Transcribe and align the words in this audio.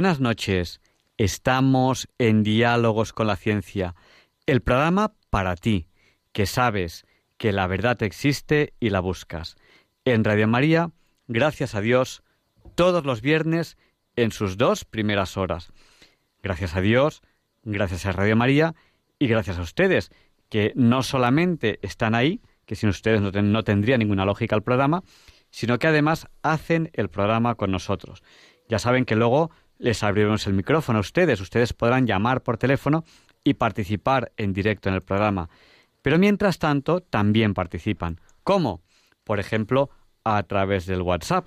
Buenas 0.00 0.18
noches. 0.18 0.80
Estamos 1.18 2.08
en 2.16 2.42
Diálogos 2.42 3.12
con 3.12 3.26
la 3.26 3.36
Ciencia, 3.36 3.94
el 4.46 4.62
programa 4.62 5.12
para 5.28 5.56
ti, 5.56 5.88
que 6.32 6.46
sabes 6.46 7.04
que 7.36 7.52
la 7.52 7.66
verdad 7.66 8.02
existe 8.02 8.72
y 8.80 8.88
la 8.88 9.00
buscas. 9.00 9.56
En 10.06 10.24
Radio 10.24 10.48
María, 10.48 10.90
gracias 11.28 11.74
a 11.74 11.82
Dios, 11.82 12.22
todos 12.76 13.04
los 13.04 13.20
viernes 13.20 13.76
en 14.16 14.32
sus 14.32 14.56
dos 14.56 14.86
primeras 14.86 15.36
horas. 15.36 15.70
Gracias 16.42 16.76
a 16.76 16.80
Dios, 16.80 17.20
gracias 17.62 18.06
a 18.06 18.12
Radio 18.12 18.36
María 18.36 18.74
y 19.18 19.26
gracias 19.26 19.58
a 19.58 19.62
ustedes, 19.62 20.10
que 20.48 20.72
no 20.76 21.02
solamente 21.02 21.78
están 21.82 22.14
ahí, 22.14 22.40
que 22.64 22.74
sin 22.74 22.88
ustedes 22.88 23.20
no, 23.20 23.30
no 23.32 23.64
tendría 23.64 23.98
ninguna 23.98 24.24
lógica 24.24 24.56
el 24.56 24.62
programa, 24.62 25.02
sino 25.50 25.78
que 25.78 25.88
además 25.88 26.26
hacen 26.40 26.88
el 26.94 27.10
programa 27.10 27.54
con 27.54 27.70
nosotros. 27.70 28.22
Ya 28.66 28.78
saben 28.78 29.04
que 29.04 29.14
luego 29.14 29.50
les 29.80 30.02
abriremos 30.02 30.46
el 30.46 30.52
micrófono 30.52 30.98
a 30.98 31.00
ustedes. 31.00 31.40
Ustedes 31.40 31.72
podrán 31.72 32.06
llamar 32.06 32.42
por 32.42 32.58
teléfono 32.58 33.04
y 33.42 33.54
participar 33.54 34.30
en 34.36 34.52
directo 34.52 34.88
en 34.88 34.94
el 34.94 35.02
programa. 35.02 35.48
Pero 36.02 36.18
mientras 36.18 36.58
tanto, 36.58 37.00
también 37.00 37.54
participan. 37.54 38.20
¿Cómo? 38.44 38.82
Por 39.24 39.40
ejemplo, 39.40 39.90
a 40.22 40.42
través 40.42 40.86
del 40.86 41.02
WhatsApp. 41.02 41.46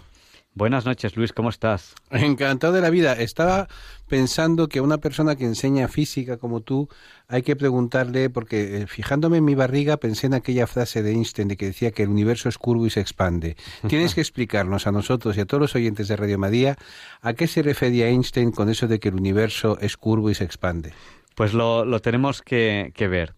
Buenas 0.56 0.86
noches, 0.86 1.18
Luis, 1.18 1.34
¿cómo 1.34 1.50
estás? 1.50 1.96
Encantado 2.12 2.74
de 2.74 2.82
la 2.82 2.92
vida. 2.92 3.14
Estaba 3.14 3.68
pensando 4.08 4.68
que 4.68 4.78
a 4.78 4.84
una 4.84 5.00
persona 5.00 5.36
que 5.36 5.46
enseña 5.46 5.88
física 5.88 6.38
como 6.38 6.62
tú 6.62 6.90
hay 7.28 7.42
que 7.42 7.56
preguntarle, 7.56 8.30
porque 8.30 8.82
eh, 8.82 8.88
fijándome 8.88 9.38
en 9.38 9.46
mi 9.46 9.56
barriga 9.56 9.98
pensé 9.98 10.28
en 10.28 10.36
aquella 10.36 10.68
frase 10.68 11.02
de 11.02 11.12
Einstein 11.12 11.48
de 11.48 11.58
que 11.58 11.66
decía 11.66 11.90
que 11.90 12.04
el 12.04 12.10
universo 12.10 12.50
es 12.50 12.60
curvo 12.60 12.86
y 12.86 12.92
se 12.92 13.00
expande. 13.00 13.58
Tienes 13.88 14.14
que 14.14 14.22
explicarnos 14.22 14.86
a 14.86 14.92
nosotros 14.92 15.36
y 15.38 15.40
a 15.40 15.46
todos 15.46 15.60
los 15.60 15.76
oyentes 15.76 16.08
de 16.08 16.18
Radio 16.18 16.38
María 16.38 16.78
a 17.22 17.34
qué 17.34 17.48
se 17.48 17.64
refería 17.64 18.10
Einstein 18.10 18.52
con 18.52 18.70
eso 18.70 18.88
de 18.88 19.00
que 19.00 19.10
el 19.10 19.16
universo 19.16 19.80
es 19.82 19.98
curvo 19.98 20.30
y 20.30 20.36
se 20.36 20.44
expande. 20.44 20.94
Pues 21.34 21.56
lo, 21.56 21.84
lo 21.84 22.00
tenemos 22.00 22.44
que, 22.44 22.92
que, 22.94 23.08
ver. 23.08 23.34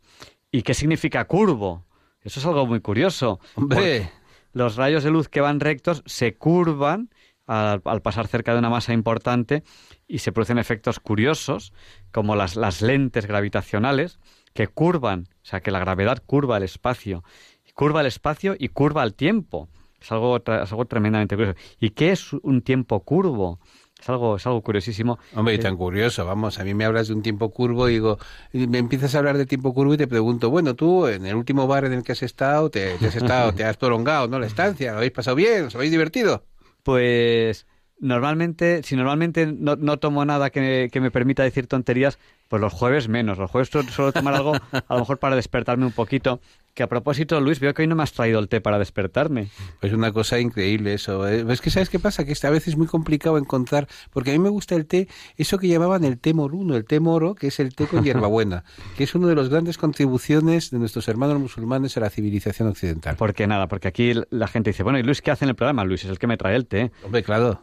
¿Y 0.52 0.64
qué 0.64 0.74
significa 0.74 1.24
curvo? 1.24 1.86
Eso 2.24 2.42
es 2.42 2.46
algo 2.46 2.66
muy 2.66 2.82
curioso. 2.82 3.40
Hombre 3.56 4.12
los 4.56 4.78
rayos 4.78 5.04
de 5.04 5.12
luz 5.12 5.28
que 5.28 5.42
van 5.42 5.60
rectos 5.60 6.02
se 6.06 6.38
curvan 6.38 7.10
al, 7.46 7.82
pasar 8.02 8.28
cerca 8.28 8.54
de 8.54 8.60
una 8.60 8.70
masa 8.70 8.94
importante 8.94 9.64
y 10.08 10.20
se 10.20 10.32
producen 10.32 10.58
efectos 10.58 11.02
curiosos, 11.02 11.74
como 12.14 12.38
las, 12.38 12.56
las 12.56 12.82
lentes 12.82 13.26
gravitacionales, 13.26 14.18
que 14.54 14.68
curvan, 14.68 15.28
o 15.44 15.46
sea, 15.46 15.60
que 15.60 15.72
la 15.72 15.80
gravedad 15.80 16.24
curva 16.26 16.56
el 16.56 16.64
espacio, 16.64 17.26
curva 17.74 18.00
el 18.00 18.08
espacio 18.08 18.56
y 18.58 18.70
curva 18.70 19.04
el 19.04 19.14
tiempo. 19.14 19.68
Es 20.00 20.10
algo, 20.14 20.38
es 20.38 20.72
algo 20.72 20.86
tremendamente 20.86 21.36
curioso. 21.36 21.60
¿Y 21.78 21.90
qué 21.90 22.14
es 22.14 22.32
un 22.32 22.62
tiempo 22.62 23.02
curvo? 23.02 23.60
Es 24.06 24.10
algo, 24.12 24.36
es 24.36 24.46
algo 24.46 24.62
curiosísimo. 24.62 25.18
Hombre, 25.34 25.56
y 25.56 25.58
tan 25.58 25.76
curioso, 25.76 26.28
vamos, 26.28 26.60
a 26.60 26.64
mí 26.64 26.76
me 26.76 26.86
hablas 26.86 27.08
de 27.08 27.16
un 27.16 27.24
tiempo 27.24 27.50
curvo 27.50 27.90
y 27.90 27.94
digo, 27.94 28.20
y 28.54 28.68
me 28.68 28.78
empiezas 28.78 29.16
a 29.16 29.18
hablar 29.18 29.36
de 29.36 29.48
tiempo 29.48 29.74
curvo 29.74 29.96
y 29.96 29.98
te 29.98 30.06
pregunto, 30.06 30.52
bueno, 30.52 30.76
tú 30.76 31.08
en 31.08 31.26
el 31.26 31.34
último 31.34 31.66
bar 31.66 31.86
en 31.86 31.94
el 31.94 32.04
que 32.04 32.12
has 32.12 32.22
estado, 32.22 32.70
te, 32.70 33.00
te 33.00 33.08
has 33.08 33.16
estado, 33.16 33.56
te 33.56 33.64
has 33.64 33.78
prolongado, 33.78 34.28
¿no? 34.28 34.38
La 34.38 34.46
estancia, 34.46 34.92
¿lo 34.92 34.98
habéis 34.98 35.12
pasado 35.12 35.36
bien? 35.36 35.66
¿Os 35.66 35.76
habéis 35.76 35.90
divertido? 35.90 36.46
Pues 36.84 37.66
normalmente, 38.00 38.84
si 38.84 38.96
normalmente 38.96 39.48
no, 39.48 39.76
no 39.76 39.98
tomo 39.98 40.24
nada 40.24 40.52
que, 40.52 40.90
que, 40.92 41.02
me 41.02 41.10
permita 41.10 41.42
decir 41.42 41.66
tonterías, 41.66 42.20
pues 42.48 42.62
los 42.62 42.74
jueves 42.74 43.08
menos. 43.08 43.38
Los 43.38 43.50
jueves 43.52 43.70
suelo 43.70 44.12
tomar 44.12 44.36
algo 44.36 44.54
a 44.54 44.94
lo 44.94 45.00
mejor 45.00 45.20
para 45.20 45.36
despertarme 45.36 45.86
un 45.86 45.92
poquito. 45.92 46.40
Que 46.74 46.84
a 46.84 46.90
propósito, 46.90 47.40
Luis, 47.40 47.62
veo 47.62 47.74
que 47.74 47.84
hoy 47.84 47.88
no 47.88 47.96
me 47.96 48.04
has 48.04 48.12
traído 48.12 48.38
el 48.38 48.50
té 48.50 48.60
para 48.60 48.78
despertarme. 48.78 49.48
Pues 49.80 49.94
una 49.94 50.12
cosa 50.12 50.42
increíble 50.42 50.94
eso. 50.94 51.26
Es 51.26 51.62
que 51.62 51.70
sabes 51.70 51.90
qué 51.90 52.00
pasa, 52.00 52.26
que 52.26 52.34
esta 52.34 52.50
vez 52.50 52.68
es 52.68 52.76
muy 52.76 52.86
complicado 52.86 53.38
encontrar, 53.38 53.88
porque 54.12 54.32
a 54.32 54.34
mí 54.34 54.40
me 54.40 54.50
gusta 54.50 54.76
el 54.76 54.86
té, 54.86 55.08
eso 55.38 55.58
que 55.58 55.70
llamaban 55.70 56.04
el 56.04 56.20
té 56.20 56.34
moruno, 56.34 56.76
el 56.76 56.84
té 56.84 57.00
moro, 57.00 57.34
que 57.34 57.48
es 57.48 57.62
el 57.62 57.74
té 57.74 57.88
con 57.88 58.04
hierbabuena, 58.04 58.66
que 58.98 59.06
es 59.06 59.16
una 59.16 59.28
de 59.28 59.36
las 59.36 59.48
grandes 59.48 59.78
contribuciones 59.78 60.70
de 60.70 60.78
nuestros 60.78 61.08
hermanos 61.08 61.40
musulmanes 61.40 61.96
a 61.96 62.02
la 62.02 62.10
civilización 62.10 62.68
occidental. 62.68 63.16
Porque 63.16 63.48
nada, 63.48 63.70
porque 63.70 63.88
aquí 63.88 64.12
la 64.30 64.50
gente 64.50 64.72
dice, 64.72 64.84
bueno, 64.84 65.00
¿y 65.00 65.04
Luis 65.04 65.22
qué 65.22 65.32
hace 65.32 65.46
en 65.46 65.50
el 65.50 65.56
programa? 65.56 65.86
Luis 65.86 66.04
es 66.04 66.10
el 66.10 66.20
que 66.20 66.28
me 66.28 66.36
trae 66.36 66.58
el 66.58 66.66
té. 66.66 66.92
Hombre, 67.06 67.24
claro. 67.24 67.62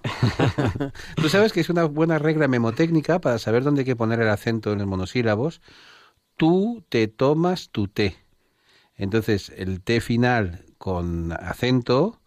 Tú 1.16 1.28
sabes 1.28 1.52
que 1.52 1.60
es 1.60 1.68
una 1.68 1.84
buena 1.84 2.18
regla 2.18 2.48
memotécnica 2.48 3.20
para 3.20 3.38
saber 3.38 3.62
dónde 3.62 3.82
hay 3.82 3.86
que 3.86 3.96
poner 3.96 4.22
el 4.22 4.30
acento 4.30 4.72
en 4.72 4.80
monosílabos. 4.86 5.60
Tú 6.36 6.84
te 6.88 7.08
tomas 7.08 7.70
tu 7.70 7.88
té. 7.88 8.16
Entonces, 8.96 9.52
el 9.56 9.80
T 9.80 10.00
final 10.00 10.64
con 10.78 11.32
acento 11.32 12.20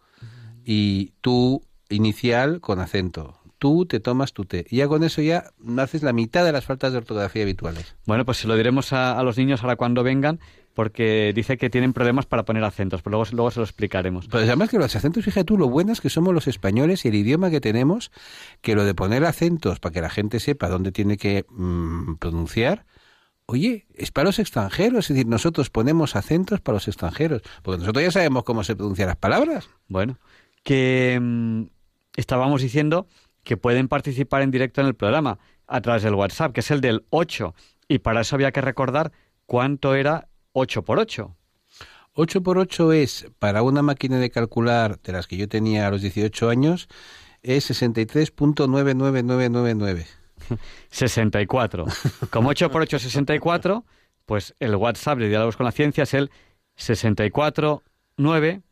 y 0.64 1.12
tú 1.20 1.62
inicial 1.88 2.60
con 2.60 2.80
acento. 2.80 3.38
Tú 3.58 3.86
te 3.86 4.00
tomas 4.00 4.32
tu 4.32 4.44
té. 4.44 4.66
Y 4.68 4.76
ya 4.76 4.88
con 4.88 5.02
eso 5.04 5.22
ya 5.22 5.50
haces 5.78 6.02
la 6.02 6.12
mitad 6.12 6.44
de 6.44 6.52
las 6.52 6.64
faltas 6.64 6.92
de 6.92 6.98
ortografía 6.98 7.42
habituales. 7.42 7.96
Bueno, 8.04 8.24
pues 8.24 8.38
se 8.38 8.48
lo 8.48 8.56
diremos 8.56 8.92
a 8.92 9.22
los 9.22 9.38
niños 9.38 9.62
ahora 9.62 9.76
cuando 9.76 10.02
vengan, 10.02 10.40
porque 10.76 11.32
dice 11.34 11.56
que 11.56 11.70
tienen 11.70 11.94
problemas 11.94 12.26
para 12.26 12.44
poner 12.44 12.62
acentos, 12.62 13.00
pero 13.00 13.16
luego, 13.16 13.30
luego 13.32 13.50
se 13.50 13.60
lo 13.60 13.64
explicaremos. 13.64 14.28
Pues 14.28 14.44
además 14.44 14.68
que 14.68 14.76
los 14.76 14.94
acentos, 14.94 15.24
fíjate 15.24 15.46
tú, 15.46 15.56
lo 15.56 15.70
buenas 15.70 16.02
que 16.02 16.10
somos 16.10 16.34
los 16.34 16.46
españoles 16.48 17.06
y 17.06 17.08
el 17.08 17.14
idioma 17.14 17.48
que 17.48 17.62
tenemos, 17.62 18.12
que 18.60 18.74
lo 18.74 18.84
de 18.84 18.94
poner 18.94 19.24
acentos 19.24 19.80
para 19.80 19.94
que 19.94 20.02
la 20.02 20.10
gente 20.10 20.38
sepa 20.38 20.68
dónde 20.68 20.92
tiene 20.92 21.16
que 21.16 21.46
mmm, 21.48 22.16
pronunciar, 22.16 22.84
Oye, 23.48 23.86
es 23.94 24.10
para 24.10 24.24
los 24.24 24.40
extranjeros, 24.40 25.04
es 25.04 25.14
decir, 25.14 25.28
nosotros 25.28 25.70
ponemos 25.70 26.16
acentos 26.16 26.60
para 26.60 26.74
los 26.74 26.88
extranjeros, 26.88 27.42
porque 27.62 27.78
nosotros 27.78 28.02
ya 28.02 28.10
sabemos 28.10 28.42
cómo 28.42 28.64
se 28.64 28.74
pronuncian 28.74 29.06
las 29.06 29.16
palabras. 29.16 29.70
Bueno, 29.86 30.18
que 30.64 31.16
mmm, 31.22 31.62
estábamos 32.16 32.60
diciendo 32.60 33.06
que 33.44 33.56
pueden 33.56 33.86
participar 33.86 34.42
en 34.42 34.50
directo 34.50 34.80
en 34.80 34.88
el 34.88 34.94
programa 34.94 35.38
a 35.68 35.80
través 35.80 36.02
del 36.02 36.14
WhatsApp, 36.14 36.52
que 36.52 36.60
es 36.60 36.70
el 36.72 36.80
del 36.80 37.06
8, 37.10 37.54
y 37.86 38.00
para 38.00 38.22
eso 38.22 38.34
había 38.34 38.50
que 38.50 38.60
recordar 38.60 39.12
cuánto 39.46 39.94
era 39.94 40.26
8 40.58 40.84
por 40.84 40.98
8. 40.98 41.36
8 42.14 42.42
por 42.42 42.56
8 42.56 42.94
es, 42.94 43.26
para 43.38 43.62
una 43.62 43.82
máquina 43.82 44.18
de 44.18 44.30
calcular 44.30 44.98
de 45.02 45.12
las 45.12 45.26
que 45.26 45.36
yo 45.36 45.50
tenía 45.50 45.86
a 45.86 45.90
los 45.90 46.00
18 46.00 46.48
años, 46.48 46.88
es 47.42 47.70
63.99999. 47.70 50.06
64. 50.88 51.84
Como 52.30 52.48
8 52.48 52.70
por 52.70 52.80
8 52.80 52.96
es 52.96 53.02
64, 53.02 53.84
pues 54.24 54.54
el 54.58 54.76
WhatsApp 54.76 55.18
de 55.18 55.28
Diálogos 55.28 55.58
con 55.58 55.66
la 55.66 55.72
Ciencia 55.72 56.04
es 56.04 56.14
el 56.14 56.30
649 56.76 58.62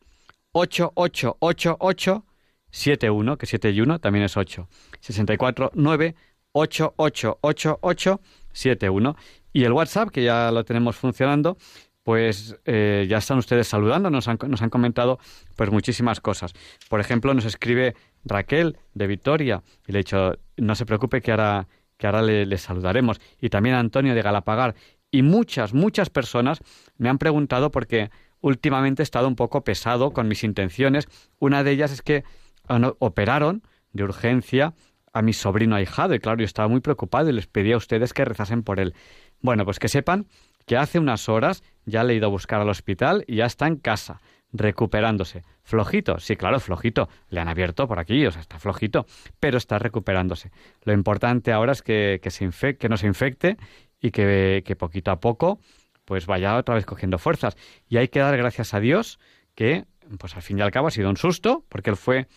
8888 0.53 2.25
71, 2.71 3.37
que 3.37 3.45
7 3.45 3.69
y 3.69 3.81
1 3.81 3.99
también 3.99 4.25
es 4.25 4.35
8. 4.35 4.67
649 5.01 6.15
8888 6.51 8.21
71. 8.53 9.15
Y 9.55 9.63
el 9.63 9.71
WhatsApp, 9.71 10.09
que 10.09 10.21
ya 10.21 10.51
lo 10.51 10.65
tenemos 10.65 10.97
funcionando, 10.97 11.57
pues 12.05 12.55
eh, 12.65 13.07
ya 13.09 13.17
están 13.17 13.39
ustedes 13.39 13.67
saludando, 13.67 14.11
nos 14.11 14.27
han, 14.27 14.37
nos 14.47 14.61
han 14.61 14.69
comentado 14.69 15.17
pues 15.55 15.71
muchísimas 15.71 16.21
cosas. 16.21 16.53
Por 16.87 16.99
ejemplo, 16.99 17.33
nos 17.33 17.45
escribe 17.45 17.95
Raquel 18.23 18.77
de 18.93 19.07
Vitoria 19.07 19.63
y 19.87 19.91
le 19.91 19.97
he 19.97 20.01
dicho, 20.01 20.33
no 20.55 20.75
se 20.75 20.85
preocupe 20.85 21.21
que 21.21 21.31
ahora, 21.31 21.67
que 21.97 22.05
ahora 22.05 22.21
le, 22.21 22.45
le, 22.45 22.59
saludaremos. 22.59 23.19
Y 23.41 23.49
también 23.49 23.73
Antonio 23.73 24.13
de 24.13 24.21
Galapagar. 24.21 24.75
Y 25.09 25.23
muchas, 25.23 25.73
muchas 25.73 26.11
personas 26.11 26.59
me 26.99 27.09
han 27.09 27.17
preguntado 27.17 27.71
porque 27.71 28.11
últimamente 28.39 29.01
he 29.01 29.03
estado 29.03 29.27
un 29.27 29.35
poco 29.35 29.63
pesado 29.63 30.11
con 30.11 30.27
mis 30.27 30.43
intenciones. 30.43 31.07
Una 31.39 31.63
de 31.63 31.71
ellas 31.71 31.91
es 31.91 32.03
que 32.03 32.23
bueno, 32.69 32.97
operaron 32.99 33.63
de 33.93 34.03
urgencia 34.03 34.75
a 35.11 35.23
mi 35.23 35.33
sobrino 35.33 35.75
ahijado 35.75 36.13
y 36.13 36.19
claro, 36.19 36.37
yo 36.37 36.45
estaba 36.45 36.67
muy 36.67 36.81
preocupado 36.81 37.31
y 37.31 37.33
les 37.33 37.47
pedí 37.47 37.71
a 37.71 37.77
ustedes 37.77 38.13
que 38.13 38.25
rezasen 38.25 38.61
por 38.61 38.79
él. 38.79 38.93
Bueno, 39.41 39.65
pues 39.65 39.79
que 39.79 39.87
sepan 39.87 40.27
que 40.67 40.77
hace 40.77 40.99
unas 40.99 41.29
horas 41.29 41.63
ya 41.85 42.03
le 42.03 42.13
he 42.13 42.17
ido 42.17 42.27
a 42.27 42.29
buscar 42.29 42.61
al 42.61 42.69
hospital 42.69 43.23
y 43.27 43.37
ya 43.37 43.45
está 43.45 43.67
en 43.67 43.77
casa, 43.77 44.21
recuperándose. 44.51 45.43
Flojito, 45.63 46.19
sí, 46.19 46.35
claro, 46.35 46.59
flojito. 46.59 47.09
Le 47.29 47.39
han 47.39 47.47
abierto 47.47 47.87
por 47.87 47.99
aquí, 47.99 48.25
o 48.25 48.31
sea, 48.31 48.41
está 48.41 48.59
flojito, 48.59 49.05
pero 49.39 49.57
está 49.57 49.79
recuperándose. 49.79 50.51
Lo 50.83 50.93
importante 50.93 51.51
ahora 51.51 51.71
es 51.71 51.81
que, 51.81 52.19
que, 52.21 52.89
no 52.89 52.97
se 52.97 53.07
infecte 53.07 53.57
y 53.99 54.11
que, 54.11 54.63
que 54.65 54.75
poquito 54.75 55.11
a 55.11 55.19
poco 55.19 55.59
pues 56.05 56.27
vaya 56.27 56.55
otra 56.55 56.75
vez 56.75 56.85
cogiendo 56.85 57.17
fuerzas. 57.17 57.57
Y 57.89 57.97
hay 57.97 58.07
que 58.07 58.19
dar 58.19 58.37
gracias 58.37 58.73
a 58.73 58.79
Dios 58.79 59.19
que, 59.55 59.85
pues 60.19 60.35
al 60.35 60.43
fin 60.43 60.59
y 60.59 60.61
al 60.61 60.71
cabo 60.71 60.87
ha 60.87 60.91
sido 60.91 61.09
un 61.09 61.17
susto, 61.17 61.65
porque 61.67 61.89
él 61.89 61.97
fue 61.97 62.27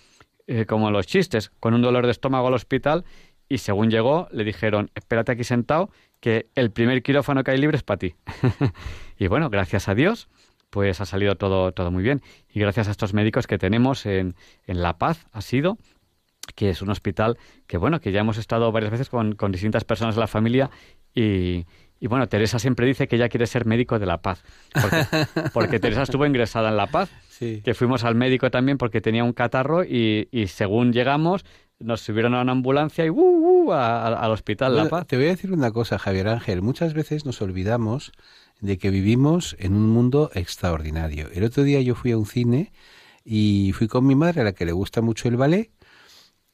eh, 0.46 0.64
como 0.64 0.90
los 0.90 1.06
chistes, 1.06 1.50
con 1.60 1.74
un 1.74 1.82
dolor 1.82 2.06
de 2.06 2.12
estómago 2.12 2.48
al 2.48 2.54
hospital 2.54 3.04
y 3.48 3.58
según 3.58 3.90
llegó 3.90 4.28
le 4.32 4.44
dijeron, 4.44 4.90
espérate 4.94 5.32
aquí 5.32 5.44
sentado, 5.44 5.90
que 6.20 6.46
el 6.54 6.70
primer 6.70 7.02
quirófano 7.02 7.44
que 7.44 7.52
hay 7.52 7.58
libre 7.58 7.76
es 7.76 7.82
para 7.82 7.98
ti. 7.98 8.14
y 9.18 9.26
bueno, 9.28 9.50
gracias 9.50 9.88
a 9.88 9.94
Dios, 9.94 10.28
pues 10.70 11.00
ha 11.00 11.06
salido 11.06 11.36
todo, 11.36 11.72
todo 11.72 11.90
muy 11.90 12.02
bien. 12.02 12.22
Y 12.52 12.60
gracias 12.60 12.88
a 12.88 12.90
estos 12.90 13.14
médicos 13.14 13.46
que 13.46 13.58
tenemos 13.58 14.06
en, 14.06 14.34
en 14.66 14.82
La 14.82 14.98
Paz, 14.98 15.26
ha 15.32 15.40
sido, 15.40 15.78
que 16.54 16.70
es 16.70 16.82
un 16.82 16.90
hospital 16.90 17.38
que, 17.66 17.76
bueno, 17.78 18.00
que 18.00 18.12
ya 18.12 18.20
hemos 18.20 18.38
estado 18.38 18.70
varias 18.72 18.92
veces 18.92 19.08
con, 19.08 19.34
con 19.34 19.52
distintas 19.52 19.84
personas 19.84 20.14
de 20.14 20.20
la 20.20 20.26
familia 20.26 20.70
y, 21.14 21.66
y 22.00 22.06
bueno, 22.06 22.28
Teresa 22.28 22.58
siempre 22.58 22.86
dice 22.86 23.08
que 23.08 23.16
ella 23.16 23.28
quiere 23.28 23.46
ser 23.46 23.66
médico 23.66 23.98
de 23.98 24.06
La 24.06 24.18
Paz, 24.18 24.44
porque, 24.72 25.06
porque 25.52 25.80
Teresa 25.80 26.02
estuvo 26.02 26.26
ingresada 26.26 26.68
en 26.68 26.76
La 26.76 26.86
Paz, 26.86 27.10
que 27.38 27.74
fuimos 27.74 28.04
al 28.04 28.14
médico 28.14 28.50
también 28.50 28.78
porque 28.78 29.00
tenía 29.00 29.24
un 29.24 29.32
catarro 29.32 29.84
y, 29.84 30.28
y 30.30 30.48
según 30.48 30.92
llegamos 30.92 31.44
nos 31.80 32.00
subieron 32.00 32.34
a 32.34 32.42
una 32.42 32.52
ambulancia 32.52 33.04
y 33.06 33.10
uh, 33.10 33.16
uh, 33.16 33.72
al 33.72 34.30
hospital 34.30 34.76
La 34.76 34.88
Paz. 34.88 35.06
Te 35.06 35.16
voy 35.16 35.26
a 35.26 35.30
decir 35.30 35.52
una 35.52 35.70
cosa, 35.70 35.98
Javier 35.98 36.28
Ángel, 36.28 36.62
muchas 36.62 36.94
veces 36.94 37.24
nos 37.24 37.40
olvidamos 37.40 38.12
de 38.60 38.78
que 38.78 38.90
vivimos 38.90 39.56
en 39.58 39.74
un 39.74 39.88
mundo 39.88 40.30
extraordinario. 40.34 41.28
El 41.32 41.44
otro 41.44 41.62
día 41.62 41.80
yo 41.80 41.94
fui 41.94 42.12
a 42.12 42.18
un 42.18 42.26
cine 42.26 42.72
y 43.24 43.72
fui 43.74 43.88
con 43.88 44.06
mi 44.06 44.14
madre 44.14 44.40
a 44.40 44.44
la 44.44 44.52
que 44.52 44.64
le 44.64 44.72
gusta 44.72 45.00
mucho 45.00 45.28
el 45.28 45.36
ballet 45.36 45.70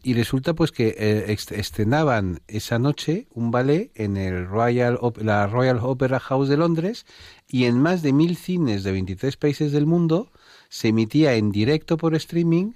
y 0.02 0.12
resulta 0.12 0.52
pues 0.52 0.70
que 0.70 0.94
eh, 0.98 1.36
estrenaban 1.50 2.40
esa 2.46 2.78
noche 2.78 3.26
un 3.32 3.50
ballet 3.50 3.90
en 3.94 4.18
el 4.18 4.46
Royal 4.46 4.98
la 5.16 5.46
Royal 5.46 5.78
Opera 5.80 6.20
House 6.20 6.48
de 6.48 6.58
Londres 6.58 7.06
y 7.48 7.64
en 7.64 7.80
más 7.80 8.02
de 8.02 8.12
mil 8.12 8.36
cines 8.36 8.82
de 8.82 8.92
23 8.92 9.38
países 9.38 9.72
del 9.72 9.86
mundo 9.86 10.30
se 10.68 10.88
emitía 10.88 11.34
en 11.34 11.52
directo 11.52 11.96
por 11.96 12.14
streaming 12.14 12.72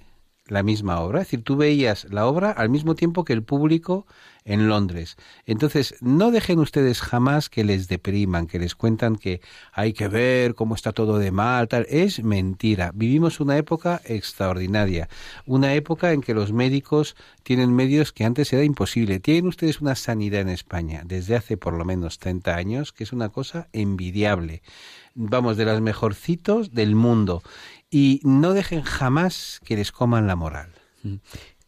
la 0.49 0.63
misma 0.63 0.99
obra. 0.99 1.21
Es 1.21 1.27
decir, 1.27 1.43
tú 1.43 1.55
veías 1.55 2.07
la 2.09 2.25
obra 2.25 2.51
al 2.51 2.69
mismo 2.69 2.95
tiempo 2.95 3.23
que 3.23 3.33
el 3.33 3.43
público 3.43 4.05
en 4.45 4.67
Londres. 4.67 5.15
Entonces, 5.45 5.95
no 6.01 6.31
dejen 6.31 6.59
ustedes 6.59 7.01
jamás 7.01 7.49
que 7.49 7.63
les 7.63 7.87
depriman, 7.87 8.47
que 8.47 8.57
les 8.57 8.75
cuentan 8.75 9.15
que 9.15 9.41
hay 9.71 9.93
que 9.93 10.07
ver 10.07 10.55
cómo 10.55 10.75
está 10.75 10.91
todo 10.91 11.19
de 11.19 11.31
mal, 11.31 11.67
tal. 11.67 11.85
Es 11.89 12.23
mentira. 12.23 12.91
Vivimos 12.95 13.39
una 13.39 13.57
época 13.57 14.01
extraordinaria. 14.05 15.07
Una 15.45 15.75
época 15.75 16.13
en 16.13 16.21
que 16.21 16.33
los 16.33 16.51
médicos 16.51 17.15
tienen 17.43 17.75
medios 17.75 18.11
que 18.11 18.25
antes 18.25 18.51
era 18.51 18.63
imposible. 18.63 19.19
Tienen 19.19 19.47
ustedes 19.47 19.81
una 19.81 19.95
sanidad 19.95 20.41
en 20.41 20.49
España 20.49 21.03
desde 21.05 21.35
hace 21.35 21.57
por 21.57 21.73
lo 21.73 21.85
menos 21.85 22.17
30 22.17 22.55
años 22.55 22.91
que 22.91 23.03
es 23.03 23.13
una 23.13 23.29
cosa 23.29 23.67
envidiable. 23.71 24.63
Vamos, 25.15 25.57
de 25.57 25.65
las 25.65 25.81
mejorcitos 25.81 26.73
del 26.73 26.95
mundo 26.95 27.43
y 27.89 28.21
no 28.23 28.53
dejen 28.53 28.81
jamás 28.81 29.59
que 29.65 29.75
les 29.75 29.91
coman 29.91 30.27
la 30.27 30.35
moral. 30.35 30.71
Mm. 31.03 31.15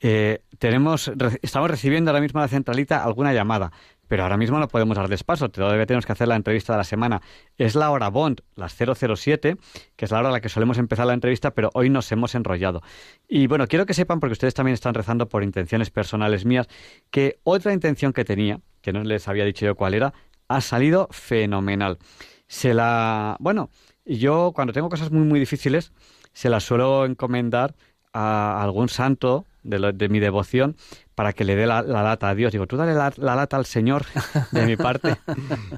Eh, 0.04 0.44
tenemos, 0.58 1.12
estamos 1.42 1.70
recibiendo 1.70 2.10
ahora 2.10 2.22
mismo 2.22 2.40
en 2.40 2.44
la 2.44 2.48
centralita 2.48 3.04
alguna 3.04 3.34
llamada, 3.34 3.72
pero 4.08 4.24
ahora 4.24 4.36
mismo 4.36 4.60
no 4.60 4.68
podemos 4.68 4.98
dar 4.98 5.08
despaso, 5.08 5.50
todavía 5.50 5.86
tenemos 5.86 6.06
que 6.06 6.12
hacer 6.12 6.28
la 6.28 6.36
entrevista 6.36 6.74
de 6.74 6.78
la 6.78 6.84
semana. 6.84 7.22
Es 7.58 7.76
la 7.76 7.92
hora 7.92 8.10
Bond, 8.10 8.42
las 8.56 8.76
007, 8.76 9.58
que 9.96 10.06
es 10.06 10.12
la 10.12 10.20
hora 10.20 10.30
a 10.30 10.32
la 10.32 10.42
que 10.42 10.50
solemos 10.50 10.80
empezar 10.80 11.06
la 11.06 11.14
entrevista, 11.14 11.52
pero 11.52 11.70
hoy 11.76 11.90
nos 11.90 12.12
hemos 12.12 12.36
enrollado. 12.36 12.82
Y 13.30 13.48
bueno, 13.48 13.68
quiero 13.68 13.86
que 13.86 13.94
sepan, 13.94 14.20
porque 14.20 14.34
ustedes 14.34 14.54
también 14.54 14.74
están 14.74 14.96
rezando 14.96 15.30
por 15.30 15.44
intenciones 15.44 15.92
personales 15.92 16.46
mías, 16.46 16.68
que 17.10 17.40
otra 17.44 17.72
intención 17.72 18.12
que 18.12 18.26
tenía, 18.26 18.60
que 18.82 18.92
no 18.92 19.04
les 19.04 19.28
había 19.28 19.46
dicho 19.46 19.66
yo 19.66 19.76
cuál 19.76 19.94
era, 19.94 20.14
ha 20.48 20.62
salido 20.62 21.08
fenomenal. 21.12 22.00
Se 22.48 22.74
la... 22.74 23.38
Bueno, 23.40 23.70
yo 24.18 24.52
cuando 24.54 24.74
tengo 24.74 24.90
cosas 24.90 25.12
muy, 25.12 25.24
muy 25.24 25.40
difíciles, 25.40 25.92
se 26.34 26.50
las 26.50 26.64
suelo 26.64 27.06
encomendar 27.06 27.76
a 28.14 28.62
algún 28.62 28.90
santo 28.90 29.46
de, 29.64 29.94
de 29.94 30.10
mi 30.10 30.20
devoción 30.20 30.76
para 31.16 31.34
que 31.34 31.46
le 31.46 31.56
dé 31.56 31.68
la, 31.68 31.82
lata 31.82 32.30
a 32.30 32.36
Dios. 32.36 32.52
Digo, 32.52 32.68
tú 32.68 32.78
dale 32.78 32.94
la, 32.94 33.14
lata 33.18 33.58
al 33.58 33.66
Señor 33.66 34.06
de 34.52 34.66
mi 34.66 34.76
parte. 34.76 35.18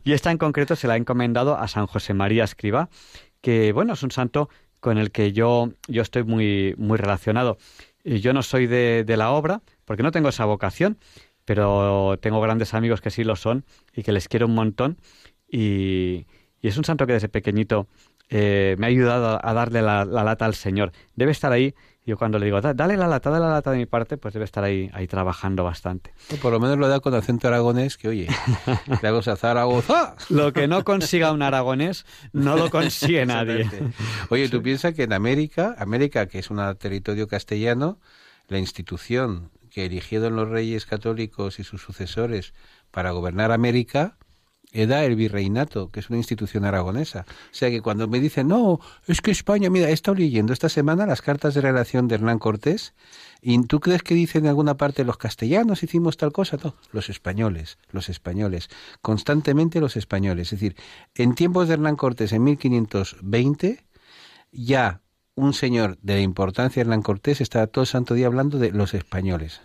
y 0.04 0.14
esta 0.14 0.32
en 0.32 0.38
concreto 0.38 0.76
se 0.76 0.88
la 0.88 0.94
ha 0.94 0.98
encomendado 0.98 1.58
a 1.58 1.68
San 1.68 1.86
José 1.86 2.14
María 2.14 2.44
Escriba, 2.44 2.90
que 3.42 3.74
bueno, 3.74 3.94
es 3.94 4.04
un 4.04 4.12
santo 4.12 4.50
con 4.80 4.98
el 4.98 5.12
que 5.12 5.32
yo, 5.32 5.74
yo 5.88 6.02
estoy 6.02 6.24
muy, 6.24 6.76
muy 6.78 6.98
relacionado. 6.98 7.58
Y 8.04 8.20
yo 8.20 8.34
no 8.34 8.44
soy 8.44 8.68
de, 8.68 9.04
de 9.06 9.18
la 9.18 9.32
obra, 9.32 9.62
porque 9.86 10.04
no 10.04 10.12
tengo 10.12 10.30
esa 10.30 10.46
vocación, 10.46 10.98
pero 11.46 12.18
tengo 12.22 12.42
grandes 12.42 12.74
amigos 12.74 13.02
que 13.02 13.10
sí 13.10 13.24
lo 13.24 13.36
son 13.36 13.66
y 13.94 14.04
que 14.04 14.12
les 14.12 14.28
quiero 14.28 14.48
un 14.48 14.56
montón. 14.56 14.98
Y, 15.48 16.26
y 16.62 16.70
es 16.70 16.78
un 16.78 16.86
santo 16.86 17.06
que 17.06 17.14
desde 17.14 17.28
pequeñito 17.28 17.88
eh, 18.30 18.76
me 18.80 18.88
ha 18.88 18.90
ayudado 18.90 19.40
a 19.44 19.54
darle 19.54 19.82
la, 19.82 20.06
lata 20.06 20.46
al 20.46 20.56
Señor. 20.56 20.92
Debe 21.16 21.32
estar 21.32 21.52
ahí. 21.52 21.76
Yo 22.06 22.18
cuando 22.18 22.38
le 22.38 22.46
digo, 22.48 22.60
dale 22.60 22.98
la 22.98 23.08
lata, 23.08 23.30
dale 23.30 23.46
la 23.46 23.52
lata 23.52 23.72
de 23.72 23.78
mi 23.78 23.86
parte, 23.86 24.18
pues 24.18 24.34
debe 24.34 24.44
estar 24.44 24.62
ahí, 24.62 24.90
ahí 24.94 25.08
trabajando 25.08 25.64
bastante. 25.64 26.14
por 26.42 26.52
lo 26.52 26.60
menos 26.60 26.78
lo 26.78 26.90
da 26.90 27.00
con 27.00 27.14
acento 27.14 27.48
aragonés, 27.48 27.96
que 27.96 28.10
oye, 28.10 28.28
le 29.02 29.08
hago 29.08 29.22
Zaragoza. 29.22 30.18
Lo 30.30 30.52
que 30.52 30.68
no 30.68 30.84
consiga 30.84 31.32
un 31.32 31.42
aragonés, 31.42 32.06
no 32.34 32.58
lo 32.58 32.70
consigue 32.70 33.26
nadie. 33.28 33.70
Oye, 34.30 34.50
tú 34.50 34.62
piensas 34.62 34.94
que 34.94 35.04
en 35.04 35.14
América, 35.14 35.76
América, 35.78 36.26
que 36.26 36.40
es 36.40 36.50
un 36.50 36.60
territorio 36.76 37.30
castellano, 37.30 38.00
la 38.50 38.60
institución 38.60 39.52
que 39.70 39.86
eligieron 39.86 40.36
los 40.36 40.50
reyes 40.50 40.86
católicos 40.86 41.60
y 41.60 41.64
sus 41.64 41.82
sucesores 41.82 42.54
para 42.92 43.12
gobernar 43.12 43.52
América, 43.52 44.18
era 44.74 45.06
el 45.06 45.16
virreinato, 45.16 45.90
que 45.92 46.00
es 46.00 46.10
una 46.10 46.18
institución 46.18 46.66
aragonesa. 46.66 47.26
O 47.30 47.54
sea 47.54 47.70
que 47.70 47.82
cuando 47.82 48.08
me 48.08 48.20
dicen, 48.20 48.48
no, 48.48 48.80
es 49.08 49.22
que 49.22 49.32
España, 49.32 49.70
mira, 49.70 49.90
he 49.90 49.94
estado 49.94 50.16
leyendo 50.16 50.52
esta 50.52 50.68
semana 50.68 51.06
las 51.06 51.22
cartas 51.22 51.54
de 51.54 51.62
relación 51.62 52.08
de 52.08 52.16
Hernán 52.16 52.40
Cortés, 52.40 52.94
y 53.40 53.62
tú 53.68 53.80
crees 53.80 54.02
que 54.02 54.16
dicen 54.16 54.46
en 54.46 54.50
alguna 54.50 54.76
parte 54.76 55.04
los 55.04 55.18
castellanos 55.18 55.84
hicimos 55.84 56.18
tal 56.18 56.32
cosa, 56.32 56.58
no, 56.64 56.76
los 56.92 57.10
españoles, 57.10 57.78
los 57.92 58.10
españoles, 58.10 58.70
constantemente 59.02 59.80
los 59.80 59.96
españoles. 59.96 60.52
Es 60.52 60.60
decir, 60.60 60.76
en 61.14 61.36
tiempos 61.36 61.68
de 61.68 61.76
Hernán 61.76 61.96
Cortés, 61.96 62.32
en 62.34 62.44
1520, 62.44 63.86
ya 64.52 65.02
un 65.36 65.54
señor 65.54 65.98
de 66.02 66.16
la 66.16 66.22
importancia 66.22 66.82
de 66.82 66.88
Hernán 66.88 67.04
Cortés 67.04 67.42
estaba 67.42 67.68
todo 67.68 67.84
el 67.84 67.88
santo 67.88 68.16
día 68.16 68.28
hablando 68.28 68.58
de 68.58 68.72
los 68.72 68.94
españoles. 68.94 69.62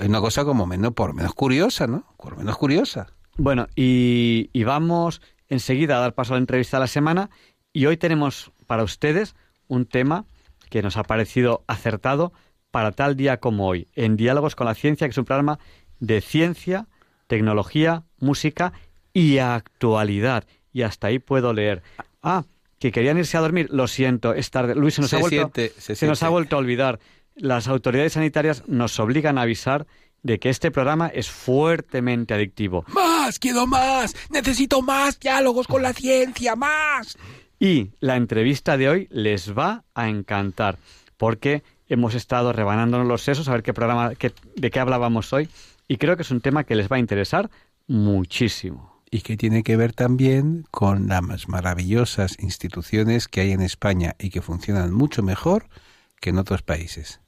Es 0.00 0.06
una 0.06 0.20
cosa 0.20 0.44
como 0.44 0.66
menos, 0.66 0.92
por 0.92 1.12
menos 1.12 1.34
curiosa, 1.34 1.86
¿no? 1.86 2.04
Por 2.16 2.36
menos 2.36 2.56
curiosa. 2.56 3.08
Bueno, 3.42 3.68
y, 3.74 4.50
vamos 4.64 5.22
enseguida 5.48 5.96
a 5.96 6.00
dar 6.00 6.12
paso 6.12 6.34
a 6.34 6.36
la 6.36 6.40
entrevista 6.40 6.76
de 6.76 6.82
la 6.82 6.86
semana 6.86 7.30
y 7.72 7.86
hoy 7.86 7.96
tenemos 7.96 8.52
para 8.66 8.82
ustedes 8.82 9.34
un 9.66 9.86
tema 9.86 10.26
que 10.68 10.82
nos 10.82 10.98
ha 10.98 11.04
parecido 11.04 11.64
acertado 11.66 12.34
para 12.70 12.92
tal 12.92 13.16
día 13.16 13.38
como 13.38 13.66
hoy, 13.66 13.88
en 13.94 14.18
Diálogos 14.18 14.54
con 14.56 14.66
la 14.66 14.74
Ciencia, 14.74 15.06
que 15.06 15.12
es 15.12 15.18
un 15.18 15.24
programa 15.24 15.58
de 16.00 16.20
ciencia, 16.20 16.86
tecnología, 17.28 18.04
música 18.18 18.74
y 19.14 19.38
actualidad. 19.38 20.44
Y 20.70 20.82
hasta 20.82 21.06
ahí 21.06 21.18
puedo 21.18 21.54
leer. 21.54 21.82
Ah, 22.22 22.44
que 22.78 22.92
querían 22.92 23.16
irse 23.16 23.38
a 23.38 23.40
dormir. 23.40 23.68
Lo 23.72 23.88
siento, 23.88 24.34
es 24.34 24.50
tarde. 24.50 24.74
Luis, 24.74 24.96
se 24.96 25.00
nos, 25.00 25.14
ha, 25.14 25.18
vuelto, 25.18 25.50
se 25.78 26.06
nos 26.06 26.22
ha 26.22 26.28
vuelto 26.28 26.56
a 26.56 26.58
olvidar. 26.58 27.00
Las 27.36 27.68
autoridades 27.68 28.12
sanitarias 28.12 28.68
nos 28.68 29.00
obligan 29.00 29.38
a 29.38 29.42
avisar 29.42 29.86
de 30.22 30.38
que 30.38 30.50
este 30.50 30.70
programa 30.70 31.08
es 31.08 31.30
fuertemente 31.30 32.34
adictivo. 32.34 32.84
¡Más! 32.88 33.38
¡Quiero 33.38 33.66
más! 33.66 34.14
¡Necesito 34.30 34.82
más 34.82 35.18
diálogos 35.18 35.66
con 35.66 35.82
la 35.82 35.92
ciencia! 35.92 36.56
¡Más! 36.56 37.16
Y 37.58 37.90
la 38.00 38.16
entrevista 38.16 38.76
de 38.76 38.88
hoy 38.88 39.08
les 39.10 39.56
va 39.56 39.84
a 39.94 40.08
encantar, 40.08 40.78
porque 41.16 41.62
hemos 41.88 42.14
estado 42.14 42.52
rebanándonos 42.52 43.06
los 43.06 43.22
sesos 43.22 43.48
a 43.48 43.52
ver 43.52 43.62
qué 43.62 43.74
programa, 43.74 44.10
de 44.10 44.70
qué 44.70 44.80
hablábamos 44.80 45.32
hoy, 45.32 45.48
y 45.86 45.96
creo 45.96 46.16
que 46.16 46.22
es 46.22 46.30
un 46.30 46.40
tema 46.40 46.64
que 46.64 46.74
les 46.74 46.88
va 46.88 46.96
a 46.96 47.00
interesar 47.00 47.50
muchísimo. 47.86 49.02
Y 49.10 49.22
que 49.22 49.36
tiene 49.36 49.64
que 49.64 49.76
ver 49.76 49.92
también 49.92 50.64
con 50.70 51.08
las 51.08 51.48
maravillosas 51.48 52.36
instituciones 52.38 53.26
que 53.26 53.40
hay 53.40 53.50
en 53.50 53.60
España 53.60 54.14
y 54.18 54.30
que 54.30 54.40
funcionan 54.40 54.92
mucho 54.92 55.22
mejor 55.22 55.66
que 56.20 56.30
en 56.30 56.38
otros 56.38 56.62
países. 56.62 57.20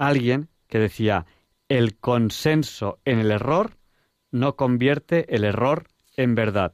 alguien 0.00 0.48
que 0.66 0.78
decía, 0.78 1.26
el 1.68 1.98
consenso 1.98 2.98
en 3.04 3.18
el 3.18 3.30
error 3.30 3.76
no 4.30 4.56
convierte 4.56 5.34
el 5.34 5.44
error 5.44 5.86
en 6.16 6.34
verdad. 6.34 6.72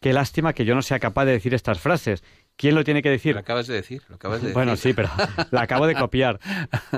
Qué 0.00 0.12
lástima 0.12 0.52
que 0.52 0.64
yo 0.64 0.74
no 0.74 0.82
sea 0.82 1.00
capaz 1.00 1.24
de 1.24 1.32
decir 1.32 1.52
estas 1.54 1.80
frases. 1.80 2.22
¿Quién 2.56 2.74
lo 2.74 2.84
tiene 2.84 3.02
que 3.02 3.10
decir? 3.10 3.34
Lo 3.34 3.40
acabas 3.40 3.66
de 3.66 3.74
decir, 3.74 4.02
lo 4.08 4.16
acabas 4.16 4.40
de 4.40 4.48
decir. 4.48 4.54
Bueno, 4.54 4.76
sí, 4.76 4.92
pero 4.92 5.10
la 5.50 5.62
acabo 5.62 5.86
de 5.86 5.94
copiar. 5.94 6.38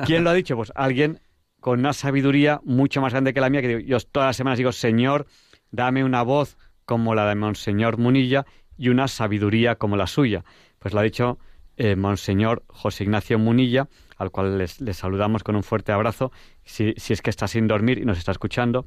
¿Quién 0.04 0.24
lo 0.24 0.30
ha 0.30 0.34
dicho? 0.34 0.56
Pues 0.56 0.72
alguien 0.74 1.20
con 1.60 1.78
una 1.80 1.94
sabiduría 1.94 2.60
mucho 2.64 3.00
más 3.00 3.12
grande 3.12 3.32
que 3.32 3.40
la 3.40 3.48
mía, 3.48 3.62
que 3.62 3.84
yo 3.84 3.98
todas 4.00 4.28
las 4.28 4.36
semanas 4.36 4.58
digo, 4.58 4.72
Señor, 4.72 5.26
dame 5.70 6.04
una 6.04 6.22
voz 6.22 6.58
como 6.84 7.14
la 7.14 7.26
de 7.28 7.34
Monseñor 7.34 7.96
Munilla 7.96 8.44
y 8.76 8.90
una 8.90 9.08
sabiduría 9.08 9.76
como 9.76 9.96
la 9.96 10.06
suya. 10.06 10.44
Pues 10.78 10.92
lo 10.92 11.00
ha 11.00 11.04
dicho 11.04 11.38
eh, 11.76 11.96
Monseñor 11.96 12.64
José 12.68 13.04
Ignacio 13.04 13.38
Munilla, 13.38 13.88
al 14.16 14.30
cual 14.30 14.58
les, 14.58 14.78
saludamos 14.92 15.44
con 15.44 15.56
un 15.56 15.62
fuerte 15.62 15.92
abrazo, 15.92 16.32
si, 16.64 16.94
si, 16.96 17.12
es 17.12 17.22
que 17.22 17.30
está 17.30 17.48
sin 17.48 17.66
dormir 17.66 17.98
y 17.98 18.04
nos 18.04 18.18
está 18.18 18.32
escuchando, 18.32 18.86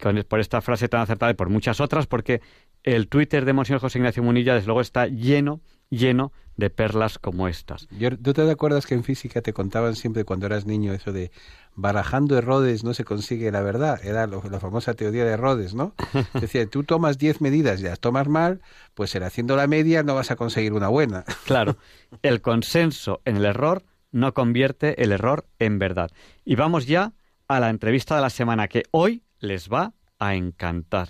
con, 0.00 0.24
por 0.28 0.40
esta 0.40 0.60
frase 0.60 0.88
tan 0.88 1.00
acertada 1.00 1.32
y 1.32 1.34
por 1.34 1.48
muchas 1.48 1.80
otras, 1.80 2.06
porque 2.06 2.40
el 2.82 3.08
Twitter 3.08 3.44
de 3.44 3.52
Monseñor 3.52 3.80
José 3.80 3.98
Ignacio 3.98 4.22
Munilla, 4.22 4.54
desde 4.54 4.66
luego, 4.66 4.80
está 4.80 5.06
lleno, 5.06 5.60
lleno 5.90 6.32
de 6.56 6.70
perlas 6.70 7.18
como 7.18 7.48
estas. 7.48 7.88
Yo, 7.90 8.16
¿Tú 8.16 8.32
te 8.32 8.48
acuerdas 8.48 8.86
que 8.86 8.94
en 8.94 9.02
física 9.02 9.40
te 9.40 9.52
contaban 9.52 9.96
siempre 9.96 10.24
cuando 10.24 10.46
eras 10.46 10.66
niño 10.66 10.92
eso 10.92 11.12
de 11.12 11.32
barajando 11.74 12.36
errores 12.36 12.84
no 12.84 12.94
se 12.94 13.04
consigue 13.04 13.50
la 13.50 13.62
verdad? 13.62 13.98
Era 14.04 14.26
lo, 14.26 14.42
la 14.48 14.60
famosa 14.60 14.94
teoría 14.94 15.24
de 15.24 15.36
Rhodes, 15.36 15.74
¿no? 15.74 15.94
Decía, 16.40 16.66
tú 16.66 16.84
tomas 16.84 17.18
10 17.18 17.40
medidas 17.40 17.80
y 17.80 17.84
las 17.84 17.98
tomas 17.98 18.28
mal, 18.28 18.60
pues 18.94 19.14
en 19.14 19.22
haciendo 19.22 19.56
la 19.56 19.66
media 19.66 20.02
no 20.02 20.14
vas 20.14 20.30
a 20.30 20.36
conseguir 20.36 20.72
una 20.72 20.88
buena. 20.88 21.24
Claro, 21.46 21.78
el 22.22 22.42
consenso 22.42 23.22
en 23.24 23.38
el 23.38 23.44
error 23.44 23.82
no 24.12 24.34
convierte 24.34 25.02
el 25.02 25.10
error 25.10 25.46
en 25.58 25.80
verdad. 25.80 26.10
Y 26.44 26.54
vamos 26.54 26.86
ya 26.86 27.12
a 27.48 27.58
la 27.58 27.70
entrevista 27.70 28.14
de 28.14 28.20
la 28.20 28.30
semana 28.30 28.68
que 28.68 28.84
hoy 28.92 29.24
les 29.40 29.68
va 29.68 29.94
a 30.20 30.34
encantar. 30.36 31.08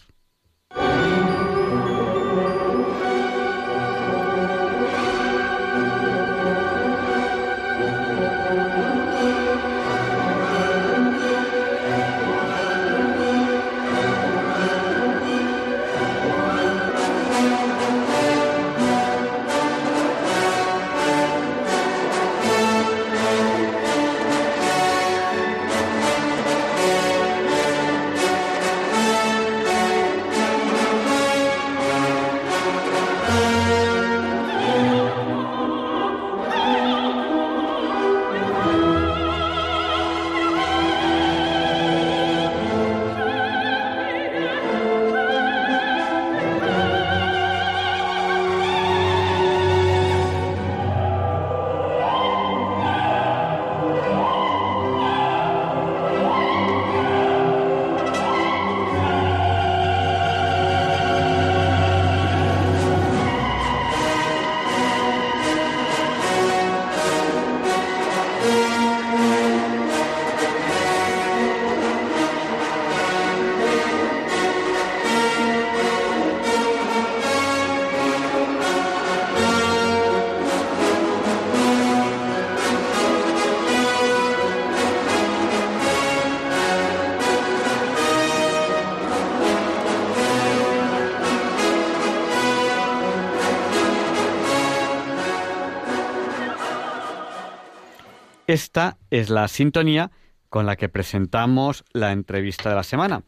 Esta 98.50 98.98
es 99.10 99.30
la 99.30 99.46
sintonía 99.46 100.10
con 100.48 100.66
la 100.66 100.74
que 100.74 100.88
presentamos 100.88 101.84
la 101.92 102.10
entrevista 102.10 102.68
de 102.68 102.74
la 102.74 102.82
semana. 102.82 103.22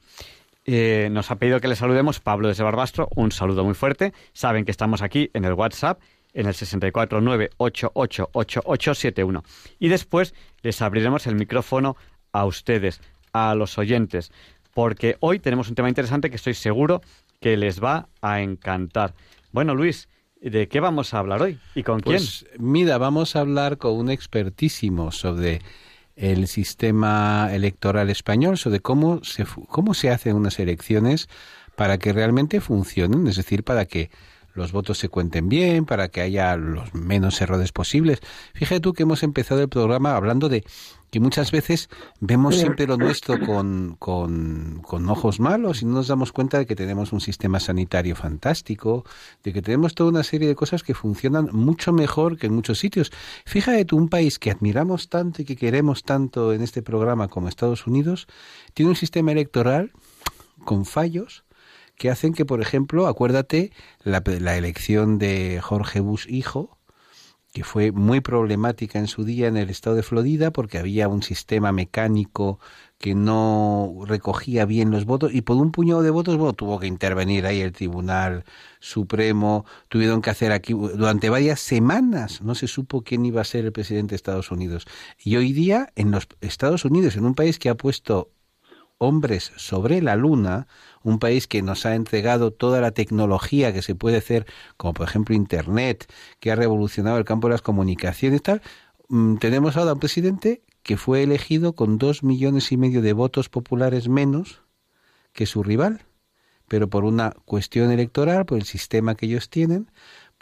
eh, 0.65 1.11
nos 1.13 1.31
ha 1.31 1.37
pedido 1.37 1.61
que 1.61 1.69
le 1.69 1.77
saludemos 1.77 2.19
Pablo 2.19 2.49
desde 2.49 2.65
Barbastro. 2.65 3.09
Un 3.15 3.31
saludo 3.31 3.63
muy 3.63 3.75
fuerte. 3.75 4.13
Saben 4.33 4.65
que 4.65 4.73
estamos 4.73 5.01
aquí 5.01 5.31
en 5.33 5.45
el 5.45 5.53
WhatsApp 5.53 6.01
en 6.35 6.47
el 6.47 6.55
649888871. 6.55 9.45
Y 9.79 9.91
después 9.91 10.35
les 10.63 10.83
abriremos 10.83 11.29
el 11.29 11.37
micrófono 11.37 11.97
a 12.33 12.45
ustedes, 12.45 13.01
a 13.33 13.55
los 13.55 13.79
oyentes, 13.79 14.33
porque 14.75 15.19
hoy 15.21 15.39
tenemos 15.39 15.69
un 15.69 15.77
tema 15.77 15.89
interesante 15.89 16.31
que 16.31 16.37
estoy 16.37 16.55
seguro 16.55 17.01
que 17.41 17.57
les 17.57 17.81
va 17.81 18.09
a 18.23 18.41
encantar. 18.41 19.15
Bueno, 19.53 19.77
Luis, 19.77 20.09
¿de 20.51 20.69
qué 20.69 20.81
vamos 20.81 21.15
a 21.15 21.19
hablar 21.19 21.43
hoy? 21.43 21.59
¿Y 21.75 21.83
con 21.83 22.01
pues, 22.01 22.47
Mira, 22.59 22.99
vamos 22.99 23.37
a 23.37 23.41
hablar 23.41 23.79
con 23.79 23.97
un 23.97 24.11
expertísimo 24.11 25.13
sobre 25.13 25.61
el 26.17 26.47
sistema 26.47 27.49
electoral 27.53 28.11
español, 28.11 28.59
sobre 28.59 28.81
cómo 28.81 29.25
se, 29.25 29.47
cómo 29.69 29.95
se 29.95 30.11
hacen 30.11 30.37
unas 30.37 30.59
elecciones 30.59 31.29
para 31.77 31.99
que 31.99 32.13
realmente 32.13 32.61
funcionen, 32.61 33.27
es 33.27 33.37
decir, 33.37 33.65
para 33.65 33.87
que 33.87 34.11
los 34.55 34.73
votos 34.73 34.99
se 34.99 35.09
cuenten 35.09 35.49
bien, 35.49 35.85
para 35.85 36.09
que 36.09 36.21
haya 36.21 36.57
los 36.57 36.95
menos 36.95 37.41
errores 37.41 37.73
posibles. 37.73 38.21
Fíjate 38.55 38.81
tú 38.81 38.93
que 38.93 39.05
hemos 39.05 39.23
empezado 39.23 39.61
el 39.63 39.69
programa 39.69 40.17
hablando 40.17 40.49
de 40.49 40.65
que 41.13 41.21
muchas 41.21 41.53
veces 41.53 41.91
vemos 42.21 42.57
siempre 42.57 42.87
lo 42.87 42.97
nuestro 42.97 43.39
con, 43.39 43.97
con, 43.99 44.81
con, 44.83 45.11
ojos 45.11 45.41
malos 45.41 45.83
y 45.83 45.85
no 45.85 45.93
nos 45.93 46.09
damos 46.09 46.33
cuenta 46.33 46.57
de 46.57 46.65
que 46.65 46.75
tenemos 46.75 47.13
un 47.13 47.21
sistema 47.21 47.61
sanitario 47.61 48.17
fantástico, 48.17 49.05
de 49.45 49.53
que 49.53 49.61
tenemos 49.61 49.95
toda 49.95 50.09
una 50.09 50.23
serie 50.23 50.49
de 50.49 50.55
cosas 50.55 50.83
que 50.83 50.95
funcionan 50.95 51.51
mucho 51.53 51.93
mejor 51.93 52.39
que 52.39 52.47
en 52.47 52.55
muchos 52.55 52.79
sitios. 52.79 53.13
Fíjate 53.45 53.85
tú, 53.85 53.99
un 53.99 54.09
país 54.09 54.39
que 54.39 54.51
admiramos 54.51 55.11
tanto 55.11 55.43
y 55.43 55.45
que 55.45 55.55
queremos 55.55 56.03
tanto 56.03 56.55
en 56.55 56.63
este 56.63 56.81
programa 56.81 57.29
como 57.29 57.49
Estados 57.49 57.87
Unidos, 57.87 58.27
tiene 58.73 58.89
un 58.89 58.97
sistema 58.97 59.33
electoral 59.33 59.93
con 60.65 60.87
fallos, 60.87 61.45
que 62.03 62.11
hacen 62.11 62.35
que, 62.35 62.45
por 62.45 62.61
ejemplo, 62.61 63.07
acuérdate 63.07 63.71
la, 64.03 64.25
la 64.27 64.57
elección 64.57 65.19
de 65.19 65.61
Jorge 65.63 66.01
Bush 66.01 66.27
hijo, 66.29 66.77
que 67.53 67.63
fue 67.63 67.93
muy 67.93 68.21
problemática 68.21 68.99
en 68.99 69.07
su 69.07 69.23
día 69.23 69.47
en 69.47 69.57
el 69.57 69.71
estado 69.71 69.95
de 69.95 70.03
Florida 70.03 70.53
porque 70.53 70.79
había 70.79 71.07
un 71.07 71.23
sistema 71.23 71.71
mecánico 71.71 72.59
que 72.99 73.15
no 73.15 74.01
recogía 74.05 74.65
bien 74.65 74.91
los 74.91 75.05
votos 75.05 75.33
y 75.33 75.43
por 75.43 75.57
un 75.59 75.71
puñado 75.71 76.03
de 76.03 76.11
votos 76.11 76.37
bueno, 76.39 76.55
tuvo 76.55 76.81
que 76.81 76.89
intervenir 76.89 77.47
ahí 77.47 77.61
el 77.61 77.71
Tribunal 77.71 78.43
Supremo, 78.81 79.65
tuvieron 79.89 80.23
que 80.23 80.31
hacer 80.31 80.51
aquí 80.51 80.73
durante 80.73 81.31
varias 81.31 81.61
semanas. 81.61 82.43
No 82.43 82.57
se 82.57 82.67
supo 82.67 83.03
quién 83.03 83.25
iba 83.25 83.43
a 83.43 83.45
ser 83.45 83.65
el 83.65 83.71
presidente 83.71 84.15
de 84.15 84.17
Estados 84.17 84.51
Unidos. 84.51 84.87
Y 85.23 85.37
hoy 85.37 85.53
día 85.53 85.93
en 85.95 86.11
los 86.11 86.27
Estados 86.41 86.85
Unidos 86.85 87.15
en 87.15 87.27
un 87.27 87.37
país 87.37 87.61
que 87.61 87.69
ha 87.69 87.77
puesto 87.77 88.33
hombres 89.03 89.53
sobre 89.57 90.01
la 90.01 90.17
luna 90.17 90.69
un 91.03 91.19
país 91.19 91.47
que 91.47 91.63
nos 91.63 91.87
ha 91.87 91.95
entregado 91.95 92.53
toda 92.53 92.81
la 92.81 92.93
tecnología 92.93 93.73
que 93.73 93.83
se 93.83 93.95
puede 93.95 94.19
hacer, 94.19 94.47
como 94.77 94.95
por 94.95 95.09
ejemplo 95.09 95.35
Internet, 95.35 96.13
que 96.41 96.51
ha 96.51 96.57
revolucionado 96.57 97.19
el 97.19 97.25
campo 97.25 97.49
de 97.49 97.53
las 97.53 97.63
comunicaciones 97.63 98.43
tal, 98.43 98.63
mm, 99.09 99.37
tenemos 99.37 99.77
ahora 99.77 99.95
un 99.95 100.01
presidente 100.01 100.63
que 100.83 100.97
fue 100.97 101.23
elegido 101.23 101.75
con 101.75 101.99
dos 101.99 102.23
millones 102.23 102.73
y 102.73 102.77
medio 102.77 103.03
de 103.03 103.13
votos 103.13 103.49
populares 103.49 104.09
menos 104.09 104.63
que 105.33 105.47
su 105.47 105.63
rival, 105.63 106.03
pero 106.69 106.89
por 106.89 107.05
una 107.05 107.35
cuestión 107.45 107.91
electoral, 107.91 108.47
por 108.47 108.59
el 108.59 108.65
sistema 108.65 109.15
que 109.15 109.27
ellos 109.27 109.51
tienen, 109.51 109.91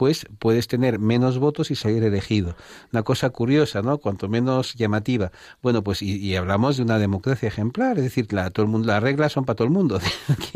pues 0.00 0.24
puedes 0.38 0.66
tener 0.66 0.98
menos 0.98 1.38
votos 1.38 1.70
y 1.70 1.74
salir 1.74 2.02
elegido. 2.02 2.56
Una 2.90 3.02
cosa 3.02 3.28
curiosa, 3.28 3.82
¿no? 3.82 3.98
Cuanto 3.98 4.30
menos 4.30 4.72
llamativa. 4.72 5.30
Bueno, 5.60 5.84
pues 5.84 6.00
y, 6.00 6.34
hablamos 6.36 6.78
de 6.78 6.84
una 6.84 6.98
democracia 6.98 7.48
ejemplar, 7.48 7.98
es 7.98 8.04
decir, 8.04 8.32
la, 8.32 8.48
todo 8.48 8.64
el 8.64 8.72
mundo, 8.72 8.86
las 8.86 9.02
reglas 9.02 9.32
son 9.32 9.44
para 9.44 9.56
todo 9.56 9.66
el 9.66 9.74
mundo. 9.74 10.00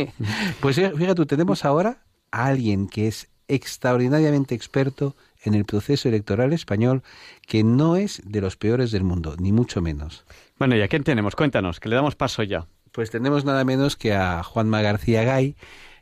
pues 0.61 0.77
fíjate, 0.77 1.27
tenemos 1.27 1.67
ahora 1.67 1.99
a 2.31 2.47
alguien 2.47 2.89
que 2.89 3.07
es 3.07 3.29
extraordinariamente 3.47 4.55
experto 4.55 5.15
en 5.43 5.53
el 5.53 5.67
proceso 5.67 6.09
electoral 6.09 6.55
español, 6.55 7.03
que 7.47 7.63
no 7.65 7.97
es 7.97 8.23
de 8.25 8.41
los 8.41 8.57
peores 8.57 8.93
del 8.93 9.05
mundo, 9.05 9.37
ni 9.39 9.53
mucho 9.53 9.83
menos. 9.83 10.25
Bueno, 10.59 10.75
¿y 10.75 10.81
a 10.81 10.89
quién 10.89 11.05
tenemos? 11.05 11.37
Cuéntanos, 11.37 11.81
que 11.81 11.91
le 11.91 11.97
damos 11.97 12.17
paso 12.17 12.43
ya. 12.45 12.67
Pues 12.93 13.11
tenemos 13.11 13.45
nada 13.45 13.63
menos 13.63 13.97
que 13.97 14.15
a 14.15 14.43
Juanma 14.43 14.81
García 14.81 15.23
Gay, 15.23 15.55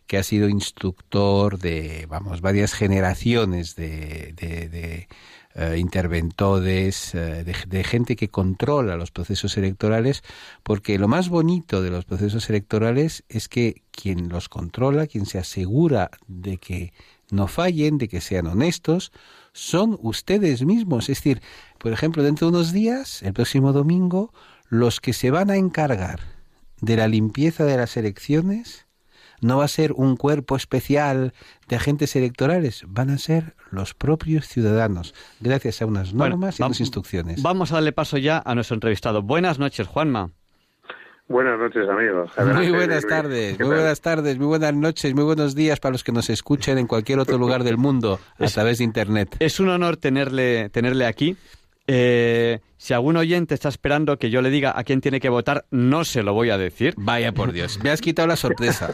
que 0.07 0.19
ha 0.19 0.23
sido 0.23 0.49
instructor 0.49 1.59
de, 1.59 2.07
vamos, 2.09 2.41
varias 2.41 2.75
generaciones 2.75 3.77
de, 3.77 4.33
de, 4.37 5.09
eh, 5.55 5.77
interventores, 5.79 7.15
eh, 7.15 7.45
de, 7.45 7.85
gente 7.85 8.17
que 8.17 8.29
controla 8.29 8.97
los 8.97 9.11
procesos 9.11 9.57
electorales, 9.57 10.23
porque 10.62 10.99
lo 10.99 11.09
más 11.09 11.29
bonito 11.29 11.83
de 11.83 11.91
los 11.91 12.05
procesos 12.05 12.49
electorales 12.51 13.25
es 13.29 13.49
que 13.49 13.83
quien 13.91 14.29
los 14.29 14.49
controla, 14.49 15.07
quien 15.07 15.27
se 15.27 15.38
asegura 15.38 16.11
de 16.27 16.59
que 16.59 16.93
no 17.31 17.49
fallen, 17.49 17.99
de 17.99 18.09
que 18.09 18.21
sean 18.21 18.47
honestos, 18.47 19.12
son 19.53 19.99
ustedes 20.03 20.65
mismos. 20.65 21.09
Es 21.09 21.19
decir, 21.19 21.43
por 21.79 21.93
ejemplo, 21.93 22.23
dentro 22.23 22.47
de 22.51 22.57
unos 22.57 22.73
días, 22.73 23.23
el 23.23 23.33
próximo 23.33 23.73
domingo, 23.73 24.33
los 24.69 25.01
que 25.01 25.12
se 25.12 25.31
van 25.31 25.51
a 25.51 25.57
encargar 25.57 26.21
de 26.81 26.97
la 26.97 27.09
limpieza 27.09 27.65
de 27.65 27.77
las 27.77 27.97
elecciones 27.97 28.87
no 29.42 29.59
va 29.59 29.64
a 29.64 29.68
ser 29.68 29.92
un 29.92 30.16
cuerpo 30.16 30.57
especial 30.57 31.35
de 31.68 31.76
agentes 31.76 32.16
electorales, 32.16 32.85
van 32.87 33.11
a 33.11 33.18
ser 33.18 33.55
los 33.70 33.94
propios 33.94 34.46
ciudadanos, 34.46 35.14
gracias 35.40 35.83
a 35.83 35.87
unas 35.87 36.14
normas 36.14 36.59
y 36.59 36.62
unas 36.62 36.81
instrucciones. 36.81 37.42
Vamos 37.42 37.72
a 37.72 37.74
darle 37.74 37.92
paso 37.92 38.16
ya 38.18 38.42
a 38.44 38.55
nuestro 38.55 38.74
entrevistado. 38.74 39.22
Buenas 39.22 39.59
noches, 39.59 39.87
Juanma. 39.87 40.31
Buenas 41.28 41.59
noches, 41.59 41.88
amigos. 41.88 42.31
muy 42.55 42.70
buenas 42.70 43.07
tardes, 43.07 43.59
muy 43.59 43.68
buenas 43.68 44.00
tardes, 44.00 44.38
muy 44.38 44.46
buenas 44.46 44.74
noches, 44.74 45.14
muy 45.14 45.24
buenos 45.24 45.55
días 45.55 45.81
para 45.81 45.92
los 45.92 46.05
que 46.05 46.12
nos 46.12 46.28
escuchen 46.28 46.78
en 46.78 46.87
cualquier 46.87 47.20
otro 47.20 47.38
lugar 47.38 47.64
del 47.64 47.78
mundo 47.78 48.20
a 48.38 48.46
través 48.48 48.78
de 48.78 48.85
Internet. 48.85 49.37
Es 49.38 49.59
un 49.59 49.70
honor 49.70 49.96
tenerle, 49.96 50.68
tenerle 50.68 51.07
aquí. 51.07 51.37
Eh, 51.87 52.61
si 52.77 52.95
algún 52.95 53.16
oyente 53.16 53.55
está 53.55 53.68
esperando 53.68 54.18
que 54.18 54.31
yo 54.31 54.40
le 54.40 54.51
diga 54.51 54.73
a 54.77 54.85
quién 54.85 55.01
tiene 55.01 55.21
que 55.21 55.29
votar, 55.29 55.66
no 55.71 56.05
se 56.05 56.23
lo 56.23 56.33
voy 56.33 56.51
a 56.51 56.59
decir. 56.59 56.95
Vaya 56.97 57.33
por 57.33 57.53
Dios, 57.53 57.79
me 57.83 57.90
has 57.90 58.01
quitado 58.01 58.29
la 58.29 58.37
sorpresa. 58.37 58.92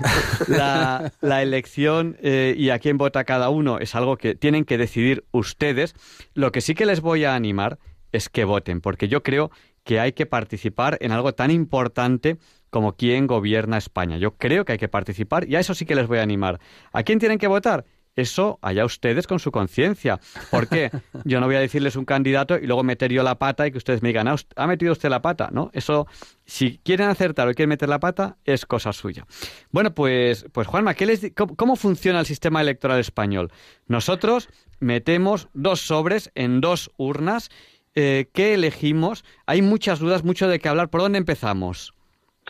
La, 0.48 1.42
elección 1.42 2.16
eh, 2.22 2.54
y 2.56 2.70
a 2.70 2.78
quién 2.78 2.98
vota 2.98 3.24
cada 3.24 3.50
uno 3.50 3.78
es 3.78 3.94
algo 3.94 4.16
que 4.16 4.34
tienen 4.34 4.64
que 4.64 4.78
decidir 4.78 5.24
ustedes. 5.30 5.94
Lo 6.34 6.52
que 6.52 6.60
sí 6.60 6.74
que 6.74 6.86
les 6.86 7.00
voy 7.00 7.24
a 7.24 7.34
animar 7.34 7.78
es 8.12 8.28
que 8.28 8.44
voten, 8.44 8.80
porque 8.80 9.08
yo 9.08 9.22
creo 9.22 9.50
que 9.84 10.00
hay 10.00 10.12
que 10.12 10.26
participar 10.26 10.98
en 11.00 11.12
algo 11.12 11.34
tan 11.34 11.50
importante 11.50 12.38
como 12.70 12.96
quién 12.96 13.26
gobierna 13.26 13.78
España. 13.78 14.18
Yo 14.18 14.36
creo 14.36 14.64
que 14.64 14.72
hay 14.72 14.78
que 14.78 14.88
participar 14.88 15.48
y 15.48 15.56
a 15.56 15.60
eso 15.60 15.74
sí 15.74 15.86
que 15.86 15.94
les 15.94 16.06
voy 16.06 16.18
a 16.18 16.22
animar. 16.22 16.60
¿A 16.92 17.02
quién 17.02 17.18
tienen 17.18 17.38
que 17.38 17.46
votar? 17.46 17.84
Eso 18.18 18.58
allá 18.62 18.84
ustedes 18.84 19.28
con 19.28 19.38
su 19.38 19.52
conciencia. 19.52 20.18
¿Por 20.50 20.66
qué? 20.68 20.90
Yo 21.24 21.38
no 21.38 21.46
voy 21.46 21.54
a 21.54 21.60
decirles 21.60 21.94
un 21.94 22.04
candidato 22.04 22.58
y 22.58 22.66
luego 22.66 22.82
meter 22.82 23.12
yo 23.12 23.22
la 23.22 23.38
pata 23.38 23.64
y 23.64 23.70
que 23.70 23.78
ustedes 23.78 24.02
me 24.02 24.08
digan, 24.08 24.26
ah, 24.26 24.34
¿ha 24.56 24.66
metido 24.66 24.90
usted 24.90 25.08
la 25.08 25.22
pata? 25.22 25.50
¿No? 25.52 25.70
Eso, 25.72 26.08
si 26.44 26.78
quieren 26.78 27.10
acertar 27.10 27.46
o 27.46 27.54
quieren 27.54 27.68
meter 27.68 27.88
la 27.88 28.00
pata, 28.00 28.36
es 28.44 28.66
cosa 28.66 28.92
suya. 28.92 29.24
Bueno, 29.70 29.94
pues, 29.94 30.46
pues 30.52 30.66
Juanma, 30.66 30.94
¿qué 30.94 31.06
les, 31.06 31.32
cómo, 31.32 31.76
funciona 31.76 32.18
el 32.18 32.26
sistema 32.26 32.60
electoral 32.60 32.98
español? 32.98 33.52
Nosotros 33.86 34.48
metemos 34.80 35.48
dos 35.54 35.82
sobres 35.82 36.32
en 36.34 36.60
dos 36.60 36.90
urnas. 36.96 37.50
Eh, 37.94 38.30
¿Qué 38.34 38.54
elegimos? 38.54 39.24
Hay 39.46 39.62
muchas 39.62 40.00
dudas, 40.00 40.24
mucho 40.24 40.48
de 40.48 40.58
qué 40.58 40.68
hablar. 40.68 40.90
¿Por 40.90 41.02
dónde 41.02 41.18
empezamos? 41.18 41.94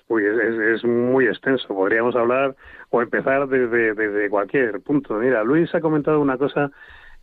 Uy, 0.08 0.24
es, 0.24 0.80
es 0.80 0.84
muy 0.84 1.26
extenso. 1.26 1.68
Podríamos 1.68 2.16
hablar 2.16 2.56
o 2.90 3.02
empezar 3.02 3.48
desde, 3.48 4.30
cualquier 4.30 4.80
punto. 4.80 5.14
Mira, 5.14 5.42
Luis 5.44 5.74
ha 5.74 5.80
comentado 5.80 6.20
una 6.20 6.38
cosa 6.38 6.70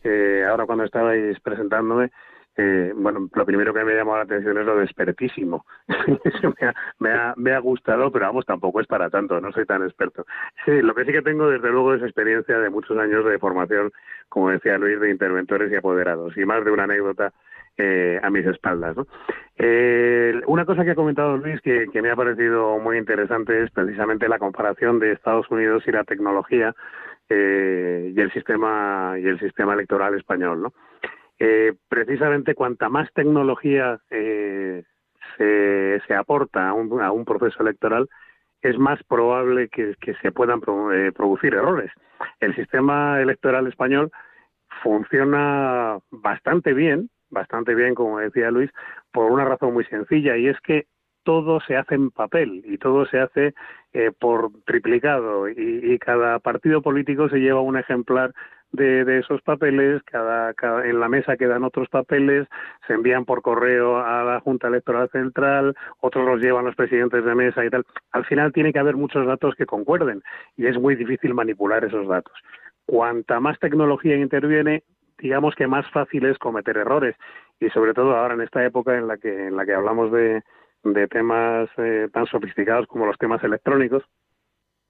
eh, 0.02 0.44
ahora 0.48 0.66
cuando 0.66 0.84
estabais 0.84 1.38
presentándome. 1.40 2.10
Eh, 2.58 2.94
bueno, 2.96 3.28
lo 3.34 3.44
primero 3.44 3.74
que 3.74 3.84
me 3.84 3.94
llamado 3.94 4.16
la 4.16 4.24
atención 4.24 4.56
es 4.56 4.64
lo 4.64 4.76
de 4.76 4.84
expertísimo. 4.84 5.66
me, 5.88 6.66
ha, 6.66 6.74
me, 6.98 7.10
ha, 7.10 7.34
me, 7.36 7.52
ha, 7.52 7.58
gustado, 7.58 8.10
pero 8.10 8.26
vamos, 8.26 8.46
tampoco 8.46 8.80
es 8.80 8.86
para 8.86 9.10
tanto, 9.10 9.38
no 9.42 9.52
soy 9.52 9.66
tan 9.66 9.82
experto. 9.82 10.24
Sí, 10.64 10.80
lo 10.80 10.94
que 10.94 11.04
sí 11.04 11.12
que 11.12 11.20
tengo, 11.20 11.50
desde 11.50 11.68
luego, 11.68 11.92
es 11.92 12.02
experiencia 12.02 12.58
de 12.58 12.70
muchos 12.70 12.96
años 12.96 13.26
de 13.26 13.38
formación, 13.38 13.92
como 14.30 14.50
decía 14.50 14.78
Luis, 14.78 14.98
de 15.00 15.10
interventores 15.10 15.70
y 15.70 15.76
apoderados, 15.76 16.34
y 16.38 16.46
más 16.46 16.64
de 16.64 16.70
una 16.70 16.84
anécdota 16.84 17.32
eh, 17.78 18.18
a 18.22 18.30
mis 18.30 18.46
espaldas. 18.46 18.96
Eh, 19.56 20.40
una 20.46 20.64
cosa 20.64 20.84
que 20.84 20.92
ha 20.92 20.94
comentado 20.94 21.36
Luis 21.36 21.60
que, 21.60 21.88
me 22.02 22.10
ha 22.10 22.16
parecido 22.16 22.78
muy 22.78 22.98
interesante 22.98 23.62
es 23.62 23.70
precisamente 23.70 24.28
la 24.28 24.38
comparación 24.38 24.98
de 24.98 25.12
Estados 25.12 25.50
Unidos 25.50 25.82
y 25.86 25.92
la 25.92 26.04
tecnología 26.04 26.74
eh, 27.28 28.12
y 28.14 28.20
el 28.20 28.32
sistema 28.32 29.16
y 29.18 29.26
el 29.26 29.38
sistema 29.40 29.74
electoral 29.74 30.14
español. 30.14 30.70
Eh, 31.38 31.74
precisamente 31.88 32.54
cuanta 32.54 32.88
más 32.88 33.12
tecnología 33.12 33.98
se, 34.08 34.84
se, 35.36 36.14
aporta 36.14 36.68
a 36.68 36.72
un, 36.72 37.00
a 37.00 37.12
un, 37.12 37.24
proceso 37.26 37.62
electoral, 37.62 38.08
es 38.62 38.78
más 38.78 39.02
probable 39.04 39.68
que 39.68 39.96
se 40.22 40.32
puedan 40.32 40.60
producir 40.60 41.54
errores. 41.54 41.90
El 42.40 42.54
sistema 42.56 43.20
electoral 43.20 43.66
español 43.66 44.10
funciona 44.82 45.98
bastante 46.10 46.72
bien, 46.72 47.10
bastante 47.30 47.74
bien, 47.74 47.94
como 47.94 48.18
decía 48.18 48.50
Luis, 48.50 48.70
por 49.12 49.30
una 49.30 49.44
razón 49.44 49.74
muy 49.74 49.84
sencilla, 49.84 50.36
y 50.36 50.48
es 50.48 50.60
que 50.60 50.86
todo 51.24 51.60
se 51.60 51.76
hace 51.76 51.96
en 51.96 52.10
papel 52.10 52.62
y 52.64 52.78
todo 52.78 53.04
se 53.06 53.18
hace 53.18 53.54
eh, 53.92 54.12
por 54.16 54.50
triplicado 54.64 55.48
y, 55.48 55.54
y 55.56 55.98
cada 55.98 56.38
partido 56.38 56.82
político 56.82 57.28
se 57.28 57.38
lleva 57.38 57.60
un 57.60 57.76
ejemplar 57.76 58.32
de, 58.72 59.18
esos 59.18 59.40
papeles, 59.42 60.02
cada, 60.04 60.52
cada, 60.54 60.86
en 60.86 61.00
la 61.00 61.08
mesa 61.08 61.36
quedan 61.36 61.64
otros 61.64 61.88
papeles, 61.88 62.46
se 62.86 62.94
envían 62.94 63.24
por 63.24 63.42
correo 63.42 63.98
a 63.98 64.22
la 64.24 64.40
Junta 64.40 64.68
Electoral 64.68 65.08
Central, 65.10 65.74
otros 66.00 66.26
los 66.26 66.40
llevan 66.40 66.64
los 66.64 66.74
presidentes 66.74 67.24
de 67.24 67.34
mesa 67.34 67.64
y 67.64 67.70
tal. 67.70 67.84
Al 68.12 68.24
final 68.26 68.52
tiene 68.52 68.72
que 68.72 68.78
haber 68.78 68.96
muchos 68.96 69.26
datos 69.26 69.54
que 69.54 69.66
concuerden 69.66 70.22
y 70.56 70.66
es 70.66 70.78
muy 70.78 70.94
difícil 70.94 71.34
manipular 71.34 71.84
esos 71.84 72.06
datos. 72.08 72.34
Cuanta 72.84 73.40
más 73.40 73.58
tecnología 73.58 74.16
interviene, 74.16 74.84
digamos 75.18 75.54
que 75.54 75.66
más 75.66 75.90
fácil 75.90 76.26
es 76.26 76.38
cometer 76.38 76.76
errores. 76.76 77.16
Y 77.60 77.68
sobre 77.70 77.94
todo 77.94 78.16
ahora 78.16 78.34
en 78.34 78.42
esta 78.42 78.64
época 78.64 78.96
en 78.96 79.08
la 79.08 79.16
que 79.16 79.48
en 79.48 79.56
la 79.56 79.64
que 79.64 79.74
hablamos 79.74 80.12
de, 80.12 80.42
de 80.84 81.08
temas 81.08 81.68
eh, 81.78 82.08
tan 82.12 82.26
sofisticados 82.26 82.86
como 82.86 83.06
los 83.06 83.18
temas 83.18 83.42
electrónicos, 83.42 84.04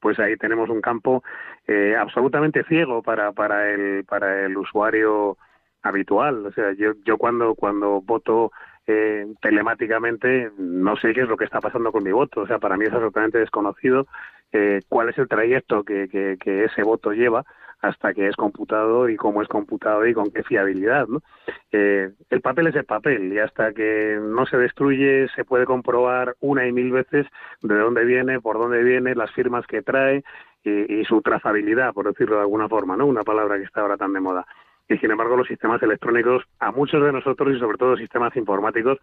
pues 0.01 0.19
ahí 0.19 0.37
tenemos 0.37 0.69
un 0.69 0.81
campo 0.81 1.23
eh, 1.67 1.97
absolutamente 1.99 2.65
ciego 2.65 3.03
para 3.03 3.33
para 3.33 3.71
el 3.71 4.05
para 4.05 4.45
el 4.45 4.57
usuario 4.57 5.37
habitual. 5.83 6.47
O 6.47 6.53
sea 6.53 6.73
yo 6.73 6.93
yo 7.05 7.19
cuando 7.19 7.55
cuando 7.55 8.01
voto 8.03 8.53
eh, 8.87 9.27
telemáticamente 9.41 10.51
no 10.59 10.97
sé 10.97 11.13
qué 11.13 11.23
es 11.23 11.29
lo 11.29 11.37
que 11.37 11.45
está 11.45 11.61
pasando 11.61 11.93
con 11.93 12.05
mi 12.05 12.13
voto. 12.13 12.43
O 12.43 12.47
sea 12.47 12.59
para 12.59 12.77
mí 12.77 12.85
es 12.85 12.93
absolutamente 12.93 13.39
desconocido 13.39 14.07
eh, 14.53 14.81
cuál 14.89 15.09
es 15.09 15.19
el 15.19 15.29
trayecto 15.29 15.85
que, 15.85 16.09
que, 16.09 16.37
que 16.41 16.65
ese 16.65 16.83
voto 16.83 17.13
lleva 17.13 17.45
hasta 17.81 18.15
que 18.15 18.29
es 18.29 18.37
computado 18.37 19.09
y 19.09 19.17
cómo 19.17 19.43
es 19.43 19.49
computado 19.49 20.07
y 20.07 20.15
con 20.15 20.31
qué 20.31 20.43
fiabilidad. 20.43 21.07
Eh, 21.73 22.11
el 22.31 22.41
papel 22.41 22.69
es 22.69 22.75
el 22.77 22.85
papel 22.85 23.33
y 23.33 23.39
hasta 23.39 23.73
que 23.73 24.19
no 24.21 24.47
se 24.47 24.57
destruye 24.57 25.29
se 25.35 25.45
puede 25.45 25.67
comprobar 25.67 26.37
una 26.41 26.67
y 26.67 26.73
mil 26.73 26.91
veces 26.91 27.27
de 27.63 27.77
dónde 27.77 28.05
viene, 28.05 28.41
por 28.41 28.59
dónde 28.59 28.83
viene, 28.83 29.15
las 29.15 29.31
firmas 29.33 29.67
que 29.67 29.83
trae 29.83 30.25
y, 30.65 31.01
y 31.01 31.05
su 31.05 31.21
trazabilidad, 31.23 31.93
por 31.93 32.07
decirlo 32.07 32.37
de 32.37 32.43
alguna 32.43 32.69
forma, 32.69 32.97
¿no? 32.97 33.07
una 33.07 33.23
palabra 33.23 33.59
que 33.59 33.65
está 33.65 33.83
ahora 33.83 33.97
tan 33.97 34.13
de 34.13 34.21
moda. 34.21 34.47
Y 34.89 34.99
sin 34.99 35.11
embargo 35.11 35.37
los 35.37 35.49
sistemas 35.49 35.83
electrónicos, 35.83 36.45
a 36.61 36.71
muchos 36.71 37.03
de 37.03 37.13
nosotros 37.13 37.55
y 37.55 37.59
sobre 37.59 37.79
todo 37.79 37.97
sistemas 37.97 38.37
informáticos, 38.37 38.99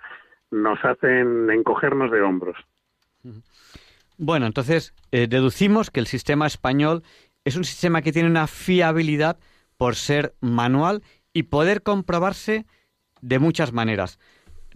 nos 0.52 0.84
hacen 0.86 1.50
encogernos 1.50 2.12
de 2.12 2.22
hombros. 2.22 2.56
Bueno, 4.18 4.46
entonces 4.46 4.94
eh, 5.12 5.28
deducimos 5.28 5.90
que 5.90 6.00
el 6.00 6.08
sistema 6.08 6.48
español 6.48 7.04
es 7.46 7.56
un 7.56 7.64
sistema 7.64 8.02
que 8.02 8.12
tiene 8.12 8.30
una 8.30 8.48
fiabilidad 8.48 9.38
por 9.78 9.96
ser 9.96 10.36
manual 10.40 11.04
y 11.34 11.44
poder 11.44 11.84
comprobarse 11.84 12.66
de 13.22 13.40
muchas 13.40 13.74
maneras. 13.74 14.20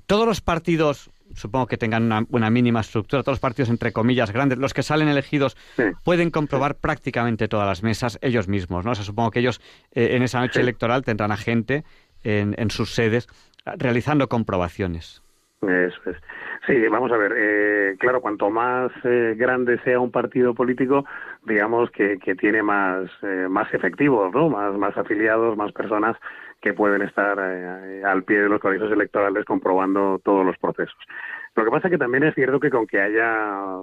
Todos 0.05 0.25
los 0.25 0.41
partidos, 0.41 1.09
supongo 1.35 1.67
que 1.67 1.77
tengan 1.77 2.03
una, 2.03 2.25
una 2.29 2.49
mínima 2.49 2.79
estructura, 2.81 3.23
todos 3.23 3.33
los 3.33 3.39
partidos 3.39 3.69
entre 3.69 3.91
comillas 3.91 4.31
grandes, 4.31 4.57
los 4.57 4.73
que 4.73 4.83
salen 4.83 5.07
elegidos, 5.07 5.55
Sí. 5.75 5.83
pueden 6.03 6.31
comprobar 6.31 6.75
prácticamente 6.75 7.47
todas 7.47 7.67
las 7.67 7.83
mesas 7.83 8.17
ellos 8.21 8.47
mismos, 8.47 8.85
¿no? 8.85 8.91
O 8.91 8.95
sea, 8.95 9.03
supongo 9.03 9.31
que 9.31 9.39
ellos 9.39 9.61
eh, 9.91 10.15
en 10.15 10.23
esa 10.23 10.39
noche 10.39 10.55
Sí. 10.55 10.59
electoral 10.61 11.03
tendrán 11.03 11.31
a 11.31 11.37
gente 11.37 11.83
en, 12.23 12.55
en 12.57 12.71
sus 12.71 12.93
sedes 12.93 13.27
realizando 13.65 14.29
comprobaciones. 14.29 15.21
Eso 15.61 16.11
es. 16.11 16.17
Sí, 16.67 16.87
vamos 16.87 17.11
a 17.11 17.17
ver. 17.17 17.33
Eh, 17.35 17.95
claro, 17.97 18.21
cuanto 18.21 18.49
más 18.51 18.91
eh, 19.03 19.33
grande 19.35 19.79
sea 19.79 19.99
un 19.99 20.11
partido 20.11 20.53
político, 20.53 21.03
digamos 21.45 21.89
que, 21.91 22.19
que 22.19 22.35
tiene 22.35 22.61
más 22.61 23.09
eh, 23.23 23.47
más 23.49 23.73
efectivos, 23.73 24.31
¿no? 24.33 24.49
Más 24.49 24.77
más 24.77 24.95
afiliados, 24.95 25.57
más 25.57 25.71
personas 25.71 26.15
que 26.61 26.73
pueden 26.73 27.01
estar 27.01 27.37
eh, 27.39 28.03
al 28.03 28.23
pie 28.23 28.41
de 28.41 28.49
los 28.49 28.61
colegios 28.61 28.91
electorales 28.91 29.45
comprobando 29.45 30.19
todos 30.23 30.45
los 30.45 30.57
procesos. 30.57 30.97
Lo 31.55 31.65
que 31.65 31.71
pasa 31.71 31.87
es 31.87 31.91
que 31.91 31.97
también 31.97 32.23
es 32.23 32.35
cierto 32.35 32.59
que 32.59 32.69
con 32.69 32.85
que 32.85 33.01
haya 33.01 33.77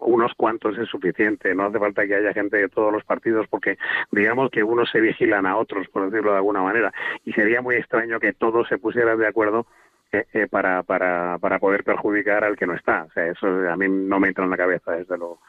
unos 0.00 0.32
cuantos 0.36 0.76
es 0.76 0.88
suficiente, 0.88 1.54
no 1.54 1.64
hace 1.64 1.78
falta 1.78 2.06
que 2.06 2.14
haya 2.14 2.34
gente 2.34 2.58
de 2.58 2.68
todos 2.68 2.92
los 2.92 3.04
partidos 3.04 3.46
porque 3.48 3.78
digamos 4.12 4.50
que 4.50 4.62
unos 4.62 4.90
se 4.90 5.00
vigilan 5.00 5.46
a 5.46 5.56
otros, 5.56 5.88
por 5.88 6.10
decirlo 6.10 6.32
de 6.32 6.38
alguna 6.38 6.62
manera, 6.62 6.92
y 7.24 7.32
sería 7.32 7.62
muy 7.62 7.76
extraño 7.76 8.20
que 8.20 8.34
todos 8.34 8.68
se 8.68 8.76
pusieran 8.76 9.18
de 9.18 9.26
acuerdo 9.26 9.66
eh, 10.14 10.26
eh, 10.32 10.46
para, 10.48 10.82
para, 10.82 11.38
para 11.38 11.58
poder 11.58 11.82
perjudicar 11.84 12.44
al 12.44 12.56
que 12.56 12.66
no 12.66 12.74
está. 12.74 13.04
O 13.04 13.10
sea, 13.10 13.26
eso 13.26 13.46
a 13.46 13.76
mí 13.76 13.86
no 13.88 14.20
me 14.20 14.28
entra 14.28 14.44
en 14.44 14.50
la 14.50 14.56
cabeza, 14.56 14.92
desde 14.92 15.18
luego. 15.18 15.40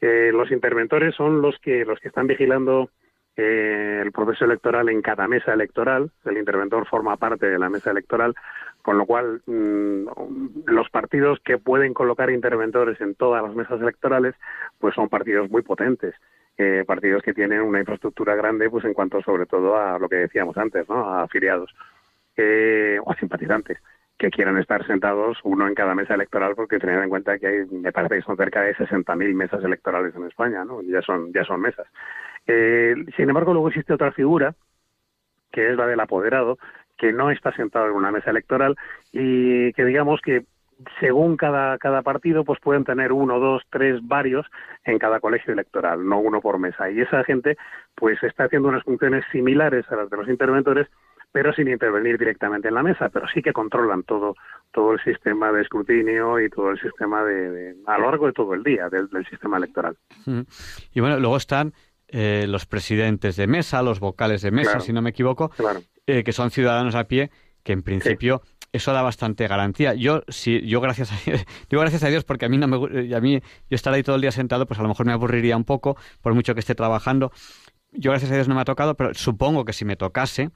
Eh, 0.00 0.30
los 0.32 0.50
interventores 0.50 1.14
son 1.14 1.42
los 1.42 1.58
que, 1.58 1.84
los 1.84 1.98
que 2.00 2.08
están 2.08 2.26
vigilando 2.26 2.90
eh, 3.36 4.00
el 4.02 4.12
proceso 4.12 4.44
electoral 4.44 4.88
en 4.88 5.02
cada 5.02 5.26
mesa 5.26 5.52
electoral. 5.52 6.10
El 6.24 6.38
interventor 6.38 6.86
forma 6.86 7.16
parte 7.16 7.46
de 7.46 7.58
la 7.58 7.68
mesa 7.68 7.90
electoral, 7.90 8.34
con 8.82 8.96
lo 8.98 9.06
cual 9.06 9.42
mmm, 9.46 10.06
los 10.66 10.88
partidos 10.90 11.40
que 11.44 11.58
pueden 11.58 11.94
colocar 11.94 12.30
interventores 12.30 13.00
en 13.00 13.14
todas 13.14 13.42
las 13.42 13.54
mesas 13.54 13.80
electorales, 13.80 14.34
pues 14.78 14.94
son 14.94 15.08
partidos 15.08 15.50
muy 15.50 15.62
potentes. 15.62 16.14
Eh, 16.60 16.82
partidos 16.84 17.22
que 17.22 17.34
tienen 17.34 17.60
una 17.60 17.78
infraestructura 17.78 18.34
grande, 18.34 18.68
pues 18.68 18.84
en 18.84 18.92
cuanto 18.92 19.22
sobre 19.22 19.46
todo 19.46 19.76
a 19.76 19.96
lo 19.96 20.08
que 20.08 20.16
decíamos 20.16 20.56
antes, 20.56 20.88
¿no? 20.88 21.08
A 21.08 21.22
afiliados 21.22 21.72
eh, 22.36 22.98
o 23.04 23.12
a 23.12 23.14
simpatizantes 23.14 23.78
que 24.18 24.30
quieran 24.30 24.58
estar 24.58 24.84
sentados 24.86 25.38
uno 25.44 25.68
en 25.68 25.74
cada 25.74 25.94
mesa 25.94 26.14
electoral 26.14 26.54
porque 26.56 26.78
tener 26.78 27.02
en 27.02 27.08
cuenta 27.08 27.38
que 27.38 27.46
hay, 27.46 27.66
me 27.66 27.92
parece 27.92 28.16
que 28.16 28.22
son 28.22 28.36
cerca 28.36 28.62
de 28.62 28.74
60.000 28.74 29.34
mesas 29.34 29.62
electorales 29.62 30.14
en 30.16 30.26
España, 30.26 30.64
¿no? 30.64 30.82
Ya 30.82 31.00
son, 31.02 31.32
ya 31.32 31.44
son 31.44 31.60
mesas. 31.60 31.86
Eh, 32.46 32.94
sin 33.16 33.28
embargo, 33.28 33.52
luego 33.52 33.68
existe 33.68 33.94
otra 33.94 34.10
figura, 34.10 34.54
que 35.52 35.70
es 35.70 35.76
la 35.76 35.86
del 35.86 36.00
apoderado, 36.00 36.58
que 36.96 37.12
no 37.12 37.30
está 37.30 37.52
sentado 37.52 37.86
en 37.86 37.92
una 37.92 38.10
mesa 38.10 38.30
electoral 38.30 38.76
y 39.12 39.72
que 39.74 39.84
digamos 39.84 40.20
que 40.20 40.44
según 41.00 41.36
cada, 41.36 41.76
cada 41.78 42.02
partido, 42.02 42.44
pues 42.44 42.60
pueden 42.60 42.84
tener 42.84 43.12
uno, 43.12 43.38
dos, 43.38 43.62
tres, 43.70 44.00
varios 44.02 44.46
en 44.84 44.98
cada 44.98 45.20
colegio 45.20 45.52
electoral, 45.52 46.06
no 46.06 46.18
uno 46.20 46.40
por 46.40 46.58
mesa. 46.58 46.90
Y 46.90 47.00
esa 47.00 47.24
gente, 47.24 47.56
pues 47.94 48.22
está 48.22 48.44
haciendo 48.44 48.68
unas 48.68 48.84
funciones 48.84 49.24
similares 49.32 49.90
a 49.90 49.96
las 49.96 50.10
de 50.10 50.16
los 50.16 50.28
interventores, 50.28 50.88
pero 51.32 51.52
sin 51.52 51.68
intervenir 51.68 52.18
directamente 52.18 52.68
en 52.68 52.74
la 52.74 52.82
mesa, 52.82 53.08
pero 53.10 53.26
sí 53.32 53.42
que 53.42 53.52
controlan 53.52 54.02
todo 54.02 54.34
todo 54.70 54.92
el 54.92 55.00
sistema 55.02 55.50
de 55.50 55.62
escrutinio 55.62 56.38
y 56.40 56.50
todo 56.50 56.70
el 56.70 56.80
sistema 56.80 57.24
de, 57.24 57.50
de 57.50 57.76
a 57.86 57.96
lo 57.98 58.04
largo 58.10 58.26
de 58.26 58.32
todo 58.32 58.52
el 58.54 58.62
día 58.62 58.88
del, 58.90 59.08
del 59.08 59.26
sistema 59.26 59.56
electoral. 59.56 59.96
Y 60.92 61.00
bueno, 61.00 61.18
luego 61.18 61.36
están 61.38 61.72
eh, 62.08 62.46
los 62.48 62.66
presidentes 62.66 63.36
de 63.36 63.46
mesa, 63.46 63.82
los 63.82 63.98
vocales 64.00 64.42
de 64.42 64.50
mesa, 64.50 64.72
Claro. 64.72 64.84
si 64.84 64.92
no 64.92 65.00
me 65.02 65.10
equivoco, 65.10 65.48
Claro. 65.50 65.80
eh, 66.06 66.22
que 66.22 66.32
son 66.32 66.50
ciudadanos 66.50 66.94
a 66.94 67.04
pie, 67.04 67.30
que 67.62 67.72
en 67.72 67.82
principio 67.82 68.42
eso 68.72 68.92
da 68.92 69.00
bastante 69.00 69.46
garantía. 69.48 69.94
Yo, 69.94 70.22
si, 70.28 70.60
yo 70.66 70.80
gracias 70.82 71.12
a 71.12 71.16
digo 71.70 71.80
gracias 71.80 72.04
a 72.04 72.08
Dios 72.08 72.24
porque 72.24 72.44
a 72.44 72.48
mí 72.50 72.58
no 72.58 72.68
me 72.68 72.76
eh, 73.08 73.14
a 73.14 73.20
mí 73.20 73.40
yo 73.40 73.74
estar 73.74 73.92
ahí 73.94 74.02
todo 74.02 74.16
el 74.16 74.22
día 74.22 74.30
sentado, 74.32 74.66
pues 74.66 74.78
a 74.78 74.82
lo 74.82 74.88
mejor 74.88 75.06
me 75.06 75.12
aburriría 75.12 75.56
un 75.56 75.64
poco, 75.64 75.96
por 76.22 76.34
mucho 76.34 76.52
que 76.54 76.60
esté 76.60 76.74
trabajando. 76.74 77.32
Yo 77.92 78.10
gracias 78.10 78.30
a 78.30 78.34
Dios 78.34 78.48
no 78.48 78.54
me 78.54 78.60
ha 78.60 78.64
tocado, 78.64 78.94
pero 78.96 79.14
supongo 79.14 79.64
que 79.64 79.72
si 79.72 79.84
me 79.84 79.96
tocase, 79.96 80.50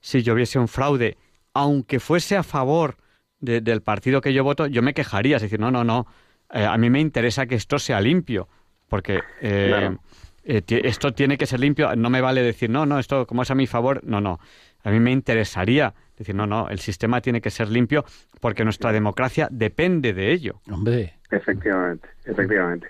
si 0.00 0.22
yo 0.22 0.34
viese 0.34 0.58
un 0.58 0.68
fraude, 0.68 1.16
aunque 1.52 2.00
fuese 2.00 2.36
a 2.36 2.42
favor 2.42 2.96
de- 3.40 3.60
del 3.60 3.82
partido 3.82 4.20
que 4.20 4.32
yo 4.32 4.44
voto, 4.44 4.66
yo 4.66 4.82
me 4.82 4.94
quejaría, 4.94 5.36
es 5.36 5.42
decir, 5.42 5.58
no, 5.60 5.70
no, 5.70 5.84
no, 5.84 6.06
eh, 6.52 6.64
a 6.64 6.76
mí 6.78 6.88
me 6.90 7.00
interesa 7.00 7.46
que 7.46 7.54
esto 7.56 7.78
sea 7.78 8.00
limpio, 8.00 8.48
porque 8.88 9.20
eh, 9.40 9.66
Claro. 9.68 10.00
eh, 10.44 10.62
esto 10.84 11.12
tiene 11.12 11.36
que 11.36 11.46
ser 11.46 11.58
limpio, 11.60 11.94
no 11.96 12.08
me 12.08 12.20
vale 12.20 12.40
decir, 12.42 12.70
no, 12.70 12.86
no, 12.86 12.98
esto 13.00 13.26
como 13.26 13.42
es 13.42 13.50
a 13.50 13.54
mi 13.56 13.66
favor, 13.66 14.00
no, 14.04 14.20
no, 14.20 14.38
a 14.84 14.90
mí 14.90 15.00
me 15.00 15.10
interesaría 15.10 15.92
decir, 16.16 16.34
no, 16.36 16.46
no, 16.46 16.68
el 16.70 16.78
sistema 16.78 17.20
tiene 17.20 17.40
que 17.40 17.50
ser 17.50 17.68
limpio 17.68 18.04
porque 18.40 18.62
nuestra 18.64 18.92
democracia 18.92 19.48
depende 19.50 20.12
de 20.14 20.32
ello. 20.32 20.60
Hombre, 20.70 21.18
Efectivamente, 21.30 22.08
efectivamente. 22.24 22.86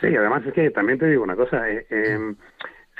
Sí, 0.00 0.14
además 0.14 0.44
es 0.46 0.52
que 0.52 0.70
también 0.70 0.98
te 0.98 1.06
digo 1.06 1.24
una 1.24 1.34
cosa, 1.34 1.68
eh, 1.70 1.86
eh, 1.90 2.34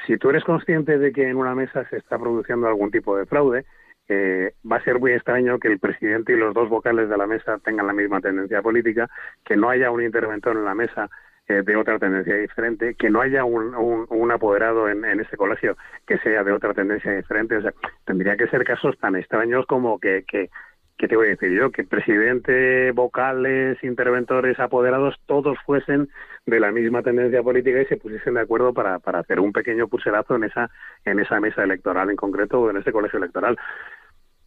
si 0.08 0.16
tú 0.16 0.30
eres 0.30 0.42
consciente 0.42 0.98
de 0.98 1.12
que 1.12 1.28
en 1.28 1.36
una 1.36 1.54
mesa 1.54 1.86
se 1.90 1.98
está 1.98 2.18
produciendo 2.18 2.66
algún 2.66 2.90
tipo 2.90 3.16
de 3.16 3.26
fraude, 3.26 3.66
eh, 4.08 4.54
va 4.70 4.76
a 4.76 4.82
ser 4.82 4.98
muy 4.98 5.12
extraño 5.12 5.58
que 5.58 5.68
el 5.68 5.78
presidente 5.78 6.32
y 6.32 6.36
los 6.36 6.54
dos 6.54 6.70
vocales 6.70 7.10
de 7.10 7.16
la 7.18 7.26
mesa 7.26 7.58
tengan 7.58 7.86
la 7.86 7.92
misma 7.92 8.22
tendencia 8.22 8.62
política, 8.62 9.10
que 9.44 9.54
no 9.54 9.68
haya 9.68 9.90
un 9.90 10.02
interventor 10.02 10.56
en 10.56 10.64
la 10.64 10.74
mesa 10.74 11.10
eh, 11.46 11.62
de 11.62 11.76
otra 11.76 11.98
tendencia 11.98 12.36
diferente, 12.36 12.94
que 12.94 13.10
no 13.10 13.20
haya 13.20 13.44
un, 13.44 14.32
apoderado 14.32 14.88
en, 14.88 15.04
en 15.04 15.20
ese 15.20 15.36
colegio 15.36 15.76
que 16.06 16.16
sea 16.18 16.42
de 16.42 16.52
otra 16.52 16.72
tendencia 16.72 17.12
diferente. 17.12 17.58
O 17.58 17.62
sea, 17.62 17.74
tendría 18.06 18.38
que 18.38 18.48
ser 18.48 18.64
casos 18.64 18.96
tan 18.98 19.14
extraños 19.14 19.66
como 19.66 19.98
que, 19.98 20.24
que, 20.26 20.48
¿qué 20.96 21.06
te 21.06 21.16
voy 21.16 21.26
a 21.26 21.30
decir 21.30 21.52
yo? 21.52 21.70
Que 21.70 21.84
presidente, 21.84 22.92
vocales, 22.92 23.82
interventores, 23.84 24.58
apoderados, 24.58 25.20
todos 25.26 25.58
fuesen 25.66 26.08
de 26.48 26.60
la 26.60 26.72
misma 26.72 27.02
tendencia 27.02 27.42
política 27.42 27.80
y 27.82 27.86
se 27.86 27.96
pusiesen 27.98 28.34
de 28.34 28.40
acuerdo 28.40 28.72
para, 28.72 28.98
para 28.98 29.20
hacer 29.20 29.38
un 29.38 29.52
pequeño 29.52 29.86
pulserazo 29.88 30.36
en 30.36 30.44
esa, 30.44 30.70
en 31.04 31.20
esa 31.20 31.38
mesa 31.40 31.62
electoral 31.62 32.08
en 32.10 32.16
concreto 32.16 32.60
o 32.60 32.70
en 32.70 32.78
ese 32.78 32.90
colegio 32.90 33.18
electoral. 33.18 33.56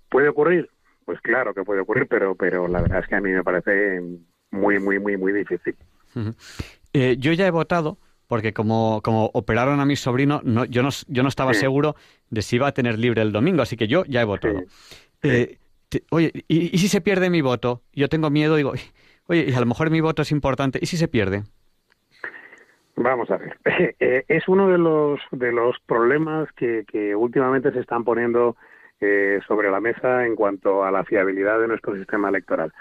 ¿Puede 0.10 0.30
ocurrir? 0.30 0.70
Pues 1.06 1.22
claro 1.22 1.54
que 1.54 1.64
puede 1.64 1.82
ocurrir, 1.82 2.08
pero, 2.10 2.36
pero 2.36 2.68
la 2.68 2.82
verdad 2.82 3.00
es 3.00 3.08
que 3.08 3.16
a 3.16 3.22
mí 3.22 3.30
me 3.32 3.44
parece 3.44 4.02
muy, 4.52 4.80
muy, 4.80 5.00
muy, 5.00 5.16
muy 5.18 5.32
difícil. 5.32 5.76
Eh, 6.94 7.18
yo 7.20 7.34
ya 7.34 7.46
he 7.48 7.52
votado 7.52 7.98
porque 8.28 8.54
como, 8.54 9.02
como 9.04 9.30
operaron 9.34 9.80
a 9.80 9.86
mi 9.86 9.96
sobrino, 9.96 10.42
no, 10.44 10.66
yo, 10.66 10.82
no, 10.84 10.90
yo 11.08 11.22
no 11.22 11.30
estaba 11.30 11.54
Sí. 11.54 11.60
seguro 11.62 11.96
de 12.30 12.42
si 12.42 12.56
iba 12.56 12.68
a 12.68 12.72
tener 12.74 12.98
libre 12.98 13.22
el 13.22 13.32
domingo, 13.32 13.62
así 13.62 13.78
que 13.78 13.88
yo 13.88 14.06
ya 14.06 14.22
he 14.22 14.26
votado. 14.26 14.60
Sí. 14.62 14.66
Eh, 15.24 15.58
te- 15.90 16.04
oye, 16.10 16.32
¿y, 16.48 16.74
y 16.76 16.78
si 16.80 16.88
se 16.88 17.02
pierde 17.02 17.30
mi 17.30 17.42
voto? 17.42 17.84
Yo 17.94 18.10
tengo 18.10 18.30
miedo, 18.30 18.56
digo, 18.56 18.74
Oye, 19.28 19.46
y 19.50 19.54
a 19.54 19.60
lo 19.60 19.66
mejor 19.66 19.90
mi 19.92 20.02
voto 20.02 20.24
es 20.24 20.32
importante. 20.32 20.80
¿Y 20.82 20.88
si 20.88 20.98
se 20.98 21.08
pierde? 21.08 21.44
Vamos 22.95 23.30
a 23.32 23.38
ver. 23.38 23.58
Eh, 23.99 24.25
es 24.27 24.47
uno 24.47 24.67
de 24.67 24.77
los 24.77 25.19
de 25.32 25.51
los 25.51 25.80
problemas 25.86 26.51
que, 26.54 26.86
que 26.88 27.15
últimamente 27.15 27.71
se 27.71 27.80
están 27.80 28.04
poniendo 28.04 28.56
eh, 29.04 29.39
sobre 29.47 29.71
la 29.71 29.80
mesa 29.80 30.27
en 30.27 30.36
cuanto 30.36 30.84
a 30.84 30.91
la 30.91 31.04
fiabilidad 31.04 31.60
de 31.60 31.67
nuestro 31.67 31.95
sistema 31.95 32.30
electoral, 32.30 32.71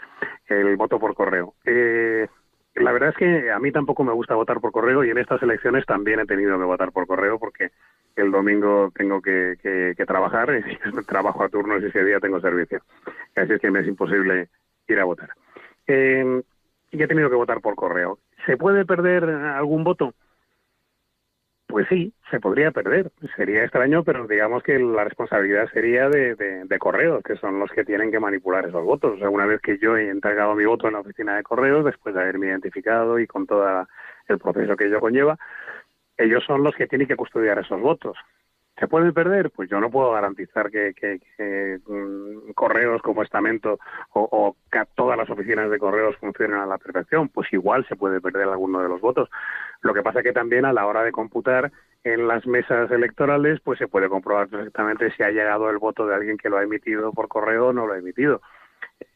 el 0.48 0.76
voto 0.76 0.98
por 0.98 1.14
correo. 1.14 1.54
Eh, 1.64 2.28
la 2.74 2.92
verdad 2.92 3.08
es 3.08 3.16
que 3.16 3.50
a 3.50 3.58
mí 3.58 3.72
tampoco 3.72 4.04
me 4.04 4.12
gusta 4.12 4.34
votar 4.34 4.60
por 4.60 4.70
correo 4.70 5.02
y 5.02 5.08
en 5.08 5.16
estas 5.16 5.42
elecciones 5.42 5.86
también 5.86 6.20
he 6.20 6.26
tenido 6.26 6.58
que 6.58 6.64
votar 6.64 6.92
por 6.92 7.06
correo 7.06 7.38
porque 7.38 7.70
el 8.16 8.30
domingo 8.30 8.92
tengo 8.94 9.22
que, 9.22 9.94
trabajar 10.06 10.50
y 10.92 11.04
trabajo 11.06 11.42
a 11.42 11.48
turnos 11.48 11.82
y 11.82 11.86
ese 11.86 12.04
día 12.04 12.20
tengo 12.20 12.38
servicio. 12.38 12.82
Así 13.34 13.54
es 13.54 13.60
que 13.60 13.70
me 13.70 13.80
es 13.80 13.86
imposible 13.86 14.48
ir 14.88 15.00
a 15.00 15.04
votar. 15.04 15.30
Eh, 15.86 16.42
y 16.90 17.02
he 17.02 17.08
tenido 17.08 17.30
que 17.30 17.36
votar 17.36 17.62
por 17.62 17.76
correo. 17.76 18.18
¿Se 18.46 18.56
puede 18.56 18.84
perder 18.84 19.24
algún 19.24 19.84
voto? 19.84 20.14
Pues 21.66 21.86
sí, 21.88 22.12
se 22.30 22.40
podría 22.40 22.72
perder. 22.72 23.12
Sería 23.36 23.62
extraño, 23.62 24.02
pero 24.02 24.26
digamos 24.26 24.62
que 24.62 24.78
la 24.78 25.04
responsabilidad 25.04 25.68
sería 25.72 26.08
de, 26.08 26.34
de, 26.34 26.78
correos, 26.78 27.22
que 27.22 27.36
son 27.36 27.60
los 27.60 27.70
que 27.70 27.84
tienen 27.84 28.10
que 28.10 28.18
manipular 28.18 28.66
esos 28.66 28.84
votos. 28.84 29.20
Una 29.20 29.46
vez 29.46 29.60
que 29.60 29.78
yo 29.78 29.96
he 29.96 30.08
entregado 30.08 30.56
mi 30.56 30.64
voto 30.64 30.88
en 30.88 30.94
la 30.94 31.00
oficina 31.00 31.36
de 31.36 31.44
correos, 31.44 31.84
después 31.84 32.14
de 32.14 32.22
haberme 32.22 32.48
identificado 32.48 33.20
y 33.20 33.26
con 33.28 33.46
todo 33.46 33.86
el 34.26 34.38
proceso 34.38 34.76
que 34.76 34.86
ello 34.86 34.98
conlleva, 34.98 35.38
ellos 36.16 36.42
son 36.44 36.64
los 36.64 36.74
que 36.74 36.88
tienen 36.88 37.06
que 37.06 37.16
custodiar 37.16 37.58
esos 37.60 37.80
votos. 37.80 38.16
¿Se 38.78 38.88
pueden 38.88 39.12
perder? 39.12 39.50
Pues 39.50 39.68
yo 39.68 39.78
no 39.78 39.90
puedo 39.90 40.12
garantizar 40.12 40.70
que, 40.70 40.94
mm, 41.86 42.52
correos 42.52 43.02
como 43.02 43.22
estamento 43.22 43.78
o, 44.14 44.28
o 44.30 44.56
que 44.72 44.82
todas 44.94 45.18
las 45.18 45.28
oficinas 45.28 45.70
de 45.70 45.78
correos 45.78 46.16
funcionen 46.16 46.58
a 46.58 46.66
la 46.66 46.78
perfección. 46.78 47.28
Pues 47.28 47.52
igual 47.52 47.86
se 47.88 47.96
puede 47.96 48.20
perder 48.20 48.48
alguno 48.48 48.80
de 48.80 48.88
los 48.88 49.00
votos. 49.00 49.28
Lo 49.82 49.92
que 49.92 50.02
pasa 50.02 50.22
que 50.22 50.32
también 50.32 50.64
a 50.64 50.72
la 50.72 50.86
hora 50.86 51.02
de 51.02 51.12
computar 51.12 51.70
en 52.04 52.26
las 52.26 52.46
mesas 52.46 52.90
electorales, 52.90 53.60
pues 53.60 53.78
se 53.78 53.88
puede 53.88 54.08
comprobar 54.08 54.48
perfectamente 54.48 55.10
si 55.12 55.22
ha 55.22 55.30
llegado 55.30 55.68
el 55.68 55.78
voto 55.78 56.06
de 56.06 56.14
alguien 56.14 56.38
que 56.38 56.48
lo 56.48 56.56
ha 56.56 56.62
emitido 56.62 57.12
por 57.12 57.28
correo 57.28 57.68
o 57.68 57.72
no 57.72 57.86
lo 57.86 57.92
ha 57.92 57.98
emitido. 57.98 58.40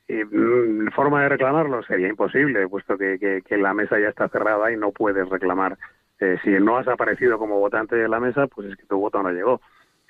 Mm, 0.08 0.88
forma 0.88 1.22
de 1.22 1.30
reclamarlo 1.30 1.82
sería 1.82 2.08
imposible, 2.08 2.68
puesto 2.68 2.98
que, 2.98 3.42
que 3.42 3.56
la 3.56 3.72
mesa 3.72 3.98
ya 3.98 4.08
está 4.08 4.28
cerrada 4.28 4.70
y 4.70 4.76
no 4.76 4.92
puedes 4.92 5.26
reclamar 5.28 5.78
eh, 6.20 6.38
si 6.44 6.50
no 6.50 6.76
has 6.78 6.88
aparecido 6.88 7.38
como 7.38 7.58
votante 7.58 7.96
de 7.96 8.08
la 8.08 8.20
mesa, 8.20 8.46
pues 8.46 8.68
es 8.68 8.76
que 8.76 8.86
tu 8.86 8.98
voto 8.98 9.22
no 9.22 9.30
llegó. 9.30 9.60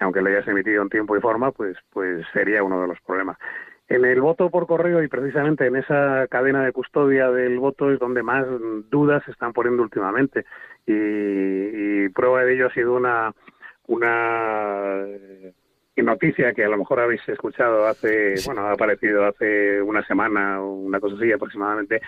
Aunque 0.00 0.20
lo 0.20 0.28
hayas 0.28 0.46
emitido 0.48 0.82
en 0.82 0.88
tiempo 0.88 1.16
y 1.16 1.20
forma, 1.20 1.52
pues, 1.52 1.76
pues 1.90 2.26
sería 2.32 2.62
uno 2.62 2.82
de 2.82 2.88
los 2.88 3.00
problemas. 3.00 3.38
En 3.86 4.04
el 4.04 4.20
voto 4.20 4.50
por 4.50 4.66
correo 4.66 5.02
y 5.02 5.08
precisamente 5.08 5.66
en 5.66 5.76
esa 5.76 6.26
cadena 6.28 6.64
de 6.64 6.72
custodia 6.72 7.30
del 7.30 7.58
voto 7.58 7.90
es 7.90 7.98
donde 7.98 8.22
más 8.22 8.46
dudas 8.90 9.22
se 9.24 9.30
están 9.30 9.52
poniendo 9.52 9.82
últimamente. 9.82 10.46
Y, 10.86 12.08
prueba 12.10 12.44
de 12.44 12.54
ello 12.54 12.66
ha 12.66 12.74
sido 12.74 12.94
una, 12.94 13.32
una 13.86 15.04
noticia 16.02 16.52
que 16.52 16.64
a 16.64 16.68
lo 16.68 16.78
mejor 16.78 17.00
habéis 17.00 17.26
escuchado 17.28 17.86
hace, 17.86 18.34
bueno, 18.46 18.62
ha 18.62 18.72
aparecido 18.72 19.24
hace 19.26 19.80
una 19.80 20.04
semana 20.04 20.60
o 20.60 20.74
una 20.74 20.98
cosa 20.98 21.16
así 21.16 21.30
aproximadamente, 21.30 22.00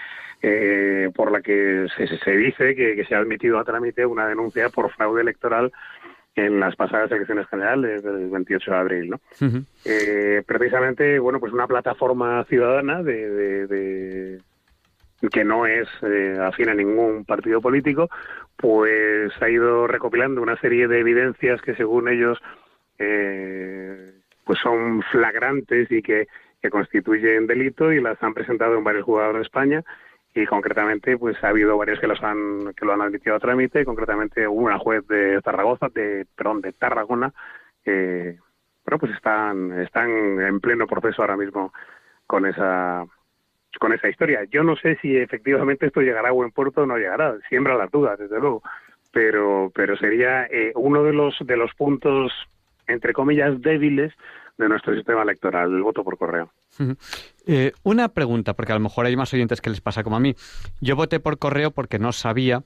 eh, 0.43 1.11
por 1.15 1.31
la 1.31 1.41
que 1.41 1.87
se, 1.97 2.07
se 2.19 2.31
dice 2.37 2.75
que, 2.75 3.05
se 3.05 3.15
ha 3.15 3.19
admitido 3.19 3.59
a 3.59 3.65
trámite 3.65 4.05
una 4.05 4.27
denuncia 4.27 4.69
por 4.71 4.91
fraude 4.91 5.23
electoral 5.23 5.73
en 6.35 6.61
las 6.61 6.77
pasadas 6.77 7.11
elecciones 7.13 7.47
generales 7.49 8.03
del 8.03 8.29
28 8.29 8.71
de 8.71 8.77
abril, 8.77 9.11
¿no? 9.11 9.21
eh, 9.85 10.43
precisamente, 10.47 11.19
bueno, 11.19 11.41
pues 11.41 11.53
una 11.53 11.67
plataforma 11.67 12.45
ciudadana 12.45 13.03
de, 13.03 13.67
de, 13.67 14.41
que 15.31 15.45
no 15.45 15.67
es 15.67 15.89
eh, 16.03 16.39
afín 16.43 16.69
a 16.69 16.75
ningún 16.75 17.25
partido 17.25 17.63
político, 17.63 18.11
pues 18.57 19.33
ha 19.41 19.49
ido 19.49 19.87
recopilando 19.87 20.43
una 20.43 20.61
serie 20.61 20.89
de 20.89 21.01
evidencias 21.01 21.63
que 21.63 21.75
según 21.75 22.09
ellos 22.09 22.39
eh, 22.99 24.13
pues 24.45 24.59
son 24.61 25.03
flagrantes 25.11 25.91
y 25.91 26.03
que, 26.03 26.29
que 26.63 26.71
constituyen 26.71 27.47
delito 27.47 27.93
y 27.93 28.01
las 28.01 28.23
han 28.23 28.35
presentado 28.35 28.77
en 28.77 28.85
varios 28.85 29.05
jugadores 29.05 29.41
de 29.41 29.47
España. 29.47 29.85
Y 30.35 30.45
concretamente 30.47 31.17
pues 31.17 31.43
ha 31.43 31.49
habido 31.49 31.79
varios 31.79 31.99
que 31.99 32.07
los 32.07 32.23
han 32.23 32.75
que 32.75 32.85
lo 32.85 32.93
han 32.93 33.01
admitido 33.01 33.37
a 33.37 33.41
trámite. 33.41 33.85
Concretamente 33.85 34.47
una 34.47 34.79
juez 34.79 35.07
de 35.09 35.41
Zaragoza 35.43 35.89
de 35.95 36.27
perdón 36.37 36.61
de 36.61 36.73
Tarragona 36.75 37.33
que 37.83 38.37
bueno 38.85 38.99
pues 38.99 39.13
están 39.13 39.73
están 39.81 40.11
en 40.11 40.61
pleno 40.61 40.87
proceso 40.87 41.23
ahora 41.23 41.39
mismo 41.39 41.73
con 42.27 42.45
esa 42.45 43.07
con 43.79 43.93
esa 43.93 44.09
historia. 44.09 44.45
Yo 44.51 44.63
no 44.63 44.77
sé 44.77 44.97
si 45.01 45.17
efectivamente 45.17 45.87
esto 45.87 46.01
llegará 46.01 46.29
a 46.29 46.33
buen 46.33 46.51
puerto 46.51 46.83
o 46.83 46.87
no 46.87 46.99
llegará. 46.99 47.37
Siembra 47.49 47.77
las 47.77 47.91
dudas 47.91 48.19
desde 48.19 48.39
luego. 48.39 48.63
Pero 49.13 49.73
pero 49.75 49.97
sería 49.97 50.47
eh, 50.47 50.73
uno 50.75 51.03
de 51.03 51.15
los 51.15 51.35
de 51.41 51.57
los 51.57 51.73
puntos 51.75 52.33
entre 52.87 53.13
comillas, 53.13 53.61
débiles 53.61 54.13
de 54.59 54.69
nuestro 54.69 54.95
sistema 54.95 55.23
electoral, 55.23 55.73
el 55.73 55.83
voto 55.83 56.03
por 56.03 56.17
correo. 56.17 56.51
Eh, 57.47 57.73
una 57.83 58.09
pregunta, 58.09 58.55
porque 58.55 58.73
a 58.73 58.77
lo 58.77 58.81
mejor 58.81 59.07
hay 59.07 59.17
más 59.17 59.33
oyentes 59.35 59.61
que 59.61 59.71
les 59.71 59.81
pasa 59.81 60.03
como 60.03 60.17
a 60.17 60.21
mí. 60.21 60.35
Yo 60.81 60.97
voté 60.97 61.21
por 61.21 61.39
correo 61.39 61.71
porque 61.71 61.99
no 61.99 62.13
sabía 62.13 62.63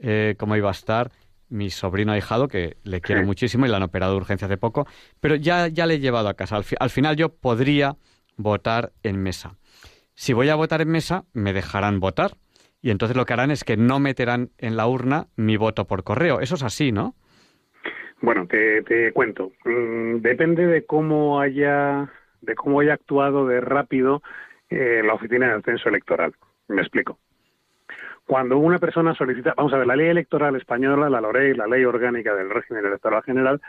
eh, 0.00 0.36
cómo 0.38 0.56
iba 0.56 0.68
a 0.68 0.72
estar 0.72 1.10
mi 1.48 1.68
sobrino 1.68 2.12
ahijado, 2.12 2.48
que 2.48 2.76
le 2.82 3.00
quiero 3.00 3.24
muchísimo 3.24 3.66
y 3.66 3.68
le 3.68 3.76
han 3.76 3.82
operado 3.82 4.12
de 4.12 4.18
urgencia 4.18 4.46
hace 4.46 4.56
poco, 4.56 4.86
pero 5.20 5.34
ya, 5.34 5.68
ya 5.68 5.86
le 5.86 5.94
he 5.94 6.00
llevado 6.00 6.28
a 6.28 6.34
casa. 6.34 6.56
al 6.56 6.90
final 6.90 7.16
yo 7.16 7.28
podría 7.28 7.96
votar 8.36 8.92
en 9.02 9.22
mesa. 9.22 9.56
Si 10.14 10.32
voy 10.32 10.48
a 10.48 10.54
votar 10.54 10.80
en 10.80 10.88
mesa, 10.88 11.24
me 11.32 11.52
dejarán 11.52 12.00
votar. 12.00 12.36
Y 12.80 12.90
entonces 12.90 13.16
lo 13.16 13.26
que 13.26 13.32
harán 13.32 13.50
es 13.50 13.64
que 13.64 13.76
no 13.76 14.00
meterán 14.00 14.50
en 14.58 14.76
la 14.76 14.86
urna 14.86 15.28
mi 15.36 15.56
voto 15.56 15.86
por 15.86 16.04
correo. 16.04 16.40
Eso 16.40 16.56
es 16.56 16.62
así, 16.62 16.90
¿no? 16.90 17.14
Bueno, 18.22 18.46
te, 18.46 18.82
te 18.82 19.12
cuento. 19.12 19.52
Mm, 19.64 20.18
depende 20.18 20.66
de 20.66 20.86
cómo 20.86 21.40
haya 21.40 22.08
de 22.40 22.54
cómo 22.54 22.80
haya 22.80 22.94
actuado 22.94 23.46
de 23.46 23.60
rápido 23.60 24.22
eh, 24.70 25.02
la 25.04 25.14
oficina 25.14 25.52
del 25.52 25.62
censo 25.62 25.88
electoral. 25.88 26.32
Me 26.68 26.82
explico. 26.82 27.18
Cuando 28.26 28.58
una 28.58 28.78
persona 28.78 29.14
solicita, 29.14 29.54
vamos 29.56 29.72
a 29.72 29.78
ver, 29.78 29.86
la 29.86 29.96
ley 29.96 30.08
electoral 30.08 30.56
española, 30.56 31.10
la 31.10 31.20
LOREI, 31.20 31.54
la 31.54 31.66
ley 31.66 31.84
orgánica 31.84 32.34
del 32.34 32.50
régimen 32.50 32.86
electoral 32.86 33.22
general, 33.24 33.60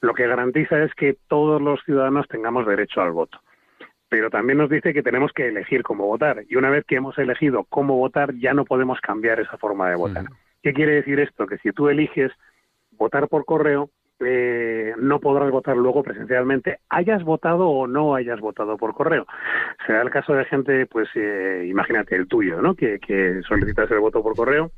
lo 0.00 0.14
que 0.14 0.26
garantiza 0.26 0.82
es 0.82 0.94
que 0.94 1.16
todos 1.28 1.60
los 1.60 1.82
ciudadanos 1.84 2.28
tengamos 2.28 2.66
derecho 2.66 3.00
al 3.00 3.12
voto. 3.12 3.40
Pero 4.08 4.28
también 4.28 4.58
nos 4.58 4.68
dice 4.68 4.92
que 4.92 5.02
tenemos 5.02 5.32
que 5.32 5.48
elegir 5.48 5.82
cómo 5.82 6.06
votar. 6.06 6.44
Y 6.48 6.56
una 6.56 6.68
vez 6.68 6.84
que 6.84 6.96
hemos 6.96 7.16
elegido 7.18 7.64
cómo 7.64 7.96
votar, 7.96 8.34
ya 8.34 8.52
no 8.52 8.66
podemos 8.66 9.00
cambiar 9.00 9.40
esa 9.40 9.56
forma 9.56 9.88
de 9.88 9.96
votar. 9.96 10.26
¿Qué 10.62 10.74
quiere 10.74 10.96
decir 10.96 11.18
esto? 11.18 11.46
Que 11.46 11.58
si 11.58 11.72
tú 11.72 11.88
eliges 11.88 12.30
votar 12.92 13.28
por 13.28 13.46
correo, 13.46 13.88
eh, 14.24 14.94
no 14.98 15.20
podrás 15.20 15.50
votar 15.50 15.76
luego 15.76 16.02
presencialmente, 16.02 16.78
hayas 16.88 17.22
votado 17.24 17.68
o 17.68 17.86
no 17.86 18.14
hayas 18.14 18.40
votado 18.40 18.76
por 18.76 18.94
correo. 18.94 19.26
Será 19.86 20.02
el 20.02 20.10
caso 20.10 20.34
de 20.34 20.44
gente, 20.44 20.86
pues 20.86 21.08
eh, 21.14 21.66
imagínate 21.68 22.16
el 22.16 22.28
tuyo, 22.28 22.60
¿no? 22.62 22.74
Que, 22.74 22.98
solicitas 23.46 23.90
el 23.90 24.00
voto 24.00 24.22
por 24.22 24.34
correo 24.34 24.70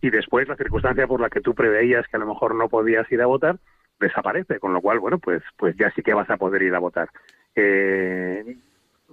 y 0.00 0.10
después 0.10 0.48
la 0.48 0.56
circunstancia 0.56 1.06
por 1.06 1.20
la 1.20 1.30
que 1.30 1.40
tú 1.40 1.54
preveías 1.54 2.06
que 2.08 2.16
a 2.16 2.20
lo 2.20 2.26
mejor 2.26 2.54
no 2.54 2.68
podías 2.68 3.10
ir 3.12 3.22
a 3.22 3.26
votar 3.26 3.56
desaparece, 4.00 4.58
con 4.58 4.72
lo 4.72 4.80
cual, 4.80 4.98
bueno, 4.98 5.18
pues, 5.18 5.42
pues 5.56 5.76
ya 5.76 5.90
sí 5.92 6.02
que 6.02 6.14
vas 6.14 6.28
a 6.28 6.36
poder 6.36 6.62
ir 6.62 6.74
a 6.74 6.80
votar. 6.80 7.08
Eh, 7.54 8.56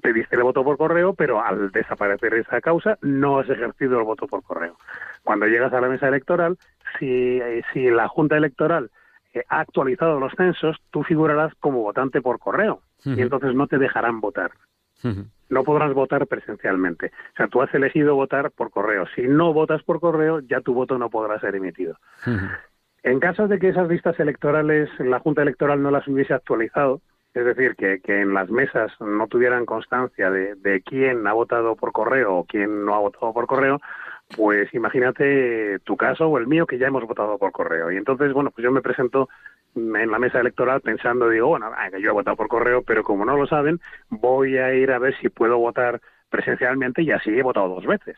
pediste 0.02 0.36
el 0.36 0.44
voto 0.44 0.64
por 0.64 0.78
correo, 0.78 1.14
pero 1.14 1.44
al 1.44 1.72
desaparecer 1.72 2.34
esa 2.34 2.60
causa 2.62 2.98
no 3.02 3.40
has 3.40 3.50
ejercido 3.50 4.00
el 4.00 4.06
voto 4.06 4.28
por 4.28 4.42
correo. 4.44 4.78
Cuando 5.24 5.46
llegas 5.46 5.74
a 5.74 5.82
la 5.82 5.90
mesa 5.90 6.08
electoral, 6.08 6.58
si, 6.98 7.40
si 7.74 7.90
la 7.90 8.08
Junta 8.08 8.38
Electoral 8.38 8.90
ha 9.48 9.60
actualizado 9.60 10.20
los 10.20 10.34
censos, 10.34 10.78
tú 10.92 11.04
figurarás 11.04 11.54
como 11.60 11.82
votante 11.82 12.22
por 12.22 12.40
correo 12.40 12.82
y 13.06 13.22
entonces 13.22 13.54
no 13.54 13.68
te 13.68 13.78
dejarán 13.78 14.22
votar. 14.22 14.52
No 15.50 15.64
podrás 15.64 15.94
votar 15.94 16.28
presencialmente. 16.28 17.12
O 17.34 17.38
sea, 17.38 17.48
tú 17.48 17.62
has 17.62 17.74
elegido 17.74 18.16
votar 18.16 18.52
por 18.52 18.70
correo. 18.70 19.06
Si 19.16 19.22
no 19.24 19.54
votas 19.54 19.82
por 19.84 20.00
correo, 20.00 20.40
ya 20.42 20.62
tu 20.62 20.74
voto 20.74 20.98
no 20.98 21.10
podrá 21.10 21.40
ser 21.40 21.56
emitido. 21.56 21.98
En 23.04 23.20
caso 23.20 23.48
de 23.48 23.60
que 23.60 23.70
esas 23.70 23.88
listas 23.88 24.20
electorales 24.20 24.90
la 25.00 25.20
Junta 25.20 25.42
Electoral 25.42 25.82
no 25.82 25.90
las 25.90 26.08
hubiese 26.08 26.34
actualizado, 26.34 27.02
es 27.34 27.46
decir, 27.46 27.76
que, 27.76 28.02
que 28.02 28.22
en 28.22 28.34
las 28.34 28.50
mesas 28.50 28.92
no 29.00 29.28
tuvieran 29.28 29.66
constancia 29.66 30.30
de, 30.30 30.56
de 30.56 30.82
quién 30.82 31.26
ha 31.28 31.34
votado 31.34 31.76
por 31.76 31.92
correo 31.92 32.36
o 32.36 32.44
quién 32.46 32.86
no 32.86 32.96
ha 32.96 33.00
votado 33.00 33.32
por 33.34 33.48
correo, 33.48 33.80
pues 34.36 34.74
imagínate 34.74 35.80
tu 35.80 35.98
caso 35.98 36.28
o 36.28 36.38
el 36.38 36.48
mío 36.48 36.66
que 36.66 36.78
ya 36.78 36.88
hemos 36.88 37.06
votado 37.06 37.38
por 37.38 37.52
correo. 37.52 37.92
Y 37.92 37.98
entonces, 37.98 38.32
bueno, 38.34 38.52
pues 38.52 38.64
yo 38.64 38.72
me 38.72 38.82
presento 38.82 39.30
en 39.76 40.12
la 40.12 40.20
mesa 40.20 40.40
electoral 40.40 40.82
pensando, 40.82 41.30
digo, 41.30 41.48
bueno, 41.48 41.72
yo 42.00 42.10
he 42.10 42.14
votado 42.14 42.38
por 42.38 42.48
correo, 42.48 42.84
pero 42.84 43.04
como 43.04 43.26
no 43.26 43.38
lo 43.38 43.48
saben, 43.48 43.80
voy 44.10 44.58
a 44.58 44.74
ir 44.74 44.92
a 44.92 45.00
ver 45.00 45.16
si 45.20 45.30
puedo 45.30 45.58
votar 45.58 46.02
presencialmente 46.30 47.02
y 47.02 47.12
así 47.12 47.32
he 47.32 47.44
votado 47.44 47.70
dos 47.70 47.86
veces. 47.86 48.18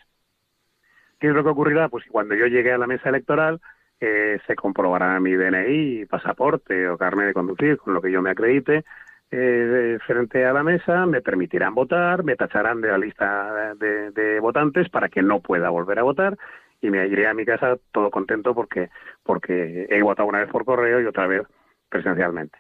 ¿Qué 1.20 1.28
es 1.28 1.34
lo 1.34 1.44
que 1.44 1.50
ocurrirá? 1.50 1.88
Pues 1.88 2.04
cuando 2.10 2.36
yo 2.36 2.48
llegue 2.48 2.72
a 2.72 2.78
la 2.78 2.88
mesa 2.88 3.10
electoral, 3.10 3.62
eh, 4.00 4.40
se 4.48 4.56
comprobará 4.56 5.20
mi 5.20 5.34
DNI, 5.34 6.08
pasaporte 6.08 6.90
o 6.90 6.98
carnet 6.98 7.28
de 7.28 7.34
conducir, 7.34 7.78
con 7.78 7.94
lo 7.94 8.02
que 8.02 8.12
yo 8.12 8.22
me 8.22 8.32
acredite, 8.32 8.84
eh, 9.32 9.98
frente 10.06 10.46
a 10.46 10.54
la 10.54 10.64
mesa, 10.64 11.06
me 11.06 11.22
permitirán 11.22 11.74
votar, 11.74 12.24
me 12.24 12.36
tacharán 12.36 12.82
de 12.82 12.90
la 12.90 12.98
lista 12.98 13.74
de, 13.76 14.12
de 14.12 14.40
votantes 14.40 14.90
para 14.90 15.10
que 15.10 15.22
no 15.22 15.40
pueda 15.40 15.70
volver 15.70 16.00
a 16.00 16.04
votar 16.04 16.38
y 16.82 16.90
me 16.90 17.08
iré 17.08 17.28
a 17.28 17.34
mi 17.34 17.46
casa 17.46 17.78
todo 17.92 18.10
contento 18.10 18.54
porque 18.54 18.90
porque 19.24 19.88
he 19.90 20.02
votado 20.02 20.28
una 20.28 20.40
vez 20.40 20.50
por 20.50 20.66
correo 20.66 21.00
y 21.00 21.06
otra 21.06 21.28
vez 21.28 21.44
presencialmente. 21.90 22.58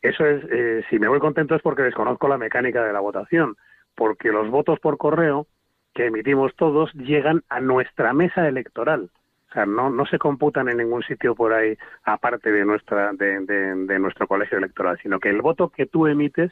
Eso 0.00 0.26
es, 0.26 0.42
eh, 0.50 0.84
si 0.90 0.98
me 0.98 1.08
voy 1.08 1.20
contento 1.20 1.54
es 1.54 1.62
porque 1.62 1.82
desconozco 1.82 2.26
la 2.28 2.38
mecánica 2.38 2.82
de 2.82 2.92
la 2.92 3.00
votación, 3.00 3.56
porque 3.94 4.32
los 4.32 4.50
votos 4.50 4.80
por 4.80 4.98
correo 4.98 5.46
que 5.94 6.06
emitimos 6.06 6.54
todos 6.56 6.92
llegan 6.94 7.42
a 7.48 7.60
nuestra 7.60 8.12
mesa 8.12 8.48
electoral. 8.48 9.10
O 9.52 9.54
sea, 9.54 9.66
no, 9.66 9.90
no 9.90 10.06
se 10.06 10.18
computan 10.18 10.70
en 10.70 10.78
ningún 10.78 11.02
sitio 11.02 11.34
por 11.34 11.52
ahí 11.52 11.76
aparte 12.04 12.50
de, 12.50 12.64
nuestra, 12.64 13.12
de, 13.12 13.98
nuestro 13.98 14.26
colegio 14.26 14.56
electoral, 14.56 14.98
sino 15.02 15.20
que 15.20 15.28
el 15.28 15.42
voto 15.42 15.68
que 15.68 15.84
tú 15.84 16.06
emites 16.06 16.50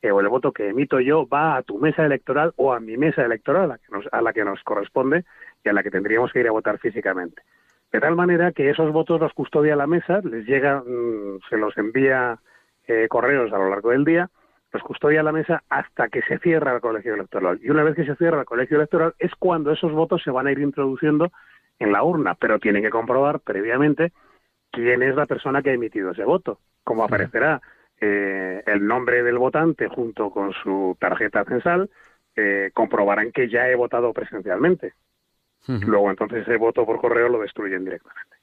eh, 0.00 0.10
o 0.10 0.20
el 0.20 0.28
voto 0.28 0.52
que 0.52 0.70
emito 0.70 0.98
yo 0.98 1.28
va 1.28 1.56
a 1.56 1.62
tu 1.62 1.76
mesa 1.76 2.06
electoral 2.06 2.54
o 2.56 2.72
a 2.72 2.80
mi 2.80 2.96
mesa 2.96 3.22
electoral, 3.22 3.64
a 3.64 3.66
la 3.66 3.78
que 3.78 3.92
nos, 3.92 4.08
a 4.10 4.22
la 4.22 4.32
que 4.32 4.44
nos 4.46 4.62
corresponde 4.62 5.26
y 5.62 5.68
a 5.68 5.74
la 5.74 5.82
que 5.82 5.90
tendríamos 5.90 6.32
que 6.32 6.40
ir 6.40 6.48
a 6.48 6.52
votar 6.52 6.78
físicamente. 6.78 7.42
De 7.92 8.00
tal 8.00 8.16
manera 8.16 8.52
que 8.52 8.70
esos 8.70 8.92
votos 8.92 9.20
los 9.20 9.34
custodia 9.34 9.76
la 9.76 9.86
mesa, 9.86 10.20
les 10.24 10.46
llega, 10.46 10.80
mm, 10.80 11.40
se 11.50 11.58
los 11.58 11.76
envía 11.76 12.38
eh, 12.86 13.08
correos 13.10 13.52
a 13.52 13.58
lo 13.58 13.68
largo 13.68 13.90
del 13.90 14.06
día, 14.06 14.30
los 14.72 14.82
custodia 14.82 15.22
la 15.22 15.32
mesa 15.32 15.64
hasta 15.68 16.08
que 16.08 16.22
se 16.22 16.38
cierra 16.38 16.74
el 16.74 16.80
colegio 16.80 17.12
electoral. 17.12 17.58
Y 17.62 17.68
una 17.68 17.82
vez 17.82 17.94
que 17.94 18.06
se 18.06 18.16
cierra 18.16 18.40
el 18.40 18.46
colegio 18.46 18.78
electoral 18.78 19.14
es 19.18 19.34
cuando 19.38 19.70
esos 19.70 19.92
votos 19.92 20.22
se 20.22 20.30
van 20.30 20.46
a 20.46 20.52
ir 20.52 20.60
introduciendo 20.60 21.30
en 21.78 21.92
la 21.92 22.02
urna, 22.02 22.34
pero 22.34 22.58
tienen 22.58 22.82
que 22.82 22.90
comprobar 22.90 23.40
previamente 23.40 24.12
quién 24.70 25.02
es 25.02 25.14
la 25.14 25.26
persona 25.26 25.62
que 25.62 25.70
ha 25.70 25.74
emitido 25.74 26.10
ese 26.10 26.24
voto. 26.24 26.60
Como 26.84 27.04
aparecerá 27.04 27.60
eh, 28.00 28.62
el 28.66 28.86
nombre 28.86 29.22
del 29.22 29.38
votante 29.38 29.88
junto 29.88 30.30
con 30.30 30.52
su 30.52 30.96
tarjeta 30.98 31.44
censal, 31.44 31.90
eh, 32.36 32.70
comprobarán 32.72 33.32
que 33.32 33.48
ya 33.48 33.68
he 33.68 33.74
votado 33.74 34.12
presencialmente. 34.12 34.94
Luego 35.66 36.08
entonces 36.08 36.42
ese 36.42 36.56
voto 36.56 36.86
por 36.86 36.98
correo 36.98 37.28
lo 37.28 37.40
destruyen 37.40 37.84
directamente. 37.84 38.36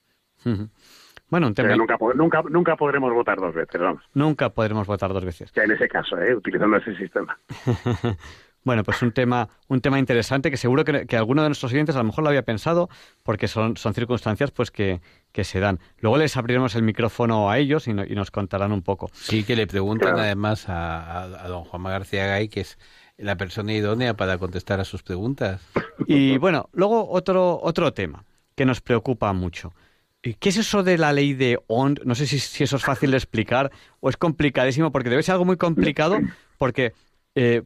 Bueno, 1.29 1.47
un 1.47 1.55
tema... 1.55 1.75
nunca, 1.75 1.97
nunca, 2.13 2.43
nunca 2.43 2.75
podremos 2.75 3.11
votar 3.11 3.39
dos 3.39 3.55
veces, 3.55 3.81
vamos. 3.81 4.03
Nunca 4.13 4.49
podremos 4.49 4.85
votar 4.85 5.11
dos 5.11 5.25
veces. 5.25 5.51
Ya 5.53 5.63
en 5.63 5.71
ese 5.71 5.87
caso, 5.87 6.21
¿eh? 6.21 6.35
utilizando 6.35 6.77
ese 6.77 6.95
sistema. 6.95 7.37
bueno, 8.65 8.83
pues 8.83 9.01
un 9.03 9.11
tema, 9.11 9.47
un 9.67 9.79
tema 9.79 9.99
interesante 9.99 10.49
que 10.49 10.57
seguro 10.57 10.83
que, 10.83 11.05
que, 11.05 11.15
alguno 11.15 11.43
de 11.43 11.49
nuestros 11.49 11.71
oyentes 11.71 11.95
a 11.95 11.99
lo 11.99 12.05
mejor 12.05 12.23
lo 12.23 12.29
había 12.29 12.41
pensado 12.41 12.89
porque 13.23 13.47
son, 13.47 13.77
son 13.77 13.93
circunstancias 13.93 14.49
pues 14.49 14.71
que, 14.71 15.01
que 15.31 15.43
se 15.43 15.59
dan. 15.59 15.79
Luego 15.99 16.17
les 16.17 16.35
abriremos 16.35 16.73
el 16.75 16.81
micrófono 16.81 17.49
a 17.49 17.59
ellos 17.59 17.87
y, 17.87 17.91
y 17.91 18.15
nos 18.15 18.31
contarán 18.31 18.71
un 18.71 18.81
poco. 18.81 19.11
Sí, 19.13 19.43
que 19.43 19.55
le 19.55 19.67
preguntan 19.67 20.19
además 20.19 20.67
a, 20.67 21.23
a, 21.23 21.47
don 21.47 21.63
Juan 21.63 21.83
García 21.83 22.25
Gay, 22.25 22.49
que 22.49 22.61
es 22.61 22.79
la 23.17 23.37
persona 23.37 23.71
idónea 23.71 24.15
para 24.15 24.39
contestar 24.39 24.79
a 24.79 24.85
sus 24.85 25.03
preguntas. 25.03 25.61
Y 26.07 26.37
bueno, 26.39 26.69
luego 26.73 27.07
otro, 27.09 27.59
otro 27.61 27.93
tema 27.93 28.25
que 28.55 28.65
nos 28.65 28.81
preocupa 28.81 29.31
mucho. 29.31 29.73
¿Qué 30.21 30.49
es 30.49 30.57
eso 30.57 30.81
de 30.81 30.97
la 30.97 31.13
ley 31.13 31.35
de 31.35 31.59
OND? 31.67 31.99
No 32.03 32.15
sé 32.15 32.25
si, 32.25 32.39
si, 32.39 32.63
eso 32.63 32.77
es 32.77 32.83
fácil 32.83 33.11
de 33.11 33.17
explicar 33.17 33.71
o 33.99 34.09
es 34.09 34.17
complicadísimo, 34.17 34.91
porque 34.91 35.11
debe 35.11 35.21
ser 35.21 35.33
algo 35.33 35.45
muy 35.45 35.57
complicado, 35.57 36.17
porque 36.57 36.93
eh, 37.35 37.61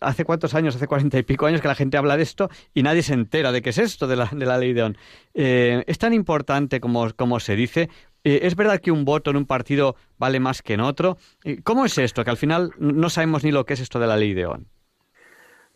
hace 0.00 0.24
cuántos 0.24 0.54
años, 0.54 0.76
hace 0.76 0.86
cuarenta 0.86 1.18
y 1.18 1.22
pico 1.22 1.46
años 1.46 1.60
que 1.60 1.68
la 1.68 1.74
gente 1.74 1.96
habla 1.96 2.16
de 2.16 2.22
esto 2.22 2.48
y 2.72 2.82
nadie 2.82 3.02
se 3.02 3.14
entera 3.14 3.52
de 3.52 3.60
qué 3.60 3.70
es 3.70 3.78
esto 3.78 4.06
de 4.06 4.16
la, 4.16 4.28
de 4.32 4.46
la 4.46 4.58
ley 4.58 4.72
de 4.72 4.82
OND. 4.82 4.96
Eh, 5.34 5.84
es 5.86 5.98
tan 5.98 6.12
importante 6.12 6.80
como, 6.80 7.40
se 7.40 7.56
dice. 7.56 7.88
Eh, 8.22 8.40
¿Es 8.42 8.56
verdad 8.56 8.80
que 8.80 8.92
un 8.92 9.04
voto 9.04 9.30
en 9.30 9.36
un 9.36 9.46
partido 9.46 9.96
vale 10.16 10.40
más 10.40 10.62
que 10.62 10.74
en 10.74 10.80
otro? 10.80 11.16
¿Cómo 11.64 11.84
es 11.84 11.98
esto? 11.98 12.24
Que 12.24 12.30
al 12.30 12.36
final 12.36 12.70
no 12.78 13.10
sabemos 13.10 13.44
ni 13.44 13.52
lo 13.52 13.64
que 13.66 13.74
es 13.74 13.80
esto 13.80 13.98
de 13.98 14.06
la 14.06 14.16
ley 14.16 14.32
de 14.32 14.46
OND. 14.46 14.64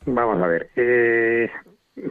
Vamos 0.06 0.42
a 0.42 0.46
ver. 0.46 0.70
Eh, 0.76 1.50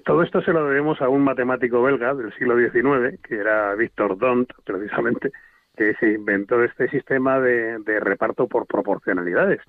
todo 0.06 0.24
esto 0.24 0.42
se 0.42 0.52
lo 0.52 0.68
debemos 0.68 1.02
a 1.02 1.10
un 1.10 1.24
matemático 1.24 1.82
belga 1.82 2.14
del 2.14 2.34
siglo 2.34 2.58
XIX, 2.58 3.20
que 3.22 3.36
era 3.36 3.74
Victor 3.76 4.18
Dont, 4.18 4.52
precisamente, 4.64 5.32
que 5.76 5.94
se 5.96 6.12
inventó 6.14 6.64
este 6.64 6.90
sistema 6.90 7.40
de, 7.40 7.80
reparto 8.02 8.48
por 8.48 8.66
proporcionalidades. 8.68 9.62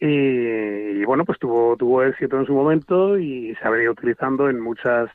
Y, 0.00 1.04
bueno, 1.04 1.24
pues 1.24 1.38
tuvo, 1.38 1.76
tuvo 1.76 2.02
éxito 2.02 2.38
en 2.38 2.46
su 2.46 2.52
momento 2.52 3.18
y 3.18 3.54
se 3.54 3.66
ha 3.66 3.70
venido 3.70 3.92
utilizando 3.92 4.50
en 4.50 4.60
muchas 4.60 5.10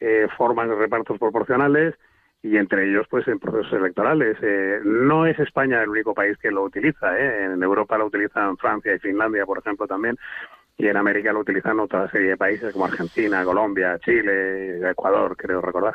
eh, 0.00 0.26
formas 0.36 0.68
de 0.68 0.76
repartos 0.76 1.18
proporcionales 1.18 1.94
y 2.42 2.56
entre 2.56 2.90
ellos 2.90 3.06
pues 3.08 3.26
en 3.28 3.38
procesos 3.38 3.72
electorales. 3.72 4.36
Eh, 4.42 4.80
no 4.84 5.26
es 5.26 5.38
España 5.38 5.82
el 5.82 5.90
único 5.90 6.14
país 6.14 6.36
que 6.38 6.50
lo 6.50 6.64
utiliza, 6.64 7.18
¿eh? 7.18 7.44
en 7.44 7.62
Europa 7.62 7.98
lo 7.98 8.06
utilizan 8.06 8.56
Francia 8.56 8.94
y 8.94 8.98
Finlandia, 8.98 9.46
por 9.46 9.58
ejemplo, 9.58 9.86
también, 9.86 10.18
y 10.76 10.88
en 10.88 10.96
América 10.96 11.32
lo 11.32 11.40
utilizan 11.40 11.78
otra 11.80 12.10
serie 12.10 12.30
de 12.30 12.36
países 12.36 12.72
como 12.72 12.86
Argentina, 12.86 13.44
Colombia, 13.44 13.98
Chile, 14.00 14.90
Ecuador, 14.90 15.36
creo 15.36 15.60
recordar. 15.60 15.94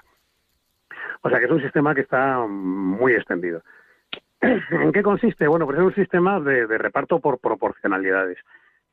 O 1.22 1.30
sea 1.30 1.40
que 1.40 1.46
es 1.46 1.52
un 1.52 1.62
sistema 1.62 1.94
que 1.94 2.02
está 2.02 2.46
muy 2.48 3.14
extendido. 3.14 3.62
¿En 4.72 4.92
qué 4.92 5.04
consiste? 5.04 5.48
Bueno, 5.48 5.66
pues 5.66 5.78
es 5.78 5.84
un 5.84 5.96
sistema 5.96 6.40
de, 6.40 6.66
reparto 6.78 7.20
por 7.20 7.40
proporcionalidades. 7.40 8.38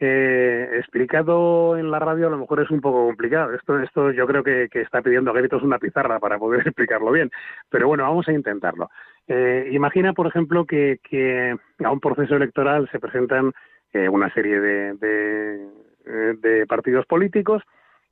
Eh, 0.01 0.71
explicado 0.79 1.79
en 1.79 1.91
la 1.91 2.01
radio 2.01 2.27
a 2.27 2.31
lo 2.31 2.39
mejor 2.39 2.61
es 2.61 2.71
un 2.71 2.81
poco 2.81 3.07
complicado. 3.07 3.55
Esto, 3.55 3.79
esto 3.81 4.11
yo 4.11 4.27
creo 4.27 4.43
que, 4.43 4.69
está 4.73 5.03
pidiendo 5.03 5.31
a 5.31 5.35
gritos 5.35 5.63
una 5.63 5.79
pizarra 5.79 6.19
para 6.19 6.39
poder 6.39 6.61
explicarlo 6.67 7.13
bien. 7.13 7.31
Pero 7.69 7.89
bueno, 7.89 8.05
vamos 8.05 8.29
a 8.29 8.33
intentarlo. 8.33 8.91
Eh, 9.29 9.69
imagina, 9.73 10.13
por 10.13 10.27
ejemplo, 10.27 10.65
que, 10.65 10.99
que 11.09 11.57
a 11.83 11.91
un 11.91 12.01
proceso 12.01 12.37
electoral 12.37 12.89
se 12.91 12.99
presentan 12.99 13.53
eh, 13.95 14.09
una 14.09 14.29
serie 14.35 14.61
de, 14.61 15.69
eh, 16.05 16.35
de, 16.37 16.67
partidos 16.67 17.07
políticos 17.07 17.63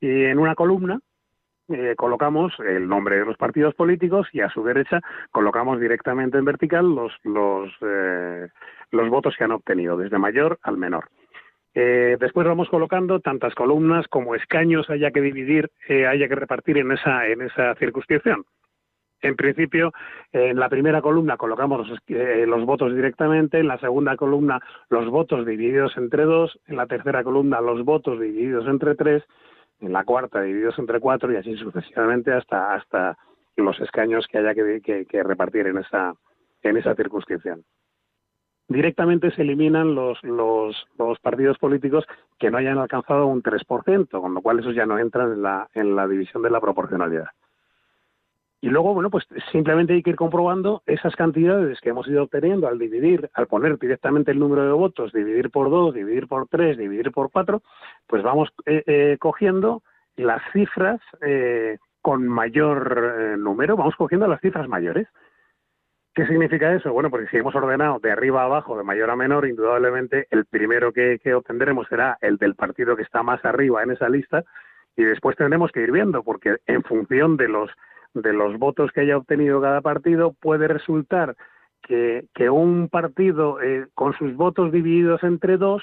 y 0.01 0.27
en 0.27 0.39
una 0.39 0.55
columna 0.55 1.01
eh, 1.73 1.95
colocamos 1.97 2.53
el 2.61 2.89
nombre 2.89 3.19
de 3.19 3.25
los 3.25 3.37
partidos 3.37 3.75
políticos 3.75 4.29
y 4.33 4.41
a 4.41 4.51
su 4.51 4.63
derecha 4.63 5.01
colocamos 5.31 5.81
directamente 5.81 6.39
en 6.39 6.45
vertical 6.45 6.95
los 6.95 7.13
los, 7.25 7.73
los 8.91 9.09
votos 9.09 9.35
que 9.37 9.45
han 9.45 9.53
obtenido 9.53 9.97
desde 9.97 10.19
mayor 10.19 10.59
al 10.63 10.77
menor. 10.77 11.09
después 11.75 12.47
vamos 12.47 12.69
colocando 12.69 13.21
tantas 13.21 13.55
columnas 13.55 14.07
como 14.09 14.35
escaños 14.35 14.91
haya 14.91 15.11
que 15.11 15.21
dividir, 15.21 15.71
haya 15.89 16.29
que 16.29 16.35
repartir 16.35 16.79
en 16.79 16.93
esa 16.93 17.27
en 17.27 17.43
esa 17.43 17.75
circunscripción. 17.77 18.45
En 19.23 19.37
principio, 19.37 19.93
en 20.33 20.59
la 20.59 20.69
primera 20.69 21.01
columna 21.01 21.37
colocamos 21.37 21.89
eh, 22.09 22.45
los, 22.47 22.65
votos 22.65 22.93
directamente, 22.93 23.61
en 23.61 23.69
la 23.69 23.79
segunda 23.79 24.17
columna 24.17 24.61
los 24.91 25.09
votos 25.09 25.47
divididos 25.47 25.97
entre 25.97 26.25
dos, 26.25 26.59
en 26.67 26.77
la 26.77 26.87
tercera 26.87 27.23
columna 27.23 27.61
los 27.61 27.85
votos 27.85 28.19
divididos 28.19 28.67
entre 28.67 28.97
tres, 28.97 29.23
en 29.83 29.93
la 29.93 30.05
cuarta 30.05 30.41
divididos 30.41 30.79
entre 30.79 31.01
cuatro 31.01 31.33
y 31.33 31.37
así 31.37 31.57
sucesivamente 31.57 32.33
hasta, 32.33 32.75
hasta 32.75 33.19
los 33.57 33.79
escaños 33.81 34.27
que 34.27 34.39
haya 34.39 34.55
que, 34.55 35.23
repartir 35.23 35.67
en 35.67 35.79
esa, 35.79 36.15
en 36.63 36.77
esa 36.77 36.95
circunscripción. 36.95 37.65
Directamente 38.69 39.31
se 39.33 39.43
eliminan 39.43 39.95
los, 39.95 40.23
los, 40.23 40.87
los, 40.99 41.19
partidos 41.19 41.59
políticos 41.59 42.07
que 42.39 42.51
no 42.51 42.59
hayan 42.59 42.79
alcanzado 42.79 43.27
un 43.27 43.43
3%, 43.43 44.09
con 44.09 44.35
lo 44.35 44.41
cual 44.41 44.61
esos 44.61 44.75
ya 44.75 44.87
no 44.87 44.99
entran 44.99 45.33
en 45.33 45.43
la, 45.43 45.69
en 45.75 45.95
la 45.95 46.09
división 46.09 46.43
de 46.43 46.51
la 46.51 46.61
proporcionalidad. 46.61 47.27
Y 48.63 48.69
luego, 48.69 48.95
bueno, 48.95 49.11
pues 49.11 49.27
simplemente 49.51 49.93
hay 49.93 50.05
que 50.05 50.11
ir 50.11 50.17
comprobando 50.17 50.85
esas 50.87 51.17
cantidades 51.17 51.81
que 51.81 51.89
hemos 51.89 52.07
ido 52.07 52.23
obteniendo 52.23 52.69
al 52.69 52.79
dividir, 52.79 53.29
al 53.35 53.49
poner 53.49 53.77
directamente 53.77 54.31
el 54.31 54.39
número 54.39 54.65
de 54.65 54.71
votos, 54.71 55.13
dividir 55.13 55.51
por 55.51 55.69
dos, 55.69 55.93
dividir 55.93 56.29
por 56.29 56.47
tres, 56.47 56.79
dividir 56.79 57.11
por 57.11 57.33
cuatro, 57.33 57.63
pues 58.07 58.23
vamos 58.23 58.51
eh, 58.67 58.85
eh, 58.87 59.17
cogiendo 59.19 59.83
las 60.15 60.41
cifras 60.53 61.01
eh, 61.27 61.79
con 62.01 62.29
mayor 62.29 63.37
número, 63.37 63.77
vamos 63.77 63.97
cogiendo 63.97 64.29
las 64.29 64.41
cifras 64.41 64.69
mayores. 64.69 65.09
¿Qué 66.15 66.25
significa 66.29 66.73
eso? 66.73 66.93
Bueno, 66.93 67.11
porque 67.11 67.27
si 67.29 67.39
hemos 67.39 67.57
ordenado 67.57 67.99
de 67.99 68.13
arriba 68.13 68.43
a 68.43 68.45
abajo, 68.45 68.79
de 68.79 68.85
mayor 68.85 69.11
a 69.11 69.17
menor, 69.17 69.45
indudablemente 69.45 70.29
el 70.31 70.45
primero 70.45 70.93
que, 70.93 71.19
que 71.19 71.35
obtendremos 71.35 71.89
será 71.89 72.17
el 72.21 72.37
del 72.37 72.55
partido 72.55 72.95
que 72.95 73.03
está 73.03 73.25
más 73.25 73.45
arriba 73.45 73.83
en 73.83 73.91
esa 73.91 74.09
lista 74.09 74.45
y 74.97 75.03
después 75.03 75.37
tendremos 75.37 75.73
que 75.73 75.81
ir 75.81 75.91
viendo, 75.91 76.23
porque 76.23 76.59
en 76.67 76.85
función 76.85 77.37
de 77.37 77.49
los 77.49 77.69
de 78.15 78.33
los 78.33 78.59
votos 78.59 78.91
que 78.93 79.01
haya 79.01 79.17
obtenido 79.17 79.61
cada 79.61 79.81
partido, 79.81 80.35
puede 80.41 80.69
resultar 80.69 81.37
que, 81.83 82.27
que 82.35 82.51
un 82.51 82.89
partido 82.89 83.61
eh, 83.61 83.87
con 83.95 84.15
sus 84.15 84.35
votos 84.37 84.73
divididos 84.73 85.23
entre 85.23 85.57
dos, 85.57 85.83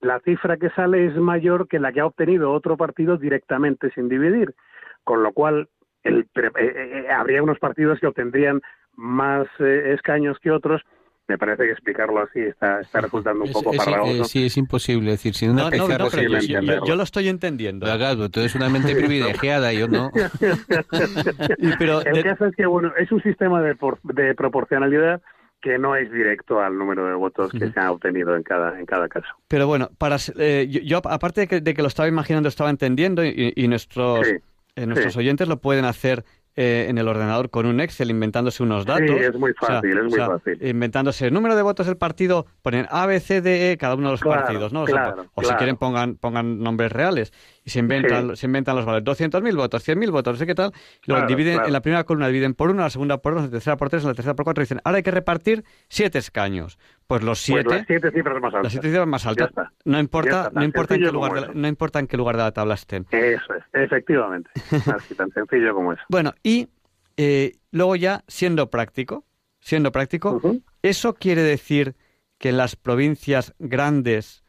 la 0.00 0.20
cifra 0.20 0.56
que 0.56 0.70
sale 0.70 1.06
es 1.06 1.16
mayor 1.16 1.68
que 1.68 1.78
la 1.78 1.92
que 1.92 2.00
ha 2.00 2.06
obtenido 2.06 2.52
otro 2.52 2.76
partido 2.76 3.16
directamente 3.16 3.90
sin 3.90 4.08
dividir, 4.08 4.54
con 5.02 5.22
lo 5.22 5.32
cual 5.32 5.68
el, 6.02 6.28
eh, 6.34 6.50
eh, 6.58 7.06
habría 7.10 7.42
unos 7.42 7.58
partidos 7.58 7.98
que 8.00 8.06
obtendrían 8.06 8.60
más 8.96 9.48
escaños 9.58 10.38
que 10.38 10.50
otros 10.50 10.82
me 11.26 11.38
parece 11.38 11.64
que 11.64 11.72
explicarlo 11.72 12.20
así 12.20 12.40
está, 12.40 12.80
está 12.80 13.00
resultando 13.00 13.44
un 13.44 13.52
poco 13.52 13.72
es, 13.72 13.86
eh, 13.86 14.24
sí, 14.24 14.46
es 14.46 14.56
imposible. 14.56 15.12
decir, 15.12 15.34
sin 15.34 15.50
una 15.50 15.70
no, 15.70 15.88
no, 15.88 16.86
yo, 16.86 16.96
lo 16.96 17.02
estoy 17.02 17.28
entendiendo. 17.28 17.86
Claro, 17.86 18.28
tú 18.28 18.40
eres 18.40 18.54
una 18.54 18.68
mente 18.68 18.94
privilegiada, 18.94 19.72
yo 19.72 19.88
no. 19.88 20.10
pero 21.78 22.04
el 22.04 22.22
caso 22.22 22.46
es 22.46 22.56
que, 22.56 22.66
bueno, 22.66 22.92
es 22.98 23.10
un 23.10 23.22
sistema 23.22 23.62
de, 23.62 23.76
de 24.02 24.34
proporcionalidad 24.34 25.22
que 25.62 25.78
no 25.78 25.96
es 25.96 26.12
directo 26.12 26.60
al 26.60 26.76
número 26.76 27.06
de 27.06 27.14
votos 27.14 27.50
que 27.50 27.70
se 27.70 27.80
han 27.80 27.88
obtenido 27.88 28.36
en 28.36 28.42
cada, 28.42 28.78
en 28.78 28.84
cada 28.84 29.08
caso. 29.08 29.28
Pero 29.48 29.66
bueno, 29.66 29.88
para, 29.96 30.16
eh, 30.36 30.66
yo, 30.68 30.80
yo, 30.82 30.98
aparte 30.98 31.42
de 31.42 31.48
que, 31.48 31.60
de 31.62 31.72
que, 31.72 31.80
lo 31.80 31.88
estaba 31.88 32.06
imaginando, 32.06 32.50
estaba 32.50 32.68
entendiendo 32.68 33.24
y, 33.24 33.54
y 33.56 33.66
nuestros, 33.66 34.26
Sí, 34.26 34.36
eh, 34.76 34.86
nuestros 34.86 35.14
sí. 35.14 35.18
oyentes 35.18 35.48
lo 35.48 35.60
pueden 35.60 35.86
hacer 35.86 36.24
eh, 36.56 36.86
en 36.88 36.98
el 36.98 37.08
ordenador 37.08 37.50
con 37.50 37.66
un 37.66 37.80
Excel 37.80 38.10
inventándose 38.10 38.62
unos 38.62 38.86
datos. 38.86 39.08
Sí, 39.08 39.16
es 39.16 39.34
muy 39.34 39.50
O 39.50 39.66
sea, 39.66 39.76
fácil, 39.76 39.90
es 39.90 39.98
o 39.98 40.04
muy 40.04 40.12
sea, 40.12 40.26
fácil. 40.26 40.66
Inventándose 40.66 41.26
el 41.26 41.34
número 41.34 41.56
de 41.56 41.62
votos 41.62 41.86
del 41.86 41.96
partido, 41.96 42.46
ponen 42.62 42.86
A, 42.90 43.06
B, 43.06 43.18
C, 43.20 43.40
D, 43.40 43.72
E, 43.72 43.76
cada 43.76 43.94
uno 43.94 44.08
de 44.08 44.12
los 44.12 44.20
Claro, 44.20 44.42
partidos, 44.42 44.72
¿no? 44.72 44.82
O, 44.82 44.86
sea, 44.86 44.94
claro, 44.94 45.26
o 45.34 45.42
si 45.42 45.54
quieren 45.54 45.76
pongan, 45.76 46.14
pongan 46.16 46.60
nombres 46.60 46.92
reales 46.92 47.32
y 47.64 47.70
se 47.70 47.78
inventan, 47.80 48.36
se 48.36 48.46
inventan 48.46 48.76
los 48.76 48.84
valores. 48.84 49.04
200.000 49.04 49.56
votos, 49.56 49.86
100.000 49.88 50.10
votos, 50.10 50.34
no 50.34 50.38
sé 50.38 50.46
qué 50.46 50.54
tal. 50.54 50.72
Claro, 51.00 51.26
dividen, 51.26 51.60
en 51.64 51.72
la 51.72 51.80
primera 51.80 52.04
columna 52.04 52.28
dividen 52.28 52.54
por 52.54 52.70
uno, 52.70 52.80
en 52.80 52.84
la 52.84 52.90
segunda 52.90 53.18
por 53.18 53.34
dos, 53.34 53.44
en 53.44 53.46
la 53.48 53.52
tercera 53.52 53.76
por 53.76 53.88
tres, 53.90 54.02
en 54.02 54.08
la 54.08 54.14
tercera 54.14 54.34
por 54.34 54.44
cuatro. 54.44 54.62
Y 54.62 54.64
dicen, 54.64 54.80
ahora 54.84 54.96
hay 54.98 55.02
que 55.02 55.10
repartir 55.10 55.64
siete 55.88 56.18
escaños. 56.18 56.78
Pues 57.06 57.22
los 57.22 57.38
Pues 57.46 57.62
siete... 57.64 57.76
las 57.76 57.86
siete 57.86 58.10
cifras 58.10 58.40
más 58.40 58.54
altas. 58.54 58.62
las 58.62 58.72
siete 58.72 58.88
cifras 58.88 59.06
más 59.06 59.26
altas. 59.26 59.50
No 59.84 59.98
importa, 59.98 60.50
no 60.54 60.64
importa 60.64 60.94
en 60.94 61.02
qué 61.02 61.12
lugar 61.12 61.32
de 61.34 61.40
la, 61.42 61.48
no 61.52 61.68
importa 61.68 61.98
en 61.98 62.06
qué 62.06 62.16
lugar 62.16 62.36
de 62.36 62.42
la 62.42 62.52
tabla 62.52 62.74
estén. 62.74 63.06
Eso 63.10 63.54
es, 63.54 63.64
efectivamente. 63.72 64.50
Así 64.94 65.14
tan 65.14 65.30
sencillo 65.32 65.74
como 65.74 65.92
eso. 65.92 66.02
Bueno, 66.08 66.32
y 66.42 66.68
eh, 67.16 67.52
luego 67.70 67.96
ya 67.96 68.24
siendo 68.26 68.70
práctico, 68.70 69.24
siendo 69.60 69.92
práctico, 69.92 70.40
eso 70.82 71.14
quiere 71.14 71.42
decir 71.42 71.94
que 72.38 72.48
en 72.50 72.56
las 72.56 72.76
provincias 72.76 73.54
grandes 73.58 74.42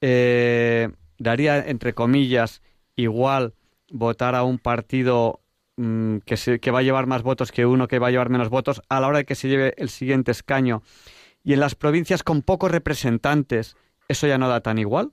eh, 0.00 0.88
daría 1.18 1.58
entre 1.58 1.94
comillas 1.94 2.62
igual 2.96 3.54
votar 3.90 4.34
a 4.34 4.42
un 4.44 4.58
partido 4.58 5.40
mm, 5.76 6.18
que, 6.18 6.36
se, 6.36 6.60
que 6.60 6.70
va 6.70 6.80
a 6.80 6.82
llevar 6.82 7.06
más 7.06 7.22
votos 7.22 7.52
que 7.52 7.66
uno 7.66 7.88
que 7.88 7.98
va 7.98 8.08
a 8.08 8.10
llevar 8.10 8.30
menos 8.30 8.48
votos 8.48 8.82
a 8.88 9.00
la 9.00 9.08
hora 9.08 9.18
de 9.18 9.24
que 9.24 9.34
se 9.34 9.48
lleve 9.48 9.74
el 9.76 9.88
siguiente 9.88 10.30
escaño. 10.30 10.82
Y 11.42 11.52
en 11.54 11.60
las 11.60 11.74
provincias 11.74 12.22
con 12.22 12.42
pocos 12.42 12.70
representantes, 12.70 13.76
eso 14.08 14.26
ya 14.26 14.38
no 14.38 14.48
da 14.48 14.60
tan 14.60 14.78
igual. 14.78 15.10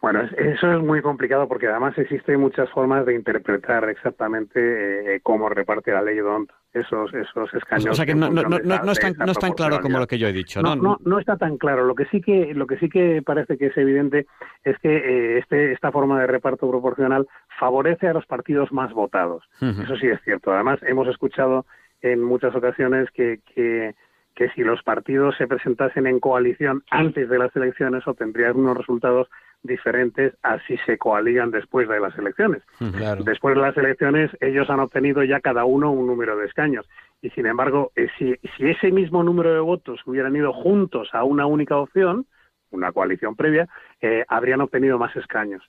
Bueno, 0.00 0.20
es- 0.22 0.32
eso 0.32 0.72
es 0.72 0.80
muy 0.82 1.00
complicado 1.00 1.46
porque 1.46 1.68
además 1.68 1.96
existen 1.96 2.40
muchas 2.40 2.68
formas 2.70 3.06
de 3.06 3.14
interpretar 3.14 3.88
exactamente 3.88 5.14
eh, 5.16 5.20
cómo 5.22 5.48
reparte 5.48 5.92
la 5.92 6.02
ley 6.02 6.16
DONT 6.18 6.50
esos, 6.72 7.14
esos 7.14 7.54
escaños. 7.54 7.86
O 7.90 7.94
sea 7.94 8.04
que 8.04 8.14
no, 8.14 8.28
no, 8.28 8.42
no, 8.42 8.48
no, 8.48 8.56
esa- 8.56 8.82
no 8.84 8.92
es 8.92 8.98
tan, 8.98 9.14
no 9.16 9.30
es 9.30 9.38
tan 9.38 9.52
claro 9.52 9.80
como 9.80 10.00
lo 10.00 10.08
que 10.08 10.18
yo 10.18 10.26
he 10.26 10.32
dicho, 10.32 10.60
No, 10.60 10.74
¿no? 10.74 10.82
no, 10.82 10.98
no 11.04 11.18
está 11.20 11.36
tan 11.36 11.56
claro. 11.56 11.84
Lo 11.84 11.94
que 11.94 12.06
sí 12.06 12.20
que, 12.20 12.52
lo 12.52 12.66
que 12.66 12.78
sí 12.78 12.88
que 12.88 13.22
parece 13.22 13.56
que 13.56 13.66
es 13.66 13.76
evidente 13.76 14.26
es 14.64 14.76
que 14.78 14.88
eh, 14.96 15.38
este, 15.38 15.70
esta 15.72 15.92
forma 15.92 16.20
de 16.20 16.26
reparto 16.26 16.68
proporcional 16.68 17.28
favorece 17.60 18.08
a 18.08 18.12
los 18.14 18.26
partidos 18.26 18.72
más 18.72 18.92
votados. 18.92 19.44
Ujú. 19.60 19.82
Eso 19.82 19.96
sí 19.98 20.08
es 20.08 20.20
cierto. 20.24 20.52
Además, 20.52 20.80
hemos 20.82 21.06
escuchado 21.06 21.64
en 22.00 22.20
muchas 22.24 22.56
ocasiones 22.56 23.08
que, 23.12 23.38
que, 23.54 23.94
que 24.34 24.48
si 24.50 24.62
los 24.62 24.82
partidos 24.82 25.36
se 25.36 25.46
presentasen 25.46 26.06
en 26.06 26.20
coalición 26.20 26.82
antes 26.90 27.28
de 27.28 27.38
las 27.38 27.54
elecciones 27.54 28.06
obtendrían 28.06 28.56
unos 28.56 28.76
resultados 28.76 29.28
diferentes 29.62 30.34
a 30.42 30.58
si 30.66 30.76
se 30.78 30.98
coaligan 30.98 31.50
después 31.50 31.88
de 31.88 32.00
las 32.00 32.16
elecciones. 32.18 32.62
Claro. 32.96 33.22
Después 33.22 33.54
de 33.54 33.60
las 33.60 33.76
elecciones, 33.76 34.30
ellos 34.40 34.68
han 34.70 34.80
obtenido 34.80 35.22
ya 35.22 35.40
cada 35.40 35.64
uno 35.64 35.92
un 35.92 36.06
número 36.06 36.36
de 36.36 36.46
escaños. 36.46 36.88
Y 37.20 37.30
sin 37.30 37.46
embargo, 37.46 37.92
eh, 37.94 38.08
si, 38.18 38.34
si 38.56 38.68
ese 38.68 38.90
mismo 38.90 39.22
número 39.22 39.52
de 39.52 39.60
votos 39.60 40.00
hubieran 40.06 40.34
ido 40.34 40.52
juntos 40.52 41.10
a 41.12 41.22
una 41.24 41.46
única 41.46 41.76
opción, 41.76 42.26
una 42.70 42.90
coalición 42.90 43.36
previa, 43.36 43.68
eh, 44.00 44.24
habrían 44.28 44.62
obtenido 44.62 44.98
más 44.98 45.14
escaños. 45.14 45.62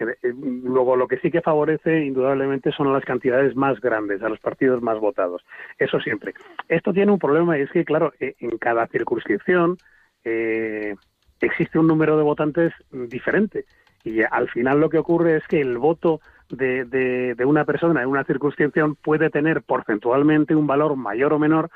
Eh, 0.00 0.32
Luego, 0.34 0.96
lo 0.96 1.08
que 1.08 1.18
sí 1.18 1.30
que 1.30 1.42
favorece, 1.42 2.04
indudablemente, 2.04 2.72
son 2.72 2.92
las 2.92 3.04
cantidades 3.04 3.54
más 3.56 3.80
grandes, 3.80 4.22
a 4.22 4.28
los 4.28 4.40
partidos 4.40 4.82
más 4.82 4.98
votados. 4.98 5.44
Eso 5.78 6.00
siempre. 6.00 6.34
Esto 6.68 6.92
tiene 6.92 7.12
un 7.12 7.18
problema 7.18 7.58
y 7.58 7.62
es 7.62 7.70
que, 7.70 7.84
claro, 7.84 8.12
eh, 8.20 8.34
en 8.40 8.56
cada 8.58 8.86
circunscripción 8.86 9.76
eh, 10.24 10.94
existe 11.40 11.78
un 11.78 11.86
número 11.86 12.16
de 12.16 12.22
votantes 12.22 12.72
diferente. 12.90 13.64
Y 14.04 14.20
eh, 14.20 14.28
al 14.30 14.48
final 14.48 14.80
lo 14.80 14.88
que 14.88 14.98
ocurre 14.98 15.36
es 15.36 15.46
que 15.46 15.60
el 15.60 15.78
voto 15.78 16.20
de, 16.48 16.84
de, 16.84 17.44
una 17.44 17.64
persona 17.64 18.02
en 18.02 18.08
una 18.08 18.24
circunscripción 18.24 18.96
puede 18.96 19.30
tener 19.30 19.62
porcentualmente 19.62 20.54
un 20.54 20.66
valor 20.66 20.96
mayor 20.96 21.32
o 21.32 21.38
menor 21.38 21.70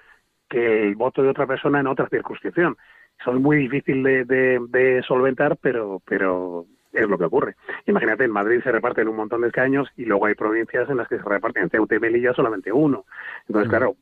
que 0.49 0.83
el 0.83 0.97
voto 0.97 1.23
de 1.23 1.29
otra 1.29 1.47
persona 1.47 1.81
en 1.81 1.87
otra 1.87 2.09
circunscripción. 2.09 2.77
Eso 3.21 3.33
es 3.33 3.41
muy 3.41 3.57
difícil 3.57 4.03
de, 4.03 4.25
de 4.25 5.03
solventar, 5.07 5.57
pero, 5.61 6.03
pero 6.05 6.67
es 6.95 7.09
lo 7.09 7.19
que 7.19 7.25
ocurre. 7.25 7.57
Imagínate, 7.87 8.25
en 8.25 8.31
Madrid 8.31 8.61
se 8.63 8.73
reparten 8.73 9.09
un 9.09 9.17
montón 9.17 9.41
de 9.43 9.49
escaños 9.49 9.89
y 9.97 10.05
luego 10.05 10.27
hay 10.27 10.35
provincias 10.35 10.89
en 10.89 10.97
las 10.97 11.09
que 11.09 11.19
se 11.19 11.23
reparten 11.25 11.65
en 11.65 11.71
Ceuta 11.71 11.95
y 11.97 12.01
Melilla 12.01 12.33
solamente 12.33 12.73
uno. 12.73 13.05
Entonces, 13.49 13.69
claro, 13.69 13.97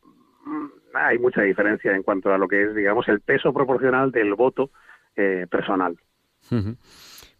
mm, 0.44 0.66
hay 0.94 1.18
mucha 1.18 1.42
diferencia 1.42 1.94
en 1.96 2.02
cuanto 2.02 2.32
a 2.32 2.38
lo 2.38 2.46
que 2.46 2.62
es, 2.64 2.74
digamos, 2.74 3.08
el 3.08 3.20
peso 3.20 3.52
proporcional 3.52 4.12
del 4.12 4.34
voto 4.34 4.70
eh, 5.16 5.46
personal. 5.50 5.96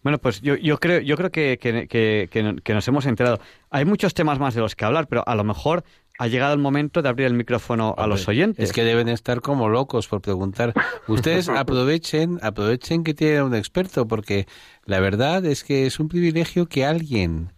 Bueno, 0.02 0.18
pues 0.18 0.40
yo, 0.40 0.56
yo 0.56 0.78
creo, 0.78 1.00
yo 1.00 1.16
creo 1.16 1.30
que, 1.30 1.58
que- 1.58 1.86
que- 1.86 2.28
que 2.62 2.74
nos 2.74 2.88
hemos 2.88 3.06
enterado. 3.06 3.38
Hay 3.70 3.84
muchos 3.84 4.14
temas 4.14 4.38
más 4.40 4.54
de 4.54 4.60
los 4.60 4.74
que 4.74 4.84
hablar, 4.84 5.06
pero 5.08 5.22
a 5.26 5.34
lo 5.36 5.44
mejor 5.44 5.84
ha 6.22 6.28
llegado 6.28 6.54
el 6.54 6.60
momento 6.60 7.02
de 7.02 7.08
abrir 7.08 7.26
el 7.26 7.34
micrófono 7.34 7.96
a 7.98 8.06
los 8.06 8.28
oyentes. 8.28 8.64
Es 8.64 8.72
que 8.72 8.84
deben 8.84 9.08
estar 9.08 9.40
como 9.40 9.68
locos 9.68 10.06
por 10.06 10.20
preguntar. 10.20 10.72
Ustedes 11.08 11.48
aprovechen, 11.48 12.38
aprovechen 12.42 13.02
que 13.02 13.12
tienen 13.12 13.42
un 13.42 13.56
experto, 13.56 14.06
porque 14.06 14.46
la 14.84 15.00
verdad 15.00 15.44
es 15.44 15.64
que 15.64 15.84
es 15.84 15.98
un 15.98 16.08
privilegio 16.08 16.66
que 16.66 16.84
alguien 16.84 17.52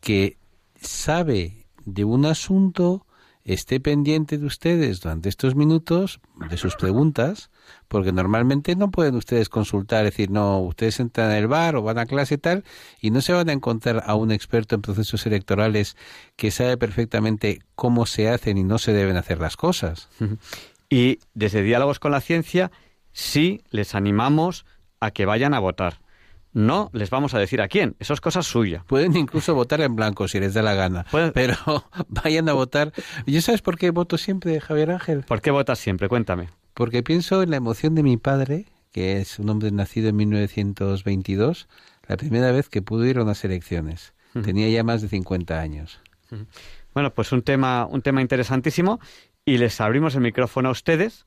que 0.00 0.38
sabe 0.74 1.68
de 1.84 2.02
un 2.02 2.26
asunto 2.26 3.06
esté 3.44 3.78
pendiente 3.78 4.38
de 4.38 4.46
ustedes 4.46 5.00
durante 5.00 5.28
estos 5.28 5.54
minutos 5.54 6.18
de 6.50 6.56
sus 6.56 6.74
preguntas, 6.74 7.48
porque 7.88 8.12
normalmente 8.12 8.76
no 8.76 8.90
pueden 8.90 9.14
ustedes 9.16 9.48
consultar, 9.48 10.04
decir, 10.04 10.30
no, 10.30 10.58
ustedes 10.60 11.00
entran 11.00 11.30
en 11.30 11.36
el 11.38 11.46
bar 11.48 11.76
o 11.76 11.82
van 11.82 11.98
a 11.98 12.06
clase 12.06 12.34
y 12.34 12.38
tal, 12.38 12.64
y 13.00 13.10
no 13.10 13.20
se 13.20 13.32
van 13.32 13.48
a 13.48 13.52
encontrar 13.52 14.02
a 14.06 14.14
un 14.14 14.30
experto 14.32 14.74
en 14.74 14.82
procesos 14.82 15.26
electorales 15.26 15.96
que 16.36 16.50
sabe 16.50 16.76
perfectamente 16.76 17.60
cómo 17.74 18.06
se 18.06 18.28
hacen 18.28 18.58
y 18.58 18.64
no 18.64 18.78
se 18.78 18.92
deben 18.92 19.16
hacer 19.16 19.38
las 19.40 19.56
cosas. 19.56 20.08
Y 20.90 21.18
desde 21.32 21.62
Diálogos 21.62 21.98
con 21.98 22.12
la 22.12 22.20
Ciencia 22.20 22.70
sí 23.12 23.62
les 23.70 23.94
animamos 23.94 24.64
a 25.00 25.10
que 25.10 25.24
vayan 25.26 25.54
a 25.54 25.58
votar. 25.58 26.00
No 26.52 26.90
les 26.92 27.10
vamos 27.10 27.34
a 27.34 27.38
decir 27.40 27.60
a 27.62 27.66
quién, 27.68 27.96
eso 27.98 28.14
es 28.14 28.20
cosa 28.20 28.42
suya. 28.42 28.84
Pueden 28.86 29.16
incluso 29.16 29.54
votar 29.56 29.80
en 29.80 29.96
blanco 29.96 30.28
si 30.28 30.38
les 30.38 30.54
da 30.54 30.62
la 30.62 30.74
gana, 30.74 31.04
Pueden- 31.10 31.32
pero 31.32 31.56
vayan 32.08 32.48
a 32.48 32.52
votar. 32.52 32.92
¿Y 33.26 33.40
sabes 33.40 33.60
por 33.62 33.76
qué 33.76 33.90
voto 33.90 34.18
siempre, 34.18 34.60
Javier 34.60 34.92
Ángel? 34.92 35.24
¿Por 35.26 35.40
qué 35.40 35.50
votas 35.50 35.80
siempre? 35.80 36.08
Cuéntame. 36.08 36.48
Porque 36.74 37.02
pienso 37.02 37.42
en 37.42 37.50
la 37.50 37.56
emoción 37.56 37.94
de 37.94 38.02
mi 38.02 38.16
padre, 38.16 38.66
que 38.92 39.20
es 39.20 39.38
un 39.38 39.48
hombre 39.48 39.70
nacido 39.70 40.08
en 40.08 40.16
1922, 40.16 41.68
la 42.06 42.16
primera 42.16 42.50
vez 42.52 42.68
que 42.68 42.82
pudo 42.82 43.06
ir 43.06 43.18
a 43.18 43.22
unas 43.22 43.44
elecciones. 43.44 44.12
Tenía 44.42 44.68
ya 44.68 44.82
más 44.82 45.00
de 45.00 45.08
50 45.08 45.60
años. 45.60 46.00
Bueno, 46.92 47.14
pues 47.14 47.30
un 47.30 47.42
tema, 47.42 47.86
un 47.86 48.02
tema 48.02 48.20
interesantísimo 48.20 48.98
y 49.44 49.58
les 49.58 49.80
abrimos 49.80 50.16
el 50.16 50.22
micrófono 50.22 50.70
a 50.70 50.72
ustedes 50.72 51.26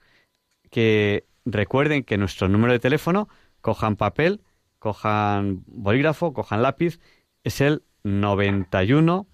que 0.70 1.26
recuerden 1.46 2.04
que 2.04 2.18
nuestro 2.18 2.50
número 2.50 2.74
de 2.74 2.80
teléfono, 2.80 3.30
cojan 3.62 3.96
papel, 3.96 4.42
cojan 4.80 5.64
bolígrafo, 5.68 6.34
cojan 6.34 6.62
lápiz, 6.62 7.00
es 7.44 7.62
el 7.62 7.84
91 8.04 9.28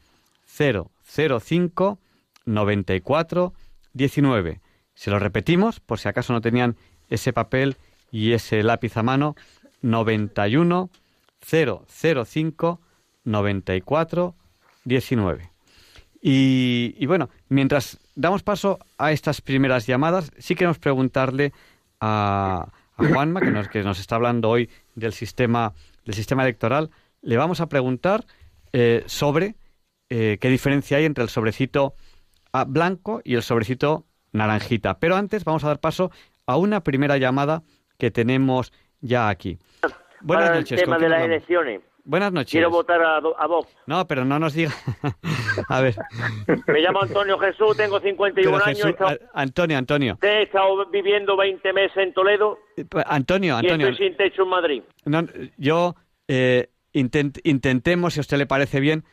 005 0.46 2.00
94 2.46 3.54
19. 3.94 4.63
Se 4.96 5.12
lo 5.12 5.20
repetimos 5.20 5.80
por 5.80 6.00
si 6.00 6.08
acaso 6.08 6.34
no 6.34 6.42
tenían 6.42 6.76
ese 7.10 7.34
papel 7.34 7.78
y 8.12 8.34
ese 8.34 8.64
lápiz 8.64 8.96
a 8.98 9.04
mano, 9.04 9.36
91 9.82 10.90
005 11.42 12.82
94 13.24 14.36
19. 14.86 15.50
Y, 16.22 16.96
y 16.98 17.06
bueno, 17.06 17.30
mientras 17.50 18.00
damos 18.16 18.44
paso 18.44 18.80
a 18.98 19.12
estas 19.12 19.42
primeras 19.42 19.88
llamadas, 19.88 20.32
sí 20.38 20.56
queremos 20.56 20.80
preguntarle 20.80 21.52
a, 22.00 22.70
a 22.96 23.08
Juanma, 23.08 23.42
que 23.42 23.52
nos, 23.52 23.68
que 23.68 23.84
nos 23.84 24.00
está 24.00 24.16
hablando 24.16 24.50
hoy 24.50 24.70
del 24.96 25.14
sistema, 25.14 25.74
del 26.06 26.16
sistema 26.16 26.44
electoral, 26.44 26.92
le 27.22 27.38
vamos 27.38 27.62
a 27.62 27.68
preguntar 27.68 28.26
eh, 28.72 29.04
sobre 29.06 29.56
eh, 30.10 30.38
qué 30.40 30.50
diferencia 30.50 30.98
hay 30.98 31.06
entre 31.06 31.24
el 31.24 31.30
sobrecito 31.30 31.96
blanco 32.68 33.22
y 33.24 33.34
el 33.34 33.42
sobrecito 33.42 34.06
naranjita. 34.34 35.00
Pero 35.00 35.16
antes 35.16 35.44
vamos 35.46 35.64
a 35.64 35.68
dar 35.68 35.80
paso 35.80 36.12
a 36.46 36.58
una 36.58 36.84
primera 36.84 37.18
llamada 37.18 37.64
que 37.98 38.12
tenemos 38.12 38.74
ya 39.02 39.30
aquí. 39.30 39.58
Buenas 40.22 40.46
para 40.48 40.60
noches. 40.60 40.72
el 40.80 40.84
tema 40.86 40.96
¿con 40.98 41.04
de 41.04 41.10
las 41.10 41.24
elecciones. 41.24 41.82
Buenas 42.06 42.34
noches. 42.34 42.52
Quiero 42.52 42.70
votar 42.70 43.02
a, 43.02 43.16
a 43.18 43.48
Vox. 43.48 43.74
No, 43.88 44.06
pero 44.08 44.26
no 44.26 44.38
nos 44.38 44.54
diga. 44.54 44.72
a 45.70 45.80
ver. 45.82 45.96
Me 46.68 46.82
llamo 46.82 47.02
Antonio 47.02 47.38
Jesús, 47.40 47.78
tengo 47.78 48.00
51 48.02 48.52
Pero 48.52 48.66
años. 48.66 48.78
Jesús- 48.78 48.86
he 48.88 48.90
estado, 48.92 49.18
Antonio, 49.34 49.78
Antonio. 49.78 50.18
he 50.22 50.42
estado 50.44 50.86
viviendo 50.90 51.38
20 51.38 51.72
meses 51.72 51.96
en 51.98 52.14
Toledo 52.14 52.58
Antonio, 53.06 53.54
y 53.56 53.58
Antonio. 53.60 53.88
estoy 53.88 54.08
sin 54.10 54.18
techo 54.18 54.44
en 54.44 54.50
Madrid. 54.50 54.84
no, 55.06 55.24
yo 55.58 55.96
eh, 56.28 56.70
intent- 56.94 57.40
intentemos, 57.46 58.16
si 58.16 58.20
a 58.20 58.22
usted 58.22 58.38
le 58.38 58.48
parece 58.48 58.82
bien, 58.82 59.06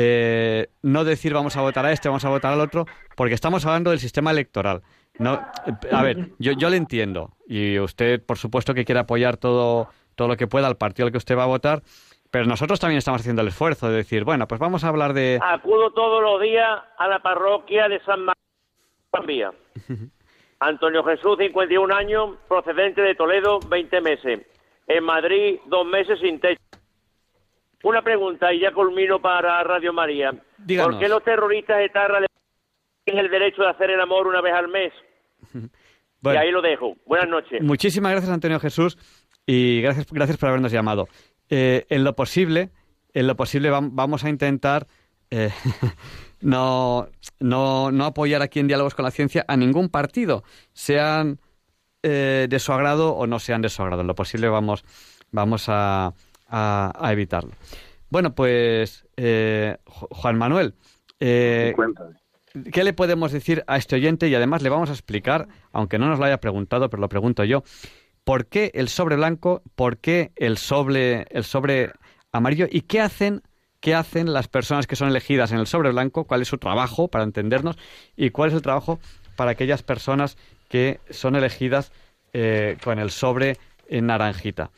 eh, 0.00 0.68
no 0.82 1.02
decir 1.02 1.34
vamos 1.34 1.56
a 1.56 1.60
votar 1.60 1.84
a 1.84 1.90
este, 1.90 2.08
vamos 2.08 2.24
a 2.24 2.28
votar 2.28 2.52
al 2.52 2.60
otro, 2.60 2.86
porque 3.16 3.34
estamos 3.34 3.66
hablando 3.66 3.90
del 3.90 3.98
sistema 3.98 4.30
electoral. 4.30 4.82
No, 5.18 5.44
a 5.90 6.02
ver, 6.04 6.28
yo, 6.38 6.52
yo 6.52 6.70
le 6.70 6.76
entiendo. 6.76 7.32
Y 7.48 7.80
usted, 7.80 8.24
por 8.24 8.38
supuesto, 8.38 8.74
que 8.74 8.84
quiere 8.84 9.00
apoyar 9.00 9.38
todo, 9.38 9.88
todo 10.14 10.28
lo 10.28 10.36
que 10.36 10.46
pueda 10.46 10.68
al 10.68 10.76
partido 10.76 11.06
al 11.06 11.10
que 11.10 11.18
usted 11.18 11.36
va 11.36 11.42
a 11.42 11.46
votar. 11.46 11.82
Pero 12.30 12.44
nosotros 12.44 12.78
también 12.78 12.98
estamos 12.98 13.22
haciendo 13.22 13.42
el 13.42 13.48
esfuerzo 13.48 13.90
de 13.90 13.96
decir, 13.96 14.22
bueno, 14.22 14.46
pues 14.46 14.60
vamos 14.60 14.84
a 14.84 14.88
hablar 14.88 15.14
de... 15.14 15.40
Acudo 15.42 15.90
todos 15.90 16.22
los 16.22 16.40
días 16.42 16.80
a 16.96 17.08
la 17.08 17.18
parroquia 17.18 17.88
de 17.88 18.00
San 18.04 18.24
María. 19.12 19.50
Antonio 20.60 21.02
Jesús, 21.02 21.38
51 21.38 21.92
años, 21.92 22.36
procedente 22.46 23.00
de 23.00 23.16
Toledo, 23.16 23.58
20 23.68 24.00
meses. 24.00 24.46
En 24.86 25.02
Madrid, 25.02 25.58
dos 25.66 25.84
meses 25.86 26.20
sin 26.20 26.38
techo. 26.38 26.62
Una 27.84 28.02
pregunta, 28.02 28.52
y 28.52 28.60
ya 28.60 28.72
culmino 28.72 29.20
para 29.20 29.62
Radio 29.62 29.92
María. 29.92 30.32
Díganos. 30.58 30.92
¿Por 30.94 31.00
qué 31.00 31.08
los 31.08 31.22
terroristas 31.22 31.80
etarras 31.80 32.24
tienen 33.04 33.24
el 33.24 33.30
derecho 33.30 33.62
de 33.62 33.68
hacer 33.70 33.90
el 33.90 34.00
amor 34.00 34.26
una 34.26 34.40
vez 34.40 34.52
al 34.54 34.68
mes? 34.68 34.92
Bueno, 36.20 36.40
Y 36.40 36.42
ahí 36.46 36.50
lo 36.50 36.60
dejo. 36.60 36.96
Buenas 37.06 37.28
noches. 37.28 37.62
Muchísimas 37.62 38.10
gracias, 38.10 38.32
Antonio 38.32 38.58
Jesús, 38.58 38.98
y 39.46 39.80
gracias, 39.82 40.04
gracias 40.10 40.36
por 40.36 40.48
habernos 40.48 40.72
llamado. 40.72 41.06
Eh, 41.48 41.86
en 41.90 42.02
lo 42.02 42.16
posible, 42.16 42.70
en 43.14 43.28
lo 43.28 43.36
posible 43.36 43.70
vam- 43.70 43.90
vamos 43.92 44.24
a 44.24 44.28
intentar 44.28 44.88
eh, 45.30 45.50
no, 46.40 47.06
no, 47.38 47.92
no 47.92 48.04
apoyar 48.04 48.42
aquí 48.42 48.58
en 48.58 48.66
Diálogos 48.66 48.96
con 48.96 49.04
la 49.04 49.12
Ciencia 49.12 49.44
a 49.46 49.56
ningún 49.56 49.90
partido, 49.90 50.42
sean 50.72 51.38
eh, 52.02 52.48
de 52.50 52.58
su 52.58 52.72
agrado 52.72 53.14
o 53.14 53.28
no 53.28 53.38
sean 53.38 53.62
de 53.62 53.68
su 53.68 53.80
agrado. 53.82 54.00
En 54.00 54.08
lo 54.08 54.16
posible 54.16 54.48
vamos, 54.48 54.84
vamos 55.30 55.66
a, 55.68 56.14
a- 56.48 56.92
a 56.98 57.12
evitarlo. 57.12 57.52
Bueno, 58.10 58.34
pues 58.34 59.06
eh, 59.16 59.76
Ju- 59.86 60.08
Juan 60.10 60.38
Manuel, 60.38 60.74
eh. 61.20 61.74
¿Qué 62.72 62.82
le 62.82 62.92
podemos 62.94 63.30
decir 63.30 63.62
a 63.66 63.76
este 63.76 63.96
oyente? 63.96 64.26
Y 64.28 64.34
además 64.34 64.62
le 64.62 64.70
vamos 64.70 64.88
a 64.88 64.92
explicar, 64.94 65.46
aunque 65.72 65.98
no 65.98 66.06
nos 66.08 66.18
lo 66.18 66.24
haya 66.24 66.40
preguntado, 66.40 66.88
pero 66.88 67.00
lo 67.00 67.08
pregunto 67.08 67.44
yo, 67.44 67.62
¿por 68.24 68.46
qué 68.46 68.70
el 68.74 68.88
sobre 68.88 69.16
blanco? 69.16 69.62
¿Por 69.76 69.98
qué 69.98 70.32
el 70.36 70.56
sobre, 70.56 71.26
el 71.30 71.44
sobre 71.44 71.92
amarillo? 72.32 72.66
¿Y 72.70 72.80
qué 72.82 73.00
hacen, 73.02 73.42
qué 73.80 73.94
hacen 73.94 74.32
las 74.32 74.48
personas 74.48 74.86
que 74.86 74.96
son 74.96 75.08
elegidas 75.08 75.52
en 75.52 75.58
el 75.58 75.66
sobre 75.66 75.90
blanco? 75.92 76.24
¿Cuál 76.24 76.40
es 76.42 76.48
su 76.48 76.56
trabajo, 76.58 77.08
para 77.08 77.24
entendernos? 77.24 77.76
¿Y 78.16 78.30
cuál 78.30 78.48
es 78.48 78.54
el 78.56 78.62
trabajo 78.62 78.98
para 79.36 79.50
aquellas 79.52 79.82
personas 79.82 80.36
que 80.68 81.00
son 81.10 81.36
elegidas 81.36 81.92
eh, 82.32 82.78
con 82.82 82.98
el 82.98 83.10
sobre 83.10 83.58
en 83.88 84.06
naranjita? 84.06 84.70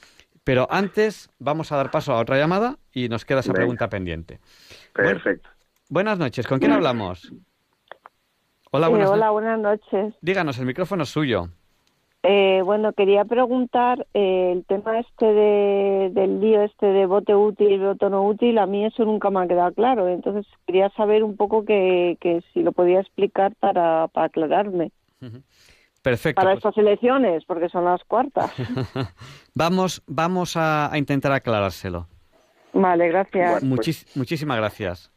Pero 0.45 0.67
antes 0.71 1.31
vamos 1.39 1.71
a 1.73 1.77
dar 1.77 1.91
paso 1.91 2.13
a 2.13 2.21
otra 2.21 2.39
llamada 2.39 2.79
y 2.93 3.09
nos 3.09 3.25
queda 3.25 3.41
esa 3.41 3.53
Venga. 3.53 3.61
pregunta 3.61 3.89
pendiente. 3.89 4.41
Perfecto. 4.95 5.49
Buenas 5.89 6.19
noches, 6.19 6.47
¿con 6.47 6.59
quién 6.59 6.73
hablamos? 6.73 7.33
Hola, 8.71 8.89
buenas 8.89 9.11
hola, 9.11 9.31
buenas 9.31 9.59
noches. 9.59 10.15
Díganos, 10.21 10.59
el 10.59 10.67
micrófono 10.67 11.03
es 11.03 11.09
suyo. 11.09 11.49
Eh, 12.23 12.61
bueno, 12.65 12.93
quería 12.93 13.25
preguntar 13.25 14.07
eh, 14.13 14.53
el 14.53 14.65
tema 14.67 15.01
este 15.01 15.25
de, 15.25 16.11
del 16.13 16.41
lío 16.41 16.63
este 16.63 16.87
de 16.87 17.07
voto 17.07 17.41
útil 17.41 17.73
y 17.73 17.79
voto 17.79 18.11
no 18.11 18.27
útil. 18.27 18.59
A 18.59 18.67
mí 18.67 18.85
eso 18.85 19.05
nunca 19.05 19.31
me 19.31 19.41
ha 19.41 19.49
quedado 19.49 19.73
claro. 19.73 20.07
Entonces 20.07 20.47
quería 20.67 20.91
saber 20.91 21.25
un 21.25 21.37
poco 21.37 21.65
que, 21.65 22.19
que 22.21 22.43
si 22.53 22.63
lo 22.63 22.73
podía 22.73 23.01
explicar 23.01 23.55
para, 23.57 24.09
para 24.09 24.27
aclararme. 24.27 24.93
Perfecto. 26.03 26.41
Para 26.41 26.55
pues 26.55 26.65
estas 26.65 26.79
elecciones, 26.79 27.45
porque 27.45 27.69
son 27.69 27.85
las 27.85 28.03
cuartas. 28.05 28.53
vamos, 29.55 30.03
vamos 30.07 30.57
a, 30.57 30.91
a 30.93 30.99
intentar 30.99 31.33
aclarárselo. 31.33 32.07
Vale, 32.73 33.09
gracias. 33.09 33.61
Bueno. 33.61 33.77
Muchis- 33.77 34.07
muchísimas 34.17 34.57
gracias. 34.59 35.13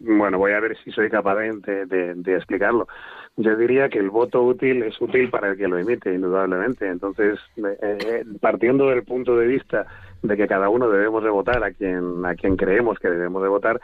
Bueno, 0.00 0.38
voy 0.38 0.52
a 0.52 0.60
ver 0.60 0.76
si 0.82 0.90
soy 0.92 1.10
capaz 1.10 1.36
de, 1.36 1.86
de- 1.86 2.14
de 2.14 2.36
explicarlo. 2.36 2.88
Yo 3.36 3.54
diría 3.56 3.88
que 3.88 3.98
el 3.98 4.10
voto 4.10 4.42
útil 4.42 4.82
es 4.82 5.00
útil 5.00 5.30
para 5.30 5.50
el 5.50 5.56
que 5.56 5.68
lo 5.68 5.78
emite, 5.78 6.12
indudablemente. 6.12 6.88
Entonces, 6.88 7.38
eh, 7.56 7.76
eh, 7.80 8.24
partiendo 8.40 8.88
del 8.88 9.04
punto 9.04 9.36
de 9.36 9.46
vista 9.46 9.86
de 10.22 10.36
que 10.36 10.48
cada 10.48 10.68
uno 10.68 10.88
debemos 10.88 11.22
de 11.22 11.30
votar 11.30 11.62
a 11.62 11.70
quien 11.70 12.24
a 12.26 12.34
quien 12.34 12.56
creemos 12.56 12.98
que 12.98 13.08
debemos 13.08 13.42
de 13.42 13.48
votar, 13.48 13.80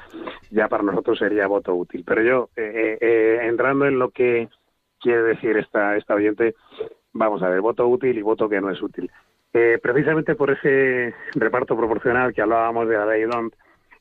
ya 0.51 0.69
para 0.69 0.83
nosotros 0.83 1.19
sería 1.19 1.47
voto 1.47 1.75
útil. 1.75 2.03
Pero 2.07 2.23
yo, 2.23 2.49
eh, 2.57 2.99
eh, 3.01 3.39
entrando 3.45 3.87
en 3.87 3.99
lo 3.99 4.11
que 4.11 4.49
quiere 5.01 5.23
decir 5.23 5.57
esta, 5.57 5.97
esta 5.97 6.15
oyente, 6.15 6.55
vamos 7.13 7.43
a 7.43 7.49
ver, 7.49 7.61
voto 7.61 7.87
útil 7.87 8.17
y 8.17 8.23
voto 8.23 8.49
que 8.49 8.61
no 8.61 8.71
es 8.71 8.81
útil. 8.83 9.11
Eh, 9.53 9.79
precisamente 9.83 10.35
por 10.35 10.51
ese 10.51 11.15
reparto 11.35 11.77
proporcional 11.77 12.35
que 12.35 12.43
hablábamos 12.43 12.89
de 12.89 12.97
la 12.97 13.07
ley 13.07 13.23
DONT, 13.23 13.55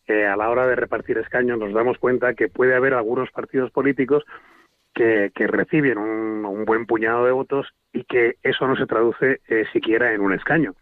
eh, 0.07 0.25
a 0.25 0.35
la 0.35 0.49
hora 0.49 0.67
de 0.67 0.75
repartir 0.75 1.17
escaños 1.17 1.57
nos 1.57 1.73
damos 1.73 1.97
cuenta 1.97 2.33
que 2.33 2.47
puede 2.47 2.75
haber 2.75 2.93
algunos 2.93 3.31
partidos 3.31 3.71
políticos 3.71 4.23
que, 4.93 5.31
que 5.33 5.47
reciben 5.47 5.97
un, 5.97 6.45
un 6.45 6.65
buen 6.65 6.85
puñado 6.85 7.25
de 7.25 7.31
votos 7.31 7.67
y 7.91 8.03
que 8.03 8.35
eso 8.43 8.67
no 8.67 8.75
se 8.75 8.85
traduce 8.85 9.41
eh, 9.47 9.65
siquiera 9.73 10.13
en 10.13 10.21
un 10.21 10.33
escaño. 10.33 10.73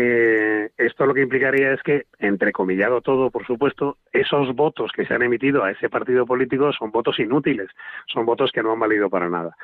Eh, 0.00 0.70
esto 0.76 1.06
lo 1.06 1.14
que 1.14 1.22
implicaría 1.22 1.72
es 1.72 1.82
que, 1.82 2.04
entrecomillado 2.20 3.00
todo, 3.00 3.32
por 3.32 3.44
supuesto, 3.44 3.98
esos 4.12 4.54
votos 4.54 4.92
que 4.92 5.04
se 5.04 5.12
han 5.12 5.22
emitido 5.22 5.64
a 5.64 5.72
ese 5.72 5.88
partido 5.88 6.24
político 6.24 6.72
son 6.72 6.92
votos 6.92 7.18
inútiles, 7.18 7.68
son 8.06 8.24
votos 8.24 8.52
que 8.52 8.62
no 8.62 8.70
han 8.70 8.78
valido 8.78 9.10
para 9.10 9.28
nada. 9.28 9.56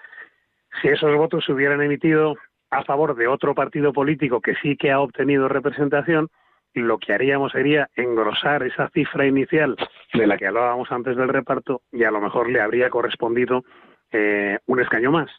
Si 0.82 0.89
esos 0.89 1.14
votos 1.16 1.45
se 1.45 1.53
hubieran 1.53 1.82
emitido 1.82 2.35
a 2.70 2.82
favor 2.82 3.14
de 3.14 3.28
otro 3.28 3.55
partido 3.55 3.93
político 3.93 4.41
que 4.41 4.57
sí 4.57 4.76
que 4.76 4.91
ha 4.91 4.99
obtenido 4.99 5.47
representación, 5.47 6.28
lo 6.74 6.99
que 6.99 7.12
haríamos 7.12 7.53
sería 7.53 7.89
engrosar 7.95 8.64
esa 8.64 8.89
cifra 8.89 9.28
inicial 9.28 9.76
de 10.14 10.26
la 10.26 10.37
que 10.37 10.49
hablábamos 10.49 10.91
antes 10.91 11.16
del 11.16 11.28
reparto 11.28 11.82
y 11.93 12.03
a 12.03 12.11
lo 12.11 12.20
mejor 12.20 12.51
le 12.51 12.61
habría 12.61 12.91
correspondido 12.91 13.62
eh, 14.11 14.59
un 14.66 14.80
escaño 14.80 15.12
más. 15.12 15.30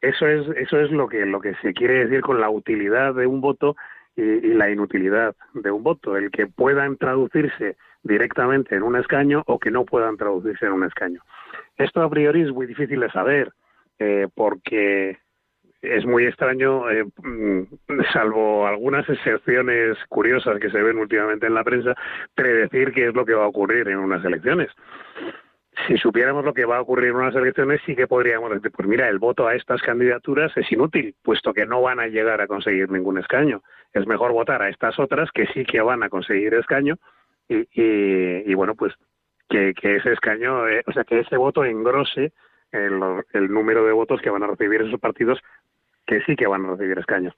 Eso 0.00 0.26
es, 0.26 0.48
eso 0.56 0.80
es 0.80 0.90
lo 0.90 1.06
que, 1.06 1.24
lo 1.26 1.40
que 1.40 1.54
se 1.62 1.72
quiere 1.72 2.06
decir 2.06 2.22
con 2.22 2.40
la 2.40 2.50
utilidad 2.50 3.14
de 3.14 3.28
un 3.28 3.40
voto 3.40 3.76
y, 4.16 4.22
y 4.22 4.54
la 4.54 4.70
inutilidad 4.70 5.34
de 5.54 5.70
un 5.70 5.82
voto, 5.82 6.16
el 6.16 6.30
que 6.30 6.46
puedan 6.46 6.96
traducirse 6.96 7.76
directamente 8.02 8.74
en 8.74 8.82
un 8.82 8.96
escaño 8.96 9.42
o 9.46 9.58
que 9.58 9.70
no 9.70 9.84
puedan 9.84 10.16
traducirse 10.16 10.66
en 10.66 10.72
un 10.72 10.84
escaño. 10.84 11.20
Esto 11.76 12.02
a 12.02 12.10
priori 12.10 12.42
es 12.42 12.52
muy 12.52 12.66
difícil 12.66 13.00
de 13.00 13.10
saber, 13.10 13.52
eh, 13.98 14.28
porque 14.34 15.18
es 15.82 16.04
muy 16.06 16.26
extraño, 16.26 16.90
eh, 16.90 17.04
mm, 17.04 17.62
salvo 18.12 18.66
algunas 18.66 19.08
excepciones 19.08 19.96
curiosas 20.08 20.58
que 20.58 20.70
se 20.70 20.82
ven 20.82 20.98
últimamente 20.98 21.46
en 21.46 21.54
la 21.54 21.64
prensa, 21.64 21.94
predecir 22.34 22.92
qué 22.92 23.08
es 23.08 23.14
lo 23.14 23.24
que 23.24 23.34
va 23.34 23.44
a 23.44 23.48
ocurrir 23.48 23.88
en 23.88 23.98
unas 23.98 24.24
elecciones. 24.24 24.70
Si 25.86 25.96
supiéramos 25.98 26.44
lo 26.44 26.54
que 26.54 26.64
va 26.64 26.78
a 26.78 26.80
ocurrir 26.80 27.10
en 27.10 27.16
unas 27.16 27.34
elecciones, 27.34 27.80
sí 27.84 27.94
que 27.94 28.06
podríamos 28.06 28.50
decir, 28.50 28.70
pues 28.72 28.88
mira, 28.88 29.08
el 29.08 29.18
voto 29.18 29.46
a 29.46 29.54
estas 29.54 29.82
candidaturas 29.82 30.56
es 30.56 30.70
inútil, 30.72 31.14
puesto 31.22 31.52
que 31.52 31.66
no 31.66 31.82
van 31.82 32.00
a 32.00 32.06
llegar 32.06 32.40
a 32.40 32.46
conseguir 32.46 32.90
ningún 32.90 33.18
escaño. 33.18 33.62
Es 33.92 34.06
mejor 34.06 34.32
votar 34.32 34.62
a 34.62 34.68
estas 34.68 34.98
otras 34.98 35.30
que 35.32 35.46
sí 35.48 35.64
que 35.64 35.82
van 35.82 36.02
a 36.02 36.08
conseguir 36.08 36.54
escaño 36.54 36.96
y, 37.48 37.58
y, 37.72 38.50
y 38.50 38.54
bueno, 38.54 38.74
pues 38.74 38.94
que, 39.48 39.74
que 39.74 39.96
ese 39.96 40.12
escaño, 40.12 40.66
eh, 40.66 40.82
o 40.86 40.92
sea, 40.92 41.04
que 41.04 41.20
ese 41.20 41.36
voto 41.36 41.64
engrose 41.64 42.32
el, 42.72 43.00
el 43.32 43.52
número 43.52 43.84
de 43.84 43.92
votos 43.92 44.20
que 44.20 44.30
van 44.30 44.42
a 44.42 44.48
recibir 44.48 44.82
esos 44.82 44.98
partidos 44.98 45.40
que 46.06 46.22
sí 46.22 46.36
que 46.36 46.46
van 46.46 46.64
a 46.64 46.70
recibir 46.70 46.98
escaños. 46.98 47.34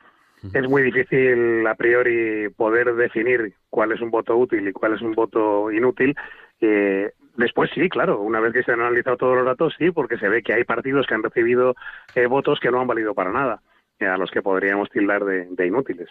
Es 0.54 0.68
muy 0.68 0.82
difícil 0.82 1.66
a 1.66 1.74
priori 1.74 2.48
poder 2.50 2.94
definir 2.94 3.54
cuál 3.70 3.90
es 3.90 4.00
un 4.00 4.12
voto 4.12 4.36
útil 4.36 4.68
y 4.68 4.72
cuál 4.72 4.94
es 4.94 5.02
un 5.02 5.12
voto 5.12 5.72
inútil. 5.72 6.14
Eh, 6.60 7.10
después 7.38 7.70
sí, 7.74 7.88
claro, 7.88 8.20
una 8.20 8.40
vez 8.40 8.52
que 8.52 8.62
se 8.62 8.72
han 8.72 8.80
analizado 8.80 9.16
todos 9.16 9.36
los 9.36 9.46
datos, 9.46 9.74
sí, 9.78 9.90
porque 9.90 10.18
se 10.18 10.28
ve 10.28 10.42
que 10.42 10.52
hay 10.52 10.64
partidos 10.64 11.06
que 11.06 11.14
han 11.14 11.22
recibido 11.22 11.74
eh, 12.14 12.26
votos 12.26 12.58
que 12.60 12.70
no 12.70 12.80
han 12.80 12.86
valido 12.86 13.14
para 13.14 13.32
nada, 13.32 13.62
eh, 13.98 14.06
a 14.06 14.18
los 14.18 14.30
que 14.30 14.42
podríamos 14.42 14.90
tildar 14.90 15.24
de, 15.24 15.46
de 15.50 15.66
inútiles. 15.66 16.08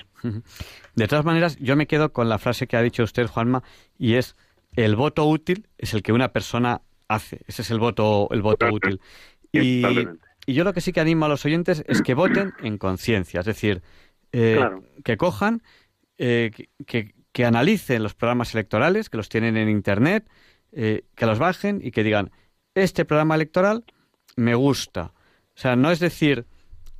De 0.95 1.07
todas 1.07 1.25
maneras, 1.25 1.57
yo 1.59 1.75
me 1.75 1.85
quedo 1.85 2.11
con 2.11 2.29
la 2.29 2.39
frase 2.39 2.65
que 2.65 2.77
ha 2.77 2.81
dicho 2.81 3.03
usted, 3.03 3.27
Juanma, 3.27 3.61
y 3.97 4.15
es 4.15 4.35
el 4.75 4.95
voto 4.95 5.25
útil 5.25 5.67
es 5.77 5.93
el 5.93 6.03
que 6.03 6.13
una 6.13 6.31
persona 6.31 6.81
hace. 7.07 7.41
Ese 7.47 7.61
es 7.61 7.71
el 7.71 7.79
voto, 7.79 8.27
el 8.31 8.41
voto 8.41 8.67
útil. 8.71 9.01
Y, 9.51 9.83
yo 10.45 10.63
lo 10.63 10.73
que 10.73 10.81
sí 10.81 10.93
que 10.93 11.01
animo 11.01 11.25
a 11.25 11.29
los 11.29 11.45
oyentes 11.45 11.83
es 11.87 12.01
que 12.01 12.13
voten 12.13 12.53
en 12.61 12.77
conciencia, 12.77 13.41
es 13.41 13.45
decir, 13.45 13.81
eh, 14.31 14.55
Claro. 14.57 14.83
que 15.03 15.17
cojan, 15.17 15.61
eh, 16.17 16.51
que 16.85 17.45
analicen 17.45 18.01
los 18.01 18.13
programas 18.13 18.53
electorales, 18.53 19.09
que 19.09 19.17
los 19.17 19.29
tienen 19.29 19.57
en 19.57 19.67
Internet, 19.67 20.29
eh, 20.71 21.03
que 21.15 21.25
los 21.25 21.39
bajen 21.39 21.79
y 21.83 21.91
que 21.91 22.03
digan, 22.03 22.31
este 22.75 23.05
programa 23.05 23.35
electoral 23.35 23.83
me 24.35 24.55
gusta. 24.55 25.13
O 25.55 25.59
sea, 25.59 25.75
no 25.75 25.91
es 25.91 25.99
decir, 25.99 26.45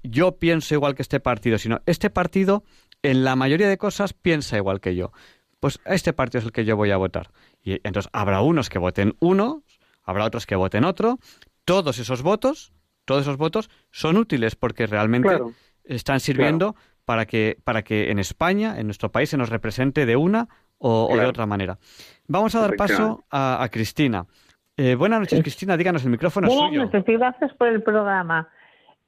yo 0.04 0.38
pienso 0.38 0.74
igual 0.74 0.96
que 0.96 1.02
este 1.02 1.20
partido, 1.20 1.58
sino 1.58 1.82
este 1.86 2.10
partido 2.10 2.64
en 3.04 3.24
la 3.24 3.36
mayoría 3.36 3.70
de 3.70 3.78
cosas 3.78 4.14
piensa 4.14 4.58
igual 4.58 4.80
que 4.80 4.96
yo. 4.96 5.12
Pues 5.60 5.80
a 5.86 5.94
este 5.94 6.14
partido 6.14 6.40
es 6.40 6.46
el 6.46 6.52
que 6.52 6.66
yo 6.66 6.76
voy 6.76 6.92
a 6.92 6.98
votar. 6.98 7.32
Y 7.64 7.74
entonces 7.84 8.10
habrá 8.14 8.42
unos 8.42 8.70
que 8.70 8.80
voten 8.80 9.16
uno, 9.20 9.64
habrá 10.04 10.26
otros 10.26 10.46
que 10.46 10.56
voten 10.56 10.84
otro. 10.84 11.20
Todos 11.66 12.00
esos 12.00 12.22
votos, 12.22 12.74
todos 13.06 13.22
esos 13.24 13.38
votos 13.38 13.70
son 13.92 14.18
útiles 14.18 14.56
porque 14.56 14.88
realmente 14.88 15.30
Claro. 15.30 15.54
están 15.84 16.20
sirviendo 16.20 16.76
para 17.06 17.26
que 17.26 17.58
para 17.64 17.84
que 17.84 18.12
en 18.12 18.20
España, 18.20 18.80
en 18.80 18.88
nuestro 18.88 19.12
país, 19.12 19.30
se 19.30 19.38
nos 19.38 19.50
represente 19.50 20.06
de 20.06 20.16
una 20.16 20.48
o, 20.80 21.08
o 21.12 21.18
de 21.18 21.26
otra 21.26 21.46
manera. 21.46 21.78
Vamos 22.28 22.56
a 22.56 22.62
dar 22.62 22.76
paso 22.76 23.24
a, 23.30 23.64
a 23.64 23.70
Cristina. 23.70 24.26
Eh, 24.76 24.96
buenas 24.96 25.20
noches, 25.22 25.42
Cristina. 25.42 25.76
Díganos, 25.78 26.04
el 26.04 26.12
micrófono 26.12 26.48
es 26.48 26.54
Buenas 26.54 26.70
suyo. 26.70 26.84
noches 26.86 27.04
y 27.08 27.14
gracias 27.18 27.54
por 27.56 27.68
el 27.68 27.82
programa. 27.82 28.48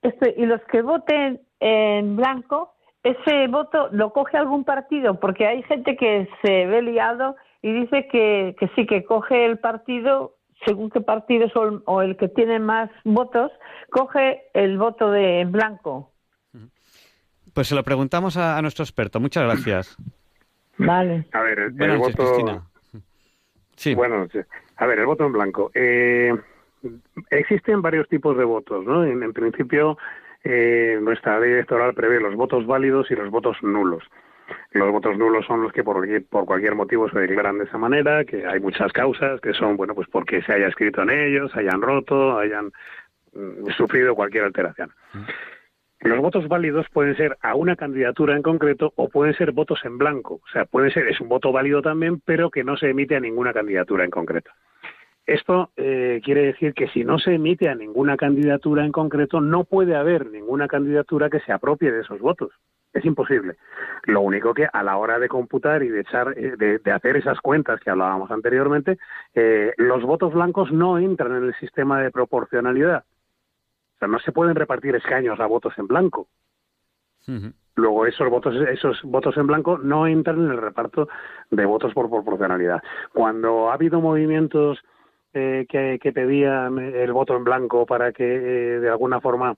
Este, 0.02 0.34
y 0.38 0.46
los 0.46 0.62
que 0.72 0.82
voten 0.82 1.42
en 1.60 2.16
blanco, 2.16 2.74
ese 3.04 3.48
voto 3.48 3.90
lo 3.92 4.12
coge 4.14 4.38
algún 4.38 4.64
partido, 4.64 5.20
porque 5.20 5.46
hay 5.46 5.62
gente 5.64 5.96
que 5.96 6.28
se 6.42 6.66
ve 6.66 6.82
liado 6.82 7.36
y 7.62 7.72
dice 7.74 8.08
que, 8.12 8.56
que 8.60 8.70
sí, 8.76 8.86
que 8.88 9.04
coge 9.04 9.46
el 9.46 9.60
partido, 9.60 10.38
según 10.66 10.90
qué 10.90 11.02
partido 11.02 11.50
son, 11.50 11.84
o 11.86 12.02
el 12.02 12.18
que 12.18 12.30
tiene 12.30 12.60
más 12.60 12.90
votos, 13.04 13.52
coge 13.92 14.44
el 14.54 14.78
voto 14.78 15.12
de 15.12 15.42
en 15.42 15.52
blanco. 15.52 16.12
Pues 17.54 17.68
se 17.68 17.76
lo 17.76 17.84
preguntamos 17.84 18.38
a, 18.38 18.58
a 18.58 18.62
nuestro 18.62 18.84
experto. 18.84 19.20
Muchas 19.20 19.44
gracias. 19.44 19.98
Vale. 20.80 21.26
A 21.34 21.42
ver, 21.42 21.60
el, 21.60 21.66
el 21.66 21.72
Buenas 21.74 22.00
noches, 22.00 22.16
voto... 22.18 22.66
Sí. 23.76 23.96
Buenas 23.96 24.20
noches. 24.20 24.46
A 24.76 24.86
ver, 24.86 25.00
el 25.00 25.06
voto 25.06 25.26
en 25.26 25.32
blanco. 25.32 25.72
Eh, 25.74 26.34
existen 27.30 27.82
varios 27.82 28.10
tipos 28.10 28.38
de 28.38 28.44
votos, 28.44 28.84
¿no? 28.86 29.06
En, 29.06 29.24
en 29.24 29.32
principio, 29.32 29.98
eh, 30.44 30.98
nuestra 31.02 31.40
ley 31.40 31.52
electoral 31.52 31.94
prevé 31.94 32.20
los 32.20 32.36
votos 32.36 32.66
válidos 32.66 33.10
y 33.12 33.16
los 33.16 33.30
votos 33.30 33.56
nulos. 33.62 34.04
Los 34.72 34.92
votos 34.92 35.18
nulos 35.18 35.46
son 35.46 35.62
los 35.62 35.72
que 35.72 35.84
por, 35.84 35.96
cualquier- 35.98 36.26
por 36.28 36.46
cualquier 36.46 36.76
motivo 36.76 37.10
se 37.10 37.20
declaran 37.20 37.58
de 37.60 37.66
esa 37.66 37.78
manera, 37.78 38.26
que 38.26 38.46
hay 38.46 38.60
muchas 38.60 38.92
causas, 38.92 39.40
que 39.42 39.54
son, 39.54 39.78
bueno, 39.78 39.94
pues 39.96 40.08
porque 40.12 40.42
se 40.42 40.52
haya 40.54 40.68
escrito 40.68 41.04
en 41.04 41.12
ellos, 41.12 41.56
hayan 41.56 41.82
roto, 41.82 42.38
hayan 42.38 42.72
mm, 43.34 43.70
sufrido 43.78 44.14
cualquier 44.16 44.44
alteración. 44.46 44.92
Los 46.02 46.20
votos 46.20 46.48
válidos 46.48 46.88
pueden 46.94 47.16
ser 47.18 47.38
a 47.42 47.56
una 47.56 47.76
candidatura 47.76 48.36
en 48.36 48.42
concreto 48.42 48.94
o 48.96 49.10
pueden 49.10 49.34
ser 49.34 49.52
votos 49.52 49.82
en 49.84 49.98
blanco. 49.98 50.36
O 50.36 50.48
sea, 50.52 50.64
puede 50.66 50.92
ser, 50.92 51.08
es 51.10 51.20
un 51.20 51.28
voto 51.28 51.52
válido 51.52 51.82
también, 51.82 52.22
pero 52.22 52.50
que 52.50 52.64
no 52.64 52.78
se 52.78 52.90
emite 52.90 53.18
a 53.18 53.20
ninguna 53.20 53.52
candidatura 53.52 54.06
en 54.06 54.12
concreto. 54.12 54.50
Esto 55.26 55.72
eh, 55.76 56.22
quiere 56.24 56.44
decir 56.44 56.74
que 56.74 56.88
si 56.88 57.04
no 57.04 57.20
se 57.20 57.36
emite 57.36 57.70
a 57.70 57.76
ninguna 57.76 58.18
candidatura 58.18 58.86
en 58.86 58.92
concreto, 58.92 59.42
no 59.42 59.66
puede 59.66 59.96
haber 59.96 60.26
ninguna 60.26 60.68
candidatura 60.68 61.30
que 61.30 61.42
se 61.42 61.52
apropie 61.52 61.92
de 61.92 62.00
esos 62.02 62.20
votos. 62.20 62.52
Es 62.94 63.06
imposible. 63.06 63.58
Lo 64.06 64.22
único 64.22 64.54
que 64.54 64.68
a 64.72 64.82
la 64.82 64.98
hora 64.98 65.20
de 65.20 65.28
computar 65.28 65.84
y 65.84 65.90
de 65.90 66.00
echar, 66.00 66.34
eh, 66.36 66.56
de, 66.58 66.80
de 66.80 66.92
hacer 66.92 67.18
esas 67.18 67.40
cuentas 67.42 67.80
que 67.82 67.92
hablábamos 67.92 68.32
anteriormente, 68.32 68.98
eh, 69.36 69.74
los 69.78 70.02
votos 70.04 70.34
blancos 70.34 70.72
no 70.72 70.98
entran 70.98 71.36
en 71.36 71.44
el 71.44 71.56
sistema 71.56 72.02
de 72.02 72.10
proporcionalidad. 72.10 73.04
O 74.00 74.06
sea, 74.06 74.08
no 74.08 74.20
se 74.20 74.32
pueden 74.32 74.56
repartir 74.56 74.96
escaños 74.96 75.38
a 75.42 75.46
votos 75.46 75.74
en 75.78 75.86
blanco. 75.86 76.30
Luego 77.76 78.06
esos 78.06 78.30
votos, 78.30 78.56
esos 78.70 79.02
votos 79.04 79.36
en 79.36 79.46
blanco 79.46 79.78
no 79.78 80.08
entran 80.08 80.40
en 80.40 80.52
el 80.52 80.58
reparto 80.58 81.10
de 81.52 81.66
votos 81.66 81.94
por 81.94 82.10
proporcionalidad. 82.10 82.82
Cuando 83.14 83.70
ha 83.70 83.74
habido 83.74 84.00
movimientos 84.00 84.80
eh, 85.34 85.66
que, 85.68 86.00
que 86.02 86.14
pedían 86.14 86.80
el 86.80 87.12
voto 87.12 87.36
en 87.36 87.44
blanco 87.44 87.86
para 87.86 88.14
que 88.14 88.24
eh, 88.24 88.80
de 88.80 88.90
alguna 88.90 89.20
forma 89.20 89.56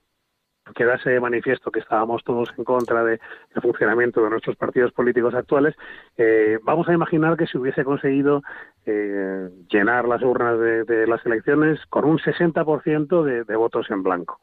quedase 0.76 1.10
de 1.10 1.20
manifiesto 1.20 1.72
que 1.72 1.80
estábamos 1.80 2.24
todos 2.24 2.50
en 2.58 2.64
contra 2.64 3.04
del 3.04 3.20
funcionamiento 3.62 4.24
de 4.24 4.30
nuestros 4.30 4.56
partidos 4.56 4.92
políticos 4.92 5.34
actuales, 5.34 5.76
eh, 6.18 6.60
vamos 6.64 6.88
a 6.88 6.94
imaginar 6.94 7.36
que 7.38 7.48
se 7.48 7.58
hubiese 7.58 7.84
conseguido 7.84 8.42
eh, 8.86 9.50
llenar 9.70 10.08
las 10.08 10.22
urnas 10.22 10.60
de, 10.60 10.84
de 10.86 11.08
las 11.08 11.26
elecciones 11.26 11.80
con 11.88 12.06
un 12.06 12.20
60% 12.20 13.24
de, 13.24 13.44
de 13.44 13.56
votos 13.56 13.90
en 13.90 14.04
blanco. 14.04 14.40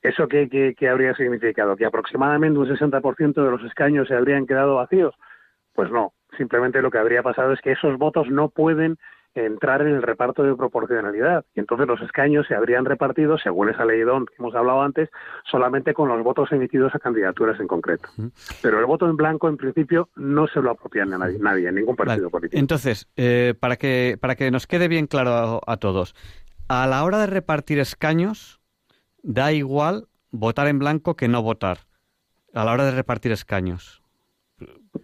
¿Eso 0.00 0.28
qué, 0.28 0.48
qué- 0.48 0.74
qué 0.78 0.88
habría 0.88 1.14
significado? 1.14 1.76
¿Que 1.76 1.84
aproximadamente 1.84 2.58
un 2.58 2.68
60% 2.68 3.34
de 3.44 3.50
los 3.50 3.62
escaños 3.64 4.06
se 4.08 4.14
habrían 4.14 4.46
quedado 4.46 4.76
vacíos? 4.76 5.14
Pues 5.74 5.90
no. 5.90 6.12
Simplemente 6.36 6.82
lo 6.82 6.90
que 6.90 6.98
habría 6.98 7.22
pasado 7.22 7.52
es 7.52 7.60
que 7.60 7.72
esos 7.72 7.98
votos 7.98 8.28
no 8.30 8.48
pueden 8.48 8.96
entrar 9.34 9.82
en 9.82 9.88
el 9.88 10.02
reparto 10.02 10.42
de 10.42 10.54
proporcionalidad. 10.54 11.44
Y 11.54 11.60
entonces 11.60 11.86
los 11.86 12.00
escaños 12.02 12.46
se 12.46 12.54
habrían 12.54 12.84
repartido, 12.84 13.38
según 13.38 13.68
esa 13.68 13.84
ley 13.84 14.00
DON 14.00 14.26
que 14.26 14.34
hemos 14.38 14.54
hablado 14.54 14.82
antes, 14.82 15.10
solamente 15.50 15.94
con 15.94 16.08
los 16.08 16.22
votos 16.22 16.50
emitidos 16.52 16.94
a 16.94 16.98
candidaturas 16.98 17.60
en 17.60 17.68
concreto. 17.68 18.08
Pero 18.62 18.80
el 18.80 18.86
voto 18.86 19.08
en 19.08 19.16
blanco, 19.16 19.48
en 19.48 19.56
principio, 19.56 20.08
no 20.16 20.46
se 20.48 20.60
lo 20.60 20.70
apropian 20.70 21.12
a 21.12 21.18
nadie, 21.18 21.38
nadie 21.38 21.70
ningún 21.72 21.96
partido 21.96 22.22
Vale. 22.22 22.30
político. 22.30 22.58
Entonces, 22.58 23.08
eh, 23.16 23.54
para, 23.58 23.76
que, 23.76 24.16
para 24.20 24.34
que 24.34 24.50
nos 24.50 24.66
quede 24.66 24.88
bien 24.88 25.06
claro 25.06 25.30
a, 25.30 25.60
a 25.72 25.76
todos, 25.76 26.14
a 26.68 26.86
la 26.86 27.04
hora 27.04 27.18
de 27.18 27.26
repartir 27.26 27.78
escaños, 27.78 28.60
da 29.22 29.52
igual 29.52 30.08
votar 30.30 30.66
en 30.68 30.78
blanco 30.78 31.16
que 31.16 31.28
no 31.28 31.42
votar. 31.42 31.78
A 32.54 32.64
la 32.64 32.72
hora 32.72 32.84
de 32.84 32.92
repartir 32.92 33.30
escaños. 33.30 34.02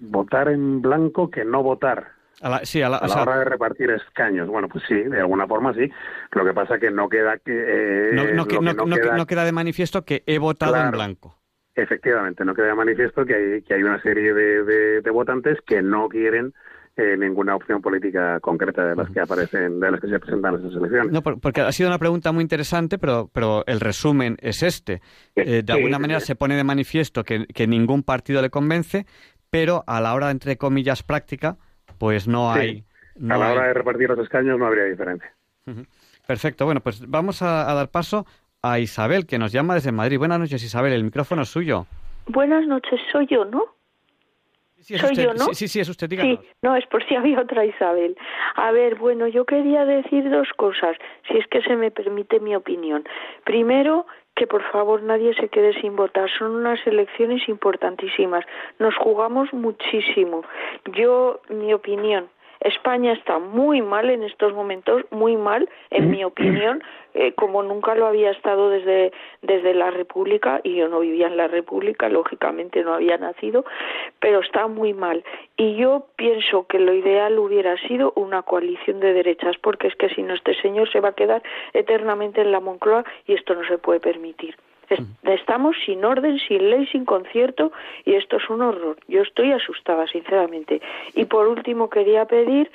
Votar 0.00 0.48
en 0.48 0.80
blanco 0.82 1.30
que 1.30 1.44
no 1.44 1.62
votar. 1.62 2.13
A 2.40 2.48
la, 2.50 2.64
sí, 2.64 2.82
a 2.82 2.88
la, 2.88 2.96
a 2.96 3.00
o 3.00 3.06
la 3.06 3.08
sea, 3.12 3.22
hora 3.22 3.38
de 3.38 3.44
repartir 3.44 3.90
escaños. 3.90 4.48
Bueno, 4.48 4.68
pues 4.68 4.84
sí, 4.88 4.94
de 4.94 5.20
alguna 5.20 5.46
forma 5.46 5.72
sí. 5.74 5.88
Lo 6.32 6.44
que 6.44 6.52
pasa 6.52 6.78
que 6.78 6.90
no 6.90 7.08
queda 7.08 7.38
que... 7.38 7.52
eh, 7.52 8.10
no, 8.34 8.44
que- 8.46 8.58
que- 8.58 8.74
queda- 9.00 9.16
no 9.16 9.26
queda 9.26 9.44
de 9.44 9.52
manifiesto 9.52 10.04
que 10.04 10.22
he 10.26 10.38
votado 10.38 10.76
en 10.76 10.90
blanco. 10.90 11.38
Efectivamente, 11.76 12.44
no 12.44 12.54
queda 12.54 12.66
de 12.68 12.74
manifiesto 12.74 13.24
que 13.26 13.34
hay, 13.34 13.62
que 13.62 13.74
hay 13.74 13.82
una 13.82 14.00
serie 14.02 14.32
de, 14.32 14.62
de- 14.64 15.00
de 15.00 15.10
votantes 15.10 15.58
que 15.66 15.82
no 15.82 16.08
quieren 16.08 16.54
eh, 16.96 17.16
ninguna 17.18 17.56
opción 17.56 17.82
política 17.82 18.38
concreta 18.38 18.84
de 18.86 18.94
las 18.94 19.10
que 19.10 19.18
aparecen, 19.18 19.80
de 19.80 19.90
las 19.90 20.00
que 20.00 20.06
se 20.08 20.20
presentan 20.20 20.54
en 20.54 20.60
esas 20.60 20.76
elecciones. 20.76 21.10
No, 21.12 21.22
por- 21.22 21.40
porque 21.40 21.62
ha 21.62 21.72
sido 21.72 21.88
una 21.88 21.98
pregunta 21.98 22.30
muy 22.30 22.42
interesante, 22.42 22.98
pero, 22.98 23.28
pero 23.32 23.64
el 23.66 23.80
resumen 23.80 24.36
es 24.40 24.62
este. 24.62 25.02
Eh, 25.34 25.62
de 25.64 25.72
alguna 25.72 25.96
sí, 25.96 26.02
manera 26.02 26.20
sí. 26.20 26.26
se 26.26 26.36
pone 26.36 26.54
de 26.54 26.62
manifiesto 26.62 27.24
que, 27.24 27.46
que 27.46 27.66
ningún 27.66 28.04
partido 28.04 28.40
le 28.42 28.50
convence, 28.50 29.06
pero 29.50 29.82
a 29.88 30.00
la 30.00 30.14
hora, 30.14 30.30
entre 30.30 30.56
comillas, 30.56 31.02
práctica, 31.02 31.56
pues 31.98 32.28
no 32.28 32.52
Sí. 32.54 32.60
hay... 32.60 32.84
no 33.16 33.34
a 33.34 33.38
la 33.38 33.46
hay- 33.50 33.56
hora 33.56 33.66
de 33.68 33.74
repartir 33.74 34.08
los 34.08 34.18
escaños 34.18 34.58
no 34.58 34.66
habría 34.66 34.84
diferencia. 34.84 35.32
Perfecto, 36.26 36.64
bueno, 36.64 36.80
pues 36.80 37.08
vamos 37.08 37.42
a, 37.42 37.70
a 37.70 37.74
dar 37.74 37.88
paso 37.90 38.26
a 38.62 38.78
Isabel, 38.78 39.26
que 39.26 39.38
nos 39.38 39.52
llama 39.52 39.74
desde 39.74 39.92
Madrid. 39.92 40.18
Buenas 40.18 40.38
noches, 40.40 40.62
Isabel, 40.62 40.92
el 40.92 41.04
micrófono 41.04 41.42
es 41.42 41.48
suyo. 41.50 41.86
Buenas 42.26 42.66
noches, 42.66 42.98
soy 43.12 43.26
yo, 43.26 43.44
¿no? 43.44 43.64
Sí, 44.80 44.94
es 44.94 45.00
Soy 45.00 45.10
usted, 45.12 45.24
yo, 45.24 45.32
¿no? 45.34 45.44
Sí, 45.46 45.54
sí, 45.54 45.68
sí, 45.68 45.80
es 45.80 45.88
usted, 45.88 46.08
díganos. 46.10 46.40
Sí, 46.40 46.46
no, 46.62 46.76
es 46.76 46.86
por 46.88 47.02
si 47.06 47.14
había 47.14 47.40
otra 47.40 47.64
Isabel. 47.64 48.16
A 48.56 48.70
ver, 48.70 48.96
bueno, 48.96 49.26
yo 49.28 49.46
quería 49.46 49.86
decir 49.86 50.28
dos 50.28 50.48
cosas, 50.56 50.96
si 51.26 51.38
es 51.38 51.46
que 51.48 51.62
se 51.62 51.74
me 51.76 51.90
permite 51.90 52.38
mi 52.40 52.54
opinión. 52.54 53.02
Primero, 53.44 54.06
que 54.34 54.46
por 54.46 54.62
favor 54.70 55.02
nadie 55.02 55.34
se 55.34 55.48
quede 55.48 55.72
sin 55.80 55.96
votar. 55.96 56.28
Son 56.38 56.54
unas 56.56 56.84
elecciones 56.86 57.48
importantísimas. 57.48 58.44
Nos 58.78 58.96
jugamos 58.96 59.52
muchísimo. 59.52 60.42
Yo, 60.92 61.40
mi 61.48 61.72
opinión, 61.72 62.28
España 62.64 63.12
está 63.12 63.38
muy 63.38 63.82
mal 63.82 64.10
en 64.10 64.22
estos 64.22 64.54
momentos, 64.54 65.02
muy 65.10 65.36
mal, 65.36 65.68
en 65.90 66.10
mi 66.10 66.24
opinión, 66.24 66.82
eh, 67.12 67.32
como 67.34 67.62
nunca 67.62 67.94
lo 67.94 68.06
había 68.06 68.30
estado 68.30 68.70
desde, 68.70 69.12
desde 69.42 69.74
la 69.74 69.90
República, 69.90 70.60
y 70.64 70.76
yo 70.76 70.88
no 70.88 71.00
vivía 71.00 71.26
en 71.26 71.36
la 71.36 71.46
República, 71.46 72.08
lógicamente 72.08 72.82
no 72.82 72.94
había 72.94 73.18
nacido, 73.18 73.64
pero 74.18 74.40
está 74.40 74.66
muy 74.66 74.94
mal. 74.94 75.22
Y 75.56 75.76
yo 75.76 76.06
pienso 76.16 76.66
que 76.66 76.78
lo 76.78 76.94
ideal 76.94 77.38
hubiera 77.38 77.76
sido 77.86 78.12
una 78.16 78.42
coalición 78.42 78.98
de 78.98 79.12
derechas, 79.12 79.56
porque 79.58 79.88
es 79.88 79.96
que 79.96 80.08
si 80.08 80.22
no, 80.22 80.34
este 80.34 80.54
señor 80.62 80.90
se 80.90 81.00
va 81.00 81.10
a 81.10 81.14
quedar 81.14 81.42
eternamente 81.74 82.40
en 82.40 82.50
la 82.50 82.60
Moncloa 82.60 83.04
y 83.26 83.34
esto 83.34 83.54
no 83.54 83.64
se 83.68 83.78
puede 83.78 84.00
permitir. 84.00 84.56
Es- 84.90 85.00
Estamos 85.22 85.76
sin 85.84 86.04
orden, 86.04 86.38
sin 86.46 86.70
ley, 86.70 86.86
sin 86.86 87.04
concierto 87.04 87.72
y 88.04 88.14
esto 88.14 88.36
es 88.36 88.48
un 88.50 88.62
horror. 88.62 88.96
Yo 89.08 89.22
estoy 89.22 89.52
asustada, 89.52 90.06
sinceramente. 90.06 90.80
Y 91.14 91.24
por 91.26 91.48
último 91.48 91.88
quería 91.90 92.24
pedir, 92.26 92.70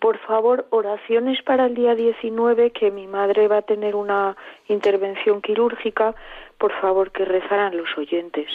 por 0.00 0.18
favor, 0.18 0.66
oraciones 0.70 1.42
para 1.42 1.66
el 1.66 1.74
día 1.74 1.94
19, 1.94 2.70
que 2.70 2.90
mi 2.90 3.06
madre 3.06 3.48
va 3.48 3.58
a 3.58 3.62
tener 3.62 3.94
una 3.96 4.36
intervención 4.68 5.42
quirúrgica. 5.42 6.14
Por 6.58 6.72
favor, 6.80 7.10
que 7.10 7.24
rezaran 7.24 7.76
los 7.76 7.88
oyentes. 7.98 8.46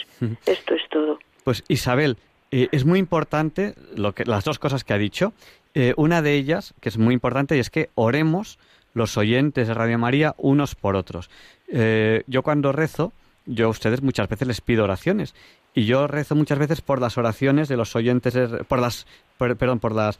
Esto 0.46 0.74
es 0.74 0.82
todo. 0.90 1.18
Pues 1.44 1.62
Isabel, 1.68 2.16
eh, 2.50 2.68
es 2.72 2.84
muy 2.86 2.98
importante 2.98 3.74
lo 3.96 4.12
que, 4.12 4.24
las 4.24 4.44
dos 4.44 4.58
cosas 4.58 4.84
que 4.84 4.94
ha 4.94 4.98
dicho. 4.98 5.32
Eh, 5.74 5.92
una 5.98 6.22
de 6.22 6.34
ellas, 6.34 6.74
que 6.80 6.88
es 6.88 6.96
muy 6.98 7.12
importante, 7.14 7.56
y 7.56 7.60
es 7.60 7.68
que 7.70 7.90
oremos 7.94 8.58
los 8.98 9.16
oyentes 9.16 9.68
de 9.68 9.74
Radio 9.74 9.98
María 9.98 10.34
unos 10.36 10.74
por 10.74 10.96
otros. 10.96 11.30
Eh, 11.68 12.24
yo 12.26 12.42
cuando 12.42 12.72
rezo, 12.72 13.12
yo 13.48 13.66
a 13.66 13.70
ustedes 13.70 14.02
muchas 14.02 14.28
veces 14.28 14.46
les 14.46 14.60
pido 14.60 14.84
oraciones. 14.84 15.34
Y 15.74 15.84
yo 15.86 16.06
rezo 16.06 16.34
muchas 16.34 16.58
veces 16.58 16.80
por 16.80 17.00
las 17.00 17.18
oraciones 17.18 17.68
de 17.68 17.76
los 17.76 17.96
oyentes, 17.96 18.34
por 18.68 18.78
las, 18.78 19.06
por- 19.36 19.56
perdón, 19.56 19.78
por 19.80 19.94
las, 19.94 20.18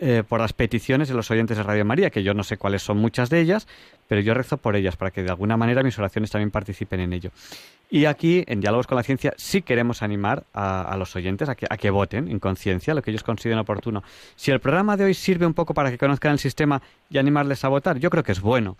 eh, 0.00 0.22
por 0.28 0.40
las 0.40 0.52
peticiones 0.52 1.08
de 1.08 1.14
los 1.14 1.30
oyentes 1.30 1.56
de 1.56 1.62
Radio 1.62 1.84
María, 1.84 2.10
que 2.10 2.22
yo 2.22 2.34
no 2.34 2.44
sé 2.44 2.56
cuáles 2.56 2.82
son 2.82 2.98
muchas 2.98 3.30
de 3.30 3.40
ellas, 3.40 3.66
pero 4.06 4.20
yo 4.20 4.34
rezo 4.34 4.56
por 4.58 4.76
ellas 4.76 4.96
para 4.96 5.10
que 5.10 5.22
de 5.22 5.30
alguna 5.30 5.56
manera 5.56 5.82
mis 5.82 5.98
oraciones 5.98 6.30
también 6.30 6.50
participen 6.50 7.00
en 7.00 7.12
ello. 7.12 7.30
Y 7.90 8.04
aquí, 8.04 8.44
en 8.46 8.60
Diálogos 8.60 8.86
con 8.86 8.96
la 8.96 9.02
Ciencia, 9.02 9.32
sí 9.38 9.62
queremos 9.62 10.02
animar 10.02 10.44
a, 10.52 10.82
a 10.82 10.96
los 10.98 11.16
oyentes 11.16 11.48
a 11.48 11.54
que, 11.54 11.66
a 11.70 11.76
que 11.78 11.88
voten 11.90 12.28
en 12.28 12.38
conciencia 12.38 12.92
lo 12.92 13.00
que 13.02 13.10
ellos 13.10 13.22
consideren 13.22 13.58
oportuno. 13.60 14.02
Si 14.36 14.50
el 14.50 14.60
programa 14.60 14.96
de 14.98 15.04
hoy 15.04 15.14
sirve 15.14 15.46
un 15.46 15.54
poco 15.54 15.72
para 15.72 15.90
que 15.90 15.96
conozcan 15.96 16.32
el 16.32 16.38
sistema 16.38 16.82
y 17.08 17.16
animarles 17.16 17.64
a 17.64 17.68
votar, 17.68 17.98
yo 17.98 18.10
creo 18.10 18.22
que 18.22 18.32
es 18.32 18.40
bueno. 18.42 18.76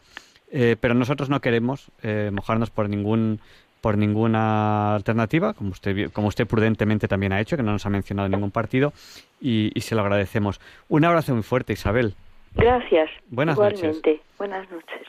Eh, 0.50 0.76
pero 0.80 0.94
nosotros 0.94 1.28
no 1.28 1.40
queremos 1.40 1.90
eh, 2.02 2.30
mojarnos 2.32 2.70
por 2.70 2.88
ningún 2.88 3.40
por 3.80 3.96
ninguna 3.96 4.94
alternativa, 4.94 5.54
como 5.54 5.70
usted 5.70 6.10
como 6.12 6.28
usted 6.28 6.46
prudentemente 6.46 7.08
también 7.08 7.32
ha 7.32 7.40
hecho, 7.40 7.56
que 7.56 7.62
no 7.62 7.72
nos 7.72 7.86
ha 7.86 7.90
mencionado 7.90 8.28
ningún 8.28 8.50
partido, 8.50 8.92
y, 9.40 9.70
y 9.74 9.80
se 9.82 9.94
lo 9.94 10.02
agradecemos. 10.02 10.60
Un 10.88 11.04
abrazo 11.04 11.34
muy 11.34 11.42
fuerte, 11.42 11.72
Isabel. 11.72 12.14
Gracias. 12.54 13.10
Buenas 13.28 13.56
Igualmente. 13.56 14.20
Buenas 14.38 14.70
noches. 14.70 15.06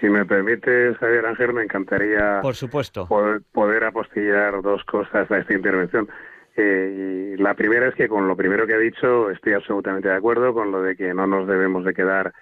Si 0.00 0.08
me 0.08 0.24
permites, 0.24 0.96
Javier 0.98 1.26
Ángel, 1.26 1.52
me 1.52 1.62
encantaría 1.62 2.40
Por 2.42 2.54
supuesto. 2.54 3.06
poder, 3.06 3.40
poder 3.52 3.84
apostillar 3.84 4.60
dos 4.62 4.84
cosas 4.84 5.30
a 5.30 5.38
esta 5.38 5.54
intervención. 5.54 6.08
Eh, 6.56 7.34
y 7.36 7.42
la 7.42 7.54
primera 7.54 7.88
es 7.88 7.94
que 7.94 8.08
con 8.08 8.26
lo 8.28 8.36
primero 8.36 8.66
que 8.66 8.74
ha 8.74 8.78
dicho 8.78 9.30
estoy 9.30 9.52
absolutamente 9.52 10.08
de 10.08 10.14
acuerdo 10.16 10.54
con 10.54 10.72
lo 10.72 10.82
de 10.82 10.96
que 10.96 11.12
no 11.12 11.26
nos 11.26 11.46
debemos 11.46 11.84
de 11.84 11.92
quedar 11.92 12.32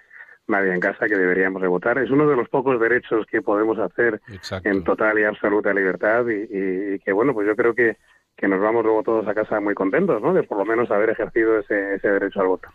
nadie 0.47 0.73
en 0.73 0.79
casa, 0.79 1.07
que 1.07 1.17
deberíamos 1.17 1.61
de 1.61 1.67
votar. 1.67 1.97
Es 1.97 2.09
uno 2.11 2.27
de 2.27 2.35
los 2.35 2.49
pocos 2.49 2.79
derechos 2.79 3.25
que 3.27 3.41
podemos 3.41 3.79
hacer 3.79 4.21
Exacto. 4.31 4.69
en 4.69 4.83
total 4.83 5.17
y 5.19 5.23
absoluta 5.23 5.73
libertad 5.73 6.25
y, 6.27 6.33
y- 6.55 6.93
y 6.95 6.99
que, 6.99 7.11
bueno, 7.11 7.33
pues 7.33 7.47
yo 7.47 7.55
creo 7.55 7.73
que, 7.73 7.97
que 8.37 8.47
nos 8.47 8.59
vamos 8.61 8.83
luego 8.83 9.01
todos 9.03 9.27
a 9.27 9.33
casa 9.33 9.59
muy 9.59 9.73
contentos, 9.73 10.21
¿no? 10.21 10.33
De 10.33 10.43
por 10.43 10.57
lo 10.57 10.65
menos 10.65 10.91
haber 10.91 11.09
ejercido 11.09 11.59
ese, 11.59 11.95
ese 11.95 12.09
derecho 12.09 12.41
al 12.41 12.47
voto. 12.47 12.69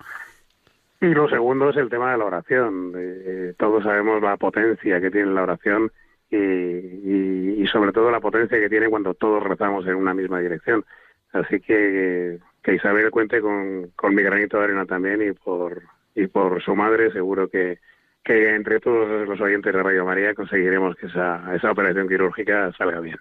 Y 1.00 1.06
lo 1.14 1.28
segundo 1.28 1.70
es 1.70 1.76
el 1.76 1.88
tema 1.88 2.12
de 2.12 2.18
la 2.18 2.24
oración. 2.26 2.92
Eh, 2.96 3.54
todos 3.58 3.84
sabemos 3.84 4.20
la 4.22 4.36
potencia 4.36 5.00
que 5.00 5.10
tiene 5.10 5.32
la 5.32 5.44
oración 5.44 5.90
y, 6.30 6.36
y- 6.36 7.54
y 7.62 7.66
sobre 7.68 7.92
todo 7.92 8.10
la 8.10 8.20
potencia 8.20 8.58
que 8.60 8.68
tiene 8.68 8.88
cuando 8.88 9.14
todos 9.14 9.42
rezamos 9.42 9.86
en 9.86 9.94
una 9.94 10.12
misma 10.14 10.40
dirección. 10.40 10.84
Así 11.32 11.60
que 11.60 12.38
que 12.62 12.74
Isabel 12.74 13.10
cuente 13.10 13.40
con, 13.40 13.90
con 13.96 14.14
mi 14.14 14.22
granito 14.22 14.58
de 14.58 14.64
arena 14.64 14.84
también 14.84 15.22
y 15.22 15.32
por 15.32 15.80
y 16.14 16.26
por 16.26 16.62
su 16.62 16.74
madre 16.74 17.12
seguro 17.12 17.48
que, 17.48 17.78
que 18.24 18.54
entre 18.54 18.80
todos 18.80 19.28
los 19.28 19.40
oyentes 19.40 19.72
de 19.72 19.82
Radio 19.82 20.04
María 20.04 20.34
conseguiremos 20.34 20.96
que 20.96 21.06
esa, 21.06 21.54
esa 21.54 21.70
operación 21.70 22.08
quirúrgica 22.08 22.72
salga 22.76 23.00
bien. 23.00 23.16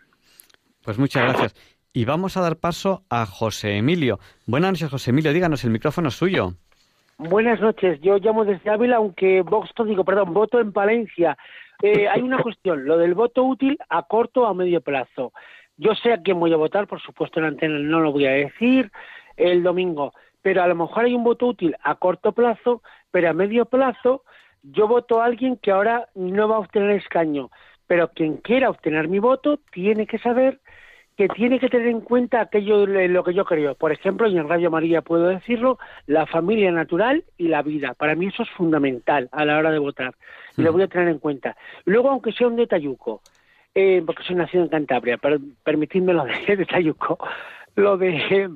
Pues 0.83 0.97
muchas 0.97 1.23
gracias. 1.23 1.55
Y 1.91 2.05
vamos 2.05 2.37
a 2.37 2.41
dar 2.41 2.57
paso 2.57 3.03
a 3.09 3.25
José 3.25 3.77
Emilio. 3.77 4.19
Buenas 4.45 4.71
noches, 4.71 4.89
José 4.89 5.09
Emilio. 5.09 5.33
Díganos, 5.33 5.63
el 5.63 5.71
micrófono 5.71 6.09
es 6.09 6.15
suyo. 6.15 6.53
Buenas 7.17 7.59
noches, 7.59 7.99
yo 7.99 8.17
llamo 8.17 8.45
desde 8.45 8.69
Ávila, 8.69 8.95
aunque 8.95 9.41
Vox, 9.41 9.71
digo, 9.85 10.05
perdón, 10.05 10.33
voto 10.33 10.61
en 10.61 10.71
Palencia. 10.71 11.37
Eh, 11.81 12.07
hay 12.07 12.21
una 12.21 12.41
cuestión, 12.41 12.85
lo 12.85 12.97
del 12.97 13.13
voto 13.13 13.43
útil 13.43 13.77
a 13.89 14.03
corto 14.03 14.43
o 14.43 14.45
a 14.45 14.53
medio 14.53 14.79
plazo. 14.79 15.33
Yo 15.75 15.95
sé 15.95 16.13
a 16.13 16.21
quién 16.21 16.39
voy 16.39 16.53
a 16.53 16.57
votar, 16.57 16.87
por 16.87 17.01
supuesto 17.01 17.39
en 17.39 17.43
la 17.43 17.49
antena 17.49 17.77
no 17.77 17.99
lo 17.99 18.13
voy 18.13 18.25
a 18.25 18.31
decir 18.31 18.89
el 19.35 19.63
domingo, 19.63 20.13
pero 20.41 20.63
a 20.63 20.67
lo 20.67 20.75
mejor 20.75 21.05
hay 21.05 21.15
un 21.15 21.23
voto 21.23 21.47
útil 21.47 21.75
a 21.83 21.95
corto 21.95 22.31
plazo, 22.31 22.81
pero 23.11 23.29
a 23.29 23.33
medio 23.33 23.65
plazo 23.65 24.23
yo 24.63 24.87
voto 24.87 25.21
a 25.21 25.25
alguien 25.25 25.57
que 25.57 25.71
ahora 25.71 26.09
no 26.15 26.47
va 26.47 26.57
a 26.57 26.59
obtener 26.59 26.91
escaño, 26.91 27.49
pero 27.87 28.11
quien 28.11 28.37
quiera 28.37 28.69
obtener 28.69 29.07
mi 29.07 29.19
voto 29.19 29.59
tiene 29.71 30.05
que 30.05 30.19
saber 30.19 30.59
que 31.19 31.27
tiene 31.27 31.59
que 31.59 31.67
tener 31.67 31.87
en 31.87 31.99
cuenta 31.99 32.39
aquello 32.39 32.85
lo 32.85 33.23
que 33.25 33.33
yo 33.33 33.43
creo. 33.43 33.75
Por 33.75 33.91
ejemplo, 33.91 34.29
y 34.29 34.37
en 34.37 34.47
Radio 34.47 34.71
María 34.71 35.01
puedo 35.01 35.27
decirlo, 35.27 35.77
la 36.07 36.25
familia 36.25 36.71
natural 36.71 37.25
y 37.37 37.49
la 37.49 37.61
vida. 37.61 37.93
Para 37.93 38.15
mí 38.15 38.27
eso 38.27 38.43
es 38.43 38.49
fundamental 38.51 39.27
a 39.33 39.43
la 39.43 39.57
hora 39.57 39.69
de 39.69 39.79
votar 39.79 40.15
y 40.55 40.61
lo 40.61 40.71
voy 40.71 40.83
a 40.83 40.87
tener 40.87 41.09
en 41.09 41.19
cuenta. 41.19 41.57
Luego, 41.83 42.09
aunque 42.09 42.31
sea 42.31 42.47
un 42.47 42.55
detayuco, 42.55 43.21
eh, 43.75 44.01
porque 44.05 44.23
soy 44.23 44.37
nacido 44.37 44.63
en 44.63 44.69
Cantabria, 44.69 45.17
pero 45.17 45.39
permitidme 45.61 46.13
lo 46.13 46.23
de 46.23 46.55
detayuco, 46.55 47.19
lo 47.75 47.97
de 47.97 48.49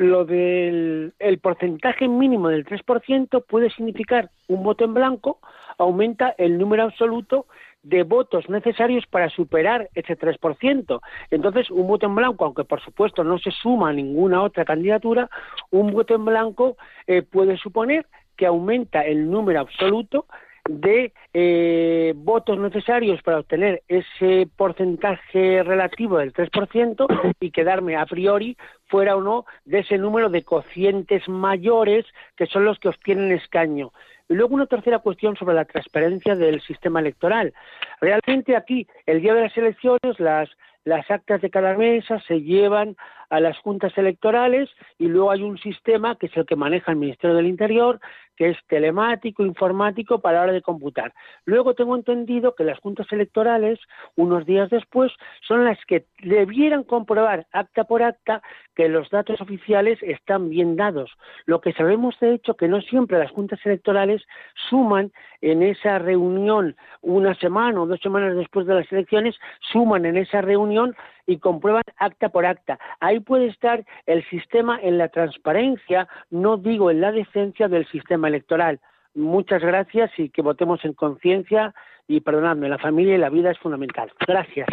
lo 0.00 0.24
del 0.24 1.12
el 1.18 1.38
porcentaje 1.40 2.08
mínimo 2.08 2.48
del 2.48 2.64
3% 2.64 3.44
puede 3.46 3.68
significar 3.68 4.30
un 4.48 4.62
voto 4.62 4.84
en 4.84 4.94
blanco, 4.94 5.40
aumenta 5.76 6.34
el 6.38 6.56
número 6.56 6.84
absoluto 6.84 7.44
de 7.82 8.02
votos 8.02 8.48
necesarios 8.48 9.04
para 9.06 9.28
superar 9.28 9.90
ese 9.94 10.16
3%. 10.18 11.00
Entonces, 11.30 11.70
un 11.70 11.86
voto 11.86 12.06
en 12.06 12.14
blanco, 12.14 12.46
aunque 12.46 12.64
por 12.64 12.80
supuesto 12.80 13.24
no 13.24 13.38
se 13.38 13.50
suma 13.50 13.90
a 13.90 13.92
ninguna 13.92 14.42
otra 14.42 14.64
candidatura, 14.64 15.28
un 15.70 15.92
voto 15.92 16.14
en 16.14 16.24
blanco 16.24 16.78
eh, 17.06 17.20
puede 17.20 17.58
suponer 17.58 18.06
que 18.38 18.46
aumenta 18.46 19.02
el 19.04 19.30
número 19.30 19.60
absoluto 19.60 20.24
de 20.68 21.12
eh, 21.32 22.12
votos 22.16 22.58
necesarios 22.58 23.22
para 23.22 23.38
obtener 23.38 23.82
ese 23.88 24.48
porcentaje 24.56 25.62
relativo 25.62 26.18
del 26.18 26.32
3% 26.32 27.34
y 27.40 27.50
quedarme 27.50 27.96
a 27.96 28.06
priori 28.06 28.56
fuera 28.86 29.16
o 29.16 29.20
no 29.20 29.46
de 29.64 29.80
ese 29.80 29.98
número 29.98 30.28
de 30.28 30.42
cocientes 30.42 31.28
mayores 31.28 32.04
que 32.36 32.46
son 32.46 32.64
los 32.64 32.78
que 32.78 32.88
obtienen 32.88 33.32
escaño. 33.32 33.92
Y 34.28 34.34
luego 34.34 34.54
una 34.54 34.66
tercera 34.66 35.00
cuestión 35.00 35.36
sobre 35.36 35.56
la 35.56 35.64
transparencia 35.64 36.36
del 36.36 36.60
sistema 36.60 37.00
electoral. 37.00 37.52
Realmente 38.00 38.56
aquí, 38.56 38.86
el 39.06 39.20
día 39.22 39.34
de 39.34 39.42
las 39.42 39.56
elecciones, 39.56 40.18
las, 40.18 40.48
las 40.84 41.10
actas 41.10 41.40
de 41.40 41.50
cada 41.50 41.76
mesa 41.76 42.20
se 42.28 42.40
llevan 42.40 42.96
a 43.28 43.40
las 43.40 43.58
juntas 43.58 43.96
electorales 43.96 44.68
y 44.98 45.06
luego 45.06 45.30
hay 45.30 45.42
un 45.42 45.58
sistema 45.58 46.16
que 46.16 46.26
es 46.26 46.36
el 46.36 46.46
que 46.46 46.56
maneja 46.56 46.92
el 46.92 46.98
Ministerio 46.98 47.36
del 47.36 47.46
Interior, 47.46 48.00
que 48.40 48.48
es 48.48 48.56
telemático, 48.68 49.44
informático 49.44 50.22
para 50.22 50.38
la 50.38 50.44
hora 50.44 50.52
de 50.52 50.62
computar. 50.62 51.12
Luego 51.44 51.74
tengo 51.74 51.94
entendido 51.94 52.54
que 52.54 52.64
las 52.64 52.78
juntas 52.78 53.06
electorales, 53.12 53.78
unos 54.16 54.46
días 54.46 54.70
después, 54.70 55.12
son 55.46 55.66
las 55.66 55.76
que 55.84 56.06
debieran 56.22 56.84
comprobar 56.84 57.46
acta 57.52 57.84
por 57.84 58.02
acta 58.02 58.40
que 58.74 58.88
los 58.88 59.10
datos 59.10 59.42
oficiales 59.42 59.98
están 60.00 60.48
bien 60.48 60.74
dados. 60.74 61.10
Lo 61.44 61.60
que 61.60 61.74
sabemos 61.74 62.18
de 62.18 62.32
hecho 62.32 62.54
que 62.54 62.66
no 62.66 62.80
siempre 62.80 63.18
las 63.18 63.30
juntas 63.30 63.60
electorales 63.62 64.22
suman 64.70 65.12
en 65.42 65.62
esa 65.62 65.98
reunión 65.98 66.76
una 67.02 67.34
semana 67.34 67.82
o 67.82 67.86
dos 67.86 68.00
semanas 68.00 68.34
después 68.36 68.66
de 68.66 68.72
las 68.72 68.90
elecciones, 68.90 69.36
suman 69.70 70.06
en 70.06 70.16
esa 70.16 70.40
reunión 70.40 70.96
y 71.30 71.38
comprueban 71.38 71.84
acta 71.96 72.28
por 72.30 72.44
acta. 72.44 72.78
Ahí 72.98 73.20
puede 73.20 73.46
estar 73.46 73.84
el 74.06 74.28
sistema 74.28 74.80
en 74.82 74.98
la 74.98 75.08
transparencia, 75.08 76.08
no 76.30 76.56
digo 76.56 76.90
en 76.90 77.00
la 77.00 77.12
decencia 77.12 77.68
del 77.68 77.86
sistema 77.86 78.26
electoral. 78.26 78.80
Muchas 79.14 79.62
gracias 79.62 80.10
y 80.18 80.30
que 80.30 80.42
votemos 80.42 80.84
en 80.84 80.92
conciencia 80.92 81.72
y 82.08 82.20
perdonadme, 82.20 82.68
la 82.68 82.78
familia 82.78 83.14
y 83.14 83.18
la 83.18 83.30
vida 83.30 83.52
es 83.52 83.58
fundamental. 83.58 84.10
Gracias. 84.26 84.66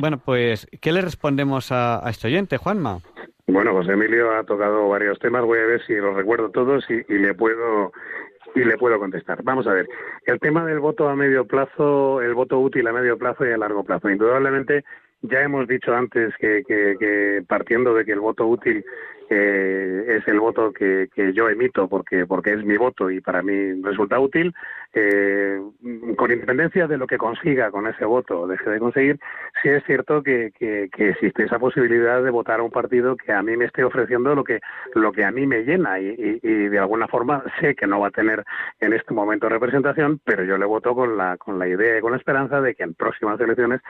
Bueno, 0.00 0.18
pues, 0.18 0.66
¿qué 0.80 0.92
le 0.92 1.02
respondemos 1.02 1.70
a, 1.70 2.04
a 2.04 2.10
este 2.10 2.26
oyente, 2.26 2.56
Juanma? 2.56 2.98
Bueno, 3.46 3.72
José 3.74 3.92
Emilio 3.92 4.32
ha 4.32 4.42
tocado 4.42 4.88
varios 4.88 5.20
temas, 5.20 5.44
voy 5.44 5.60
a 5.60 5.66
ver 5.66 5.80
si 5.86 5.94
los 5.94 6.16
recuerdo 6.16 6.50
todos 6.50 6.84
y, 6.90 6.94
y 7.12 7.18
le 7.18 7.32
puedo 7.34 7.92
y 8.54 8.64
le 8.64 8.76
puedo 8.76 8.98
contestar. 8.98 9.42
Vamos 9.42 9.66
a 9.66 9.72
ver, 9.72 9.86
el 10.26 10.40
tema 10.40 10.64
del 10.64 10.80
voto 10.80 11.08
a 11.08 11.14
medio 11.14 11.46
plazo, 11.46 12.20
el 12.20 12.34
voto 12.34 12.58
útil 12.58 12.86
a 12.88 12.92
medio 12.92 13.16
plazo 13.16 13.46
y 13.46 13.52
a 13.52 13.58
largo 13.58 13.84
plazo. 13.84 14.10
Indudablemente, 14.10 14.84
ya 15.22 15.40
hemos 15.40 15.66
dicho 15.66 15.94
antes 15.94 16.34
que, 16.38 16.62
que, 16.66 16.96
que 16.98 17.42
partiendo 17.46 17.94
de 17.94 18.04
que 18.04 18.12
el 18.12 18.20
voto 18.20 18.46
útil 18.46 18.84
eh, 19.30 20.04
es 20.08 20.26
el 20.28 20.40
voto 20.40 20.72
que, 20.72 21.08
que 21.14 21.32
yo 21.32 21.48
emito 21.48 21.88
porque 21.88 22.26
porque 22.26 22.54
es 22.54 22.64
mi 22.64 22.76
voto 22.76 23.10
y 23.10 23.20
para 23.20 23.42
mí 23.42 23.80
resulta 23.82 24.18
útil, 24.18 24.54
eh, 24.94 25.60
con 26.16 26.32
independencia 26.32 26.86
de 26.86 26.96
lo 26.96 27.06
que 27.06 27.18
consiga 27.18 27.70
con 27.70 27.86
ese 27.86 28.04
voto 28.04 28.40
o 28.40 28.46
deje 28.46 28.70
de 28.70 28.78
conseguir, 28.78 29.20
sí 29.62 29.68
es 29.68 29.84
cierto 29.84 30.22
que, 30.22 30.52
que, 30.58 30.88
que 30.94 31.10
existe 31.10 31.44
esa 31.44 31.58
posibilidad 31.58 32.22
de 32.22 32.30
votar 32.30 32.60
a 32.60 32.62
un 32.62 32.70
partido 32.70 33.16
que 33.16 33.32
a 33.32 33.42
mí 33.42 33.56
me 33.56 33.66
esté 33.66 33.84
ofreciendo 33.84 34.34
lo 34.34 34.44
que 34.44 34.60
lo 34.94 35.12
que 35.12 35.24
a 35.24 35.30
mí 35.30 35.46
me 35.46 35.62
llena 35.62 36.00
y, 36.00 36.08
y, 36.08 36.40
y 36.42 36.68
de 36.68 36.78
alguna 36.78 37.06
forma 37.08 37.42
sé 37.60 37.74
que 37.74 37.86
no 37.86 38.00
va 38.00 38.08
a 38.08 38.12
tener 38.12 38.44
en 38.80 38.92
este 38.92 39.12
momento 39.12 39.48
representación, 39.48 40.20
pero 40.24 40.44
yo 40.44 40.56
le 40.56 40.66
voto 40.66 40.94
con 40.94 41.16
la 41.16 41.36
con 41.36 41.58
la 41.58 41.68
idea 41.68 41.98
y 41.98 42.00
con 42.00 42.12
la 42.12 42.18
esperanza 42.18 42.60
de 42.60 42.74
que 42.74 42.82
en 42.82 42.94
próximas 42.94 43.40
elecciones 43.40 43.80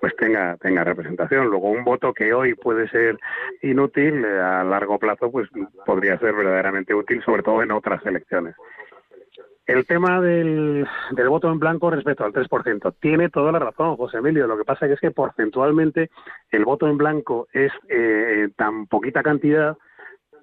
pues 0.00 0.14
tenga 0.16 0.56
tenga 0.58 0.84
representación. 0.84 1.46
Luego 1.46 1.70
un 1.70 1.84
voto 1.84 2.12
que 2.12 2.34
hoy 2.34 2.54
puede 2.54 2.88
ser 2.88 3.18
inútil 3.62 4.24
eh, 4.24 4.38
a 4.38 4.62
largo 4.74 4.98
plazo 4.98 5.30
pues 5.30 5.48
podría 5.86 6.18
ser 6.18 6.34
verdaderamente 6.34 6.94
útil, 6.94 7.22
sobre 7.24 7.42
todo 7.42 7.62
en 7.62 7.72
otras 7.72 8.04
elecciones. 8.06 8.54
El 9.66 9.86
tema 9.86 10.20
del, 10.20 10.86
del 11.12 11.28
voto 11.28 11.50
en 11.50 11.58
blanco 11.58 11.90
respecto 11.90 12.24
al 12.24 12.32
3%. 12.32 12.94
Tiene 13.00 13.30
toda 13.30 13.50
la 13.50 13.58
razón, 13.58 13.96
José 13.96 14.18
Emilio. 14.18 14.46
Lo 14.46 14.58
que 14.58 14.64
pasa 14.64 14.86
es 14.86 15.00
que 15.00 15.10
porcentualmente 15.10 16.10
el 16.50 16.64
voto 16.66 16.86
en 16.86 16.98
blanco 16.98 17.48
es 17.52 17.72
eh, 17.88 18.48
tan 18.56 18.86
poquita 18.86 19.22
cantidad 19.22 19.76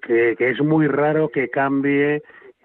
que, 0.02 0.36
que, 0.36 0.50
es 0.50 0.60
muy 0.62 0.88
raro 0.88 1.30
que 1.30 1.50
cambie 1.50 2.24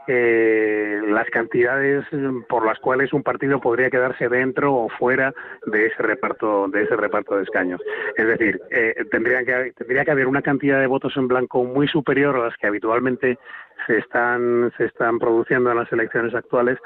eh, 0.09 1.01
las 1.09 1.29
cantidades 1.31 2.05
por 2.49 2.65
las 2.65 2.79
cuales 2.79 3.13
un 3.13 3.23
partido 3.23 3.61
podría 3.61 3.91
quedarse 3.91 4.29
dentro 4.29 4.75
o 4.75 4.89
fuera 4.89 5.33
de 5.67 5.87
ese 5.87 6.03
reparto 6.03 6.69
de 6.69 6.83
ese 6.83 6.97
reparto 6.97 7.37
de 7.37 7.43
escaños. 7.43 7.81
Es 8.17 8.27
decir, 8.27 8.61
eh, 8.71 8.95
tendría 9.11 9.45
que 9.45 9.73
tendría 9.77 10.05
que 10.05 10.11
haber 10.11 10.27
una 10.27 10.43
cantidad 10.43 10.81
de 10.81 10.87
votos 10.87 11.17
en 11.17 11.29
blanco 11.29 11.65
muy 11.65 11.89
superior 11.89 12.37
a 12.37 12.45
las 12.47 12.57
que 12.57 12.67
habitualmente 12.67 13.39
se 13.87 13.99
están 13.99 14.73
se 14.77 14.85
están 14.85 15.19
produciendo 15.19 15.71
en 15.71 15.79
las 15.79 15.93
elecciones 15.93 16.35
actuales 16.35 16.79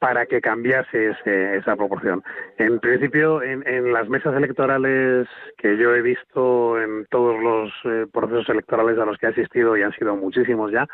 para 0.00 0.26
que 0.26 0.40
cambiase 0.40 1.10
ese, 1.10 1.56
esa 1.56 1.76
proporción. 1.76 2.22
En 2.56 2.78
principio, 2.78 3.42
en, 3.42 3.66
en, 3.66 3.92
las 3.92 4.08
mesas 4.08 4.34
electorales 4.36 5.26
que 5.56 5.76
yo 5.76 5.94
he 5.94 6.02
visto 6.02 6.80
en 6.80 7.06
todos 7.06 7.40
los 7.42 7.72
eh, 7.84 8.06
procesos 8.12 8.48
electorales 8.48 8.98
a 8.98 9.04
los 9.04 9.18
que 9.18 9.26
he 9.26 9.30
asistido, 9.30 9.76
y 9.76 9.82
han 9.82 9.92
sido 9.92 10.16
muchísimos 10.16 10.70
ya, 10.70 10.86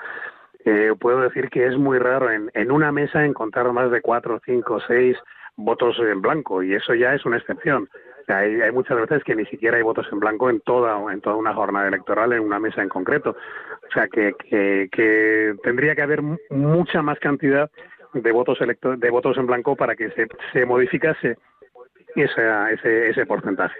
eh, 0.64 0.92
puedo 0.98 1.20
decir 1.20 1.50
que 1.50 1.66
es 1.66 1.76
muy 1.76 1.98
raro 1.98 2.30
en, 2.30 2.50
en, 2.54 2.70
una 2.70 2.90
mesa 2.92 3.24
encontrar 3.24 3.70
más 3.72 3.90
de 3.90 4.00
cuatro, 4.00 4.40
cinco, 4.44 4.80
seis 4.86 5.16
votos 5.56 5.98
en 6.00 6.20
blanco 6.22 6.62
y 6.62 6.74
eso 6.74 6.94
ya 6.94 7.14
es 7.14 7.24
una 7.24 7.36
excepción. 7.36 7.88
Hay, 8.26 8.60
hay 8.62 8.72
muchas 8.72 8.98
veces 8.98 9.22
que 9.22 9.34
ni 9.34 9.44
siquiera 9.46 9.76
hay 9.76 9.82
votos 9.82 10.06
en 10.10 10.18
blanco 10.18 10.48
en 10.48 10.60
toda, 10.60 11.12
en 11.12 11.20
toda 11.20 11.36
una 11.36 11.52
jornada 11.52 11.88
electoral, 11.88 12.32
en 12.32 12.40
una 12.40 12.58
mesa 12.58 12.82
en 12.82 12.88
concreto. 12.88 13.30
O 13.30 13.92
sea, 13.92 14.08
que, 14.08 14.32
que, 14.48 14.88
que 14.90 15.54
tendría 15.62 15.94
que 15.94 16.02
haber 16.02 16.22
mu- 16.22 16.38
mucha 16.50 17.02
más 17.02 17.18
cantidad 17.18 17.70
de 18.14 18.32
votos 18.32 18.58
electo- 18.60 18.96
de 18.96 19.10
votos 19.10 19.36
en 19.36 19.46
blanco 19.46 19.76
para 19.76 19.94
que 19.94 20.08
se, 20.12 20.26
se 20.52 20.64
modificase 20.64 21.36
esa, 22.16 22.70
ese, 22.70 23.10
ese 23.10 23.26
porcentaje. 23.26 23.76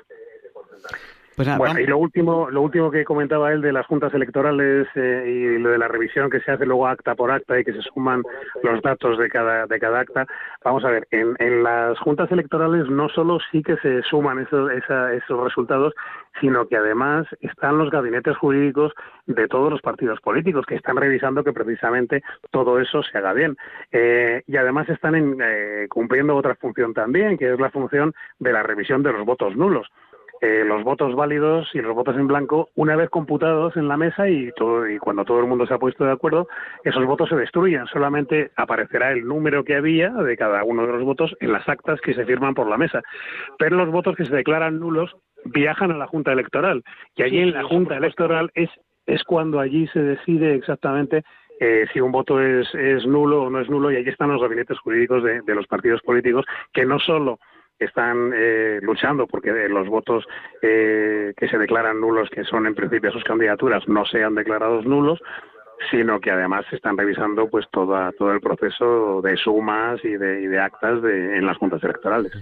Pues 1.36 1.48
nada, 1.48 1.58
Bueno, 1.58 1.80
y 1.80 1.86
lo 1.86 1.98
último, 1.98 2.48
lo 2.48 2.62
último 2.62 2.92
que 2.92 3.04
comentaba 3.04 3.52
él 3.52 3.60
de 3.60 3.72
las 3.72 3.86
juntas 3.86 4.14
electorales 4.14 4.86
eh, 4.94 5.24
y 5.26 5.58
lo 5.58 5.70
de 5.70 5.78
la 5.78 5.88
revisión 5.88 6.30
que 6.30 6.38
se 6.40 6.52
hace 6.52 6.64
luego 6.64 6.86
acta 6.86 7.16
por 7.16 7.32
acta 7.32 7.58
y 7.58 7.64
que 7.64 7.72
se 7.72 7.82
suman 7.82 8.22
los 8.62 8.80
datos 8.82 9.18
de 9.18 9.28
cada, 9.28 9.66
de 9.66 9.80
cada 9.80 9.98
acta. 9.98 10.26
Vamos 10.64 10.84
a 10.84 10.90
ver, 10.90 11.08
en, 11.10 11.34
en 11.40 11.64
las 11.64 11.98
juntas 11.98 12.30
electorales 12.30 12.88
no 12.88 13.08
solo 13.08 13.38
sí 13.50 13.62
que 13.64 13.76
se 13.78 14.02
suman 14.02 14.38
esos, 14.38 14.70
esa- 14.72 15.12
esos 15.12 15.42
resultados, 15.42 15.92
sino 16.40 16.68
que 16.68 16.76
además 16.76 17.26
están 17.40 17.78
los 17.78 17.90
gabinetes 17.90 18.36
jurídicos 18.36 18.92
de 19.26 19.48
todos 19.48 19.72
los 19.72 19.82
partidos 19.82 20.20
políticos 20.20 20.66
que 20.66 20.76
están 20.76 20.96
revisando 20.96 21.42
que 21.42 21.52
precisamente 21.52 22.22
todo 22.52 22.78
eso 22.78 23.02
se 23.02 23.18
haga 23.18 23.32
bien. 23.32 23.56
Eh, 23.90 24.42
y 24.46 24.56
además 24.56 24.88
están 24.88 25.16
en, 25.16 25.38
eh, 25.42 25.86
cumpliendo 25.88 26.36
otra 26.36 26.54
función 26.54 26.94
también, 26.94 27.36
que 27.38 27.52
es 27.54 27.58
la 27.58 27.70
función 27.70 28.14
de 28.38 28.52
la 28.52 28.62
revisión 28.62 29.02
de 29.02 29.12
los 29.12 29.24
votos 29.24 29.56
nulos 29.56 29.88
eh, 30.44 30.62
los 30.62 30.84
votos 30.84 31.14
válidos 31.14 31.70
y 31.72 31.80
los 31.80 31.94
votos 31.94 32.16
en 32.16 32.26
blanco, 32.26 32.68
una 32.74 32.96
vez 32.96 33.08
computados 33.08 33.78
en 33.78 33.88
la 33.88 33.96
mesa 33.96 34.28
y, 34.28 34.52
todo, 34.52 34.86
y 34.86 34.98
cuando 34.98 35.24
todo 35.24 35.40
el 35.40 35.46
mundo 35.46 35.66
se 35.66 35.72
ha 35.72 35.78
puesto 35.78 36.04
de 36.04 36.12
acuerdo, 36.12 36.48
esos 36.84 37.02
votos 37.06 37.30
se 37.30 37.36
destruyen. 37.36 37.86
Solamente 37.86 38.50
aparecerá 38.54 39.12
el 39.12 39.26
número 39.26 39.64
que 39.64 39.74
había 39.74 40.10
de 40.10 40.36
cada 40.36 40.62
uno 40.62 40.86
de 40.86 40.92
los 40.92 41.02
votos 41.02 41.34
en 41.40 41.50
las 41.50 41.66
actas 41.66 41.98
que 42.02 42.12
se 42.12 42.26
firman 42.26 42.52
por 42.52 42.68
la 42.68 42.76
mesa. 42.76 43.00
Pero 43.58 43.76
los 43.76 43.88
votos 43.88 44.16
que 44.16 44.26
se 44.26 44.36
declaran 44.36 44.80
nulos 44.80 45.16
viajan 45.46 45.92
a 45.92 45.96
la 45.96 46.08
Junta 46.08 46.32
Electoral. 46.32 46.82
Y 47.16 47.22
allí 47.22 47.38
en 47.38 47.54
la 47.54 47.64
Junta 47.64 47.96
Electoral 47.96 48.50
es, 48.54 48.68
es 49.06 49.24
cuando 49.24 49.60
allí 49.60 49.86
se 49.94 50.02
decide 50.02 50.54
exactamente 50.56 51.24
eh, 51.58 51.86
si 51.90 52.00
un 52.00 52.12
voto 52.12 52.38
es, 52.38 52.68
es 52.74 53.06
nulo 53.06 53.44
o 53.44 53.50
no 53.50 53.60
es 53.60 53.70
nulo 53.70 53.90
y 53.90 53.96
allí 53.96 54.10
están 54.10 54.30
los 54.30 54.42
gabinetes 54.42 54.78
jurídicos 54.80 55.22
de, 55.22 55.40
de 55.40 55.54
los 55.54 55.66
partidos 55.66 56.02
políticos 56.02 56.44
que 56.74 56.84
no 56.84 56.98
solo 56.98 57.38
están 57.78 58.32
eh, 58.34 58.78
luchando 58.82 59.26
porque 59.26 59.50
los 59.68 59.88
votos 59.88 60.24
eh, 60.62 61.32
que 61.36 61.48
se 61.48 61.58
declaran 61.58 62.00
nulos, 62.00 62.28
que 62.30 62.44
son 62.44 62.66
en 62.66 62.74
principio 62.74 63.10
sus 63.10 63.24
candidaturas, 63.24 63.86
no 63.88 64.04
sean 64.06 64.34
declarados 64.34 64.86
nulos, 64.86 65.20
sino 65.90 66.20
que 66.20 66.30
además 66.30 66.64
se 66.70 66.76
están 66.76 66.96
revisando 66.96 67.48
pues 67.48 67.66
toda, 67.70 68.12
todo 68.12 68.32
el 68.32 68.40
proceso 68.40 69.20
de 69.22 69.36
sumas 69.36 70.02
y 70.04 70.16
de, 70.16 70.42
y 70.42 70.46
de 70.46 70.60
actas 70.60 71.02
de, 71.02 71.36
en 71.36 71.46
las 71.46 71.56
juntas 71.58 71.82
electorales. 71.82 72.32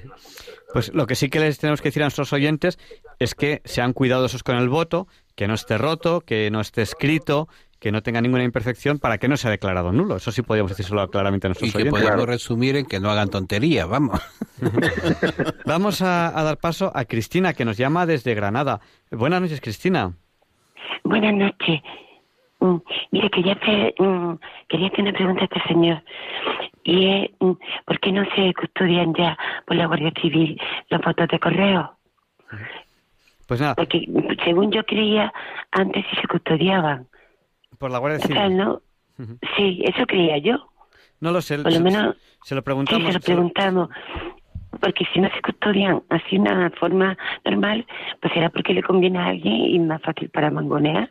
Pues 0.72 0.94
lo 0.94 1.06
que 1.06 1.14
sí 1.14 1.28
que 1.30 1.40
les 1.40 1.58
tenemos 1.58 1.80
que 1.80 1.88
decir 1.88 2.02
a 2.02 2.06
nuestros 2.06 2.32
oyentes 2.32 2.78
es 3.18 3.34
que 3.34 3.60
sean 3.64 3.92
cuidadosos 3.92 4.42
con 4.42 4.56
el 4.56 4.68
voto, 4.68 5.06
que 5.34 5.48
no 5.48 5.54
esté 5.54 5.78
roto, 5.78 6.20
que 6.20 6.50
no 6.50 6.60
esté 6.60 6.82
escrito, 6.82 7.48
que 7.82 7.90
no 7.90 8.00
tenga 8.00 8.20
ninguna 8.20 8.44
imperfección 8.44 9.00
para 9.00 9.18
que 9.18 9.26
no 9.26 9.36
sea 9.36 9.50
declarado 9.50 9.90
nulo. 9.90 10.14
Eso 10.14 10.30
sí 10.30 10.42
podríamos 10.42 10.70
decírselo 10.70 11.10
claramente 11.10 11.48
a 11.48 11.50
nuestros 11.50 11.68
Y 11.68 11.72
que 11.72 11.78
oyentes. 11.78 12.00
podemos 12.00 12.26
resumir 12.26 12.76
en 12.76 12.86
que 12.86 13.00
no 13.00 13.10
hagan 13.10 13.28
tontería, 13.28 13.86
vamos. 13.86 14.20
Vamos 15.66 16.00
a, 16.00 16.38
a 16.38 16.44
dar 16.44 16.58
paso 16.58 16.92
a 16.94 17.04
Cristina, 17.06 17.54
que 17.54 17.64
nos 17.64 17.76
llama 17.76 18.06
desde 18.06 18.34
Granada. 18.36 18.80
Buenas 19.10 19.40
noches, 19.42 19.60
Cristina. 19.60 20.12
Buenas 21.02 21.34
noches. 21.34 21.80
Mm, 22.60 22.76
Mire, 23.10 23.30
quería 23.30 23.54
hacer, 23.54 23.94
mm, 23.98 24.34
quería 24.68 24.86
hacer 24.86 25.00
una 25.00 25.12
pregunta 25.12 25.40
a 25.42 25.44
este 25.46 25.62
señor. 25.66 26.04
Y 26.84 27.06
es, 27.08 27.30
mm, 27.40 27.52
¿por 27.84 27.98
qué 27.98 28.12
no 28.12 28.24
se 28.36 28.54
custodian 28.54 29.12
ya 29.14 29.36
por 29.66 29.76
la 29.76 29.86
Guardia 29.86 30.12
Civil 30.22 30.56
los 30.88 31.00
votos 31.00 31.26
de 31.26 31.38
correo? 31.40 31.96
Pues 33.48 33.60
nada, 33.60 33.74
Porque 33.74 34.06
según 34.44 34.70
yo 34.70 34.84
creía, 34.84 35.32
antes 35.72 36.04
sí 36.10 36.16
se 36.20 36.28
custodiaban. 36.28 37.08
Por 37.82 37.90
la 37.90 37.98
Guardia 37.98 38.20
Civil. 38.20 38.56
¿no? 38.56 38.80
Sí, 39.56 39.82
eso 39.84 40.06
creía 40.06 40.38
yo. 40.38 40.54
No 41.20 41.32
lo 41.32 41.42
sé, 41.42 41.56
Por 41.58 41.66
lo 41.72 41.78
se- 41.78 41.80
menos- 41.82 42.16
se 42.44 42.54
lo 42.54 42.60
Sí, 42.60 42.64
preguntamos. 42.64 43.06
se 43.08 43.12
lo 43.12 43.20
preguntamos. 43.20 43.88
Porque 44.80 45.04
si 45.12 45.20
no 45.20 45.28
se 45.34 45.42
custodian 45.42 46.02
así 46.08 46.36
de 46.36 46.40
una 46.40 46.70
forma 46.70 47.16
normal, 47.44 47.84
pues 48.20 48.32
será 48.32 48.48
porque 48.50 48.72
le 48.72 48.82
conviene 48.82 49.18
a 49.18 49.26
alguien 49.26 49.54
y 49.54 49.78
más 49.80 50.00
fácil 50.02 50.30
para 50.30 50.50
mangonear. 50.50 51.10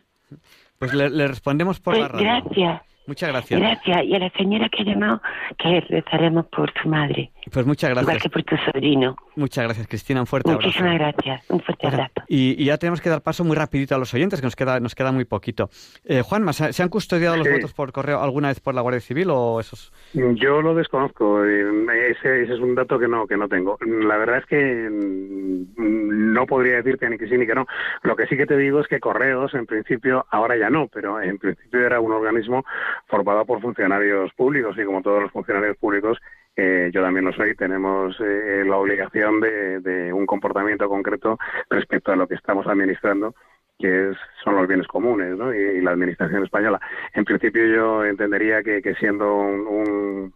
Pues 0.78 0.92
le, 0.94 1.08
le 1.10 1.28
respondemos 1.28 1.78
por 1.78 1.94
Pues 1.94 2.02
la 2.02 2.08
radio. 2.08 2.24
gracias. 2.42 2.82
Muchas 3.06 3.30
gracias. 3.30 3.60
Gracias. 3.60 4.04
Y 4.04 4.14
a 4.14 4.18
la 4.18 4.30
señora 4.30 4.68
que 4.68 4.82
ha 4.82 4.84
llamado, 4.84 5.20
que 5.58 5.80
rezaremos 5.88 6.46
por 6.46 6.72
su 6.80 6.88
madre. 6.88 7.30
Pues 7.52 7.66
muchas 7.66 7.90
Igual 7.90 8.04
gracias. 8.06 8.22
que 8.22 8.30
por 8.30 8.42
tu 8.44 8.56
sobrino. 8.70 9.16
Muchas 9.34 9.64
gracias, 9.64 9.88
Cristina. 9.88 10.20
Un 10.20 10.26
fuerte 10.26 10.50
abrazo. 10.50 10.66
Muchísimas 10.68 10.94
gracias. 10.98 11.50
Un 11.50 11.60
fuerte 11.60 11.86
abrazo. 11.88 12.12
Y, 12.28 12.62
y 12.62 12.66
ya 12.66 12.78
tenemos 12.78 13.00
que 13.00 13.08
dar 13.10 13.20
paso 13.22 13.42
muy 13.44 13.56
rapidito 13.56 13.94
a 13.94 13.98
los 13.98 14.12
oyentes, 14.14 14.40
que 14.40 14.46
nos 14.46 14.54
queda, 14.56 14.78
nos 14.78 14.94
queda 14.94 15.10
muy 15.10 15.24
poquito. 15.24 15.68
Eh, 16.04 16.22
Juanma, 16.22 16.52
¿se, 16.52 16.82
han 16.82 16.88
custodiado 16.88 17.36
los 17.36 17.46
Sí. 17.46 17.52
votos 17.52 17.72
por 17.74 17.90
correo 17.92 18.20
alguna 18.22 18.48
vez 18.48 18.60
por 18.60 18.74
la 18.74 18.80
Guardia 18.82 19.00
Civil 19.00 19.28
o 19.30 19.58
esos? 19.58 19.92
Yo 20.14 20.62
lo 20.62 20.74
desconozco, 20.74 21.44
eh, 21.44 21.64
ese, 22.10 22.42
ese 22.44 22.54
es 22.54 22.60
un 22.60 22.74
dato 22.76 22.98
que 22.98 23.08
no 23.08 23.26
que 23.26 23.36
no 23.36 23.48
tengo. 23.48 23.76
La 23.80 24.16
verdad 24.16 24.38
es 24.38 24.46
que 24.46 24.88
mm, 24.90 26.32
no 26.32 26.46
podría 26.46 26.76
decirte 26.76 27.08
ni 27.10 27.18
que 27.18 27.26
sí 27.28 27.36
ni 27.36 27.46
que 27.46 27.54
no. 27.54 27.66
Lo 28.02 28.14
que 28.16 28.26
sí 28.26 28.36
que 28.36 28.46
te 28.46 28.56
digo 28.56 28.80
es 28.80 28.86
que 28.88 29.00
Correos, 29.00 29.54
en 29.54 29.66
principio, 29.66 30.24
ahora 30.30 30.56
ya 30.56 30.70
no, 30.70 30.86
pero 30.88 31.20
en 31.20 31.38
principio 31.38 31.84
era 31.84 32.00
un 32.00 32.12
organismo 32.12 32.64
formado 33.06 33.44
por 33.44 33.60
funcionarios 33.60 34.32
públicos 34.34 34.76
y 34.78 34.84
como 34.84 35.02
todos 35.02 35.22
los 35.22 35.32
funcionarios 35.32 35.76
públicos, 35.76 36.18
eh, 36.56 36.90
yo 36.92 37.02
también 37.02 37.24
lo 37.24 37.32
soy, 37.32 37.54
tenemos 37.54 38.14
eh, 38.20 38.64
la 38.66 38.76
obligación 38.76 39.40
de, 39.40 39.80
de 39.80 40.12
un 40.12 40.26
comportamiento 40.26 40.88
concreto 40.88 41.38
respecto 41.70 42.12
a 42.12 42.16
lo 42.16 42.26
que 42.26 42.34
estamos 42.34 42.66
administrando 42.66 43.34
que 43.78 44.10
es, 44.10 44.16
son 44.44 44.56
los 44.56 44.68
bienes 44.68 44.86
comunes 44.86 45.36
¿no? 45.36 45.52
y, 45.52 45.58
y 45.58 45.80
la 45.80 45.90
administración 45.90 46.44
española. 46.44 46.80
En 47.14 47.24
principio 47.24 47.66
yo 47.66 48.04
entendería 48.04 48.62
que, 48.62 48.80
que 48.80 48.94
siendo 48.94 49.34
un, 49.34 49.66
un, 49.66 50.34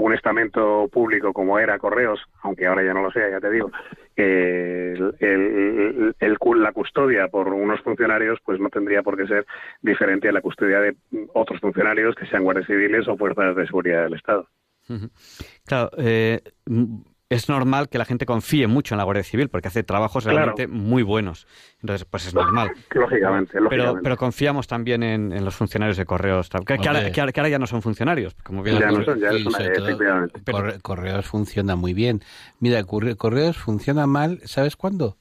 un 0.00 0.14
estamento 0.14 0.88
público 0.92 1.32
como 1.32 1.58
era 1.58 1.78
Correos, 1.78 2.20
aunque 2.42 2.66
ahora 2.66 2.84
ya 2.84 2.94
no 2.94 3.02
lo 3.02 3.10
sea, 3.10 3.30
ya 3.30 3.40
te 3.40 3.50
digo, 3.50 3.70
que 4.14 4.92
el, 4.92 5.14
el- 5.20 6.14
la 6.62 6.72
custodia 6.72 7.28
por 7.28 7.48
unos 7.48 7.80
funcionarios 7.82 8.38
pues 8.44 8.58
no 8.60 8.68
tendría 8.68 9.02
por 9.02 9.16
qué 9.16 9.26
ser 9.26 9.46
diferente 9.82 10.28
a 10.28 10.32
la 10.32 10.40
custodia 10.40 10.80
de 10.80 10.96
otros 11.34 11.60
funcionarios 11.60 12.14
que 12.14 12.26
sean 12.26 12.44
guardias 12.44 12.66
civiles 12.66 13.06
o 13.08 13.16
fuerzas 13.16 13.54
de 13.56 13.66
seguridad 13.66 14.04
del 14.04 14.14
Estado. 14.14 14.48
Claro, 15.66 15.90
eh, 15.98 16.40
es 17.30 17.48
normal 17.50 17.88
que 17.90 17.98
la 17.98 18.06
gente 18.06 18.24
confíe 18.24 18.66
mucho 18.66 18.94
en 18.94 18.98
la 18.98 19.04
Guardia 19.04 19.22
Civil 19.22 19.50
porque 19.50 19.68
hace 19.68 19.82
trabajos 19.82 20.24
Claro. 20.24 20.36
realmente 20.38 20.66
muy 20.66 21.02
buenos. 21.02 21.46
Entonces, 21.82 22.06
pues 22.06 22.26
es 22.26 22.34
normal. 22.34 22.70
Lógicamente, 22.94 23.52
Pero, 23.52 23.64
lógicamente. 23.64 24.00
pero 24.02 24.16
confiamos 24.16 24.66
también 24.66 25.02
en, 25.02 25.32
en 25.32 25.44
los 25.44 25.54
funcionarios 25.54 25.96
de 25.98 26.06
correos, 26.06 26.48
que, 26.48 26.64
que 26.64 26.72
ahora, 26.88 27.00
Hombre. 27.00 27.12
que 27.12 27.20
ahora- 27.20 27.32
que 27.32 27.40
ahora 27.40 27.48
ya 27.50 27.58
no 27.58 27.66
son 27.66 27.82
funcionarios. 27.82 28.34
Como 28.42 28.62
bien 28.62 28.78
Ya 28.78 28.86
no 28.86 28.98
dicho. 29.00 29.12
son, 29.12 29.20
ya 29.20 29.30
son, 29.32 30.30
todo, 30.44 30.80
Correos 30.82 31.26
funciona 31.26 31.76
muy 31.76 31.92
bien. 31.92 32.22
Mira, 32.60 32.82
Corre- 32.84 33.16
Correos 33.16 33.58
funciona 33.58 34.06
mal, 34.06 34.40
¿sabes 34.44 34.76
cuándo? 34.76 35.18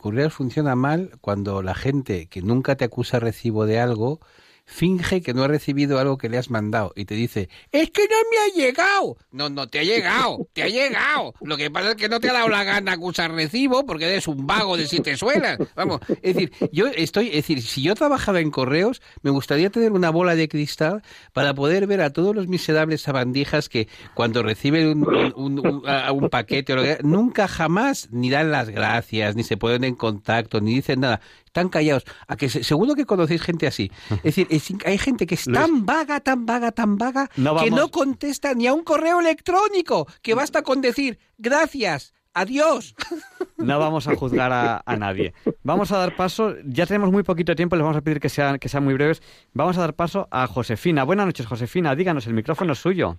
Correos 0.00 0.32
funciona 0.32 0.74
mal 0.74 1.12
cuando 1.20 1.62
la 1.62 1.74
gente 1.74 2.26
que 2.28 2.42
nunca 2.42 2.74
te 2.76 2.84
acusa 2.84 3.20
recibo 3.20 3.66
de 3.66 3.78
algo 3.78 4.20
finge 4.66 5.22
que 5.22 5.32
no 5.32 5.44
ha 5.44 5.48
recibido 5.48 5.98
algo 5.98 6.18
que 6.18 6.28
le 6.28 6.36
has 6.36 6.50
mandado 6.50 6.92
y 6.96 7.04
te 7.04 7.14
dice, 7.14 7.48
es 7.70 7.90
que 7.90 8.02
no 8.02 8.16
me 8.30 8.38
ha 8.38 8.54
llegado. 8.54 9.16
No, 9.30 9.48
no 9.48 9.68
te 9.68 9.78
ha 9.78 9.84
llegado, 9.84 10.48
te 10.52 10.64
ha 10.64 10.68
llegado. 10.68 11.34
Lo 11.40 11.56
que 11.56 11.70
pasa 11.70 11.90
es 11.90 11.96
que 11.96 12.08
no 12.08 12.20
te 12.20 12.28
ha 12.28 12.32
dado 12.32 12.48
la 12.48 12.64
gana 12.64 12.92
acusar 12.92 13.32
recibo 13.32 13.86
porque 13.86 14.06
eres 14.06 14.26
un 14.26 14.46
vago 14.46 14.76
de 14.76 14.86
siete 14.86 15.16
suelas. 15.16 15.58
Vamos, 15.76 16.00
es 16.20 16.34
decir, 16.34 16.52
yo 16.72 16.88
estoy, 16.88 17.28
es 17.28 17.36
decir, 17.36 17.62
si 17.62 17.82
yo 17.82 17.94
trabajara 17.94 18.40
en 18.40 18.50
correos, 18.50 19.00
me 19.22 19.30
gustaría 19.30 19.70
tener 19.70 19.92
una 19.92 20.10
bola 20.10 20.34
de 20.34 20.48
cristal 20.48 21.02
para 21.32 21.54
poder 21.54 21.86
ver 21.86 22.00
a 22.00 22.10
todos 22.10 22.34
los 22.34 22.48
miserables 22.48 23.02
sabandijas 23.02 23.68
que 23.68 23.88
cuando 24.14 24.42
reciben 24.42 25.04
un 25.36 26.28
paquete 26.30 26.72
o 26.72 26.76
lo 26.76 26.82
que 26.82 26.98
nunca 27.02 27.46
jamás 27.46 28.08
ni 28.10 28.30
dan 28.30 28.50
las 28.50 28.68
gracias, 28.68 29.36
ni 29.36 29.44
se 29.44 29.56
ponen 29.56 29.84
en 29.84 29.94
contacto, 29.94 30.60
ni 30.60 30.74
dicen 30.74 31.00
nada. 31.00 31.20
Están 31.56 31.70
callados. 31.70 32.04
A 32.28 32.36
que 32.36 32.50
se- 32.50 32.62
seguro 32.62 32.94
que 32.94 33.06
conocéis 33.06 33.40
gente 33.40 33.66
así. 33.66 33.90
Es 34.16 34.22
decir, 34.36 34.46
es 34.50 34.68
hay 34.84 34.98
gente 34.98 35.26
que 35.26 35.36
es 35.36 35.46
Luis. 35.46 35.58
tan 35.58 35.86
vaga, 35.86 36.20
tan 36.20 36.44
vaga, 36.44 36.70
tan 36.70 36.98
vaga, 36.98 37.30
No 37.36 37.56
que 37.56 37.70
no 37.70 37.90
contesta 37.90 38.52
ni 38.52 38.66
a 38.66 38.74
un 38.74 38.84
correo 38.84 39.20
electrónico, 39.20 40.06
que 40.20 40.34
basta 40.34 40.60
con 40.62 40.82
decir 40.82 41.18
gracias, 41.38 42.12
adiós. 42.34 42.94
No 43.56 43.78
vamos 43.78 44.06
a 44.06 44.14
juzgar 44.14 44.52
a, 44.52 44.82
a 44.84 44.96
nadie. 44.98 45.32
Vamos 45.62 45.90
a 45.90 45.96
dar 45.96 46.14
paso, 46.14 46.54
ya 46.66 46.84
tenemos 46.84 47.10
muy 47.10 47.22
poquito 47.22 47.54
tiempo, 47.56 47.74
les 47.74 47.82
vamos 47.82 47.96
a 47.96 48.02
pedir 48.02 48.20
que 48.20 48.28
sean, 48.28 48.58
que 48.58 48.68
sean 48.68 48.84
muy 48.84 48.92
breves. 48.92 49.22
Vamos 49.54 49.78
a 49.78 49.80
dar 49.80 49.94
paso 49.94 50.28
a 50.30 50.46
Josefina. 50.46 51.04
Buenas 51.04 51.24
noches, 51.24 51.46
Josefina. 51.46 51.94
Díganos, 51.96 52.26
el 52.26 52.34
micrófono 52.34 52.74
es 52.74 52.78
suyo. 52.78 53.16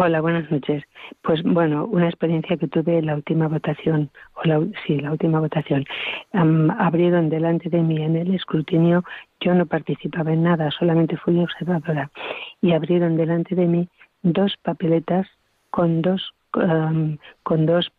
Hola, 0.00 0.20
buenas 0.20 0.48
noches. 0.48 0.84
Pues 1.22 1.42
bueno, 1.42 1.84
una 1.86 2.06
experiencia 2.06 2.56
que 2.56 2.68
tuve 2.68 2.98
en 2.98 3.06
la 3.06 3.16
última 3.16 3.48
votación, 3.48 4.10
o 4.34 4.44
la, 4.44 4.64
sí, 4.86 5.00
la 5.00 5.10
última 5.10 5.40
votación. 5.40 5.86
Am, 6.32 6.70
abrieron 6.70 7.28
delante 7.28 7.68
de 7.68 7.82
mí 7.82 8.00
en 8.00 8.14
el 8.14 8.32
escrutinio, 8.32 9.02
yo 9.40 9.54
no 9.54 9.66
participaba 9.66 10.32
en 10.32 10.44
nada, 10.44 10.70
solamente 10.70 11.16
fui 11.16 11.40
observadora, 11.40 12.12
y 12.60 12.74
abrieron 12.74 13.16
delante 13.16 13.56
de 13.56 13.66
mí 13.66 13.88
dos 14.22 14.56
papeletas 14.62 15.26
con 15.70 16.00
dos 16.00 16.32
um, 16.54 17.18
con 17.42 17.66
dos, 17.66 17.90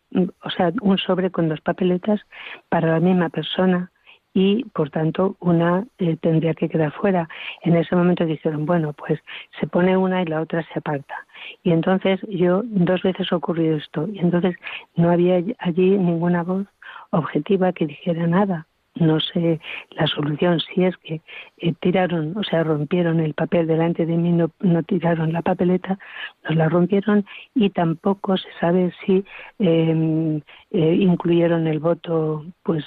o 0.42 0.48
sea, 0.48 0.72
un 0.80 0.96
sobre 0.96 1.30
con 1.30 1.50
dos 1.50 1.60
papeletas 1.60 2.22
para 2.70 2.92
la 2.92 3.00
misma 3.00 3.28
persona 3.28 3.90
y 4.32 4.64
por 4.72 4.90
tanto 4.90 5.36
una 5.40 5.84
eh, 5.98 6.16
tendría 6.16 6.54
que 6.54 6.68
quedar 6.68 6.92
fuera. 6.92 7.28
En 7.62 7.76
ese 7.76 7.94
momento 7.94 8.24
dijeron, 8.24 8.64
bueno, 8.64 8.92
pues 8.92 9.20
se 9.58 9.66
pone 9.66 9.96
una 9.96 10.22
y 10.22 10.26
la 10.26 10.40
otra 10.40 10.62
se 10.72 10.78
aparta. 10.78 11.26
Y 11.62 11.72
entonces 11.72 12.20
yo 12.28 12.62
dos 12.64 13.02
veces 13.02 13.32
ocurrió 13.32 13.76
esto 13.76 14.08
y 14.12 14.18
entonces 14.18 14.56
no 14.96 15.10
había 15.10 15.42
allí 15.58 15.90
ninguna 15.90 16.42
voz 16.42 16.66
objetiva 17.10 17.72
que 17.72 17.86
dijera 17.86 18.26
nada 18.26 18.66
no 18.96 19.20
sé 19.20 19.60
la 19.90 20.06
solución 20.06 20.60
si 20.60 20.84
es 20.84 20.96
que 20.98 21.20
eh, 21.58 21.74
tiraron, 21.80 22.36
o 22.36 22.42
sea, 22.42 22.64
rompieron 22.64 23.20
el 23.20 23.34
papel 23.34 23.66
delante 23.66 24.04
de 24.04 24.16
mí, 24.16 24.32
no, 24.32 24.50
no 24.60 24.82
tiraron 24.82 25.32
la 25.32 25.42
papeleta, 25.42 25.98
nos 26.44 26.56
la 26.56 26.68
rompieron 26.68 27.24
y 27.54 27.70
tampoco 27.70 28.36
se 28.36 28.48
sabe 28.60 28.92
si 29.04 29.24
em, 29.58 30.40
eh, 30.70 30.94
incluyeron 30.94 31.66
el 31.66 31.78
voto, 31.78 32.44
pues, 32.62 32.84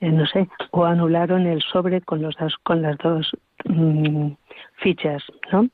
eh, 0.00 0.10
no 0.10 0.26
sé, 0.26 0.48
o 0.70 0.84
anularon 0.84 1.46
el 1.46 1.60
sobre 1.62 2.00
con 2.00 2.22
los 2.22 2.36
con 2.62 2.82
las 2.82 2.96
dos 2.98 3.30
mm, 3.64 4.32
fichas, 4.76 5.22
¿no? 5.52 5.68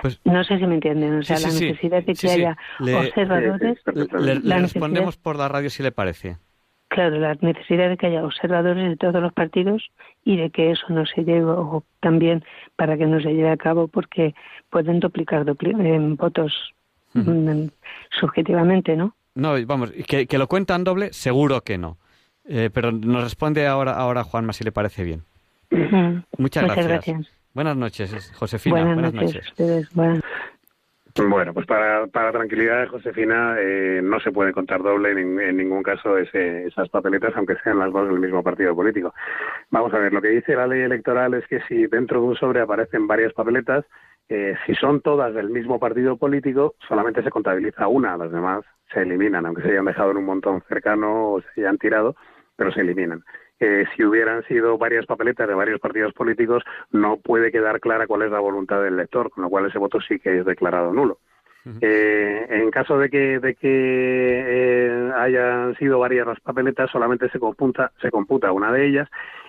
Pues, 0.00 0.20
no 0.24 0.42
sé 0.44 0.58
si 0.58 0.66
me 0.66 0.74
entienden, 0.74 1.18
o 1.18 1.22
sea, 1.22 1.38
la 1.38 1.48
necesidad 1.48 2.02
de 2.02 2.14
que 2.14 2.30
haya 2.30 2.56
observadores. 2.80 3.78
le 3.94 4.58
respondemos 4.58 5.16
por 5.16 5.36
la 5.36 5.48
radio 5.48 5.68
si 5.70 5.82
le 5.82 5.92
parece. 5.92 6.38
Claro, 6.88 7.18
la 7.18 7.36
necesidad 7.42 7.90
de 7.90 7.98
que 7.98 8.06
haya 8.06 8.24
observadores 8.24 8.88
de 8.88 8.96
todos 8.96 9.22
los 9.22 9.32
partidos 9.34 9.90
y 10.24 10.38
de 10.38 10.48
que 10.48 10.70
eso 10.70 10.86
no 10.88 11.04
se 11.04 11.22
lleve, 11.22 11.44
o 11.44 11.84
también 12.00 12.42
para 12.76 12.96
que 12.96 13.04
no 13.04 13.20
se 13.20 13.34
lleve 13.34 13.50
a 13.50 13.58
cabo, 13.58 13.88
porque 13.88 14.34
pueden 14.70 14.98
duplicar 14.98 15.46
en 15.60 16.16
votos 16.16 16.72
mm, 17.12 17.66
subjetivamente, 18.18 18.96
¿no? 18.96 19.14
No, 19.34 19.54
vamos, 19.66 19.92
que, 20.06 20.26
que, 20.26 20.38
lo 20.38 20.48
cuentan 20.48 20.82
doble, 20.82 21.12
seguro 21.12 21.60
que 21.60 21.76
no. 21.76 21.98
Eh, 22.46 22.70
pero 22.72 22.90
nos 22.90 23.22
responde 23.22 23.66
ahora, 23.66 23.92
ahora 23.92 24.24
Juanma, 24.24 24.54
si 24.54 24.64
le 24.64 24.72
parece 24.72 25.04
bien. 25.04 25.22
Muchas, 26.38 26.64
gracias. 26.64 27.37
Buenas 27.58 27.76
noches, 27.76 28.32
Josefina. 28.38 28.84
Buenas, 28.84 29.12
noches. 29.12 29.52
Bueno, 31.16 31.52
pues 31.52 31.66
para, 31.66 32.06
para 32.06 32.30
tranquilidad 32.30 32.82
de 32.82 32.86
Josefina, 32.86 33.56
eh, 33.58 34.00
no 34.00 34.20
se 34.20 34.30
puede 34.30 34.52
contar 34.52 34.80
doble 34.80 35.10
en, 35.10 35.40
en 35.40 35.56
ningún 35.56 35.82
caso 35.82 36.16
ese, 36.16 36.68
esas 36.68 36.88
papeletas, 36.88 37.32
aunque 37.34 37.56
sean 37.64 37.80
las 37.80 37.92
dos 37.92 38.06
del 38.06 38.20
mismo 38.20 38.44
partido 38.44 38.76
político. 38.76 39.12
Vamos 39.72 39.92
a 39.92 39.98
ver, 39.98 40.12
lo 40.12 40.22
que 40.22 40.28
dice 40.28 40.54
la 40.54 40.68
ley 40.68 40.82
electoral 40.82 41.34
es 41.34 41.48
que 41.48 41.60
si 41.62 41.88
dentro 41.88 42.20
de 42.20 42.28
un 42.28 42.36
sobre 42.36 42.60
aparecen 42.60 43.08
varias 43.08 43.32
papeletas, 43.32 43.84
eh, 44.28 44.54
si 44.64 44.76
son 44.76 45.00
todas 45.00 45.34
del 45.34 45.50
mismo 45.50 45.80
partido 45.80 46.16
político, 46.16 46.76
solamente 46.86 47.24
se 47.24 47.30
contabiliza 47.30 47.88
una, 47.88 48.16
las 48.16 48.30
demás 48.30 48.64
se 48.94 49.02
eliminan, 49.02 49.44
aunque 49.46 49.62
se 49.62 49.72
hayan 49.72 49.86
dejado 49.86 50.12
en 50.12 50.18
un 50.18 50.26
montón 50.26 50.62
cercano 50.68 51.32
o 51.32 51.40
se 51.40 51.62
hayan 51.62 51.76
tirado, 51.76 52.14
pero 52.54 52.70
se 52.70 52.82
eliminan 52.82 53.24
eh, 53.60 53.84
si 53.94 54.04
hubieran 54.04 54.44
sido 54.44 54.78
varias 54.78 55.06
papeletas 55.06 55.48
de 55.48 55.54
varios 55.54 55.80
partidos 55.80 56.12
políticos, 56.12 56.62
no 56.92 57.16
puede 57.16 57.50
quedar 57.50 57.80
clara 57.80 58.06
cuál 58.06 58.22
es 58.22 58.30
la 58.30 58.40
voluntad 58.40 58.82
del 58.82 58.94
elector, 58.94 59.30
con 59.30 59.44
lo 59.44 59.50
cual 59.50 59.66
ese 59.66 59.78
voto 59.78 60.00
sí 60.00 60.18
que 60.18 60.38
es 60.38 60.44
declarado 60.44 60.92
nulo. 60.92 61.18
Eh, 61.82 62.46
en 62.48 62.70
caso 62.70 62.98
de 62.98 63.10
que, 63.10 63.40
de 63.40 63.54
que 63.54 63.68
eh, 63.68 65.12
hayan 65.16 65.76
sido 65.76 65.98
varias 65.98 66.26
las 66.26 66.40
papeletas, 66.40 66.90
solamente 66.90 67.28
se 67.28 67.38
computa, 67.38 67.92
se 68.00 68.10
computa 68.10 68.52
una 68.52 68.72
de 68.72 68.86
ellas 68.86 69.08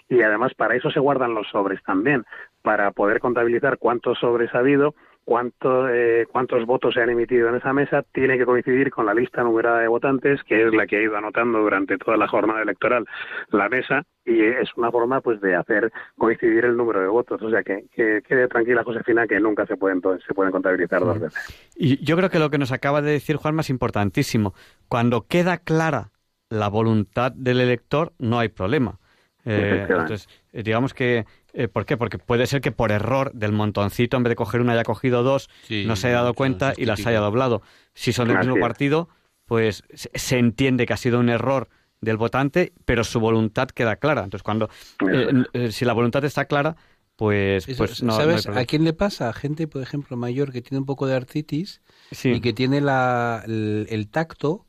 y 0.09 0.21
además 0.21 0.53
para 0.53 0.75
eso 0.75 0.91
se 0.91 0.99
guardan 0.99 1.33
los 1.33 1.47
sobres 1.47 1.81
también, 1.83 2.25
para 2.61 2.91
poder 2.91 3.19
contabilizar 3.21 3.77
cuántos 3.77 4.19
sobres 4.19 4.53
ha 4.53 4.59
habido 4.59 4.95
cuánto, 5.23 5.87
eh, 5.89 6.27
cuántos 6.31 6.65
votos 6.65 6.93
se 6.93 7.01
han 7.01 7.09
emitido 7.09 7.49
en 7.49 7.55
esa 7.55 7.73
mesa 7.73 8.03
tiene 8.11 8.37
que 8.37 8.45
coincidir 8.45 8.91
con 8.91 9.05
la 9.05 9.13
lista 9.13 9.43
numerada 9.43 9.79
de 9.79 9.87
votantes, 9.87 10.41
que 10.43 10.65
es 10.65 10.73
la 10.73 10.87
que 10.87 10.97
ha 10.97 11.01
ido 11.01 11.15
anotando 11.15 11.59
durante 11.59 11.97
toda 11.97 12.17
la 12.17 12.27
jornada 12.27 12.61
electoral 12.61 13.05
la 13.51 13.69
mesa, 13.69 14.03
y 14.25 14.43
es 14.43 14.69
una 14.75 14.91
forma 14.91 15.21
pues 15.21 15.39
de 15.41 15.55
hacer 15.55 15.91
coincidir 16.17 16.65
el 16.65 16.77
número 16.77 17.01
de 17.01 17.07
votos. 17.07 17.41
O 17.41 17.49
sea 17.49 17.63
que, 17.63 17.85
quede 17.95 18.47
tranquila 18.47 18.83
Josefina 18.83 19.27
que 19.27 19.39
nunca 19.39 19.65
se 19.65 19.77
pueden, 19.77 20.01
se 20.25 20.33
pueden 20.33 20.51
contabilizar 20.51 21.01
dos 21.01 21.19
veces. 21.19 21.71
Y 21.75 22.03
yo 22.03 22.15
creo 22.15 22.29
que 22.29 22.39
lo 22.39 22.49
que 22.49 22.57
nos 22.57 22.71
acaba 22.71 23.01
de 23.01 23.11
decir 23.11 23.35
Juanma 23.35 23.61
es 23.61 23.69
importantísimo. 23.69 24.53
Cuando 24.87 25.27
queda 25.27 25.57
clara 25.57 26.11
la 26.49 26.67
voluntad 26.69 27.31
del 27.31 27.61
elector, 27.61 28.13
no 28.19 28.39
hay 28.39 28.49
problema. 28.49 28.99
Eh, 29.45 29.85
entonces, 29.89 30.27
eh, 30.51 30.63
digamos 30.63 30.93
que 30.93 31.25
eh, 31.53 31.67
¿Por 31.67 31.85
qué? 31.85 31.97
Porque 31.97 32.17
puede 32.17 32.47
ser 32.47 32.61
que 32.61 32.71
por 32.71 32.91
error 32.91 33.31
del 33.33 33.51
montoncito, 33.51 34.17
en 34.17 34.23
vez 34.23 34.31
de 34.31 34.35
coger 34.35 34.61
una, 34.61 34.73
haya 34.73 34.83
cogido 34.83 35.23
dos, 35.23 35.49
no 35.69 35.95
se 35.95 36.07
haya 36.07 36.17
dado 36.17 36.33
cuenta 36.33 36.73
y 36.77 36.85
las 36.85 37.05
haya 37.05 37.19
doblado. 37.19 37.61
Si 37.93 38.13
son 38.13 38.27
del 38.27 38.37
mismo 38.37 38.59
partido, 38.59 39.09
pues 39.45 39.83
se 39.93 40.37
entiende 40.37 40.85
que 40.85 40.93
ha 40.93 40.97
sido 40.97 41.19
un 41.19 41.29
error 41.29 41.69
del 42.01 42.17
votante, 42.17 42.73
pero 42.85 43.03
su 43.03 43.19
voluntad 43.19 43.67
queda 43.69 43.95
clara. 43.95 44.23
Entonces, 44.23 44.43
cuando 44.43 44.69
eh, 45.11 45.43
eh, 45.53 45.71
si 45.71 45.85
la 45.85 45.93
voluntad 45.93 46.23
está 46.23 46.45
clara, 46.45 46.75
pues, 47.15 47.65
pues 47.77 48.01
no. 48.03 48.15
¿Sabes 48.15 48.47
a 48.47 48.65
quién 48.65 48.83
le 48.83 48.93
pasa? 48.93 49.27
A 49.27 49.33
gente, 49.33 49.67
por 49.67 49.81
ejemplo, 49.81 50.15
mayor 50.15 50.53
que 50.53 50.61
tiene 50.61 50.79
un 50.79 50.85
poco 50.85 51.07
de 51.07 51.15
artritis 51.15 51.81
y 52.23 52.39
que 52.39 52.53
tiene 52.53 52.79
la, 52.79 53.43
el 53.45 54.07
tacto 54.09 54.65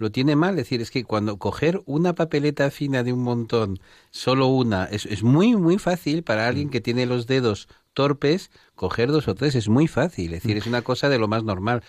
lo 0.00 0.10
tiene 0.10 0.36
mal. 0.36 0.50
Es 0.52 0.64
decir, 0.64 0.80
es 0.80 0.90
que 0.90 1.04
cuando 1.04 1.38
coger 1.38 1.82
una 1.86 2.14
papeleta 2.14 2.70
fina 2.70 3.02
de 3.02 3.12
un 3.12 3.22
montón, 3.22 3.78
solo 4.10 4.46
una, 4.46 4.84
es, 4.84 5.06
es 5.06 5.22
muy, 5.22 5.54
muy 5.56 5.78
fácil 5.78 6.22
para 6.22 6.48
alguien 6.48 6.68
mm. 6.68 6.70
que 6.70 6.80
tiene 6.80 7.06
los 7.06 7.26
dedos 7.26 7.68
torpes, 7.92 8.50
coger 8.74 9.10
dos 9.10 9.28
o 9.28 9.34
tres, 9.34 9.54
es 9.54 9.68
muy 9.68 9.86
fácil. 9.86 10.34
Es 10.34 10.42
decir, 10.42 10.56
es 10.56 10.66
una 10.66 10.82
cosa 10.82 11.08
de 11.08 11.18
lo 11.18 11.28
más 11.28 11.44
normal. 11.44 11.82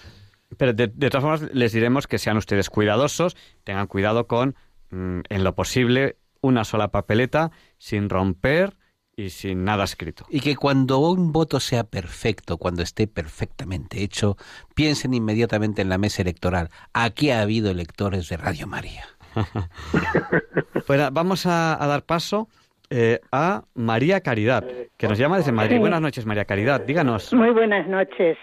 Pero 0.57 0.73
de, 0.73 0.87
todas 0.87 1.23
formas, 1.23 1.53
les 1.53 1.71
diremos 1.71 2.07
que 2.07 2.17
sean 2.17 2.37
ustedes 2.37 2.69
cuidadosos, 2.69 3.37
tengan 3.63 3.87
cuidado 3.87 4.27
con, 4.27 4.55
mm, 4.89 5.21
en 5.29 5.43
lo 5.43 5.55
posible, 5.55 6.17
una 6.41 6.65
sola 6.65 6.89
papeleta, 6.89 7.51
sin 7.77 8.09
romper, 8.09 8.75
y 9.15 9.29
sin 9.29 9.65
nada 9.65 9.83
escrito. 9.83 10.25
Y 10.29 10.39
que 10.39 10.55
cuando 10.55 10.99
un 10.99 11.31
voto 11.31 11.59
sea 11.59 11.83
perfecto, 11.83 12.57
cuando 12.57 12.81
esté 12.81 13.07
perfectamente 13.07 14.03
hecho, 14.03 14.35
piensen 14.75 15.13
inmediatamente 15.13 15.81
en 15.81 15.89
la 15.89 15.97
mesa 15.97 16.21
electoral. 16.21 16.69
Aquí 16.93 17.31
ha 17.31 17.41
habido 17.41 17.71
electores 17.71 18.29
de 18.29 18.37
Radio 18.37 18.67
María. 18.67 19.03
pues 20.87 21.13
vamos 21.13 21.45
a, 21.45 21.77
dar 21.79 22.03
paso 22.03 22.47
eh, 22.89 23.19
a 23.31 23.63
María 23.75 24.21
Caridad, 24.21 24.65
que 24.97 25.07
nos 25.07 25.17
llama 25.17 25.37
desde 25.37 25.51
Madrid. 25.51 25.79
Buenas 25.79 26.01
noches, 26.01 26.25
María 26.25 26.45
Caridad. 26.45 26.81
Díganos. 26.81 27.33
Muy 27.33 27.51
buenas 27.51 27.87
noches. 27.87 28.37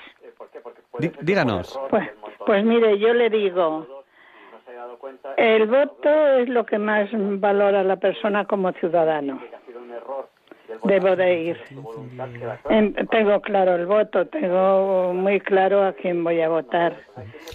díganos. 1.21 1.79
Pues, 1.91 2.09
pues 2.47 2.65
mire, 2.65 2.99
yo 2.99 3.13
le 3.13 3.29
digo, 3.29 3.87
el 5.37 5.67
voto 5.67 6.09
es 6.39 6.49
lo 6.49 6.65
que 6.65 6.79
más 6.79 7.09
valora 7.13 7.83
la 7.85 7.97
persona 7.97 8.47
como 8.47 8.73
ciudadano 8.73 9.41
debo 10.85 11.17
de 11.17 11.43
ir. 11.43 11.59
tengo 13.11 13.41
claro 13.41 13.75
el 13.77 13.87
voto, 13.87 14.27
tengo 14.27 15.13
muy 15.15 15.41
claro 15.41 15.85
a 15.85 15.93
quién 15.93 16.23
voy 16.23 16.41
a 16.41 16.49
votar. 16.49 16.97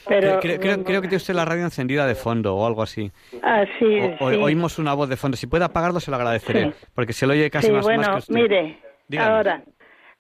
Pero 0.07 0.39
creo, 0.39 0.59
creo, 0.59 1.01
que 1.01 1.07
tiene 1.07 1.18
usted 1.18 1.34
la 1.34 1.45
radio 1.45 1.64
encendida 1.64 2.07
de 2.07 2.16
fondo 2.16 2.55
o 2.55 2.66
algo 2.66 2.82
así. 2.82 3.11
Ah, 3.41 3.66
sí, 3.80 3.99
Oímos 4.20 4.80
una 4.80 4.93
voz 4.93 5.09
de 5.09 5.18
fondo. 5.18 5.38
Si 5.38 5.47
puede 5.47 5.66
apagarlo, 5.66 5.99
se 5.99 6.11
lo 6.11 6.18
agradeceré, 6.18 6.74
porque 6.93 7.14
se 7.14 7.28
lo 7.28 7.34
oye 7.34 7.49
casi 7.49 7.72
más, 7.72 7.84
bueno, 7.84 8.03
que 8.03 8.18
usted. 8.20 8.34
mire, 8.34 8.78
ahora 9.20 9.64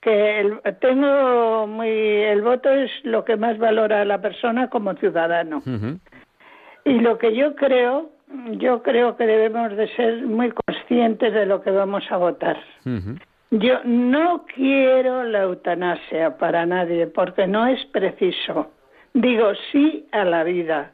que 0.03 0.39
el, 0.41 0.59
tengo 0.81 1.65
muy 1.65 1.89
el 1.89 2.41
voto 2.41 2.69
es 2.69 2.91
lo 3.03 3.23
que 3.23 3.37
más 3.37 3.57
valora 3.57 4.03
la 4.03 4.21
persona 4.21 4.69
como 4.69 4.93
ciudadano. 4.95 5.63
Y 6.85 6.99
lo 6.99 7.17
que 7.17 7.33
yo 7.35 7.55
creo 7.55 8.12
yo 8.51 8.81
creo 8.81 9.15
que 9.15 9.25
debemos 9.25 9.75
de 9.75 9.87
ser 9.95 10.23
muy 10.23 10.51
conscientes 10.51 11.33
de 11.33 11.45
lo 11.45 11.61
que 11.61 11.71
vamos 11.71 12.03
a 12.09 12.17
votar. 12.17 12.57
Yo 13.51 13.79
no 13.83 14.45
quiero 14.55 15.23
la 15.23 15.43
eutanasia 15.43 16.37
para 16.37 16.65
nadie 16.65 17.07
porque 17.07 17.45
no 17.47 17.67
es 17.67 17.83
preciso. 17.87 18.71
Digo 19.13 19.51
sí 19.71 20.07
a 20.11 20.25
la 20.25 20.43
vida, 20.43 20.91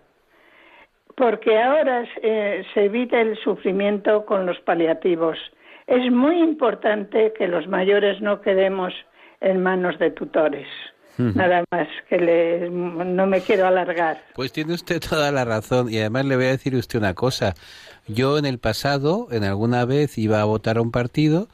porque 1.16 1.62
ahora 1.62 2.06
eh, 2.22 2.66
se 2.74 2.86
evita 2.86 3.22
el 3.22 3.38
sufrimiento 3.38 4.26
con 4.26 4.46
los 4.46 4.60
paliativos. 4.62 5.38
Es 5.88 6.12
muy 6.12 6.40
importante 6.40 7.34
que 7.38 7.48
los 7.48 7.68
mayores 7.68 8.22
no 8.22 8.42
quedemos 8.42 8.94
en 9.40 9.64
manos 9.64 9.98
de 10.00 10.12
tutores. 10.12 10.68
Nada 11.20 11.66
más, 11.70 11.88
que 12.08 12.18
le, 12.18 12.70
no 12.70 13.28
me 13.28 13.42
quiero 13.42 13.68
alargar. 13.68 14.24
Pues 14.36 14.54
tiene 14.54 14.74
usted 14.74 15.02
toda 15.02 15.32
la 15.32 15.44
razón 15.44 15.92
y 15.92 16.00
además 16.00 16.26
le 16.26 16.38
voy 16.38 16.46
a 16.46 16.50
decir 16.50 16.76
usted 16.76 16.98
una 16.98 17.14
cosa. 17.14 17.56
Yo 18.08 18.38
en 18.38 18.46
el 18.46 18.58
pasado, 18.58 19.28
en 19.32 19.44
alguna 19.44 19.84
vez 19.84 20.18
iba 20.18 20.40
a 20.42 20.46
votar 20.46 20.78
a 20.78 20.82
un 20.82 20.92
partido 20.92 21.50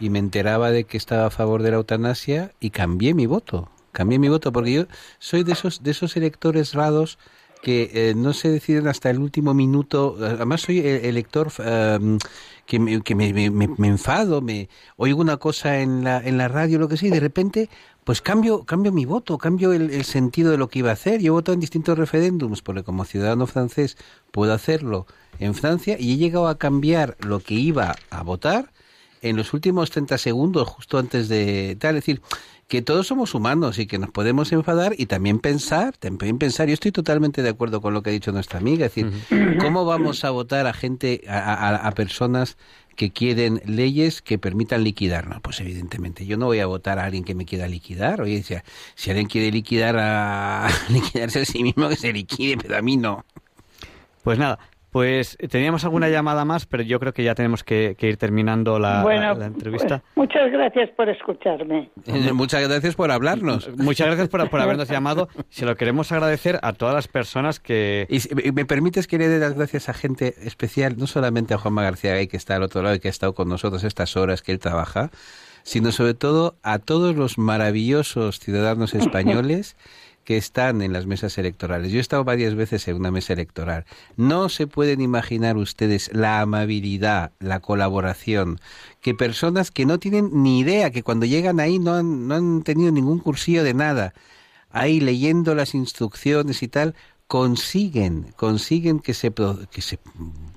y 0.00 0.08
me 0.08 0.18
enteraba 0.18 0.70
de 0.70 0.84
que 0.84 0.96
estaba 0.96 1.26
a 1.26 1.30
favor 1.30 1.62
de 1.62 1.70
la 1.70 1.76
eutanasia 1.76 2.52
y 2.60 2.70
cambié 2.70 3.12
mi 3.12 3.26
voto. 3.26 3.68
Cambié 3.92 4.18
mi 4.18 4.28
voto 4.28 4.52
porque 4.52 4.72
yo 4.72 4.84
soy 5.18 5.42
de 5.42 5.52
esos 5.52 5.82
de 5.82 5.90
esos 5.90 6.16
electores 6.16 6.72
raros 6.74 7.18
que 7.60 7.90
eh, 7.92 8.14
no 8.16 8.32
se 8.32 8.48
deciden 8.48 8.88
hasta 8.88 9.10
el 9.10 9.18
último 9.18 9.54
minuto. 9.54 10.16
Además 10.20 10.62
soy 10.62 10.78
e-, 10.78 11.08
elector 11.08 11.52
em, 11.58 12.18
que, 12.66 12.78
me, 12.78 13.00
que 13.02 13.14
me, 13.14 13.32
me, 13.32 13.50
me, 13.50 13.88
enfado, 13.88 14.40
me 14.40 14.68
oigo 14.96 15.20
una 15.20 15.36
cosa 15.36 15.80
en 15.80 16.04
la, 16.04 16.18
en 16.18 16.38
la 16.38 16.48
radio, 16.48 16.78
lo 16.78 16.88
que 16.88 16.96
sea, 16.96 17.08
y 17.08 17.12
de 17.12 17.20
repente 17.20 17.68
pues 18.04 18.22
cambio, 18.22 18.64
cambio 18.64 18.92
mi 18.92 19.04
voto, 19.04 19.38
cambio 19.38 19.72
el, 19.72 20.04
sentido 20.04 20.50
de 20.50 20.58
lo 20.58 20.68
que 20.68 20.80
iba 20.80 20.90
a 20.90 20.94
hacer. 20.94 21.20
Yo 21.20 21.28
he 21.28 21.30
votado 21.30 21.54
en 21.54 21.60
distintos 21.60 21.98
referéndums, 21.98 22.62
porque 22.62 22.82
como 22.82 23.04
ciudadano 23.04 23.46
francés 23.46 23.96
puedo 24.30 24.52
hacerlo 24.52 25.06
en 25.38 25.54
Francia 25.54 25.96
y 25.98 26.14
he 26.14 26.16
llegado 26.16 26.48
a 26.48 26.58
cambiar 26.58 27.16
lo 27.20 27.40
que 27.40 27.54
iba 27.54 27.96
a 28.10 28.22
votar 28.22 28.72
en 29.22 29.36
los 29.36 29.52
últimos 29.52 29.90
30 29.90 30.18
segundos, 30.18 30.68
justo 30.68 30.98
antes 30.98 31.28
de 31.28 31.76
tal. 31.78 31.96
Es 31.96 32.04
decir, 32.04 32.22
que 32.70 32.82
todos 32.82 33.06
somos 33.08 33.34
humanos 33.34 33.78
y 33.80 33.86
que 33.86 33.98
nos 33.98 34.10
podemos 34.12 34.52
enfadar 34.52 34.94
y 34.96 35.06
también 35.06 35.40
pensar, 35.40 35.96
también 35.98 36.38
pensar. 36.38 36.68
Yo 36.68 36.74
estoy 36.74 36.92
totalmente 36.92 37.42
de 37.42 37.50
acuerdo 37.50 37.82
con 37.82 37.94
lo 37.94 38.02
que 38.02 38.10
ha 38.10 38.12
dicho 38.14 38.32
nuestra 38.32 38.60
amiga. 38.60 38.86
Es 38.86 38.94
decir, 38.94 39.10
¿cómo 39.58 39.84
vamos 39.84 40.24
a 40.24 40.30
votar 40.30 40.66
a 40.68 40.72
gente, 40.72 41.22
a, 41.28 41.38
a- 41.54 41.76
a 41.88 41.92
personas 41.92 42.56
que 42.96 43.10
quieren 43.12 43.60
leyes 43.66 44.22
que 44.22 44.38
permitan 44.38 44.84
liquidarnos? 44.84 45.40
Pues 45.42 45.60
evidentemente, 45.60 46.26
yo 46.26 46.36
no 46.38 46.46
voy 46.46 46.60
a 46.60 46.66
votar 46.66 47.00
a 47.00 47.04
alguien 47.06 47.24
que 47.24 47.34
me 47.34 47.44
quiera 47.44 47.66
liquidar. 47.68 48.22
Oye, 48.22 48.42
si, 48.44 48.54
si 48.94 49.10
alguien 49.10 49.26
quiere 49.26 49.50
liquidar 49.50 49.96
a 49.98 50.68
liquidarse 50.90 51.40
a 51.40 51.44
sí 51.44 51.62
mismo, 51.64 51.88
que 51.88 51.96
se 51.96 52.12
liquide, 52.12 52.56
pero 52.56 52.78
a 52.78 52.82
mí 52.82 52.96
no. 52.96 53.24
Pues 54.22 54.38
nada, 54.38 54.58
pues 54.90 55.36
eh, 55.40 55.48
teníamos 55.48 55.84
alguna 55.84 56.08
llamada 56.08 56.44
más, 56.44 56.66
pero 56.66 56.82
yo 56.82 56.98
creo 56.98 57.12
que 57.12 57.22
ya 57.22 57.34
tenemos 57.34 57.62
que, 57.64 57.94
que 57.98 58.08
ir 58.08 58.16
terminando 58.16 58.78
la, 58.78 59.02
bueno, 59.02 59.22
la- 59.22 59.34
la 59.34 59.46
entrevista. 59.46 60.02
pues, 60.14 60.28
muchas 60.28 60.50
gracias 60.50 60.90
por 60.96 61.08
escucharme. 61.08 61.90
Eh, 62.06 62.32
Muchas 62.32 62.66
gracias 62.68 62.94
por 62.96 63.10
hablarnos. 63.10 63.68
Muchas 63.76 64.06
gracias 64.08 64.28
por, 64.28 64.48
por 64.50 64.60
habernos 64.60 64.88
llamado. 64.88 65.28
Se 65.48 65.64
lo 65.66 65.76
queremos 65.76 66.10
agradecer 66.12 66.58
a 66.62 66.72
todas 66.72 66.94
las 66.94 67.08
personas 67.08 67.60
que... 67.60 68.06
Y 68.10 68.20
si- 68.20 68.34
me 68.52 68.64
permites 68.66 69.06
que 69.06 69.18
le 69.18 69.28
dé 69.28 69.38
las 69.38 69.54
gracias 69.54 69.88
a 69.88 69.94
gente 69.94 70.34
especial, 70.42 70.96
no 70.98 71.06
solamente 71.06 71.54
a 71.54 71.58
Juanma 71.58 71.82
García 71.82 72.14
Gay, 72.14 72.26
que 72.26 72.36
está 72.36 72.56
al 72.56 72.62
otro 72.62 72.82
lado 72.82 72.94
y 72.96 73.00
que 73.00 73.08
ha 73.08 73.10
estado 73.10 73.34
con 73.34 73.48
nosotros 73.48 73.84
estas 73.84 74.16
horas 74.16 74.42
que 74.42 74.52
él 74.52 74.58
trabaja, 74.58 75.10
sino 75.62 75.92
sobre 75.92 76.14
todo 76.14 76.56
a 76.62 76.78
todos 76.78 77.14
los 77.16 77.38
maravillosos 77.38 78.40
ciudadanos 78.40 78.94
españoles 78.94 79.76
que 80.30 80.36
están 80.36 80.80
en 80.80 80.92
las 80.92 81.06
mesas 81.06 81.38
electorales. 81.38 81.90
Yo 81.90 81.98
he 81.98 82.00
estado 82.00 82.22
varias 82.22 82.54
veces 82.54 82.86
en 82.86 82.94
una 82.94 83.10
mesa 83.10 83.32
electoral. 83.32 83.84
No 84.16 84.48
se 84.48 84.68
pueden 84.68 85.00
imaginar 85.00 85.56
ustedes 85.56 86.08
la 86.12 86.40
amabilidad, 86.40 87.32
la 87.40 87.58
colaboración, 87.58 88.60
que 89.00 89.12
personas 89.12 89.72
que 89.72 89.86
no 89.86 89.98
tienen 89.98 90.30
ni 90.44 90.60
idea, 90.60 90.92
que 90.92 91.02
cuando 91.02 91.26
llegan 91.26 91.58
ahí 91.58 91.80
no 91.80 91.94
han, 91.94 92.28
no 92.28 92.36
han 92.36 92.62
tenido 92.62 92.92
ningún 92.92 93.18
cursillo 93.18 93.64
de 93.64 93.74
nada, 93.74 94.14
ahí 94.70 95.00
leyendo 95.00 95.56
las 95.56 95.74
instrucciones 95.74 96.62
y 96.62 96.68
tal, 96.68 96.94
consiguen, 97.26 98.32
consiguen 98.36 99.00
que 99.00 99.14
se, 99.14 99.32
que 99.32 99.82
se 99.82 99.98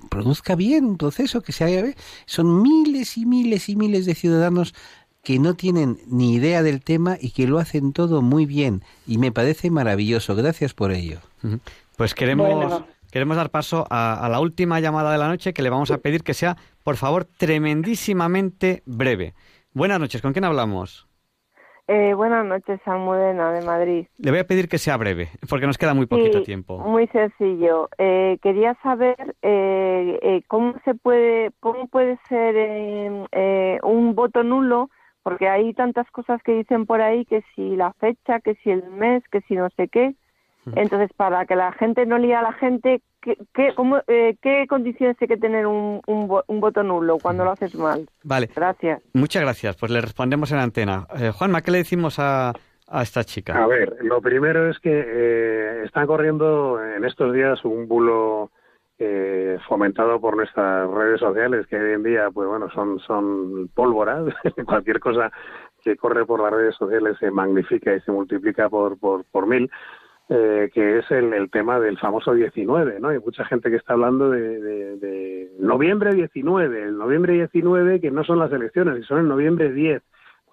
produzca 0.08 0.54
bien 0.54 0.84
un 0.84 0.98
proceso, 0.98 1.40
que 1.40 1.50
se 1.50 1.64
haga 1.64 1.82
bien. 1.82 1.96
Son 2.26 2.62
miles 2.62 3.18
y 3.18 3.26
miles 3.26 3.68
y 3.68 3.74
miles 3.74 4.06
de 4.06 4.14
ciudadanos 4.14 4.72
que 5.24 5.38
no 5.38 5.54
tienen 5.54 5.96
ni 6.06 6.34
idea 6.34 6.62
del 6.62 6.82
tema 6.82 7.16
y 7.20 7.30
que 7.32 7.46
lo 7.46 7.58
hacen 7.58 7.92
todo 7.92 8.22
muy 8.22 8.46
bien. 8.46 8.82
Y 9.06 9.18
me 9.18 9.32
parece 9.32 9.70
maravilloso. 9.70 10.36
Gracias 10.36 10.74
por 10.74 10.92
ello. 10.92 11.18
Pues 11.96 12.14
queremos, 12.14 12.52
Bueno. 12.54 12.86
queremos 13.10 13.36
dar 13.36 13.50
paso 13.50 13.86
a, 13.90 14.24
a 14.24 14.28
la 14.28 14.40
última 14.40 14.80
llamada 14.80 15.12
de 15.12 15.18
la 15.18 15.28
noche 15.28 15.52
que 15.54 15.62
le 15.62 15.70
vamos 15.70 15.90
a 15.90 15.98
pedir 15.98 16.22
que 16.22 16.34
sea, 16.34 16.56
por 16.82 16.96
favor, 16.96 17.24
tremendísimamente 17.24 18.82
breve. 18.86 19.34
Buenas 19.72 20.00
noches, 20.00 20.22
¿con 20.22 20.32
quién 20.32 20.44
hablamos? 20.44 21.06
Eh, 21.86 22.14
buenas 22.14 22.46
noches, 22.46 22.80
Almudena 22.86 23.52
de 23.52 23.60
Madrid. 23.66 24.06
Le 24.16 24.30
voy 24.30 24.40
a 24.40 24.46
pedir 24.46 24.68
que 24.70 24.78
sea 24.78 24.96
breve, 24.96 25.28
porque 25.50 25.66
nos 25.66 25.76
queda 25.76 25.92
muy 25.92 26.06
poquito 26.06 26.38
Sí, 26.38 26.44
tiempo. 26.44 26.78
Muy 26.78 27.06
sencillo. 27.08 27.90
Eh, 27.98 28.38
quería 28.42 28.74
saber 28.82 29.36
eh, 29.42 30.18
eh, 30.22 30.42
cómo 30.48 30.74
se 30.86 30.94
puede, 30.94 31.50
cómo 31.60 31.86
puede 31.88 32.18
ser 32.28 32.56
eh, 32.56 33.26
eh, 33.32 33.78
un 33.82 34.14
voto 34.14 34.42
nulo, 34.42 34.88
porque 35.24 35.48
hay 35.48 35.72
tantas 35.72 36.08
cosas 36.10 36.40
que 36.42 36.52
dicen 36.52 36.86
por 36.86 37.00
ahí 37.00 37.24
que 37.24 37.42
si 37.56 37.74
la 37.76 37.94
fecha, 37.94 38.40
que 38.40 38.54
si 38.56 38.70
el 38.70 38.84
mes, 38.90 39.24
que 39.32 39.40
si 39.40 39.56
no 39.56 39.68
sé 39.70 39.88
qué. 39.88 40.14
Entonces, 40.76 41.10
para 41.14 41.44
que 41.44 41.56
la 41.56 41.72
gente 41.72 42.06
no 42.06 42.16
lía 42.16 42.38
a 42.38 42.42
la 42.42 42.52
gente, 42.52 43.02
¿qué, 43.20 43.36
qué, 43.52 43.74
cómo, 43.74 44.00
eh, 44.06 44.36
¿qué 44.40 44.66
condiciones 44.66 45.16
hay 45.20 45.28
que 45.28 45.36
tener 45.36 45.66
un, 45.66 46.00
un, 46.06 46.40
un 46.46 46.60
voto 46.60 46.82
nulo 46.82 47.18
cuando 47.18 47.44
lo 47.44 47.50
haces 47.50 47.74
mal? 47.74 48.08
Vale. 48.22 48.48
Gracias. 48.54 49.02
Muchas 49.12 49.42
gracias, 49.42 49.76
pues 49.76 49.92
le 49.92 50.00
respondemos 50.00 50.52
en 50.52 50.58
antena. 50.58 51.06
Eh, 51.18 51.32
Juanma, 51.34 51.60
¿qué 51.60 51.70
le 51.70 51.78
decimos 51.78 52.18
a, 52.18 52.52
a 52.88 53.02
esta 53.02 53.24
chica? 53.24 53.62
A 53.62 53.66
ver, 53.66 53.96
lo 54.00 54.22
primero 54.22 54.70
es 54.70 54.78
que 54.78 55.04
eh, 55.06 55.82
están 55.84 56.06
corriendo 56.06 56.82
en 56.82 57.04
estos 57.04 57.34
días 57.34 57.62
un 57.64 57.86
bulo 57.86 58.50
eh, 58.98 59.58
fomentado 59.68 60.20
por 60.20 60.36
nuestras 60.36 60.88
redes 60.90 61.20
sociales, 61.20 61.66
que 61.66 61.76
hoy 61.76 61.92
en 61.94 62.02
día, 62.02 62.30
pues 62.32 62.48
bueno, 62.48 62.70
son, 62.70 62.98
son 63.00 63.68
pólvora. 63.74 64.22
Cualquier 64.66 65.00
cosa 65.00 65.30
que 65.82 65.96
corre 65.96 66.24
por 66.24 66.40
las 66.40 66.52
redes 66.52 66.74
sociales 66.76 67.16
se 67.18 67.30
magnifica 67.30 67.94
y 67.94 68.00
se 68.00 68.12
multiplica 68.12 68.68
por, 68.68 68.98
por, 68.98 69.24
por 69.30 69.46
mil. 69.46 69.70
eh, 70.30 70.70
que 70.72 70.98
es 70.98 71.10
el, 71.10 71.34
el 71.34 71.50
tema 71.50 71.78
del 71.80 71.98
famoso 71.98 72.32
19, 72.32 72.98
¿no? 73.00 73.08
Hay 73.08 73.18
mucha 73.18 73.44
gente 73.44 73.68
que 73.70 73.76
está 73.76 73.92
hablando 73.92 74.30
de, 74.30 74.58
de- 74.60 74.96
de 74.96 75.50
noviembre 75.58 76.14
19, 76.14 76.82
el 76.84 76.96
noviembre 76.96 77.34
19 77.34 78.00
que 78.00 78.10
no 78.10 78.24
son 78.24 78.38
las 78.38 78.50
elecciones, 78.52 79.04
son 79.06 79.18
el 79.20 79.28
noviembre 79.28 79.70
10. 79.72 80.02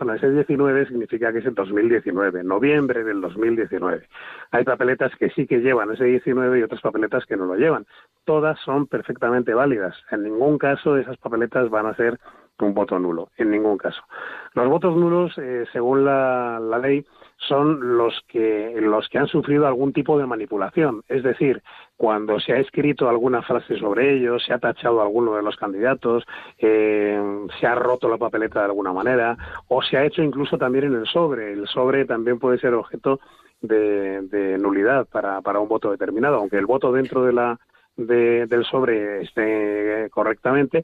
Bueno, 0.01 0.15
ese 0.15 0.31
19 0.31 0.87
significa 0.87 1.31
que 1.31 1.37
es 1.37 1.45
el 1.45 1.53
2019, 1.53 2.43
noviembre 2.43 3.03
del 3.03 3.21
2019. 3.21 4.07
Hay 4.49 4.63
papeletas 4.63 5.15
que 5.15 5.29
sí 5.29 5.45
que 5.45 5.59
llevan 5.59 5.91
ese 5.91 6.05
19 6.05 6.57
y 6.57 6.63
otras 6.63 6.81
papeletas 6.81 7.23
que 7.27 7.37
no 7.37 7.45
lo 7.45 7.53
llevan. 7.53 7.85
Todas 8.25 8.59
son 8.61 8.87
perfectamente 8.87 9.53
válidas. 9.53 9.95
En 10.09 10.23
ningún 10.23 10.57
caso 10.57 10.97
esas 10.97 11.17
papeletas 11.17 11.69
van 11.69 11.85
a 11.85 11.95
ser 11.95 12.19
un 12.61 12.73
voto 12.73 12.97
nulo, 12.97 13.29
en 13.37 13.51
ningún 13.51 13.77
caso. 13.77 14.01
Los 14.55 14.67
votos 14.69 14.97
nulos, 14.97 15.37
eh, 15.37 15.65
según 15.71 16.03
la, 16.03 16.59
la 16.59 16.79
ley, 16.79 17.05
son 17.47 17.97
los 17.97 18.21
que 18.27 18.75
los 18.81 19.09
que 19.09 19.17
han 19.17 19.27
sufrido 19.27 19.65
algún 19.65 19.93
tipo 19.93 20.17
de 20.17 20.27
manipulación, 20.27 21.01
es 21.07 21.23
decir, 21.23 21.61
cuando 21.97 22.39
se 22.39 22.53
ha 22.53 22.57
escrito 22.57 23.09
alguna 23.09 23.41
frase 23.41 23.77
sobre 23.77 24.15
ellos, 24.15 24.43
se 24.45 24.53
ha 24.53 24.59
tachado 24.59 24.99
a 24.99 25.03
alguno 25.03 25.35
de 25.35 25.41
los 25.41 25.55
candidatos, 25.55 26.23
eh, 26.59 27.19
se 27.59 27.67
ha 27.67 27.75
roto 27.75 28.07
la 28.09 28.17
papeleta 28.17 28.59
de 28.59 28.65
alguna 28.65 28.93
manera, 28.93 29.37
o 29.67 29.81
se 29.81 29.97
ha 29.97 30.05
hecho 30.05 30.21
incluso 30.21 30.57
también 30.57 30.85
en 30.85 30.95
el 30.95 31.07
sobre. 31.07 31.53
El 31.53 31.67
sobre 31.67 32.05
también 32.05 32.39
puede 32.39 32.59
ser 32.59 32.73
objeto 32.73 33.19
de, 33.61 34.57
nulidad 34.59 35.07
para, 35.07 35.41
para 35.41 35.59
un 35.59 35.67
voto 35.67 35.91
determinado, 35.91 36.37
aunque 36.37 36.57
el 36.57 36.65
voto 36.65 36.91
dentro 36.91 37.23
de 37.23 37.33
la 37.33 37.59
de- 37.97 38.45
del 38.47 38.63
sobre 38.65 39.21
esté 39.23 40.09
correctamente, 40.11 40.83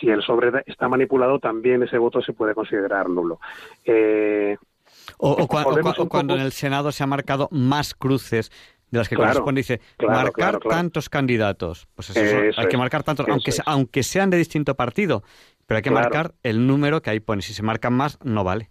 si 0.00 0.08
el 0.08 0.22
sobre 0.22 0.62
está 0.66 0.88
manipulado, 0.88 1.38
también 1.38 1.82
ese 1.82 1.98
voto 1.98 2.20
se 2.22 2.32
puede 2.32 2.54
considerar 2.54 3.08
nulo. 3.08 3.38
Eh, 3.84 4.56
O, 5.18 5.32
o 5.32 5.48
cua- 5.48 5.62
o 5.66 5.70
cuando 5.80 5.94
poco- 5.94 6.20
en 6.34 6.40
el 6.40 6.52
Senado 6.52 6.92
se 6.92 7.02
han 7.02 7.08
marcado 7.08 7.48
más 7.50 7.94
cruces 7.94 8.50
de 8.90 8.98
las 8.98 9.08
que 9.08 9.16
Claro, 9.16 9.30
corresponde, 9.32 9.60
dice 9.60 9.80
claro, 9.96 10.14
marcar 10.14 10.32
claro, 10.60 10.60
tantos 10.68 11.08
candidatos. 11.08 11.88
Pues 11.94 12.10
eso, 12.10 12.20
Eso 12.20 12.60
hay 12.60 12.68
que 12.68 12.76
marcar 12.76 13.02
tantos, 13.02 13.26
aunque, 13.28 13.50
es. 13.50 13.62
aunque 13.66 14.02
sean 14.02 14.30
de 14.30 14.36
distinto 14.36 14.74
partido, 14.76 15.22
pero 15.66 15.76
hay 15.76 15.82
que 15.82 15.90
marcar 15.90 16.34
el 16.42 16.66
número 16.66 17.02
que 17.02 17.10
ahí 17.10 17.20
pone. 17.20 17.42
Si 17.42 17.54
se 17.54 17.62
marcan 17.62 17.92
más, 17.92 18.18
no 18.22 18.44
vale. 18.44 18.70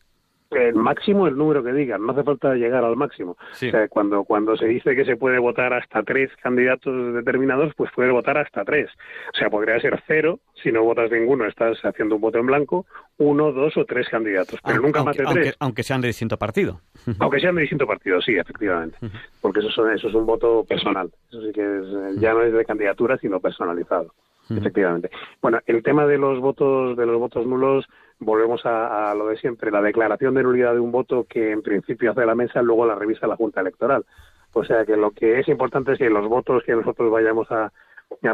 El 0.55 0.75
máximo 0.75 1.27
el 1.27 1.37
número 1.37 1.63
que 1.63 1.73
digan, 1.73 2.05
no 2.05 2.11
hace 2.13 2.23
falta 2.23 2.53
llegar 2.55 2.83
al 2.83 2.95
máximo. 2.95 3.37
Sí. 3.53 3.67
O 3.67 3.71
sea, 3.71 3.87
cuando, 3.87 4.23
cuando 4.23 4.55
se 4.57 4.65
dice 4.67 4.95
que 4.95 5.05
se 5.05 5.15
puede 5.17 5.39
votar 5.39 5.73
hasta 5.73 6.03
tres 6.03 6.29
candidatos 6.41 7.13
determinados, 7.13 7.73
pues 7.75 7.91
puedes 7.95 8.11
votar 8.11 8.37
hasta 8.37 8.63
tres. 8.63 8.89
O 9.33 9.37
sea, 9.37 9.49
podría 9.49 9.79
ser 9.79 10.01
cero, 10.07 10.39
si 10.61 10.71
no 10.71 10.83
votas 10.83 11.11
ninguno, 11.11 11.45
estás 11.45 11.77
haciendo 11.83 12.15
un 12.15 12.21
voto 12.21 12.37
en 12.39 12.45
blanco, 12.47 12.85
uno, 13.17 13.51
dos 13.51 13.75
o 13.77 13.85
tres 13.85 14.07
candidatos, 14.09 14.59
pero 14.63 14.75
Aunque- 14.77 14.87
nunca 14.87 15.03
más 15.03 15.17
de 15.17 15.23
tres. 15.25 15.55
aunque 15.59 15.83
sean 15.83 16.01
de 16.01 16.07
distinto 16.07 16.37
partido. 16.37 16.79
Aunque 17.19 17.39
sean 17.39 17.55
de 17.55 17.61
distinto 17.61 17.85
partido, 17.87 18.21
sí, 18.21 18.35
efectivamente. 18.35 18.97
Porque 19.41 19.59
eso, 19.59 19.69
son- 19.69 19.91
eso 19.91 20.07
es 20.07 20.13
un 20.15 20.25
voto 20.25 20.63
personal. 20.63 21.09
Eso 21.29 21.41
sí 21.41 21.51
que 21.53 21.61
es, 21.61 22.19
ya 22.19 22.33
no 22.33 22.41
es 22.43 22.53
de 22.53 22.65
candidatura, 22.65 23.17
sino 23.17 23.39
personalizado. 23.39 24.13
Efectivamente. 24.49 25.09
Bueno, 25.41 25.59
el 25.65 25.81
tema 25.83 26.05
de 26.05 26.17
los 26.17 26.39
votos 26.39 26.97
de 26.97 27.05
los 27.05 27.17
votos 27.17 27.45
nulos, 27.45 27.87
volvemos 28.19 28.65
a, 28.65 29.11
a 29.11 29.15
lo 29.15 29.27
de 29.27 29.37
siempre, 29.37 29.71
la 29.71 29.81
declaración 29.81 30.33
de 30.33 30.43
nulidad 30.43 30.73
de 30.73 30.79
un 30.79 30.91
voto 30.91 31.25
que 31.29 31.51
en 31.51 31.61
principio 31.61 32.11
hace 32.11 32.25
la 32.25 32.35
mesa, 32.35 32.61
luego 32.61 32.85
la 32.85 32.95
revisa 32.95 33.27
la 33.27 33.37
Junta 33.37 33.61
Electoral. 33.61 34.05
O 34.53 34.63
sea 34.63 34.85
que 34.85 34.95
lo 34.95 35.11
que 35.11 35.39
es 35.39 35.47
importante 35.47 35.93
es 35.93 35.97
que 35.97 36.09
los 36.09 36.27
votos 36.29 36.63
que 36.63 36.75
nosotros 36.75 37.11
vayamos 37.11 37.51
a, 37.51 37.71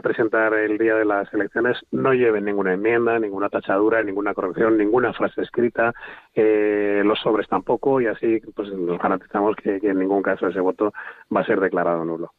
presentar 0.03 0.53
el 0.55 0.77
día 0.77 0.95
de 0.95 1.05
las 1.05 1.33
elecciones 1.33 1.77
no 1.91 2.13
lleven 2.13 2.43
ninguna 2.43 2.73
enmienda, 2.73 3.17
ninguna 3.17 3.47
tachadura, 3.47 4.03
ninguna 4.03 4.33
corrección, 4.33 4.77
ninguna 4.77 5.13
frase 5.13 5.41
escrita, 5.41 5.93
eh, 6.35 7.01
los 7.05 7.17
sobres 7.19 7.47
tampoco, 7.47 8.01
y 8.01 8.07
así 8.07 8.41
pues 8.53 8.73
nos 8.73 8.99
garantizamos 8.99 9.55
que 9.55 9.79
en 9.81 9.99
ningún 9.99 10.21
caso 10.21 10.47
ese 10.47 10.59
voto 10.59 10.91
va 11.33 11.41
a 11.41 11.45
ser 11.45 11.61
declarado 11.61 12.03
nulo. 12.03 12.33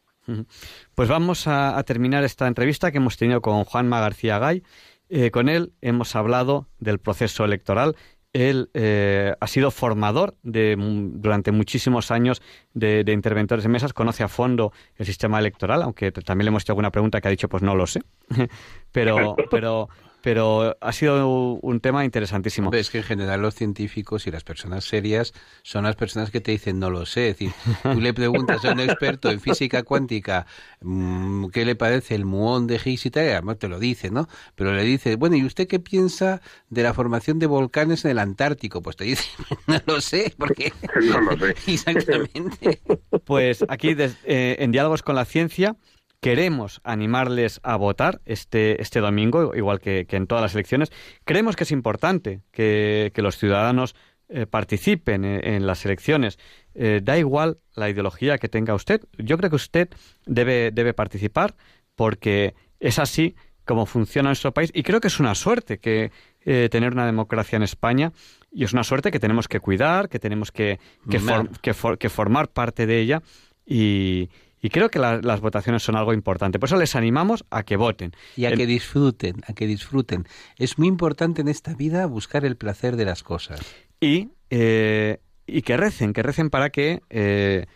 Pues 0.94 1.08
vamos 1.08 1.46
a, 1.46 1.82
terminar 1.84 2.24
esta 2.24 2.46
entrevista 2.46 2.90
que 2.90 2.98
hemos 2.98 3.16
tenido 3.16 3.40
con 3.40 3.64
Juanma 3.64 4.00
García 4.00 4.38
Gay. 4.38 4.62
Eh, 5.08 5.30
con 5.30 5.48
él 5.48 5.72
hemos 5.80 6.14
hablado 6.14 6.68
del 6.78 6.98
proceso 6.98 7.44
electoral. 7.44 7.96
Él 8.32 8.70
eh, 8.74 9.34
ha 9.40 9.46
sido 9.48 9.72
formador 9.72 10.36
de, 10.44 10.76
durante 10.78 11.50
muchísimos 11.50 12.12
años 12.12 12.40
de, 12.74 13.02
de 13.02 13.12
interventores 13.12 13.64
de 13.64 13.68
mesas, 13.68 13.92
conoce 13.92 14.22
a 14.22 14.28
fondo 14.28 14.72
el 14.94 15.06
sistema 15.06 15.40
electoral, 15.40 15.82
aunque 15.82 16.12
también 16.12 16.44
le 16.44 16.48
hemos 16.50 16.62
hecho 16.62 16.72
alguna 16.72 16.92
pregunta 16.92 17.20
que 17.20 17.26
ha 17.26 17.30
dicho, 17.32 17.48
pues 17.48 17.64
no 17.64 17.74
lo 17.74 17.88
sé. 17.88 18.02
pero, 18.92 19.34
pero 19.50 19.88
pero 20.22 20.76
ha 20.80 20.92
sido 20.92 21.26
un 21.26 21.80
tema 21.80 22.04
interesantísimo. 22.04 22.68
Hombre, 22.68 22.80
es 22.80 22.90
que 22.90 22.98
en 22.98 23.04
general 23.04 23.42
los 23.42 23.54
científicos 23.54 24.26
y 24.26 24.30
las 24.30 24.44
personas 24.44 24.84
serias 24.84 25.32
son 25.62 25.84
las 25.84 25.96
personas 25.96 26.30
que 26.30 26.40
te 26.40 26.52
dicen 26.52 26.78
no 26.78 26.90
lo 26.90 27.06
sé. 27.06 27.30
Es 27.30 27.38
decir, 27.38 27.52
tú 27.82 28.00
le 28.00 28.14
preguntas 28.14 28.64
a 28.64 28.72
un 28.72 28.80
experto 28.80 29.30
en 29.30 29.40
física 29.40 29.82
cuántica 29.82 30.46
mm, 30.80 31.46
qué 31.48 31.64
le 31.64 31.74
parece 31.74 32.14
el 32.14 32.24
muón 32.24 32.66
de 32.66 32.80
Higgs 32.82 33.06
y 33.06 33.10
tal, 33.10 33.24
y 33.24 33.28
además 33.28 33.58
te 33.58 33.68
lo 33.68 33.78
dice, 33.78 34.10
¿no? 34.10 34.28
Pero 34.54 34.72
le 34.72 34.84
dices, 34.84 35.16
bueno, 35.16 35.36
¿y 35.36 35.44
usted 35.44 35.66
qué 35.66 35.80
piensa 35.80 36.40
de 36.68 36.82
la 36.82 36.94
formación 36.94 37.38
de 37.38 37.46
volcanes 37.46 38.04
en 38.04 38.12
el 38.12 38.18
Antártico? 38.18 38.82
Pues 38.82 38.96
te 38.96 39.04
dice, 39.04 39.24
no 39.66 39.80
lo 39.86 40.00
sé, 40.00 40.34
porque... 40.36 40.72
No 41.00 41.20
lo 41.20 41.36
sé. 41.38 41.54
Exactamente. 41.66 42.80
Pues 43.24 43.64
aquí, 43.68 43.96
eh, 43.98 44.56
en 44.58 44.72
Diálogos 44.72 45.02
con 45.02 45.14
la 45.14 45.24
Ciencia, 45.24 45.76
queremos 46.20 46.80
animarles 46.84 47.60
a 47.62 47.76
votar 47.76 48.20
este, 48.26 48.80
este 48.82 49.00
domingo, 49.00 49.54
igual 49.54 49.80
que, 49.80 50.06
que 50.06 50.16
en 50.16 50.26
todas 50.26 50.42
las 50.42 50.54
elecciones. 50.54 50.92
Creemos 51.24 51.56
que 51.56 51.64
es 51.64 51.72
importante 51.72 52.42
que, 52.52 53.10
que 53.14 53.22
los 53.22 53.36
ciudadanos 53.38 53.94
eh, 54.28 54.46
participen 54.46 55.24
en, 55.24 55.44
en 55.54 55.66
las 55.66 55.84
elecciones. 55.84 56.38
Eh, 56.74 57.00
da 57.02 57.18
igual 57.18 57.58
la 57.74 57.88
ideología 57.88 58.38
que 58.38 58.48
tenga 58.48 58.74
usted. 58.74 59.00
Yo 59.18 59.36
creo 59.38 59.50
que 59.50 59.56
usted 59.56 59.88
debe, 60.26 60.70
debe 60.72 60.92
participar 60.94 61.54
porque 61.96 62.54
es 62.78 62.98
así 62.98 63.34
como 63.64 63.86
funciona 63.86 64.28
nuestro 64.30 64.52
país 64.52 64.70
y 64.74 64.82
creo 64.82 65.00
que 65.00 65.08
es 65.08 65.20
una 65.20 65.34
suerte 65.34 65.78
que 65.78 66.10
eh, 66.44 66.68
tener 66.70 66.92
una 66.92 67.06
democracia 67.06 67.56
en 67.56 67.62
España 67.62 68.12
y 68.50 68.64
es 68.64 68.72
una 68.72 68.82
suerte 68.84 69.10
que 69.10 69.20
tenemos 69.20 69.48
que 69.48 69.60
cuidar, 69.60 70.08
que 70.08 70.18
tenemos 70.18 70.50
que, 70.50 70.80
que, 71.08 71.18
Mimar. 71.18 71.46
for- 71.46 71.60
que 71.60 71.74
for- 71.74 71.98
que 71.98 72.08
formar 72.08 72.48
parte 72.48 72.86
de 72.86 72.98
ella 73.00 73.22
y, 73.64 74.28
y 74.62 74.68
creo 74.70 74.90
que 74.90 74.98
la- 74.98 75.20
las 75.22 75.40
votaciones 75.40 75.82
son 75.82 75.96
algo 75.96 76.12
importante. 76.12 76.58
Por 76.58 76.68
eso 76.68 76.76
les 76.76 76.94
animamos 76.96 77.44
a 77.50 77.62
que 77.62 77.76
voten. 77.76 78.12
Y 78.36 78.44
a 78.46 78.52
que 78.52 78.66
disfruten, 78.66 79.42
a 79.46 79.52
que 79.52 79.66
disfruten. 79.66 80.26
Es 80.58 80.78
muy 80.78 80.88
importante 80.88 81.40
en 81.40 81.48
esta 81.48 81.74
vida 81.74 82.06
buscar 82.06 82.44
el 82.44 82.56
placer 82.56 82.96
de 82.96 83.04
las 83.04 83.22
cosas. 83.22 83.60
y, 84.02 84.30
eh, 84.48 85.18
y 85.46 85.60
que 85.62 85.76
recen, 85.76 86.12
que 86.14 86.22
recen 86.22 86.48
para 86.48 86.70
que, 86.70 87.00
eh, 87.10 87.66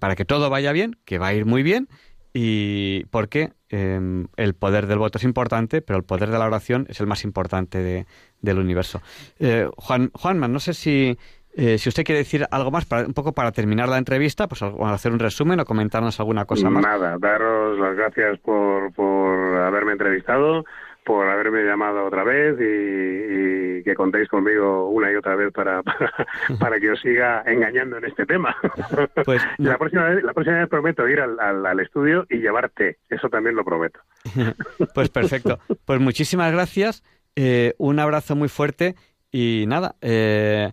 para 0.00 0.16
que 0.16 0.24
todo 0.24 0.50
vaya 0.50 0.72
bien, 0.72 0.96
que 1.04 1.18
va 1.18 1.28
a 1.28 1.34
ir 1.34 1.46
muy 1.46 1.62
bien, 1.62 1.88
y 2.34 3.04
porque 3.10 3.52
eh, 3.70 4.00
el 4.36 4.54
poder 4.54 4.86
del 4.86 4.98
voto 4.98 5.18
es 5.18 5.24
importante, 5.24 5.82
pero 5.82 5.98
el 5.98 6.04
poder 6.04 6.30
de 6.30 6.38
la 6.38 6.46
oración 6.46 6.86
es 6.88 7.00
el 7.00 7.06
más 7.06 7.22
importante 7.24 7.78
de- 7.82 8.06
del 8.40 8.58
universo. 8.58 9.02
Eh, 9.38 9.68
Juan, 9.76 10.10
Juanma, 10.14 10.48
no 10.48 10.58
sé 10.58 10.72
si, 10.74 11.18
eh, 11.54 11.78
si 11.78 11.88
usted 11.88 12.04
quiere 12.04 12.20
decir 12.20 12.46
algo 12.50 12.70
más, 12.70 12.84
para, 12.84 13.06
un 13.06 13.14
poco 13.14 13.32
para 13.32 13.52
terminar 13.52 13.88
la 13.88 13.98
entrevista, 13.98 14.46
pues 14.48 14.62
hacer 14.62 15.12
un 15.12 15.18
resumen 15.18 15.58
o 15.60 15.64
comentarnos 15.64 16.18
alguna 16.20 16.44
cosa 16.44 16.70
más. 16.70 16.82
Nada, 16.84 17.16
daros 17.18 17.78
las 17.78 17.96
gracias 17.96 18.38
por, 18.40 18.92
por 18.92 19.56
haberme 19.56 19.92
entrevistado, 19.92 20.64
por 21.04 21.26
haberme 21.26 21.64
llamado 21.64 22.04
otra 22.04 22.22
vez 22.22 22.56
y, 22.60 23.78
y 23.80 23.82
que 23.82 23.94
contéis 23.94 24.28
conmigo 24.28 24.90
una 24.90 25.10
y 25.10 25.16
otra 25.16 25.34
vez 25.36 25.52
para, 25.52 25.82
para, 25.84 26.12
para 26.60 26.78
que 26.78 26.90
os 26.90 27.00
siga 27.00 27.42
engañando 27.46 27.96
en 27.96 28.04
este 28.04 28.26
tema. 28.26 28.54
Pues 29.24 29.42
la, 29.58 29.76
próxima 29.78 30.04
vez, 30.04 30.22
la 30.22 30.32
próxima 30.32 30.58
vez 30.58 30.68
prometo 30.68 31.08
ir 31.08 31.20
al, 31.20 31.38
al, 31.40 31.64
al 31.66 31.80
estudio 31.80 32.24
y 32.30 32.38
llevarte, 32.38 32.98
eso 33.08 33.28
también 33.28 33.56
lo 33.56 33.64
prometo. 33.64 34.00
Pues 34.94 35.08
perfecto. 35.08 35.58
Pues 35.84 35.98
muchísimas 36.00 36.52
gracias. 36.52 37.02
eh, 37.36 37.74
un 37.78 37.98
abrazo 37.98 38.36
muy 38.36 38.48
fuerte 38.48 38.94
y 39.32 39.64
nada. 39.66 39.96
eh, 40.02 40.72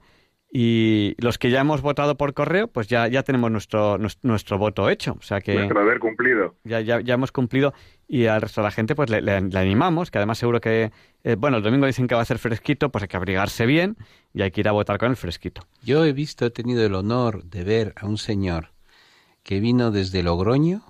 y 0.58 1.16
los 1.18 1.38
que 1.38 1.50
ya 1.50 1.60
hemos 1.60 1.82
votado 1.82 2.16
por 2.16 2.34
correo, 2.34 2.70
pues 2.70 2.88
ya, 2.88 3.10
ya 3.10 3.24
tenemos 3.24 3.52
nuestro, 3.52 3.98
nuestro, 3.98 4.30
nuestro 4.30 4.58
voto 4.58 4.90
hecho. 4.90 5.18
O 5.20 5.22
sea 5.22 5.42
que 5.42 5.54
Nuestro 5.56 5.82
haber 5.82 6.00
cumplido. 6.00 6.56
ya, 6.64 6.80
ya, 6.80 7.02
ya 7.02 7.16
hemos 7.16 7.34
cumplido 7.34 7.74
y 8.08 8.28
al 8.28 8.42
resto 8.42 8.62
de 8.62 8.66
la 8.68 8.72
gente 8.72 8.96
pues 8.96 9.10
le, 9.10 9.22
le- 9.22 9.42
le 9.42 9.60
animamos, 9.60 10.12
que 10.12 10.18
además 10.18 10.38
seguro 10.38 10.62
que, 10.62 10.94
eh, 11.26 11.36
bueno, 11.38 11.58
el 11.58 11.64
domingo 11.64 11.88
dicen 11.88 12.08
que 12.08 12.16
va 12.16 12.22
a 12.22 12.24
hacer 12.24 12.38
fresquito, 12.40 12.90
pues 12.90 13.02
hay 13.02 13.10
que 13.10 13.18
abrigarse 13.18 13.66
bien 13.66 13.98
y 14.34 14.44
hay 14.44 14.52
que 14.52 14.62
ir 14.62 14.70
a 14.70 14.72
votar 14.72 14.98
con 14.98 15.10
el 15.10 15.18
fresquito. 15.18 15.64
Yo 15.84 16.06
he 16.06 16.14
visto, 16.14 16.46
he 16.46 16.52
tenido 16.52 16.86
el 16.86 16.96
honor 16.96 17.44
de 17.44 17.66
ver 17.66 17.94
a 17.98 18.06
un 18.06 18.18
señor 18.18 18.70
que 19.44 19.60
vino 19.60 19.92
desde 19.92 20.24
Logroño 20.24 20.84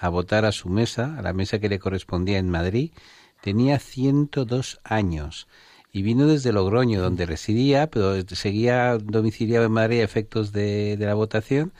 a 0.00 0.08
votar 0.08 0.44
a 0.44 0.50
su 0.50 0.68
mesa, 0.68 1.14
a 1.16 1.22
la 1.22 1.32
mesa 1.32 1.60
que 1.60 1.68
le 1.68 1.78
correspondía 1.78 2.38
en 2.38 2.50
Madrid. 2.50 2.90
Tenía 3.42 3.78
102 3.78 4.80
años 4.82 5.46
y 5.94 6.02
vino 6.02 6.26
desde 6.26 6.52
Logroño, 6.52 7.00
donde 7.00 7.24
residía, 7.24 7.86
pero 7.88 8.20
seguía 8.26 8.98
domiciliado 8.98 9.64
en 9.64 9.70
Madrid 9.70 10.00
a 10.00 10.02
efectos 10.02 10.50
de, 10.50 10.96
la 10.98 11.14
votación. 11.14 11.72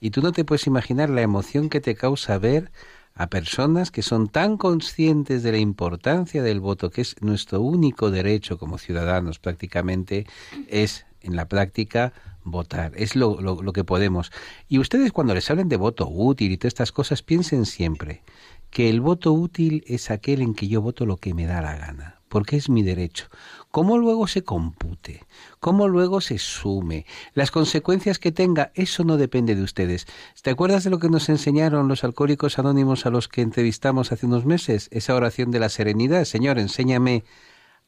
Y 0.00 0.10
tú 0.10 0.22
no 0.22 0.32
te 0.32 0.44
puedes 0.44 0.66
imaginar 0.66 1.08
la 1.08 1.22
emoción 1.22 1.68
que 1.68 1.80
te 1.80 1.94
causa 1.94 2.36
ver 2.38 2.72
a 3.14 3.28
personas 3.28 3.92
que 3.92 4.02
son 4.02 4.28
tan 4.28 4.56
conscientes 4.56 5.44
de 5.44 5.52
la 5.52 5.58
importancia 5.58 6.42
del 6.42 6.58
voto, 6.58 6.90
que 6.90 7.02
es 7.02 7.14
nuestro 7.20 7.60
único 7.60 8.10
derecho 8.10 8.58
como 8.58 8.76
ciudadanos 8.76 9.38
prácticamente, 9.38 10.26
es 10.66 11.06
en 11.20 11.36
la 11.36 11.46
práctica 11.46 12.12
votar, 12.42 12.90
es 12.96 13.14
lo, 13.14 13.40
lo 13.40 13.72
que 13.72 13.84
podemos. 13.84 14.32
Y 14.68 14.80
ustedes 14.80 15.12
cuando 15.12 15.32
les 15.32 15.48
hablen 15.48 15.68
de 15.68 15.76
voto 15.76 16.08
útil 16.08 16.50
y 16.50 16.56
todas 16.56 16.72
estas 16.72 16.90
cosas, 16.90 17.22
piensen 17.22 17.66
siempre 17.66 18.24
que 18.70 18.90
el 18.90 19.00
voto 19.00 19.32
útil 19.32 19.84
es 19.86 20.10
aquel 20.10 20.42
en 20.42 20.54
que 20.54 20.66
yo 20.66 20.82
voto 20.82 21.06
lo 21.06 21.18
que 21.18 21.34
me 21.34 21.46
da 21.46 21.60
la 21.60 21.76
gana, 21.76 22.19
porque 22.30 22.56
es 22.56 22.70
mi 22.70 22.82
derecho. 22.82 23.26
¿Cómo 23.70 23.98
luego 23.98 24.26
se 24.28 24.42
compute? 24.42 25.26
¿Cómo 25.58 25.88
luego 25.88 26.20
se 26.20 26.38
sume? 26.38 27.04
Las 27.34 27.50
consecuencias 27.50 28.18
que 28.18 28.32
tenga, 28.32 28.70
eso 28.74 29.04
no 29.04 29.16
depende 29.16 29.56
de 29.56 29.62
ustedes. 29.62 30.06
¿Te 30.40 30.50
acuerdas 30.50 30.84
de 30.84 30.90
lo 30.90 31.00
que 31.00 31.10
nos 31.10 31.28
enseñaron 31.28 31.88
los 31.88 32.04
alcohólicos 32.04 32.58
anónimos 32.58 33.04
a 33.04 33.10
los 33.10 33.28
que 33.28 33.42
entrevistamos 33.42 34.12
hace 34.12 34.26
unos 34.26 34.46
meses? 34.46 34.88
Esa 34.92 35.14
oración 35.14 35.50
de 35.50 35.58
la 35.58 35.68
serenidad. 35.68 36.24
Señor, 36.24 36.58
enséñame 36.58 37.24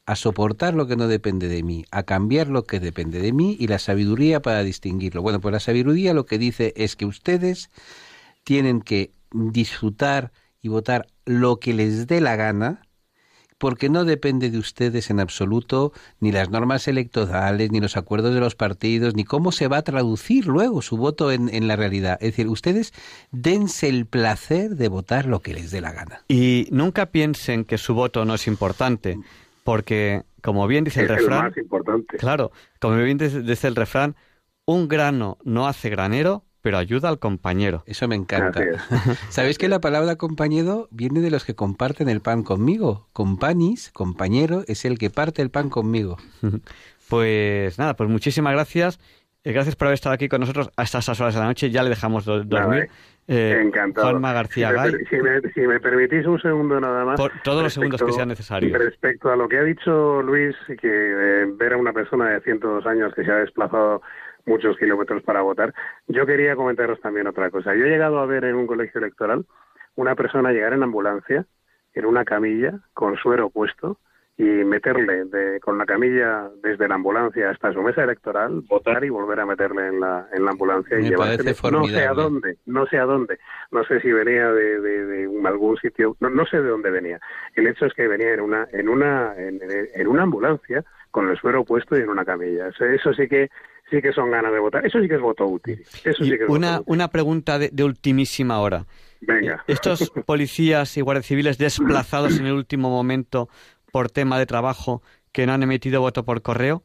a 0.05 0.17
soportar 0.17 0.73
lo 0.73 0.87
que 0.87 0.97
no 0.97 1.07
depende 1.07 1.47
de 1.47 1.63
mí, 1.63 1.85
a 1.89 2.03
cambiar 2.03 2.49
lo 2.49 2.65
que 2.65 2.81
depende 2.81 3.19
de 3.19 3.31
mí 3.31 3.55
y 3.57 3.67
la 3.67 3.79
sabiduría 3.79 4.41
para 4.41 4.61
distinguirlo. 4.63 5.21
Bueno, 5.21 5.39
pues 5.39 5.53
la 5.53 5.61
sabiduría 5.61 6.13
lo 6.13 6.25
que 6.25 6.37
dice 6.37 6.73
es 6.75 6.97
que 6.97 7.05
ustedes 7.05 7.71
tienen 8.43 8.81
que 8.81 9.11
disfrutar 9.31 10.33
y 10.61 10.67
votar 10.67 11.07
lo 11.23 11.59
que 11.59 11.73
les 11.73 12.07
dé 12.07 12.19
la 12.19 12.35
gana, 12.35 12.81
porque 13.63 13.87
no 13.87 14.03
depende 14.03 14.49
de 14.49 14.57
ustedes 14.57 15.09
en 15.09 15.21
absoluto 15.21 15.93
ni 16.19 16.33
las 16.33 16.49
normas 16.49 16.85
electorales, 16.89 17.71
ni 17.71 17.79
los 17.79 17.95
acuerdos 17.95 18.33
de 18.33 18.41
los 18.41 18.55
partidos, 18.55 19.15
ni 19.15 19.23
cómo 19.23 19.53
se 19.53 19.69
va 19.69 19.77
a 19.77 19.81
traducir 19.83 20.47
luego 20.47 20.81
su 20.81 20.97
voto 20.97 21.31
en, 21.31 21.47
en 21.47 21.69
la 21.69 21.77
realidad. 21.77 22.17
Es 22.19 22.31
decir, 22.31 22.49
ustedes 22.49 22.93
dense 23.31 23.87
el 23.87 24.05
placer 24.05 24.71
de 24.71 24.89
votar 24.89 25.27
lo 25.27 25.39
que 25.39 25.53
les 25.53 25.71
dé 25.71 25.79
la 25.79 25.93
gana. 25.93 26.25
Y 26.27 26.67
nunca 26.71 27.05
piensen 27.05 27.63
que 27.63 27.77
su 27.77 27.93
voto 27.93 28.25
no 28.25 28.33
es 28.33 28.47
importante, 28.47 29.17
porque, 29.63 30.23
como 30.41 30.67
bien 30.67 30.83
dice 30.83 30.99
el 30.99 31.05
Es 31.05 31.11
el 31.11 31.17
refrán, 31.19 31.45
más 31.45 31.57
importante. 31.57 32.17
claro, 32.17 32.51
como 32.81 32.97
bien 32.97 33.17
dice 33.17 33.67
el 33.69 33.75
refrán, 33.77 34.17
un 34.65 34.89
grano 34.89 35.37
no 35.45 35.67
hace 35.67 35.89
granero, 35.89 36.43
pero 36.63 36.77
ayuda 36.79 37.09
al 37.09 37.19
compañero. 37.19 37.83
Eso 37.85 38.07
me 38.07 38.15
encanta. 38.15 38.59
Así 38.59 39.09
¿Sabéis 39.29 39.57
que 39.59 39.67
la 39.69 39.79
palabra 39.81 40.15
compañero 40.15 40.87
viene 40.89 41.19
de 41.19 41.29
los 41.29 41.43
que 41.45 41.53
comparten 41.55 42.09
el 42.09 42.21
pan 42.21 42.41
conmigo? 42.41 43.07
Companis, 43.13 43.91
compañero, 43.91 44.63
es 44.67 44.85
el 44.85 44.97
que 44.97 45.09
parte 45.11 45.43
el 45.43 45.51
pan 45.51 45.69
conmigo. 45.69 46.17
Pues 47.09 47.77
nada, 47.77 47.95
pues 47.95 48.09
muchísimas 48.09 48.53
gracias. 48.53 48.99
Eh, 49.43 49.51
gracias 49.51 49.75
por 49.75 49.87
haber 49.87 49.95
estado 49.95 50.15
aquí 50.15 50.29
con 50.29 50.39
nosotros 50.39 50.69
hasta 50.77 50.99
estas 50.99 51.19
horas 51.19 51.33
de 51.33 51.41
la 51.41 51.47
noche. 51.47 51.69
Ya 51.69 51.83
le 51.83 51.89
dejamos 51.89 52.23
do- 52.25 52.43
dormir. 52.43 52.87
Eh, 53.27 53.61
Encantado. 53.61 54.07
Juanma 54.09 54.33
García 54.33 54.69
si 54.69 54.75
me, 54.75 54.81
Gay. 54.91 55.05
si 55.09 55.15
me- 55.17 55.51
si 55.53 55.61
me 55.61 55.79
permitís 55.79 56.25
un 56.25 56.41
segundo 56.41 56.79
nada 56.79 57.03
más. 57.05 57.19
Por 57.19 57.31
todos 57.43 57.61
los 57.61 57.73
segundos 57.73 57.99
que 57.99 58.05
respecto- 58.05 58.15
sean 58.17 58.29
necesarios. 58.29 58.77
Respecto 58.81 59.29
a 59.31 59.35
lo 59.35 59.47
que 59.47 59.57
ha 59.57 59.63
dicho 59.63 60.21
Luis, 60.21 60.55
que 60.67 60.77
eh, 60.89 61.45
ver 61.57 61.73
a 61.73 61.77
una 61.77 61.91
persona 61.93 62.29
de 62.29 62.41
102 62.41 62.85
años 62.85 63.13
que 63.13 63.23
se 63.25 63.31
ha 63.31 63.35
desplazado 63.35 64.01
muchos 64.45 64.77
kilómetros 64.77 65.23
para 65.23 65.41
votar, 65.41 65.73
yo 66.07 66.25
quería 66.25 66.55
comentaros 66.55 66.99
también 67.01 67.27
otra 67.27 67.49
cosa. 67.49 67.75
Yo 67.75 67.85
he 67.85 67.89
llegado 67.89 68.19
a 68.19 68.25
ver 68.25 68.43
en 68.45 68.55
un 68.55 68.67
colegio 68.67 68.99
electoral 68.99 69.45
una 69.95 70.15
persona 70.15 70.51
llegar 70.51 70.73
en 70.73 70.83
ambulancia, 70.83 71.45
en 71.93 72.05
una 72.05 72.25
camilla, 72.25 72.79
con 72.93 73.15
suero 73.17 73.49
puesto, 73.49 73.99
y 74.35 74.43
meterle 74.43 75.25
de- 75.25 75.59
con 75.59 75.77
la 75.77 75.85
camilla 75.85 76.49
desde 76.63 76.87
la 76.87 76.95
ambulancia 76.95 77.51
hasta 77.51 77.71
su 77.71 77.83
mesa 77.83 78.03
electoral, 78.03 78.61
votar 78.67 79.03
y 79.05 79.09
volver 79.09 79.39
a 79.39 79.45
meterle 79.45 79.87
en 79.89 79.99
la, 79.99 80.27
en 80.33 80.43
la 80.43 80.51
ambulancia 80.51 80.97
y 80.97 81.03
Me 81.03 81.09
llevársele 81.11 81.43
parece 81.53 81.71
no 81.71 81.85
sé 81.85 82.07
a 82.07 82.13
dónde, 82.13 82.57
no 82.65 82.85
sé 82.87 82.97
a 82.97 83.03
dónde, 83.05 83.37
no 83.69 83.83
sé 83.83 84.01
si 84.01 84.11
venía 84.11 84.51
de, 84.51 84.79
de- 84.81 85.05
de 85.05 85.27
un- 85.27 85.45
algún 85.45 85.77
sitio, 85.77 86.17
no, 86.19 86.31
no 86.31 86.47
sé 86.47 86.59
de 86.61 86.67
dónde 86.69 86.89
venía. 86.89 87.19
El 87.53 87.67
hecho 87.67 87.85
es 87.85 87.93
que 87.93 88.07
venía 88.07 88.33
en 88.33 88.41
una, 88.41 88.67
en 88.71 88.89
una, 88.89 89.35
en, 89.37 89.59
en 89.93 90.07
una 90.07 90.23
ambulancia 90.23 90.83
con 91.11 91.29
el 91.29 91.37
suero 91.37 91.63
puesto 91.63 91.95
y 91.95 92.01
en 92.01 92.09
una 92.09 92.25
camilla. 92.25 92.69
Eso, 92.69 92.85
eso 92.85 93.13
sí 93.13 93.27
que 93.27 93.49
sí 93.93 94.01
que 94.01 94.11
son 94.11 94.31
ganas 94.31 94.51
de 94.51 94.59
votar. 94.59 94.85
Eso 94.85 94.99
sí 94.99 95.07
que 95.07 95.15
es 95.15 95.21
voto 95.21 95.45
útil. 95.45 95.83
Eso 96.03 96.23
Y 96.23 96.29
sí 96.31 96.37
que 96.37 96.43
es 96.45 96.49
una, 96.49 96.71
voto 96.71 96.81
útil. 96.81 96.93
una 96.93 97.07
pregunta 97.09 97.59
de, 97.59 97.69
de 97.71 97.83
ultimísima 97.83 98.59
hora. 98.59 98.85
Venga. 99.21 99.63
Estos 99.67 100.09
policías 100.25 100.97
y 100.97 101.01
guardias 101.01 101.27
civiles 101.27 101.57
desplazados 101.57 102.39
en 102.39 102.47
el 102.47 102.53
último 102.53 102.89
momento 102.89 103.49
por 103.91 104.09
tema 104.09 104.39
de 104.39 104.47
trabajo 104.47 105.03
que 105.31 105.45
no 105.45 105.53
han 105.53 105.63
emitido 105.63 106.01
voto 106.01 106.25
por 106.25 106.41
correo, 106.41 106.83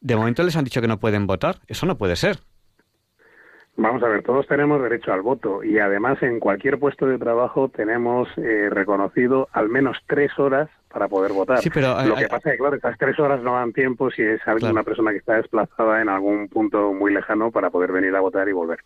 de 0.00 0.16
momento 0.16 0.42
les 0.42 0.56
han 0.56 0.64
dicho 0.64 0.80
que 0.80 0.88
no 0.88 1.00
pueden 1.00 1.26
votar. 1.26 1.56
Eso 1.68 1.86
no 1.86 1.96
puede 1.96 2.16
ser. 2.16 2.38
Vamos 3.76 4.02
a 4.02 4.08
ver, 4.08 4.22
todos 4.22 4.46
tenemos 4.46 4.82
derecho 4.82 5.12
al 5.14 5.22
voto 5.22 5.64
y 5.64 5.78
además 5.78 6.22
en 6.22 6.40
cualquier 6.40 6.78
puesto 6.78 7.06
de 7.06 7.18
trabajo 7.18 7.70
tenemos 7.70 8.28
eh, 8.36 8.68
reconocido 8.70 9.48
al 9.52 9.70
menos 9.70 9.96
tres 10.06 10.38
horas 10.38 10.68
para 10.92 11.08
poder 11.08 11.32
votar. 11.32 11.58
Sí, 11.58 11.70
pero, 11.70 11.94
Lo 12.04 12.14
eh, 12.14 12.18
que 12.18 12.24
eh, 12.24 12.28
pasa 12.28 12.50
es 12.50 12.54
que, 12.54 12.58
claro, 12.58 12.76
estas 12.76 12.98
tres 12.98 13.18
horas 13.18 13.42
no 13.42 13.54
dan 13.54 13.72
tiempo 13.72 14.10
si 14.10 14.22
es 14.22 14.40
alguna 14.46 14.72
Claro. 14.72 14.84
persona 14.84 15.10
que 15.12 15.18
está 15.18 15.36
desplazada 15.36 16.02
en 16.02 16.08
algún 16.08 16.48
punto 16.48 16.92
muy 16.92 17.12
lejano 17.12 17.50
para 17.50 17.70
poder 17.70 17.92
venir 17.92 18.14
a 18.14 18.20
votar 18.20 18.48
y 18.48 18.52
volver. 18.52 18.80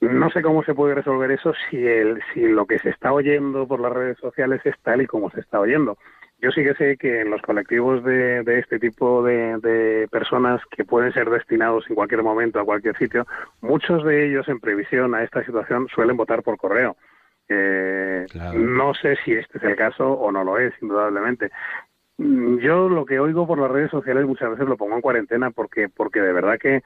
No 0.00 0.28
sé 0.30 0.42
cómo 0.42 0.62
se 0.64 0.74
puede 0.74 0.94
resolver 0.96 1.30
eso 1.30 1.54
si, 1.70 1.86
el, 1.86 2.20
si 2.32 2.40
lo 2.46 2.66
que 2.66 2.78
se 2.80 2.90
está 2.90 3.12
oyendo 3.12 3.66
por 3.66 3.80
las 3.80 3.92
redes 3.92 4.18
sociales 4.18 4.60
es 4.64 4.74
tal 4.82 5.00
y 5.00 5.06
como 5.06 5.30
se 5.30 5.40
está 5.40 5.60
oyendo. 5.60 5.96
Yo 6.40 6.50
sí 6.50 6.62
que 6.62 6.74
sé 6.74 6.96
que 6.98 7.22
en 7.22 7.30
los 7.30 7.40
colectivos 7.40 8.04
de, 8.04 8.42
de 8.42 8.58
este 8.58 8.78
tipo 8.78 9.22
de, 9.22 9.56
de 9.58 10.06
personas 10.10 10.60
que 10.70 10.84
pueden 10.84 11.12
ser 11.12 11.30
destinados 11.30 11.88
en 11.88 11.94
cualquier 11.94 12.22
momento 12.22 12.60
a 12.60 12.64
cualquier 12.66 12.96
sitio, 12.98 13.26
muchos 13.62 14.04
de 14.04 14.26
ellos 14.26 14.46
en 14.48 14.60
previsión 14.60 15.14
a 15.14 15.22
esta 15.22 15.42
situación 15.42 15.88
suelen 15.94 16.18
votar 16.18 16.42
por 16.42 16.58
correo. 16.58 16.96
Eh, 17.48 18.26
No 18.54 18.94
sé 18.94 19.16
si 19.24 19.32
este 19.32 19.58
es 19.58 19.64
el 19.64 19.76
caso 19.76 20.12
o 20.12 20.32
no 20.32 20.44
lo 20.44 20.58
es, 20.58 20.72
indudablemente. 20.80 21.50
Mm, 22.18 22.58
Yo 22.58 22.88
lo 22.88 23.04
que 23.04 23.18
oigo 23.18 23.46
por 23.46 23.58
las 23.58 23.70
redes 23.70 23.90
sociales 23.90 24.26
muchas 24.26 24.50
veces 24.50 24.68
lo 24.68 24.76
pongo 24.76 24.94
en 24.94 25.02
cuarentena 25.02 25.50
porque 25.50 25.88
porque 25.88 26.20
de 26.20 26.32
verdad 26.32 26.58
que 26.58 26.82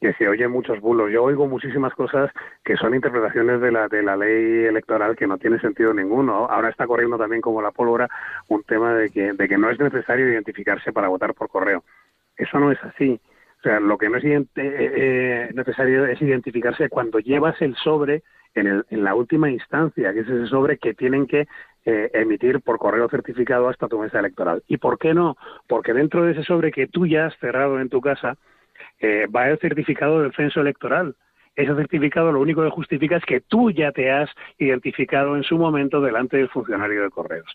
que 0.00 0.12
se 0.12 0.28
oyen 0.28 0.50
muchos 0.50 0.80
bulos. 0.80 1.10
Yo 1.10 1.24
oigo 1.24 1.48
muchísimas 1.48 1.94
cosas 1.94 2.30
que 2.62 2.76
son 2.76 2.94
interpretaciones 2.94 3.60
de 3.62 3.72
la 3.72 3.88
de 3.88 4.02
la 4.02 4.16
ley 4.16 4.64
electoral 4.64 5.16
que 5.16 5.26
no 5.26 5.38
tiene 5.38 5.58
sentido 5.58 5.94
ninguno. 5.94 6.46
Ahora 6.46 6.68
está 6.68 6.86
corriendo 6.86 7.16
también 7.16 7.40
como 7.40 7.62
la 7.62 7.70
pólvora 7.70 8.08
un 8.48 8.62
tema 8.64 8.94
de 8.94 9.10
que 9.10 9.32
de 9.32 9.48
que 9.48 9.58
no 9.58 9.70
es 9.70 9.78
necesario 9.80 10.28
identificarse 10.28 10.92
para 10.92 11.08
votar 11.08 11.34
por 11.34 11.48
correo. 11.48 11.82
Eso 12.36 12.60
no 12.60 12.70
es 12.70 12.82
así. 12.84 13.18
O 13.58 13.62
sea, 13.62 13.80
lo 13.80 13.96
que 13.96 14.08
no 14.08 14.18
es 14.18 14.24
eh, 14.24 14.46
eh, 14.54 15.50
necesario 15.54 16.04
es 16.04 16.20
identificarse 16.20 16.88
cuando 16.90 17.18
llevas 17.18 17.60
el 17.62 17.74
sobre 17.76 18.22
en, 18.56 18.66
el- 18.66 18.84
en 18.90 19.04
la 19.04 19.14
última 19.14 19.48
instancia, 19.50 20.12
que 20.12 20.20
es 20.20 20.28
ese 20.28 20.46
sobre 20.48 20.78
que 20.78 20.94
tienen 20.94 21.26
que 21.26 21.46
eh, 21.84 22.10
emitir 22.14 22.60
por 22.62 22.78
correo 22.78 23.08
certificado 23.08 23.68
hasta 23.68 23.86
tu 23.88 23.98
mesa 24.00 24.18
electoral. 24.18 24.62
¿Y 24.66 24.78
por 24.78 24.98
qué 24.98 25.14
no? 25.14 25.36
Porque 25.68 25.92
dentro 25.92 26.24
de 26.24 26.32
ese 26.32 26.42
sobre 26.42 26.72
que 26.72 26.88
tú 26.88 27.06
ya 27.06 27.26
has 27.26 27.38
cerrado 27.38 27.78
en 27.80 27.88
tu 27.88 28.00
casa, 28.00 28.36
eh, 28.98 29.26
va 29.34 29.48
el 29.48 29.58
certificado 29.58 30.20
del 30.22 30.32
censo 30.34 30.60
electoral. 30.60 31.14
Ese 31.54 31.74
certificado 31.74 32.32
lo 32.32 32.40
único 32.40 32.62
que 32.62 32.70
justifica 32.70 33.16
es 33.16 33.24
que 33.24 33.40
tú 33.40 33.70
ya 33.70 33.90
te 33.92 34.10
has 34.10 34.28
identificado 34.58 35.36
en 35.36 35.42
su 35.42 35.56
momento 35.56 36.00
delante 36.02 36.36
del 36.36 36.48
funcionario 36.50 37.02
de 37.02 37.10
correos. 37.10 37.46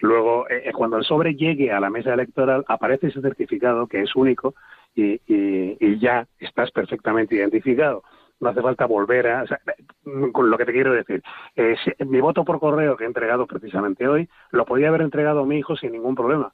Luego, 0.00 0.48
eh, 0.48 0.62
eh, 0.66 0.72
cuando 0.72 0.98
el 0.98 1.04
sobre 1.04 1.34
llegue 1.34 1.72
a 1.72 1.80
la 1.80 1.90
mesa 1.90 2.14
electoral, 2.14 2.64
aparece 2.68 3.08
ese 3.08 3.20
certificado 3.20 3.86
que 3.88 4.02
es 4.02 4.14
único 4.14 4.54
y, 4.94 5.20
y- 5.26 5.76
y 5.80 5.98
ya 5.98 6.26
estás 6.38 6.70
perfectamente 6.70 7.34
identificado. 7.36 8.02
No 8.40 8.48
hace 8.48 8.62
falta 8.62 8.86
volver 8.86 9.26
a... 9.28 9.42
o 9.42 9.46
sea, 9.46 9.60
eh, 9.66 9.84
con 10.32 10.50
lo 10.50 10.56
que 10.58 10.64
te 10.64 10.72
quiero 10.72 10.92
decir, 10.92 11.22
eh, 11.56 11.76
si- 11.84 12.04
mi 12.04 12.20
voto 12.20 12.44
por 12.44 12.58
correo 12.58 12.96
que 12.96 13.04
he 13.04 13.06
entregado 13.06 13.46
precisamente 13.46 14.08
hoy, 14.08 14.28
lo 14.50 14.64
podía 14.64 14.88
haber 14.88 15.02
entregado 15.02 15.40
a 15.40 15.46
mi 15.46 15.58
hijo 15.58 15.76
sin 15.76 15.92
ningún 15.92 16.14
problema, 16.14 16.52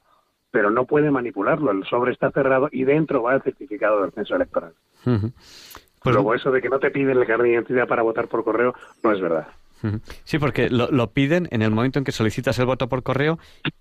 pero 0.51 0.69
no 0.69 0.85
puede 0.85 1.11
manipularlo. 1.11 1.71
El 1.71 1.85
sobre 1.85 2.11
está 2.11 2.29
cerrado 2.31 2.69
y 2.71 2.83
dentro 2.83 3.23
va 3.23 3.35
el 3.35 3.41
certificado 3.41 4.01
del 4.01 4.11
censo 4.11 4.35
electoral. 4.35 4.73
Pues 6.03 6.13
Luego, 6.13 6.33
eso 6.35 6.51
de 6.51 6.61
que 6.61 6.69
no 6.69 6.79
te 6.79 6.91
piden 6.91 7.17
el 7.17 7.25
carnet 7.25 7.47
de 7.47 7.53
identidad 7.53 7.87
para 7.87 8.01
votar 8.03 8.27
por 8.27 8.43
correo 8.43 8.73
no 9.03 9.11
es 9.11 9.19
verdad. 9.21 9.47
Sí, 10.23 10.39
porque 10.39 10.69
lo, 10.69 10.89
lo 10.91 11.11
piden 11.11 11.47
en 11.51 11.61
el 11.61 11.71
momento 11.71 11.99
en 11.99 12.05
que 12.05 12.11
solicitas 12.11 12.57
el 12.59 12.65
voto 12.65 12.89
por 12.89 13.03
correo 13.03 13.37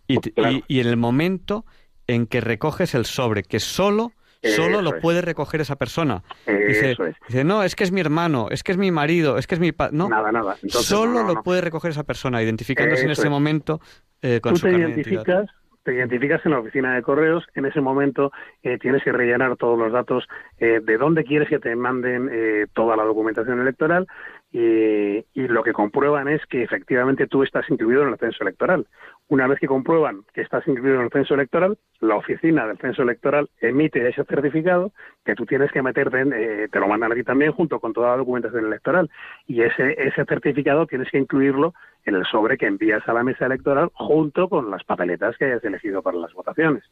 y, 0.06 0.18
te- 0.18 0.32
y- 0.50 0.64
y 0.68 0.80
en 0.80 0.86
el 0.88 0.96
momento 0.96 1.64
en 2.06 2.26
que 2.26 2.40
recoges 2.40 2.94
el 2.94 3.04
sobre, 3.06 3.42
que 3.42 3.60
solo, 3.60 4.12
solo 4.42 4.70
Eso 4.78 4.82
lo 4.82 4.94
es. 4.96 5.02
puede 5.02 5.22
recoger 5.22 5.60
esa 5.60 5.76
persona. 5.76 6.22
Eso 6.46 6.66
Dice, 6.68 6.90
es. 6.92 6.98
dice, 7.28 7.44
no, 7.44 7.62
es 7.62 7.74
que 7.76 7.84
es 7.84 7.92
mi 7.92 8.00
hermano, 8.00 8.48
es 8.50 8.62
que 8.62 8.72
es 8.72 8.78
mi 8.78 8.90
marido, 8.90 9.38
es 9.38 9.46
que 9.46 9.54
es 9.54 9.60
mi 9.60 9.72
padre. 9.72 9.96
No, 9.96 10.08
Nada, 10.08 10.32
nada. 10.32 10.54
Entonces, 10.62 10.86
solo 10.86 11.12
no, 11.12 11.22
no, 11.24 11.34
lo 11.34 11.42
puede 11.42 11.60
recoger 11.60 11.90
esa 11.90 12.04
persona, 12.04 12.42
identificándose 12.42 13.04
en 13.04 13.10
Eso 13.10 13.20
ese 13.22 13.28
es. 13.28 13.32
momento 13.32 13.80
eh, 14.22 14.40
con 14.40 14.52
Tú 14.54 14.60
su 14.60 14.66
te 14.66 14.72
identificas, 14.72 15.46
te 15.84 15.94
identificas 15.94 16.44
en 16.44 16.50
la 16.52 16.58
oficina 16.58 16.94
de 16.96 17.02
correos, 17.02 17.44
en 17.54 17.64
ese 17.66 17.80
momento 17.80 18.32
eh, 18.64 18.76
tienes 18.78 19.04
que 19.04 19.12
rellenar 19.12 19.56
todos 19.56 19.78
los 19.78 19.92
datos 19.92 20.26
eh, 20.58 20.80
de 20.82 20.96
dónde 20.98 21.22
quieres 21.22 21.48
que 21.48 21.60
te 21.60 21.76
manden 21.76 22.28
eh, 22.32 22.66
toda 22.74 22.96
la 22.96 23.04
documentación 23.04 23.60
electoral 23.60 24.06
y, 24.52 25.18
y 25.34 25.48
lo 25.48 25.62
que 25.62 25.72
comprueban 25.72 26.28
es 26.28 26.44
que 26.46 26.62
efectivamente 26.62 27.26
tú 27.26 27.42
estás 27.42 27.68
incluido 27.68 28.02
en 28.02 28.08
el 28.10 28.18
censo 28.18 28.42
electoral. 28.44 28.86
Una 29.28 29.46
vez 29.48 29.58
que 29.58 29.66
comprueban 29.66 30.22
que 30.32 30.40
estás 30.42 30.66
incluido 30.68 30.96
en 31.00 31.06
el 31.06 31.10
censo 31.10 31.34
electoral, 31.34 31.76
la 32.00 32.14
oficina 32.14 32.66
del 32.66 32.78
censo 32.78 33.02
electoral 33.02 33.50
emite 33.60 34.08
ese 34.08 34.24
certificado 34.24 34.92
que 35.24 35.34
tú 35.34 35.44
tienes 35.46 35.72
que 35.72 35.82
meter, 35.82 36.14
en- 36.14 36.32
eh, 36.32 36.68
te 36.70 36.78
lo 36.78 36.86
mandan 36.86 37.10
a 37.12 37.14
ti 37.16 37.24
también 37.24 37.52
junto 37.52 37.80
con 37.80 37.92
toda 37.92 38.10
la 38.10 38.16
documentación 38.18 38.64
electoral 38.66 39.10
y 39.46 39.62
ese, 39.62 39.96
ese 39.98 40.24
certificado 40.24 40.86
tienes 40.86 41.10
que 41.10 41.18
incluirlo 41.18 41.74
en 42.04 42.14
el 42.14 42.24
sobre 42.26 42.56
que 42.56 42.66
envías 42.66 43.06
a 43.08 43.12
la 43.12 43.24
mesa 43.24 43.46
electoral 43.46 43.90
junto 43.94 44.48
con 44.48 44.70
las 44.70 44.84
papeletas 44.84 45.36
que 45.36 45.46
hayas 45.46 45.64
elegido 45.64 46.02
para 46.02 46.18
las 46.18 46.32
votaciones. 46.32 46.84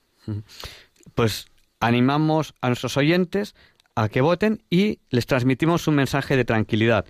Pues 1.15 1.47
animamos 1.81 2.55
a 2.61 2.67
nuestros 2.69 2.97
oyentes 2.97 3.55
a 3.95 4.09
que 4.09 4.21
voten 4.23 4.59
y 4.71 4.99
les 5.11 5.27
transmitimos 5.27 5.87
un 5.87 5.95
mensaje 5.95 6.37
de 6.37 6.45
tranquilidad. 6.45 7.05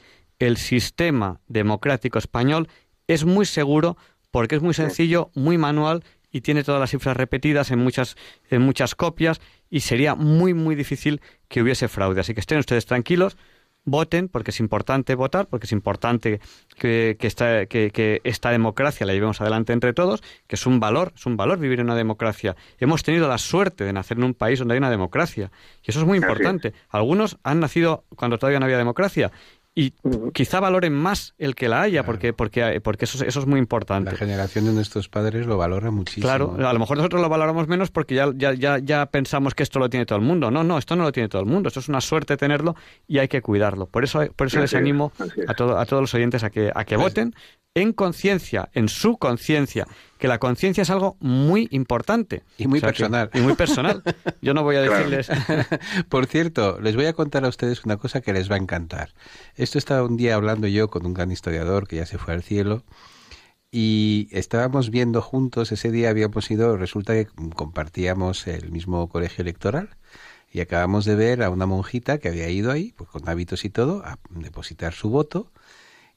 El 0.45 0.59
sistema 0.59 1.41
democrático 1.49 2.19
español 2.19 2.69
es 3.09 3.25
muy 3.25 3.47
seguro 3.47 3.97
porque 4.31 4.57
es 4.57 4.61
muy 4.61 4.75
sencillo, 4.75 5.31
muy 5.35 5.57
manual 5.57 6.05
y 6.31 6.43
tiene 6.43 6.63
todas 6.63 6.83
las 6.83 6.91
cifras 6.91 7.17
repetidas 7.17 7.71
en 7.71 7.79
muchas, 7.79 8.15
en 8.51 8.61
muchas 8.61 8.95
copias 8.95 9.41
y 9.71 9.81
sería 9.81 10.15
muy, 10.15 10.53
muy 10.53 10.75
difícil 10.75 11.23
que 11.49 11.63
hubiese 11.63 11.89
fraude. 11.89 12.21
Así 12.21 12.35
que 12.35 12.41
estén 12.41 12.59
ustedes 12.59 12.85
tranquilos, 12.85 13.39
voten 13.87 14.29
porque 14.29 14.51
es 14.51 14.61
importante 14.61 15.15
votar, 15.15 15.47
porque 15.47 15.65
es 15.65 15.73
importante 15.73 16.41
que, 16.77 17.17
que 17.19 17.27
esta, 17.27 17.65
que, 17.65 17.91
que 17.91 18.21
esta 18.25 18.51
democracia 18.51 19.07
la 19.07 19.15
llevemos 19.15 19.41
adelante 19.41 19.73
entre 19.73 19.95
todos, 19.95 20.23
que 20.47 20.57
es 20.57 20.67
un 20.67 20.79
valor, 20.79 21.15
es 21.17 21.25
un 21.25 21.39
valor 21.39 21.59
vivir 21.59 21.81
en 21.81 21.87
una 21.87 21.97
democracia. 21.97 22.55
Hemos 22.77 23.03
tenido 23.03 23.29
la 23.29 23.39
suerte 23.39 23.85
de 23.85 23.95
nacer 23.95 24.19
en 24.19 24.25
un 24.25 24.35
país 24.35 24.59
donde 24.59 24.75
hay 24.75 24.79
una 24.79 24.91
democracia 24.91 25.51
y 25.83 25.91
eso 25.91 26.01
es 26.01 26.07
muy 26.07 26.19
importante. 26.19 26.75
Algunos 26.91 27.39
han 27.45 27.61
nacido 27.61 28.05
cuando 28.15 28.37
todavía 28.37 28.61
no 28.61 28.67
había 28.67 28.77
democracia 28.77 29.33
y 29.77 29.93
quizá 30.33 30.61
valoren 30.61 30.93
más 30.93 31.35
el 31.37 31.57
que 31.57 31.69
la 31.69 31.83
haya 31.83 32.05
porque 32.05 32.33
porque 32.33 32.81
porque 32.81 33.07
eso, 33.07 33.19
es- 33.19 33.29
eso 33.29 33.41
es 33.41 33.47
muy 33.47 33.59
importante. 33.59 34.13
La 34.13 34.17
generación 34.17 34.67
de 34.67 34.73
nuestros 34.73 35.09
padres 35.09 35.47
lo 35.47 35.57
valora 35.57 35.91
muchísimo. 35.91 36.25
Claro, 36.27 36.57
a 36.65 36.73
lo 36.73 36.79
mejor 36.79 36.97
nosotros 36.97 37.21
lo 37.21 37.29
valoramos 37.29 37.67
menos 37.67 37.91
porque 37.91 38.15
ya, 38.15 38.31
ya, 38.37 38.55
ya, 38.55 38.79
ya 38.79 39.07
pensamos 39.07 39.53
que 39.55 39.65
esto 39.65 39.81
lo 39.81 39.91
tiene 39.91 40.07
todo 40.07 40.19
el 40.19 40.25
mundo. 40.25 40.51
No, 40.53 40.63
no, 40.63 40.79
esto 40.79 40.95
no 40.95 41.03
lo 41.03 41.11
tiene 41.11 41.29
todo 41.29 41.43
el 41.43 41.49
mundo. 41.49 41.67
Esto 41.69 41.81
es 41.81 41.89
una 41.89 42.01
suerte 42.01 42.37
tenerlo 42.37 42.77
y 43.09 43.19
hay 43.19 43.27
que 43.27 43.43
cuidarlo. 43.43 43.87
Por 43.87 44.05
eso, 44.05 44.21
por 44.37 44.47
eso 44.47 44.59
Así 44.59 44.63
les 44.63 44.73
es, 44.75 44.79
animo 44.79 45.13
es. 45.19 45.49
a, 45.49 45.55
todo- 45.55 45.77
a 45.77 45.85
todos 45.87 46.03
los 46.03 46.15
oyentes 46.15 46.45
a 46.45 46.51
que, 46.51 46.71
a 46.73 46.85
que 46.85 46.97
voten 46.97 47.35
en 47.75 47.93
conciencia, 47.93 48.71
en 48.73 48.89
su 48.89 49.17
conciencia, 49.19 49.87
que 50.19 50.29
la 50.29 50.39
conciencia 50.39 50.83
es 50.83 50.91
algo 50.91 51.17
muy 51.21 51.67
importante. 51.73 52.45
Y 52.57 52.69
muy 52.69 52.79
O 52.79 52.81
sea 52.81 52.93
que- 52.93 52.99
personal. 52.99 53.31
y 53.35 53.41
muy 53.41 53.55
personal. 53.55 54.03
Yo 54.41 54.55
no 54.55 54.63
voy 54.63 54.77
a 54.77 54.83
decirles... 54.83 55.29
Por 56.09 56.27
cierto, 56.27 56.79
les 56.81 56.95
voy 56.95 57.07
a 57.07 57.13
contar 57.15 57.45
a 57.45 57.49
ustedes 57.49 57.85
una 57.85 57.97
cosa 57.97 58.21
que 58.21 58.33
les 58.33 58.49
va 58.51 58.55
a 58.55 58.59
encantar. 58.59 59.13
Esto 59.57 59.79
estaba 59.79 60.05
un 60.05 60.17
día 60.17 60.37
hablando 60.37 60.69
yo 60.69 60.89
con 60.89 61.05
un 61.05 61.15
gran 61.15 61.33
historiador 61.33 61.89
que 61.89 61.97
ya 61.97 62.07
se 62.07 62.17
fue 62.19 62.33
al 62.35 62.43
cielo 62.45 62.85
y 63.73 64.29
estábamos 64.31 64.91
viendo 64.91 65.21
juntos, 65.21 65.73
ese 65.73 65.91
día 65.91 66.11
habíamos 66.11 66.49
ido, 66.53 66.77
resulta 66.77 67.13
que 67.15 67.27
compartíamos 67.57 68.47
el 68.47 68.71
mismo 68.71 69.09
colegio 69.09 69.43
electoral 69.43 69.97
y 70.53 70.61
acabamos 70.61 71.05
de 71.07 71.17
ver 71.17 71.43
a 71.43 71.51
una 71.51 71.67
monjita 71.67 72.19
que 72.19 72.29
había 72.29 72.49
ido 72.51 72.71
ahí, 72.71 72.93
pues 72.97 73.11
con 73.11 73.29
hábitos 73.29 73.65
y 73.65 73.71
todo, 73.71 74.05
a 74.05 74.21
depositar 74.31 74.93
su 74.93 75.11
voto 75.11 75.51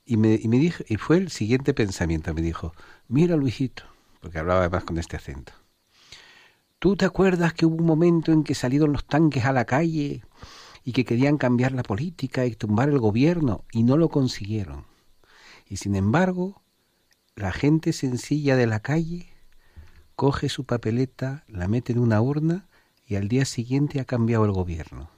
y 0.07 0.17
me, 0.17 0.39
y 0.41 0.47
me 0.47 0.57
dijo, 0.57 0.84
y 0.88 0.95
fue 0.95 1.17
el 1.17 1.29
siguiente 1.29 1.73
pensamiento, 1.73 2.34
me 2.34 2.41
dijo, 2.41 2.73
mira 3.07 3.35
Luisito, 3.35 3.84
porque 4.21 4.39
hablaba 4.39 4.61
además 4.61 4.85
con 4.85 4.97
este 4.97 5.17
acento. 5.17 5.53
¿Tú 6.79 6.95
te 6.95 7.05
acuerdas 7.05 7.53
que 7.53 7.65
hubo 7.65 7.75
un 7.75 7.85
momento 7.85 8.31
en 8.31 8.43
que 8.43 8.55
salieron 8.55 8.93
los 8.93 9.05
tanques 9.05 9.45
a 9.45 9.51
la 9.51 9.65
calle 9.65 10.23
y 10.84 10.93
que 10.93 11.05
querían 11.05 11.38
cambiar 11.38 11.73
la 11.73 11.84
política 11.84 12.45
y 12.45 12.55
tumbar 12.55 12.89
el 12.89 12.99
gobierno 12.99 13.65
y 13.71 13.84
no 13.84 13.97
lo 13.97 14.09
consiguieron? 14.09 14.85
Y 15.67 15.77
sin 15.77 15.95
embargo, 15.95 16.61
la 17.35 17.51
gente 17.51 17.93
sencilla 17.93 18.55
de 18.55 18.67
la 18.67 18.79
calle 18.79 19.27
coge 20.15 20.49
su 20.49 20.65
papeleta, 20.65 21.43
la 21.47 21.67
mete 21.67 21.91
en 21.93 21.99
una 21.99 22.21
urna 22.21 22.67
y 23.05 23.15
al 23.15 23.27
día 23.27 23.45
siguiente 23.45 23.99
ha 23.99 24.05
cambiado 24.05 24.45
el 24.45 24.51
gobierno. 24.51 25.09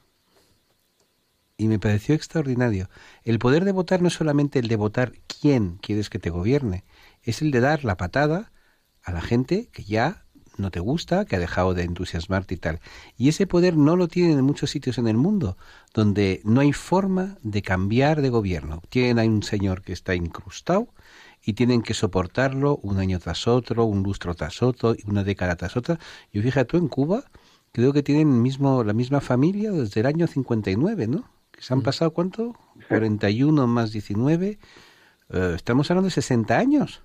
Y 1.59 1.67
me 1.67 1.77
pareció 1.77 2.15
extraordinario. 2.15 2.89
El 3.25 3.37
poder 3.37 3.65
de 3.65 3.73
votar 3.73 4.01
no 4.01 4.07
es 4.07 4.13
solamente 4.13 4.59
el 4.59 4.69
de 4.69 4.77
votar 4.77 5.11
quién 5.27 5.77
quieres 5.81 6.09
que 6.09 6.17
te 6.17 6.29
gobierne, 6.29 6.85
es 7.21 7.41
el 7.41 7.51
de 7.51 7.59
dar 7.59 7.83
la 7.83 7.97
patada 7.97 8.53
a 9.03 9.11
la 9.11 9.19
gente 9.19 9.67
que 9.73 9.83
ya 9.83 10.25
no 10.55 10.71
te 10.71 10.79
gusta, 10.79 11.25
que 11.25 11.35
ha 11.35 11.39
dejado 11.39 11.73
de 11.73 11.83
entusiasmarte 11.83 12.53
y 12.53 12.57
tal. 12.57 12.79
Y 13.17 13.27
ese 13.27 13.45
poder 13.45 13.75
no 13.75 13.97
lo 13.97 14.07
tienen 14.07 14.39
en 14.39 14.45
muchos 14.45 14.69
sitios 14.69 14.97
en 14.99 15.09
el 15.09 15.17
mundo, 15.17 15.57
donde 15.93 16.39
no 16.45 16.61
hay 16.61 16.71
forma 16.71 17.37
de 17.43 17.61
cambiar 17.61 18.21
de 18.21 18.29
gobierno. 18.29 18.81
Tienen 18.87 19.19
ahí 19.19 19.27
un 19.27 19.43
señor 19.43 19.81
que 19.81 19.91
está 19.91 20.15
incrustado 20.15 20.93
y 21.43 21.53
tienen 21.53 21.81
que 21.81 21.93
soportarlo 21.93 22.77
un 22.83 22.99
año 22.99 23.19
tras 23.19 23.49
otro, 23.49 23.83
un 23.83 24.01
lustro 24.01 24.33
tras 24.33 24.63
otro, 24.63 24.95
una 25.05 25.25
década 25.25 25.57
tras 25.57 25.75
otra. 25.75 25.99
Y 26.31 26.39
fíjate 26.41 26.65
tú, 26.71 26.77
en 26.77 26.87
Cuba 26.87 27.25
creo 27.73 27.91
que 27.91 28.01
tienen 28.01 28.41
mismo, 28.41 28.85
la 28.85 28.93
misma 28.93 29.19
familia 29.19 29.71
desde 29.71 29.99
el 29.99 30.05
año 30.05 30.25
59, 30.25 31.07
¿no? 31.07 31.38
Que 31.59 31.65
se 31.65 31.73
han 31.73 31.81
pasado, 31.81 32.11
¿cuánto? 32.11 32.55
41 32.87 33.67
más 33.67 33.91
19. 33.91 34.57
eh, 35.31 35.51
estamos 35.55 35.91
hablando 35.91 36.05
de 36.07 36.11
60 36.11 36.57
años. 36.57 37.01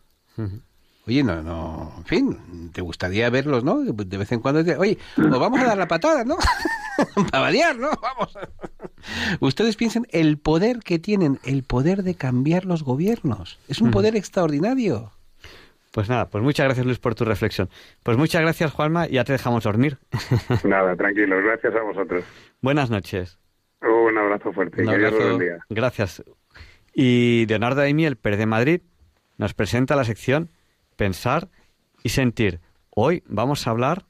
Oye, 1.08 1.22
no, 1.24 1.42
no, 1.42 1.92
en 1.98 2.04
fin, 2.04 2.70
te 2.72 2.80
gustaría 2.80 3.28
verlos, 3.30 3.64
¿no? 3.64 3.80
De 3.82 4.16
vez 4.16 4.30
en 4.30 4.38
cuando, 4.40 4.64
te- 4.64 4.76
oye, 4.76 4.96
os 5.18 5.38
vamos 5.40 5.60
a 5.60 5.64
dar 5.64 5.76
la 5.76 5.88
patada, 5.88 6.24
¿no? 6.24 6.36
Para 7.30 7.40
variar, 7.42 7.76
¿no? 7.76 7.90
Vamos. 8.00 8.38
Ustedes 9.40 9.74
piensen 9.76 10.06
el 10.12 10.38
poder 10.38 10.78
que 10.78 10.98
tienen, 11.00 11.40
el 11.44 11.64
poder 11.64 12.04
de 12.04 12.14
cambiar 12.14 12.64
los 12.64 12.84
gobiernos. 12.84 13.58
Es 13.68 13.80
un 13.80 13.90
poder 13.90 14.14
extraordinario. 14.16 15.10
Pues 15.90 16.08
nada, 16.08 16.28
pues 16.30 16.42
muchas 16.42 16.64
gracias 16.66 16.86
Luis 16.86 16.98
por 17.00 17.14
tu 17.16 17.24
reflexión. 17.24 17.68
Pues 18.04 18.16
muchas 18.16 18.40
gracias 18.42 18.72
Juanma, 18.72 19.06
y 19.08 19.12
ya 19.14 19.24
te 19.24 19.32
dejamos 19.32 19.64
dormir. 19.64 19.98
Nada, 20.64 20.94
tranquilos, 20.96 21.42
gracias 21.44 21.74
a 21.74 21.82
vosotros. 21.82 22.24
Buenas 22.62 22.90
noches. 22.90 23.38
Un 23.80 24.18
abrazo 24.18 24.52
fuerte. 24.52 24.82
Un 24.82 24.88
que 24.88 24.98
Dios 24.98 25.12
abrazo. 25.12 25.64
Gracias. 25.68 26.22
Y 26.92 27.46
Leonardo 27.46 27.80
Daimiel, 27.80 28.16
Pérez 28.16 28.38
de 28.38 28.46
Madrid, 28.46 28.80
nos 29.36 29.54
presenta 29.54 29.96
la 29.96 30.04
sección 30.04 30.50
Pensar 30.96 31.48
y 32.02 32.10
Sentir. 32.10 32.60
Hoy 32.90 33.22
vamos 33.26 33.66
a 33.66 33.70
hablar 33.70 34.04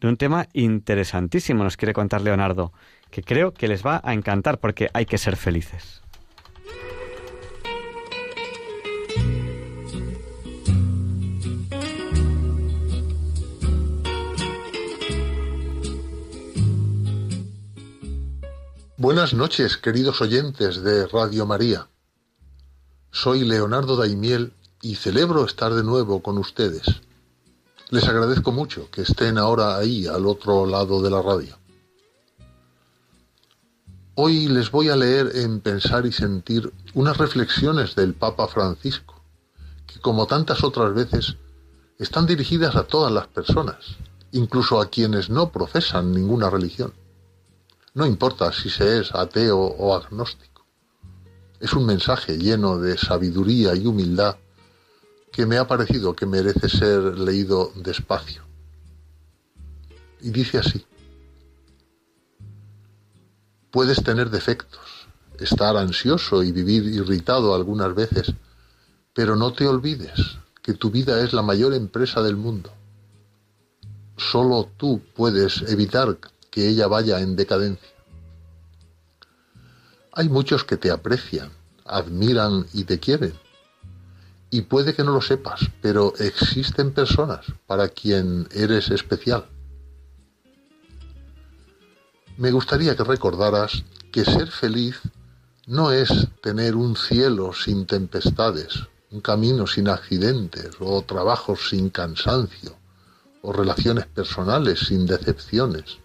de 0.00 0.08
un 0.08 0.16
tema 0.16 0.46
interesantísimo, 0.52 1.64
nos 1.64 1.76
quiere 1.76 1.92
contar 1.92 2.20
Leonardo, 2.20 2.72
que 3.10 3.22
creo 3.22 3.52
que 3.52 3.66
les 3.66 3.84
va 3.84 4.00
a 4.04 4.14
encantar 4.14 4.60
porque 4.60 4.88
hay 4.92 5.06
que 5.06 5.18
ser 5.18 5.36
felices. 5.36 5.97
Buenas 19.00 19.32
noches, 19.32 19.76
queridos 19.76 20.20
oyentes 20.22 20.82
de 20.82 21.06
Radio 21.06 21.46
María. 21.46 21.86
Soy 23.12 23.44
Leonardo 23.44 23.94
Daimiel 23.94 24.52
y 24.82 24.96
celebro 24.96 25.44
estar 25.44 25.72
de 25.72 25.84
nuevo 25.84 26.20
con 26.20 26.36
ustedes. 26.36 26.82
Les 27.90 28.08
agradezco 28.08 28.50
mucho 28.50 28.90
que 28.90 29.02
estén 29.02 29.38
ahora 29.38 29.76
ahí 29.76 30.08
al 30.08 30.26
otro 30.26 30.66
lado 30.66 31.00
de 31.00 31.10
la 31.10 31.22
radio. 31.22 31.56
Hoy 34.16 34.48
les 34.48 34.72
voy 34.72 34.88
a 34.88 34.96
leer 34.96 35.30
en 35.36 35.60
Pensar 35.60 36.04
y 36.04 36.10
Sentir 36.10 36.72
unas 36.94 37.18
reflexiones 37.18 37.94
del 37.94 38.14
Papa 38.14 38.48
Francisco, 38.48 39.22
que 39.86 40.00
como 40.00 40.26
tantas 40.26 40.64
otras 40.64 40.92
veces 40.92 41.36
están 42.00 42.26
dirigidas 42.26 42.74
a 42.74 42.82
todas 42.82 43.12
las 43.12 43.28
personas, 43.28 43.76
incluso 44.32 44.80
a 44.80 44.90
quienes 44.90 45.30
no 45.30 45.52
profesan 45.52 46.12
ninguna 46.12 46.50
religión. 46.50 46.92
No 47.98 48.06
importa 48.06 48.52
si 48.52 48.70
se 48.70 49.00
es 49.00 49.12
ateo 49.12 49.58
o 49.58 49.92
agnóstico. 49.92 50.64
Es 51.58 51.72
un 51.72 51.84
mensaje 51.84 52.38
lleno 52.38 52.78
de 52.78 52.96
sabiduría 52.96 53.74
y 53.74 53.88
humildad 53.88 54.36
que 55.32 55.46
me 55.46 55.58
ha 55.58 55.66
parecido 55.66 56.14
que 56.14 56.24
merece 56.24 56.68
ser 56.68 57.18
leído 57.18 57.72
despacio. 57.74 58.44
Y 60.20 60.30
dice 60.30 60.58
así. 60.58 60.86
Puedes 63.72 64.00
tener 64.04 64.30
defectos, 64.30 65.08
estar 65.40 65.76
ansioso 65.76 66.44
y 66.44 66.52
vivir 66.52 66.84
irritado 66.84 67.52
algunas 67.52 67.92
veces, 67.96 68.32
pero 69.12 69.34
no 69.34 69.52
te 69.52 69.66
olvides 69.66 70.38
que 70.62 70.74
tu 70.74 70.92
vida 70.92 71.20
es 71.20 71.32
la 71.32 71.42
mayor 71.42 71.74
empresa 71.74 72.22
del 72.22 72.36
mundo. 72.36 72.70
Solo 74.16 74.70
tú 74.76 75.02
puedes 75.16 75.62
evitar 75.62 76.16
que 76.50 76.68
ella 76.68 76.86
vaya 76.86 77.20
en 77.20 77.36
decadencia. 77.36 77.88
Hay 80.12 80.28
muchos 80.28 80.64
que 80.64 80.76
te 80.76 80.90
aprecian, 80.90 81.50
admiran 81.84 82.66
y 82.72 82.84
te 82.84 82.98
quieren. 82.98 83.34
Y 84.50 84.62
puede 84.62 84.94
que 84.94 85.04
no 85.04 85.12
lo 85.12 85.20
sepas, 85.20 85.60
pero 85.82 86.14
existen 86.18 86.92
personas 86.92 87.46
para 87.66 87.88
quien 87.88 88.48
eres 88.52 88.90
especial. 88.90 89.46
Me 92.38 92.50
gustaría 92.50 92.96
que 92.96 93.04
recordaras 93.04 93.84
que 94.10 94.24
ser 94.24 94.50
feliz 94.50 95.00
no 95.66 95.92
es 95.92 96.28
tener 96.42 96.76
un 96.76 96.96
cielo 96.96 97.52
sin 97.52 97.84
tempestades, 97.84 98.86
un 99.10 99.20
camino 99.20 99.66
sin 99.66 99.88
accidentes, 99.88 100.70
o 100.80 101.02
trabajos 101.02 101.68
sin 101.68 101.90
cansancio, 101.90 102.76
o 103.42 103.52
relaciones 103.52 104.06
personales 104.06 104.80
sin 104.80 105.04
decepciones. 105.04 105.98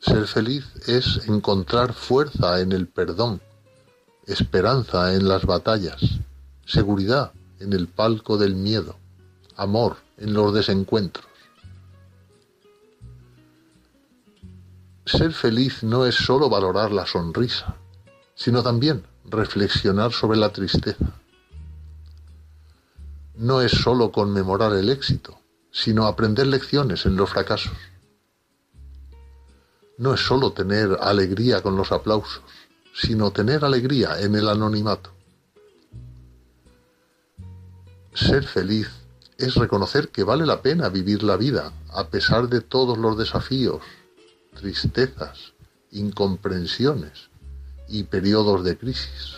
Ser 0.00 0.26
feliz 0.26 0.64
es 0.86 1.28
encontrar 1.28 1.92
fuerza 1.92 2.60
en 2.60 2.72
el 2.72 2.88
perdón, 2.88 3.42
esperanza 4.26 5.12
en 5.12 5.28
las 5.28 5.44
batallas, 5.44 6.00
seguridad 6.64 7.32
en 7.58 7.74
el 7.74 7.86
palco 7.86 8.38
del 8.38 8.54
miedo, 8.54 8.96
amor 9.56 9.98
en 10.16 10.32
los 10.32 10.54
desencuentros. 10.54 11.26
Ser 15.04 15.34
feliz 15.34 15.82
no 15.82 16.06
es 16.06 16.14
sólo 16.14 16.48
valorar 16.48 16.92
la 16.92 17.06
sonrisa, 17.06 17.76
sino 18.34 18.62
también 18.62 19.04
reflexionar 19.26 20.12
sobre 20.12 20.38
la 20.38 20.50
tristeza. 20.50 21.12
No 23.34 23.60
es 23.60 23.72
sólo 23.72 24.10
conmemorar 24.12 24.72
el 24.72 24.88
éxito, 24.88 25.38
sino 25.70 26.06
aprender 26.06 26.46
lecciones 26.46 27.04
en 27.04 27.16
los 27.16 27.28
fracasos. 27.28 27.76
No 30.00 30.14
es 30.14 30.20
sólo 30.20 30.54
tener 30.54 30.96
alegría 30.98 31.60
con 31.60 31.76
los 31.76 31.92
aplausos, 31.92 32.40
sino 32.94 33.32
tener 33.32 33.66
alegría 33.66 34.18
en 34.22 34.34
el 34.34 34.48
anonimato. 34.48 35.10
Ser 38.14 38.44
feliz 38.44 38.88
es 39.36 39.56
reconocer 39.56 40.08
que 40.08 40.24
vale 40.24 40.46
la 40.46 40.62
pena 40.62 40.88
vivir 40.88 41.22
la 41.22 41.36
vida 41.36 41.74
a 41.92 42.08
pesar 42.08 42.48
de 42.48 42.62
todos 42.62 42.96
los 42.96 43.18
desafíos, 43.18 43.82
tristezas, 44.54 45.52
incomprensiones 45.90 47.28
y 47.86 48.04
periodos 48.04 48.64
de 48.64 48.78
crisis. 48.78 49.36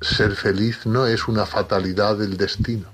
Ser 0.00 0.34
feliz 0.34 0.86
no 0.86 1.06
es 1.06 1.28
una 1.28 1.44
fatalidad 1.44 2.16
del 2.16 2.38
destino, 2.38 2.88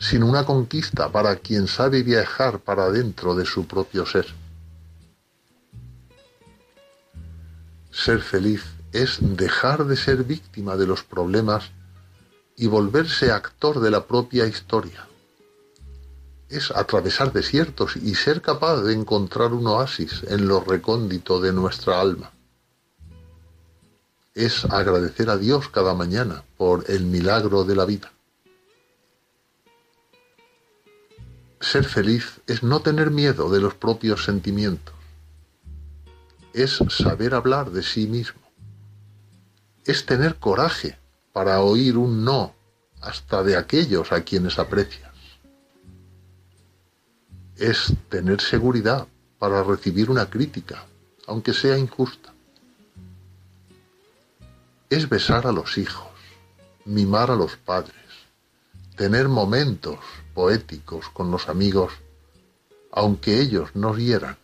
sino 0.00 0.26
una 0.26 0.46
conquista 0.46 1.12
para 1.12 1.36
quien 1.36 1.68
sabe 1.68 2.02
viajar 2.02 2.58
para 2.58 2.90
dentro 2.90 3.34
de 3.34 3.44
su 3.44 3.66
propio 3.66 4.06
ser. 4.06 4.26
Ser 7.90 8.20
feliz 8.20 8.64
es 8.92 9.18
dejar 9.20 9.84
de 9.84 9.96
ser 9.96 10.24
víctima 10.24 10.76
de 10.76 10.86
los 10.86 11.04
problemas 11.04 11.70
y 12.56 12.66
volverse 12.66 13.30
actor 13.30 13.80
de 13.80 13.90
la 13.90 14.06
propia 14.06 14.46
historia. 14.46 15.06
Es 16.48 16.70
atravesar 16.70 17.32
desiertos 17.32 17.96
y 17.96 18.14
ser 18.14 18.40
capaz 18.40 18.80
de 18.80 18.94
encontrar 18.94 19.52
un 19.52 19.66
oasis 19.66 20.24
en 20.28 20.48
lo 20.48 20.60
recóndito 20.60 21.40
de 21.40 21.52
nuestra 21.52 22.00
alma. 22.00 22.32
Es 24.34 24.64
agradecer 24.64 25.28
a 25.28 25.36
Dios 25.36 25.68
cada 25.68 25.94
mañana 25.94 26.42
por 26.56 26.90
el 26.90 27.04
milagro 27.04 27.64
de 27.64 27.76
la 27.76 27.84
vida. 27.84 28.10
Ser 31.60 31.84
feliz 31.84 32.40
es 32.46 32.62
no 32.62 32.80
tener 32.80 33.10
miedo 33.10 33.50
de 33.50 33.60
los 33.60 33.74
propios 33.74 34.24
sentimientos. 34.24 34.94
Es 36.54 36.82
saber 36.88 37.34
hablar 37.34 37.70
de 37.70 37.82
sí 37.82 38.06
mismo. 38.06 38.40
Es 39.84 40.06
tener 40.06 40.36
coraje 40.36 40.98
para 41.34 41.60
oír 41.60 41.98
un 41.98 42.24
no 42.24 42.54
hasta 43.02 43.42
de 43.42 43.56
aquellos 43.56 44.10
a 44.10 44.22
quienes 44.22 44.58
aprecias. 44.58 45.12
Es 47.56 47.92
tener 48.08 48.40
seguridad 48.40 49.06
para 49.38 49.62
recibir 49.62 50.10
una 50.10 50.30
crítica, 50.30 50.86
aunque 51.26 51.52
sea 51.52 51.76
injusta. 51.76 52.32
Es 54.88 55.08
besar 55.08 55.46
a 55.46 55.52
los 55.52 55.76
hijos, 55.76 56.08
mimar 56.86 57.30
a 57.30 57.36
los 57.36 57.56
padres, 57.56 57.94
tener 58.96 59.28
momentos 59.28 59.98
poéticos 60.40 61.10
con 61.10 61.30
los 61.30 61.50
amigos, 61.50 61.92
aunque 62.92 63.42
ellos 63.42 63.76
nos 63.76 63.98
hieran. 63.98 64.38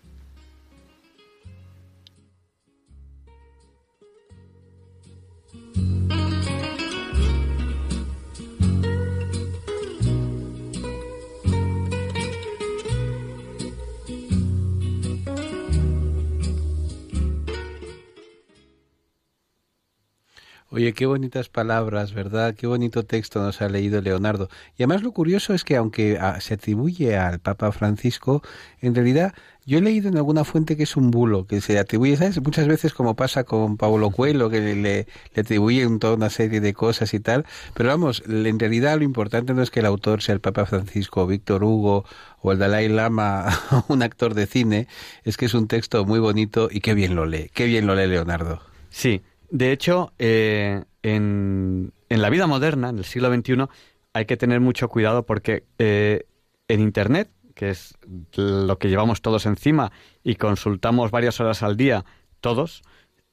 Oye, 20.76 20.92
qué 20.92 21.06
bonitas 21.06 21.48
palabras, 21.48 22.12
¿verdad? 22.12 22.54
Qué 22.54 22.66
bonito 22.66 23.02
texto 23.02 23.40
nos 23.40 23.62
ha 23.62 23.68
leído 23.70 24.02
Leonardo. 24.02 24.50
Y 24.76 24.82
además 24.82 25.02
lo 25.02 25.12
curioso 25.12 25.54
es 25.54 25.64
que 25.64 25.74
aunque 25.74 26.18
ah, 26.20 26.38
se 26.42 26.52
atribuye 26.52 27.16
al 27.16 27.38
Papa 27.38 27.72
Francisco, 27.72 28.42
en 28.82 28.94
realidad 28.94 29.32
yo 29.64 29.78
he 29.78 29.80
leído 29.80 30.10
en 30.10 30.18
alguna 30.18 30.44
fuente 30.44 30.76
que 30.76 30.82
es 30.82 30.94
un 30.94 31.10
bulo, 31.10 31.46
que 31.46 31.62
se 31.62 31.78
atribuye, 31.78 32.18
¿sabes? 32.18 32.42
Muchas 32.42 32.68
veces 32.68 32.92
como 32.92 33.16
pasa 33.16 33.44
con 33.44 33.78
Paulo 33.78 34.10
Coelho, 34.10 34.50
que 34.50 34.60
le, 34.60 34.74
le 34.74 35.06
atribuyen 35.40 35.98
toda 35.98 36.12
una 36.12 36.28
serie 36.28 36.60
de 36.60 36.74
cosas 36.74 37.14
y 37.14 37.20
tal. 37.20 37.46
Pero 37.72 37.88
vamos, 37.88 38.22
en 38.26 38.58
realidad 38.58 38.98
lo 38.98 39.04
importante 39.04 39.54
no 39.54 39.62
es 39.62 39.70
que 39.70 39.80
el 39.80 39.86
autor 39.86 40.20
sea 40.20 40.34
el 40.34 40.42
Papa 40.42 40.66
Francisco, 40.66 41.26
Víctor 41.26 41.64
Hugo 41.64 42.04
o 42.42 42.52
el 42.52 42.58
Dalai 42.58 42.90
Lama, 42.90 43.48
un 43.88 44.02
actor 44.02 44.34
de 44.34 44.44
cine, 44.44 44.88
es 45.24 45.38
que 45.38 45.46
es 45.46 45.54
un 45.54 45.68
texto 45.68 46.04
muy 46.04 46.18
bonito 46.18 46.68
y 46.70 46.82
qué 46.82 46.92
bien 46.92 47.14
lo 47.14 47.24
lee, 47.24 47.50
qué 47.54 47.64
bien 47.64 47.86
lo 47.86 47.94
lee 47.94 48.08
Leonardo. 48.08 48.60
Sí, 48.90 49.22
de 49.50 49.72
hecho, 49.72 50.12
eh, 50.18 50.84
en, 51.02 51.92
en, 52.08 52.22
la 52.22 52.30
vida 52.30 52.46
moderna, 52.46 52.90
en 52.90 52.98
el 52.98 53.04
siglo 53.04 53.32
XXI, 53.34 53.66
hay 54.12 54.24
que 54.26 54.36
tener 54.36 54.60
mucho 54.60 54.88
cuidado 54.88 55.26
porque 55.26 55.64
eh, 55.78 56.26
en 56.68 56.80
Internet, 56.80 57.30
que 57.54 57.70
es 57.70 57.94
lo 58.34 58.78
que 58.78 58.88
llevamos 58.88 59.22
todos 59.22 59.46
encima 59.46 59.92
y 60.22 60.36
consultamos 60.36 61.10
varias 61.10 61.40
horas 61.40 61.62
al 61.62 61.76
día, 61.76 62.04
todos, 62.40 62.82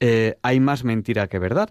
eh, 0.00 0.36
hay 0.42 0.60
más 0.60 0.84
mentira 0.84 1.28
que 1.28 1.38
verdad. 1.38 1.70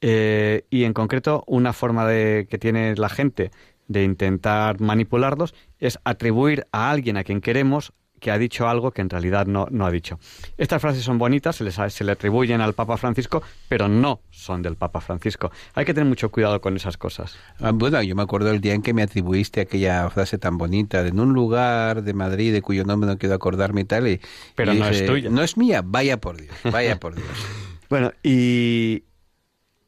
y 0.00 0.84
en 0.84 0.92
concreto, 0.92 1.44
una 1.46 1.72
forma 1.72 2.06
de, 2.06 2.46
que 2.50 2.58
tiene 2.58 2.94
la 2.96 3.08
gente 3.08 3.50
de 3.88 4.04
intentar 4.04 4.80
manipularlos 4.80 5.54
es 5.78 5.98
atribuir 6.04 6.66
a 6.72 6.90
alguien 6.90 7.16
a 7.16 7.24
quien 7.24 7.40
queremos 7.40 7.92
que 8.24 8.30
ha 8.30 8.38
dicho 8.38 8.66
algo 8.66 8.90
que 8.90 9.02
en 9.02 9.10
realidad 9.10 9.46
no, 9.46 9.68
no 9.70 9.84
ha 9.84 9.90
dicho. 9.90 10.18
Estas 10.56 10.80
frases 10.80 11.04
son 11.04 11.18
bonitas, 11.18 11.56
se, 11.56 11.64
les, 11.64 11.74
se 11.74 12.04
le 12.04 12.12
atribuyen 12.12 12.62
al 12.62 12.72
Papa 12.72 12.96
Francisco, 12.96 13.42
pero 13.68 13.86
no 13.86 14.22
son 14.30 14.62
del 14.62 14.76
Papa 14.76 15.02
Francisco. 15.02 15.52
Hay 15.74 15.84
que 15.84 15.92
tener 15.92 16.08
mucho 16.08 16.30
cuidado 16.30 16.62
con 16.62 16.74
esas 16.74 16.96
cosas. 16.96 17.36
Ah, 17.60 17.72
bueno, 17.74 18.00
yo 18.02 18.16
me 18.16 18.22
acuerdo 18.22 18.50
el 18.50 18.62
día 18.62 18.72
en 18.72 18.80
que 18.80 18.94
me 18.94 19.02
atribuiste 19.02 19.60
aquella 19.60 20.08
frase 20.08 20.38
tan 20.38 20.56
bonita 20.56 21.02
de 21.02 21.10
en 21.10 21.20
un 21.20 21.34
lugar 21.34 22.02
de 22.02 22.14
Madrid 22.14 22.54
de 22.54 22.62
cuyo 22.62 22.84
nombre 22.84 23.10
no 23.10 23.18
quiero 23.18 23.34
acordarme 23.34 23.82
y 23.82 23.84
tal. 23.84 24.08
Y, 24.08 24.22
pero 24.54 24.72
no 24.72 24.88
es 24.88 25.04
tuya. 25.04 25.28
No 25.28 25.42
es 25.42 25.58
mía, 25.58 25.82
vaya 25.84 26.18
por 26.18 26.38
Dios, 26.38 26.56
vaya 26.72 26.98
por 26.98 27.14
Dios. 27.14 27.28
bueno, 27.90 28.10
y 28.22 29.04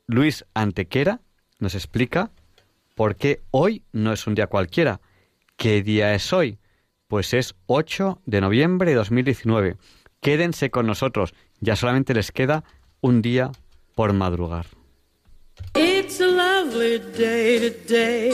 Luis 0.06 0.44
Antequera 0.52 1.22
nos 1.58 1.74
explica 1.74 2.30
por 2.94 3.16
qué 3.16 3.40
hoy 3.50 3.82
no 3.92 4.12
es 4.12 4.26
un 4.26 4.34
día 4.34 4.46
cualquiera. 4.46 5.00
¿Qué 5.56 5.82
día 5.82 6.14
es 6.14 6.34
hoy? 6.34 6.58
Pues 7.08 7.34
es 7.34 7.54
8 7.66 8.20
de 8.26 8.40
noviembre 8.40 8.90
de 8.90 8.96
2019. 8.96 9.76
Quédense 10.20 10.70
con 10.70 10.86
nosotros, 10.86 11.34
ya 11.60 11.76
solamente 11.76 12.14
les 12.14 12.32
queda 12.32 12.64
un 13.00 13.22
día 13.22 13.52
por 13.94 14.12
madrugar. 14.12 14.66
It's 15.74 16.20
a 16.20 16.26
lovely 16.26 16.98
day 17.16 17.58
today, 17.70 18.30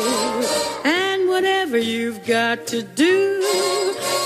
and 0.84 1.28
whatever 1.28 1.78
you've 1.78 2.20
got 2.26 2.66
to 2.68 2.82
do, 2.82 3.40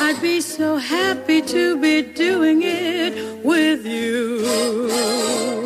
I'd 0.00 0.20
be 0.22 0.40
so 0.40 0.78
happy 0.78 1.42
to 1.42 1.76
be 1.78 2.02
doing 2.02 2.62
it 2.62 3.44
with 3.44 3.84
you. 3.84 5.65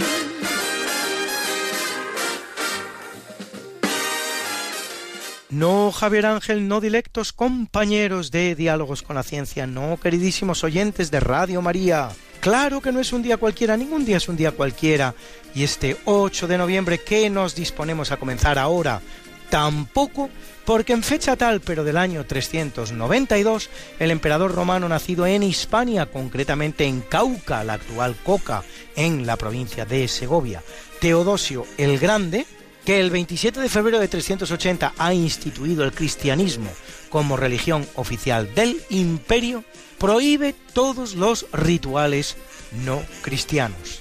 No, 5.51 5.91
Javier 5.91 6.27
Ángel, 6.27 6.69
no 6.69 6.79
dilectos 6.79 7.33
compañeros 7.33 8.31
de 8.31 8.55
Diálogos 8.55 9.01
con 9.01 9.17
la 9.17 9.23
Ciencia, 9.23 9.67
no, 9.67 9.99
queridísimos 10.01 10.63
oyentes 10.63 11.11
de 11.11 11.19
Radio 11.19 11.61
María. 11.61 12.07
Claro 12.39 12.79
que 12.79 12.93
no 12.93 13.01
es 13.01 13.11
un 13.11 13.21
día 13.21 13.35
cualquiera, 13.35 13.75
ningún 13.75 14.05
día 14.05 14.15
es 14.15 14.29
un 14.29 14.37
día 14.37 14.53
cualquiera. 14.53 15.13
Y 15.53 15.63
este 15.63 15.97
8 16.05 16.47
de 16.47 16.57
noviembre 16.57 16.99
que 16.99 17.29
nos 17.29 17.53
disponemos 17.53 18.13
a 18.13 18.17
comenzar 18.17 18.57
ahora, 18.57 19.01
tampoco, 19.49 20.29
porque 20.63 20.93
en 20.93 21.03
fecha 21.03 21.35
tal, 21.35 21.59
pero 21.59 21.83
del 21.83 21.97
año 21.97 22.25
392, 22.25 23.69
el 23.99 24.11
emperador 24.11 24.55
romano 24.55 24.87
nacido 24.87 25.27
en 25.27 25.43
Hispania, 25.43 26.05
concretamente 26.05 26.85
en 26.85 27.01
Cauca, 27.01 27.65
la 27.65 27.73
actual 27.73 28.15
Coca, 28.23 28.63
en 28.95 29.25
la 29.25 29.35
provincia 29.35 29.83
de 29.83 30.07
Segovia, 30.07 30.63
Teodosio 31.01 31.65
el 31.77 31.99
Grande, 31.99 32.45
que 32.85 32.99
el 32.99 33.11
27 33.11 33.59
de 33.59 33.69
febrero 33.69 33.99
de 33.99 34.07
380 34.07 34.93
ha 34.97 35.13
instituido 35.13 35.83
el 35.83 35.91
cristianismo 35.91 36.69
como 37.09 37.37
religión 37.37 37.87
oficial 37.95 38.53
del 38.55 38.81
imperio, 38.89 39.63
prohíbe 39.97 40.55
todos 40.73 41.15
los 41.15 41.45
rituales 41.51 42.37
no 42.85 43.01
cristianos. 43.21 43.99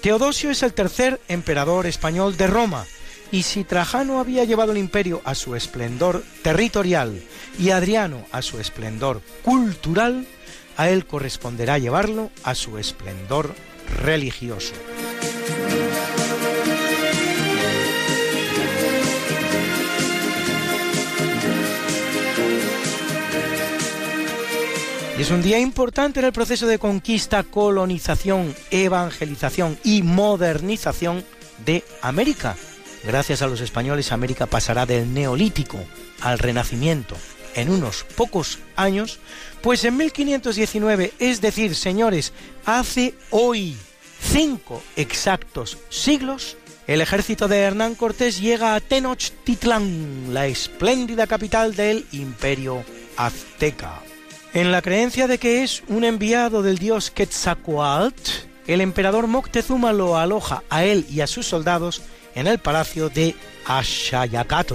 Teodosio 0.00 0.50
es 0.50 0.62
el 0.62 0.74
tercer 0.74 1.20
emperador 1.28 1.86
español 1.86 2.36
de 2.36 2.46
Roma, 2.46 2.84
y 3.30 3.44
si 3.44 3.64
Trajano 3.64 4.20
había 4.20 4.44
llevado 4.44 4.72
el 4.72 4.78
imperio 4.78 5.22
a 5.24 5.34
su 5.34 5.56
esplendor 5.56 6.22
territorial 6.42 7.22
y 7.58 7.70
Adriano 7.70 8.26
a 8.30 8.42
su 8.42 8.60
esplendor 8.60 9.22
cultural, 9.42 10.26
a 10.76 10.90
él 10.90 11.06
corresponderá 11.06 11.78
llevarlo 11.78 12.30
a 12.44 12.54
su 12.54 12.78
esplendor 12.78 13.54
religioso. 14.02 14.74
Es 25.18 25.30
un 25.30 25.42
día 25.42 25.58
importante 25.58 26.20
en 26.20 26.26
el 26.26 26.32
proceso 26.32 26.66
de 26.66 26.78
conquista, 26.78 27.42
colonización, 27.44 28.54
evangelización 28.70 29.78
y 29.84 30.02
modernización 30.02 31.24
de 31.64 31.84
América. 32.00 32.56
Gracias 33.04 33.42
a 33.42 33.46
los 33.46 33.60
españoles, 33.60 34.10
América 34.10 34.46
pasará 34.46 34.86
del 34.86 35.12
neolítico 35.12 35.78
al 36.20 36.38
renacimiento 36.38 37.16
en 37.54 37.70
unos 37.70 38.04
pocos 38.16 38.58
años, 38.74 39.18
pues 39.60 39.84
en 39.84 39.96
1519, 39.96 41.12
es 41.18 41.40
decir, 41.40 41.74
señores, 41.74 42.32
hace 42.64 43.14
hoy 43.30 43.76
cinco 44.20 44.82
exactos 44.96 45.78
siglos, 45.90 46.56
el 46.86 47.00
ejército 47.00 47.48
de 47.48 47.58
Hernán 47.58 47.94
Cortés 47.94 48.40
llega 48.40 48.74
a 48.74 48.80
Tenochtitlán, 48.80 50.32
la 50.32 50.46
espléndida 50.46 51.26
capital 51.26 51.76
del 51.76 52.06
imperio 52.12 52.82
azteca. 53.16 54.00
En 54.54 54.70
la 54.70 54.82
creencia 54.82 55.26
de 55.28 55.38
que 55.38 55.62
es 55.62 55.82
un 55.88 56.04
enviado 56.04 56.62
del 56.62 56.76
dios 56.76 57.10
Quetzalcoatl, 57.10 58.30
el 58.66 58.82
emperador 58.82 59.26
Moctezuma 59.26 59.94
lo 59.94 60.18
aloja 60.18 60.62
a 60.68 60.84
él 60.84 61.06
y 61.10 61.22
a 61.22 61.26
sus 61.26 61.46
soldados 61.46 62.02
en 62.34 62.46
el 62.46 62.58
palacio 62.58 63.08
de 63.08 63.34
Ashayacatl. 63.64 64.74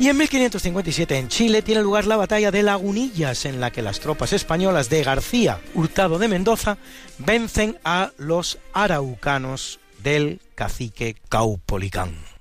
Y 0.00 0.08
en 0.08 0.16
1557 0.16 1.16
en 1.16 1.28
Chile 1.28 1.62
tiene 1.62 1.82
lugar 1.82 2.06
la 2.06 2.16
batalla 2.16 2.50
de 2.50 2.64
Lagunillas, 2.64 3.44
en 3.44 3.60
la 3.60 3.70
que 3.70 3.82
las 3.82 4.00
tropas 4.00 4.32
españolas 4.32 4.90
de 4.90 5.04
García 5.04 5.60
Hurtado 5.74 6.18
de 6.18 6.26
Mendoza 6.26 6.78
vencen 7.18 7.78
a 7.84 8.10
los 8.18 8.58
araucanos 8.72 9.78
del 10.02 10.40
cacique 10.56 11.14
Caupolicán. 11.28 12.33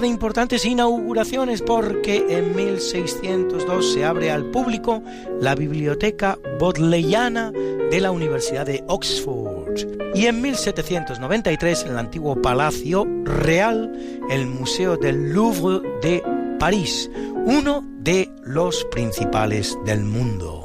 De 0.00 0.08
importantes 0.08 0.64
inauguraciones 0.64 1.62
porque 1.62 2.24
en 2.28 2.54
1602 2.54 3.92
se 3.92 4.04
abre 4.04 4.30
al 4.30 4.44
público 4.50 5.02
la 5.40 5.54
Biblioteca 5.54 6.38
Bodleiana 6.58 7.50
de 7.52 8.00
la 8.00 8.10
Universidad 8.10 8.66
de 8.66 8.84
Oxford. 8.86 9.86
Y 10.14 10.26
en 10.26 10.40
1793 10.40 11.84
en 11.84 11.92
el 11.92 11.98
antiguo 11.98 12.40
Palacio 12.40 13.06
Real, 13.24 13.92
el 14.30 14.46
Museo 14.46 14.96
del 14.96 15.32
Louvre 15.32 15.80
de 16.02 16.22
París, 16.58 17.10
uno 17.46 17.84
de 17.98 18.30
los 18.42 18.84
principales 18.86 19.76
del 19.84 20.04
mundo. 20.04 20.57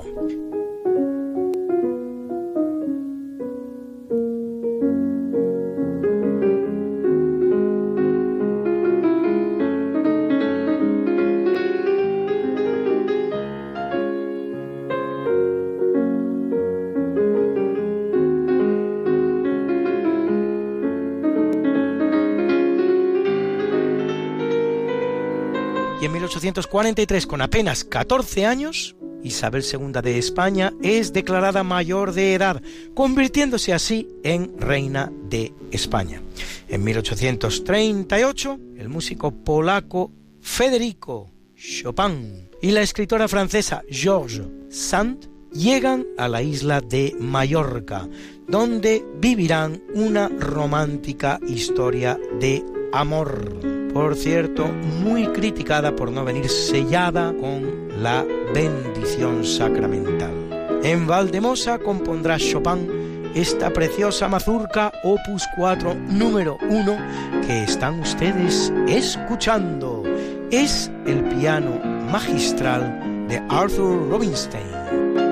Y 26.44 26.48
en 26.48 26.52
1843, 26.52 27.26
con 27.26 27.41
apenas 27.41 27.86
14 27.86 28.45
años, 28.45 28.98
Isabel 29.24 29.64
II 29.64 30.02
de 30.03 30.18
España 30.18 30.74
es 30.84 31.14
declarada 31.14 31.64
mayor 31.64 32.11
de 32.11 32.34
edad, 32.34 32.61
convirtiéndose 32.94 33.72
así 33.72 34.10
en 34.24 34.52
reina 34.60 35.10
de 35.30 35.53
España. 35.72 36.22
En 36.68 36.84
1838, 36.84 38.60
el 38.78 38.90
músico 38.90 39.32
polaco 39.32 40.11
Federico 40.41 41.32
Chopin 41.56 42.49
y 42.61 42.72
la 42.72 42.82
escritora 42.82 43.30
francesa 43.30 43.82
Georges 43.90 44.48
Sand 44.70 45.30
llegan 45.53 46.06
a 46.18 46.28
la 46.28 46.41
isla 46.41 46.82
de 46.82 47.15
Mallorca, 47.18 48.10
donde 48.49 49.02
vivirán 49.15 49.82
una 49.94 50.28
romántica 50.28 51.40
historia 51.48 52.20
de 52.41 52.65
amor. 52.91 53.83
Por 53.94 54.15
cierto, 54.15 54.68
muy 54.68 55.28
criticada 55.28 55.95
por 55.95 56.11
no 56.11 56.26
venir 56.26 56.49
sellada 56.49 57.32
con 57.34 57.90
la 58.02 58.26
bendición 58.53 59.45
sacramental. 59.45 60.80
En 60.84 61.06
Valdemosa 61.06 61.78
compondrá 61.78 62.38
Chopin 62.38 63.32
esta 63.36 63.72
preciosa 63.72 64.28
mazurca 64.28 64.91
opus 65.03 65.44
4 65.56 65.95
número 66.10 66.57
1 66.70 66.98
que 67.45 67.64
están 67.64 67.99
ustedes 67.99 68.72
escuchando. 68.88 70.03
Es 70.52 70.91
el 71.06 71.24
piano 71.24 71.80
magistral 72.11 73.28
de 73.28 73.41
Arthur 73.49 74.10
Rubinstein. 74.10 75.23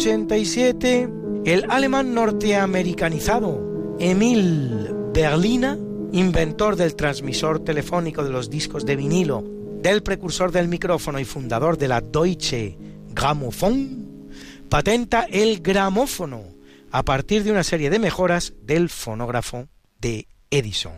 1887, 0.00 1.08
el 1.44 1.70
alemán 1.70 2.14
norteamericanizado 2.14 3.96
Emil 4.00 4.88
Berliner, 5.12 5.76
inventor 6.12 6.76
del 6.76 6.94
transmisor 6.96 7.62
telefónico 7.62 8.24
de 8.24 8.30
los 8.30 8.48
discos 8.48 8.86
de 8.86 8.96
vinilo, 8.96 9.44
del 9.82 10.02
precursor 10.02 10.52
del 10.52 10.68
micrófono 10.68 11.18
y 11.18 11.26
fundador 11.26 11.76
de 11.76 11.88
la 11.88 12.00
Deutsche 12.00 12.78
Grammophon, 13.10 14.30
patenta 14.70 15.26
el 15.30 15.60
gramófono 15.60 16.44
a 16.92 17.02
partir 17.02 17.44
de 17.44 17.52
una 17.52 17.62
serie 17.62 17.90
de 17.90 17.98
mejoras 17.98 18.54
del 18.62 18.88
fonógrafo 18.88 19.68
de 20.00 20.26
Edison. 20.50 20.96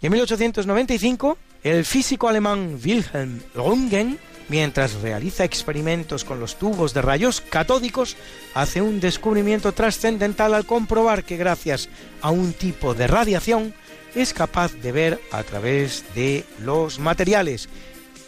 Y 0.00 0.06
en 0.06 0.12
1895, 0.12 1.36
el 1.64 1.84
físico 1.84 2.28
alemán 2.30 2.80
Wilhelm 2.82 3.42
Röntgen 3.54 4.18
mientras 4.48 4.94
realiza 4.94 5.44
experimentos 5.44 6.24
con 6.24 6.40
los 6.40 6.56
tubos 6.56 6.94
de 6.94 7.02
rayos 7.02 7.40
catódicos, 7.40 8.16
hace 8.54 8.82
un 8.82 9.00
descubrimiento 9.00 9.72
trascendental 9.72 10.54
al 10.54 10.66
comprobar 10.66 11.24
que 11.24 11.36
gracias 11.36 11.88
a 12.20 12.30
un 12.30 12.52
tipo 12.52 12.94
de 12.94 13.06
radiación 13.06 13.74
es 14.14 14.32
capaz 14.32 14.72
de 14.74 14.92
ver 14.92 15.20
a 15.30 15.42
través 15.42 16.04
de 16.14 16.44
los 16.60 16.98
materiales, 16.98 17.68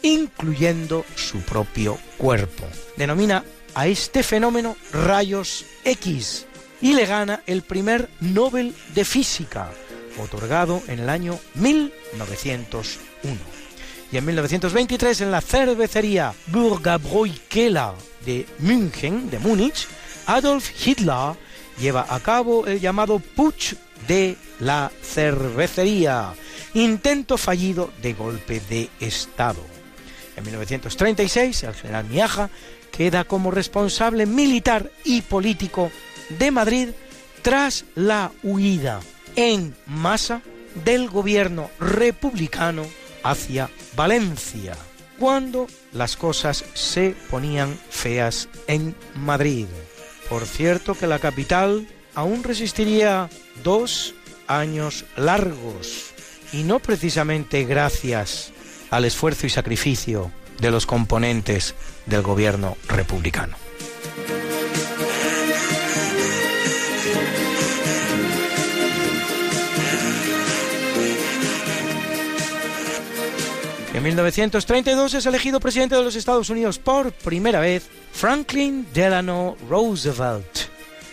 incluyendo 0.02 1.04
su 1.16 1.40
propio 1.40 1.98
cuerpo. 2.16 2.66
Denomina 2.96 3.44
a 3.74 3.86
este 3.86 4.22
fenómeno 4.22 4.76
rayos 4.92 5.64
X 5.84 6.46
y 6.80 6.94
le 6.94 7.06
gana 7.06 7.42
el 7.46 7.62
primer 7.62 8.08
Nobel 8.20 8.74
de 8.94 9.04
Física, 9.04 9.70
otorgado 10.18 10.82
en 10.88 11.00
el 11.00 11.08
año 11.08 11.38
1901 11.54 13.59
y 14.12 14.16
en 14.16 14.24
1923 14.24 15.20
en 15.20 15.30
la 15.30 15.40
cervecería 15.40 16.34
Burgerbräu 16.48 17.32
de 18.24 18.46
München, 18.58 19.30
de 19.30 19.38
Múnich, 19.38 19.86
Adolf 20.26 20.70
Hitler 20.84 21.34
lleva 21.78 22.06
a 22.08 22.20
cabo 22.20 22.66
el 22.66 22.80
llamado 22.80 23.20
Putsch 23.20 23.74
de 24.08 24.36
la 24.58 24.90
cervecería, 25.02 26.34
intento 26.74 27.38
fallido 27.38 27.92
de 28.02 28.12
golpe 28.14 28.60
de 28.68 28.90
Estado. 29.00 29.64
En 30.36 30.44
1936, 30.44 31.62
el 31.62 31.74
general 31.74 32.06
Miaja 32.06 32.50
queda 32.90 33.24
como 33.24 33.50
responsable 33.50 34.26
militar 34.26 34.90
y 35.04 35.22
político 35.22 35.90
de 36.38 36.50
Madrid 36.50 36.88
tras 37.42 37.84
la 37.94 38.32
huida 38.42 39.00
en 39.36 39.74
masa 39.86 40.42
del 40.84 41.08
gobierno 41.08 41.70
republicano 41.78 42.84
hacia 43.22 43.70
Valencia, 43.96 44.76
cuando 45.18 45.66
las 45.92 46.16
cosas 46.16 46.64
se 46.74 47.14
ponían 47.30 47.78
feas 47.90 48.48
en 48.66 48.94
Madrid. 49.14 49.66
Por 50.28 50.46
cierto 50.46 50.94
que 50.94 51.06
la 51.06 51.18
capital 51.18 51.86
aún 52.14 52.42
resistiría 52.42 53.28
dos 53.62 54.14
años 54.46 55.04
largos, 55.16 56.12
y 56.52 56.64
no 56.64 56.80
precisamente 56.80 57.64
gracias 57.64 58.52
al 58.90 59.04
esfuerzo 59.04 59.46
y 59.46 59.50
sacrificio 59.50 60.32
de 60.60 60.70
los 60.70 60.86
componentes 60.86 61.74
del 62.06 62.22
gobierno 62.22 62.76
republicano. 62.88 63.56
En 73.92 74.04
1932 74.04 75.14
es 75.14 75.26
elegido 75.26 75.58
presidente 75.58 75.96
de 75.96 76.04
los 76.04 76.14
Estados 76.14 76.48
Unidos 76.48 76.78
por 76.78 77.10
primera 77.10 77.58
vez 77.58 77.88
Franklin 78.12 78.86
Delano 78.94 79.56
Roosevelt. 79.68 80.46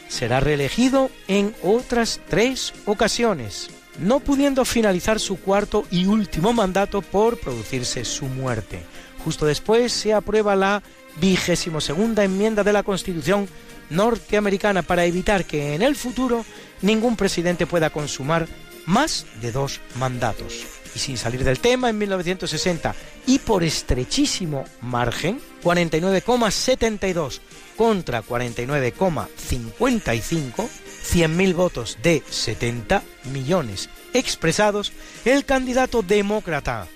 Será 0.08 0.40
reelegido 0.40 1.10
en 1.28 1.56
otras 1.64 2.22
tres 2.30 2.76
ocasiones, 2.86 3.72
no 3.98 4.20
pudiendo 4.20 4.64
finalizar 4.64 5.20
su 5.20 5.38
cuarto 5.38 5.86
y 5.90 6.06
último 6.06 6.54
mandato 6.54 7.02
por 7.02 7.40
producirse 7.40 8.06
su 8.06 8.28
muerte. 8.28 8.84
Justo 9.24 9.48
después 9.48 9.92
se 9.92 10.14
aprueba 10.14 10.56
la 10.56 10.84
vigésimo 11.20 11.82
segunda 11.82 12.24
enmienda 12.24 12.64
de 12.64 12.74
la 12.74 12.84
Constitución 12.84 13.50
norteamericana 13.90 14.84
para 14.84 15.06
evitar 15.06 15.46
que 15.46 15.74
en 15.74 15.82
el 15.82 15.96
futuro 15.96 16.46
ningún 16.84 17.16
presidente 17.16 17.66
pueda 17.66 17.90
consumar 17.90 18.48
más 18.86 19.26
de 19.42 19.52
dos 19.52 19.82
mandatos 19.96 20.77
y 20.96 21.00
sin 21.00 21.18
salir 21.18 21.44
del 21.44 21.60
tema, 21.60 21.90
en 21.90 21.98
1960 21.98 22.96
y 23.26 23.40
por 23.40 23.64
estrechísimo 23.64 24.64
margen, 24.82 25.42
49,72 25.64 27.40
contra 27.76 28.24
49,55, 28.24 30.68
100.000 31.08 31.56
votos 31.56 31.98
de 32.02 32.24
70 32.30 33.04
millones 33.26 33.90
expresados, 34.14 34.94
el 35.26 35.46
candidato 35.46 36.02
demócrata 36.02 36.88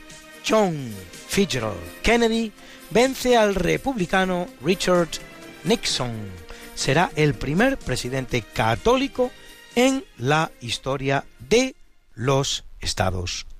John 0.48 0.94
Fitzgerald 1.28 2.02
Kennedy 2.02 2.52
vence 2.90 3.38
al 3.38 3.56
republicano 3.56 4.48
Richard 4.64 5.10
Nixon. 5.64 6.32
Será 6.76 7.12
el 7.16 7.36
primer 7.36 7.78
presidente 7.78 8.42
católico 8.42 9.32
en 9.76 10.04
la 10.18 10.52
historia 10.62 11.26
de 11.40 11.76
los 12.16 12.66
Estados 12.80 13.46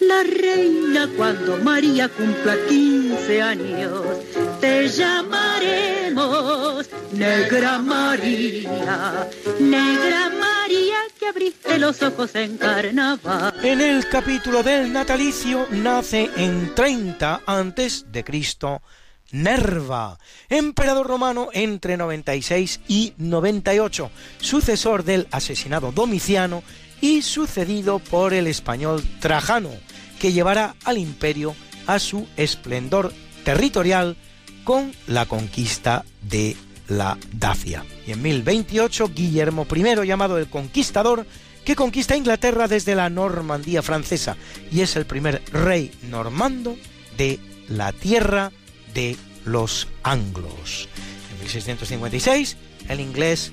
la 0.00 0.22
reina 0.22 1.08
cuando 1.16 1.58
María 1.58 2.08
cumpla 2.08 2.56
15 2.68 3.42
años. 3.42 4.02
Te 4.60 4.88
llamaremos 4.88 6.88
Negra 7.12 7.78
María, 7.78 9.28
Negra 9.58 10.30
María 10.30 10.96
que 11.18 11.26
abriste 11.26 11.78
los 11.78 12.02
ojos 12.02 12.34
en 12.34 12.56
carnaval. 12.56 13.54
En 13.62 13.80
el 13.80 14.08
capítulo 14.08 14.62
del 14.62 14.92
natalicio 14.92 15.66
nace 15.70 16.30
en 16.36 16.74
30 16.74 17.42
antes 17.46 18.06
de 18.10 18.24
Cristo 18.24 18.82
Nerva, 19.32 20.18
emperador 20.48 21.06
romano 21.06 21.50
entre 21.52 21.96
96 21.96 22.80
y 22.88 23.14
98, 23.18 24.10
sucesor 24.40 25.04
del 25.04 25.28
asesinado 25.30 25.92
Domiciano 25.92 26.64
y 27.00 27.22
sucedido 27.22 27.98
por 27.98 28.34
el 28.34 28.46
español 28.46 29.02
Trajano, 29.20 29.70
que 30.20 30.32
llevará 30.32 30.76
al 30.84 30.98
imperio 30.98 31.56
a 31.88 31.98
su 31.98 32.28
esplendor 32.36 33.12
territorial 33.44 34.16
con 34.62 34.92
la 35.08 35.26
conquista 35.26 36.04
de 36.22 36.56
la 36.86 37.18
Dacia. 37.32 37.84
Y 38.06 38.12
en 38.12 38.22
1028 38.22 39.10
Guillermo 39.14 39.66
I, 39.74 40.06
llamado 40.06 40.38
el 40.38 40.48
Conquistador, 40.48 41.26
que 41.64 41.74
conquista 41.74 42.16
Inglaterra 42.16 42.68
desde 42.68 42.94
la 42.94 43.10
Normandía 43.10 43.82
francesa 43.82 44.36
y 44.70 44.80
es 44.80 44.96
el 44.96 45.06
primer 45.06 45.42
rey 45.52 45.90
normando 46.08 46.76
de 47.16 47.38
la 47.68 47.92
tierra 47.92 48.52
de 48.94 49.16
los 49.44 49.88
anglos. 50.02 50.88
En 51.32 51.40
1656 51.40 52.56
el 52.88 53.00
inglés 53.00 53.52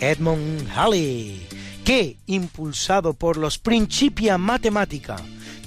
Edmund 0.00 0.68
Halley, 0.74 1.46
que, 1.84 2.16
impulsado 2.26 3.14
por 3.14 3.36
los 3.36 3.58
Principia 3.58 4.38
Mathematica 4.38 5.16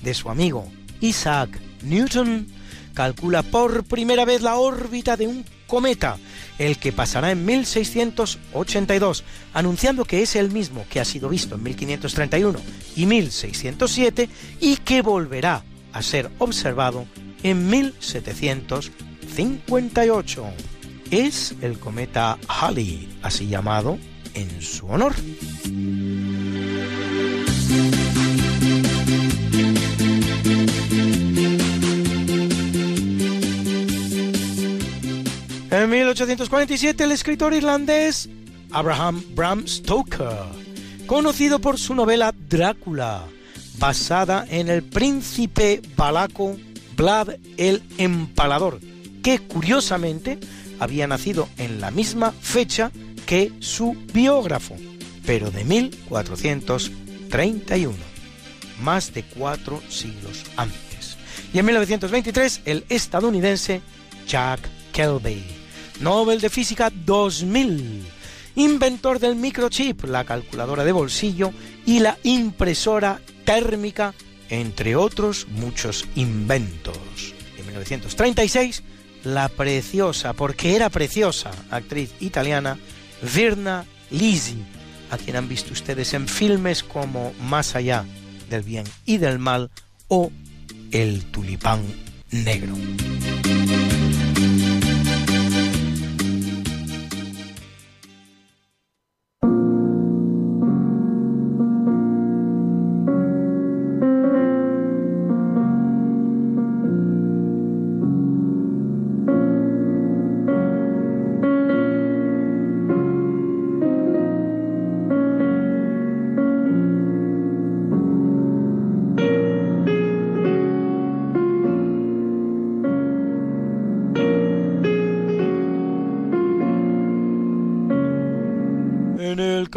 de 0.03 0.13
su 0.13 0.30
amigo 0.30 0.69
Isaac 1.01 1.59
Newton, 1.84 2.47
calcula 2.93 3.43
por 3.43 3.84
primera 3.85 4.26
vez 4.26 4.41
la 4.41 4.57
órbita 4.57 5.15
de 5.15 5.27
un 5.27 5.45
cometa, 5.67 6.17
el 6.57 6.77
que 6.77 6.91
pasará 6.91 7.31
en 7.31 7.45
1682, 7.45 9.23
anunciando 9.53 10.03
que 10.03 10.21
es 10.21 10.35
el 10.35 10.51
mismo 10.51 10.85
que 10.89 10.99
ha 10.99 11.05
sido 11.05 11.30
visto 11.30 11.55
en 11.55 11.63
1531 11.63 12.59
y 12.95 13.05
1607 13.05 14.27
y 14.59 14.76
que 14.77 15.01
volverá 15.01 15.63
a 15.93 16.01
ser 16.01 16.30
observado 16.39 17.05
en 17.43 17.69
1758. 17.69 20.45
Es 21.11 21.55
el 21.61 21.77
cometa 21.80 22.38
Halley, 22.47 23.09
así 23.21 23.47
llamado 23.47 23.99
en 24.34 24.61
su 24.61 24.88
honor. 24.88 25.13
En 35.72 35.88
1847 35.88 37.04
el 37.04 37.12
escritor 37.12 37.54
irlandés 37.54 38.28
Abraham 38.72 39.24
Bram 39.36 39.68
Stoker, 39.68 40.48
conocido 41.06 41.60
por 41.60 41.78
su 41.78 41.94
novela 41.94 42.34
Drácula, 42.50 43.26
basada 43.78 44.48
en 44.50 44.68
el 44.68 44.82
príncipe 44.82 45.80
balaco 45.96 46.58
Vlad 46.98 47.36
el 47.58 47.84
Empalador, 48.00 48.80
que 49.22 49.38
curiosamente 49.38 50.40
había 50.80 51.06
nacido 51.06 51.48
en 51.58 51.80
la 51.80 51.91
misma 51.91 52.32
fecha 52.32 52.91
que 53.28 53.52
su 53.60 53.96
biógrafo, 54.12 54.76
pero 55.24 55.52
de 55.52 55.66
1431, 55.66 57.96
más 58.82 59.14
de 59.14 59.22
cuatro 59.22 59.84
siglos 59.88 60.46
antes. 60.58 61.16
Y 61.54 61.60
en 61.60 61.66
1923 61.68 62.62
el 62.66 62.86
estadounidense 62.90 63.84
Jack 64.28 64.62
Kelvey, 64.91 65.59
Nobel 65.99 66.39
de 66.39 66.49
Física 66.49 66.89
2000, 66.89 68.05
inventor 68.55 69.19
del 69.19 69.35
microchip, 69.35 70.05
la 70.05 70.23
calculadora 70.23 70.84
de 70.85 70.93
bolsillo 70.93 71.51
y 71.85 71.99
la 71.99 72.17
impresora 72.23 73.19
térmica, 73.43 74.13
entre 74.49 74.95
otros 74.95 75.47
muchos 75.49 76.05
inventos. 76.15 76.97
En 77.57 77.65
1936, 77.65 78.84
la 79.26 79.49
preciosa, 79.49 80.34
porque 80.34 80.76
era 80.76 80.89
preciosa, 80.89 81.51
actriz 81.69 82.11
italiana, 82.21 82.77
Virna 83.21 83.85
Lisi, 84.09 84.57
a 85.11 85.17
quien 85.17 85.35
han 85.35 85.49
visto 85.49 85.73
ustedes 85.73 86.13
en 86.13 86.27
filmes 86.27 86.84
como 86.84 87.34
Más 87.41 87.76
allá 87.76 88.05
del 88.49 88.63
bien 88.63 88.85
y 89.05 89.17
del 89.17 89.38
mal 89.38 89.69
o 90.07 90.31
El 90.91 91.26
tulipán 91.26 91.81
negro. 92.31 92.76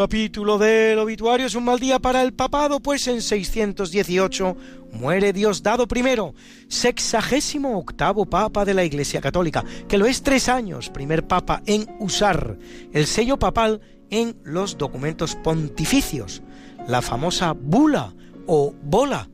Capítulo 0.02 0.58
del 0.58 0.98
obituario 0.98 1.46
es 1.46 1.54
un 1.54 1.62
mal 1.62 1.78
día 1.78 2.00
para 2.00 2.22
el 2.22 2.32
papado, 2.32 2.80
pues 2.80 3.06
en 3.06 3.22
618 3.22 4.56
muere 4.94 5.32
Diosdado 5.32 5.86
I, 5.94 6.34
sexagésimo 6.66 7.78
octavo 7.78 8.26
papa 8.26 8.64
de 8.64 8.74
la 8.74 8.82
Iglesia 8.82 9.20
Católica, 9.20 9.64
que 9.86 9.98
lo 9.98 10.06
es 10.06 10.24
tres 10.24 10.48
años, 10.48 10.90
primer 10.90 11.28
papa 11.28 11.62
en 11.66 11.86
usar 12.00 12.58
el 12.92 13.06
sello 13.06 13.38
papal 13.38 13.80
en 14.10 14.34
los 14.42 14.76
documentos 14.76 15.36
pontificios, 15.36 16.42
la 16.88 17.00
famosa 17.00 17.52
bula 17.52 18.12
o 18.48 18.74
bola, 18.82 19.28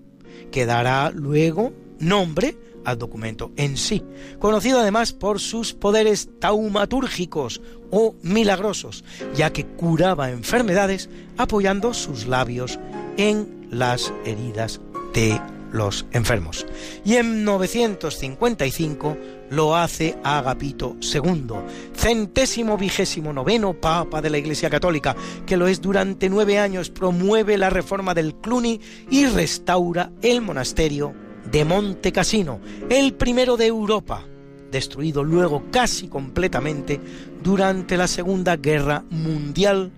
que 0.50 0.66
dará 0.66 1.10
luego 1.10 1.72
nombre 1.98 2.58
al 2.88 2.98
documento 2.98 3.52
en 3.56 3.76
sí, 3.76 4.02
conocido 4.38 4.80
además 4.80 5.12
por 5.12 5.40
sus 5.40 5.74
poderes 5.74 6.28
taumatúrgicos 6.40 7.60
o 7.90 8.14
milagrosos, 8.22 9.04
ya 9.34 9.52
que 9.52 9.66
curaba 9.66 10.30
enfermedades 10.30 11.08
apoyando 11.36 11.94
sus 11.94 12.26
labios 12.26 12.78
en 13.16 13.68
las 13.70 14.12
heridas 14.24 14.80
de 15.12 15.40
los 15.72 16.06
enfermos. 16.12 16.66
Y 17.04 17.16
en 17.16 17.44
955 17.44 19.16
lo 19.50 19.76
hace 19.76 20.16
Agapito 20.24 20.96
II, 21.00 21.54
centésimo 21.94 22.78
vigésimo 22.78 23.32
noveno 23.32 23.74
Papa 23.74 24.22
de 24.22 24.30
la 24.30 24.38
Iglesia 24.38 24.70
Católica, 24.70 25.14
que 25.46 25.56
lo 25.56 25.66
es 25.66 25.80
durante 25.80 26.30
nueve 26.30 26.58
años, 26.58 26.90
promueve 26.90 27.58
la 27.58 27.70
reforma 27.70 28.14
del 28.14 28.34
Cluny 28.34 28.80
y 29.10 29.26
restaura 29.26 30.10
el 30.22 30.40
monasterio 30.40 31.27
de 31.50 31.64
Monte 31.64 32.12
Cassino, 32.12 32.60
el 32.90 33.14
primero 33.14 33.56
de 33.56 33.66
Europa, 33.66 34.22
destruido 34.70 35.24
luego 35.24 35.64
casi 35.70 36.08
completamente 36.08 37.00
durante 37.42 37.96
la 37.96 38.06
Segunda 38.06 38.56
Guerra 38.56 39.02
Mundial 39.10 39.90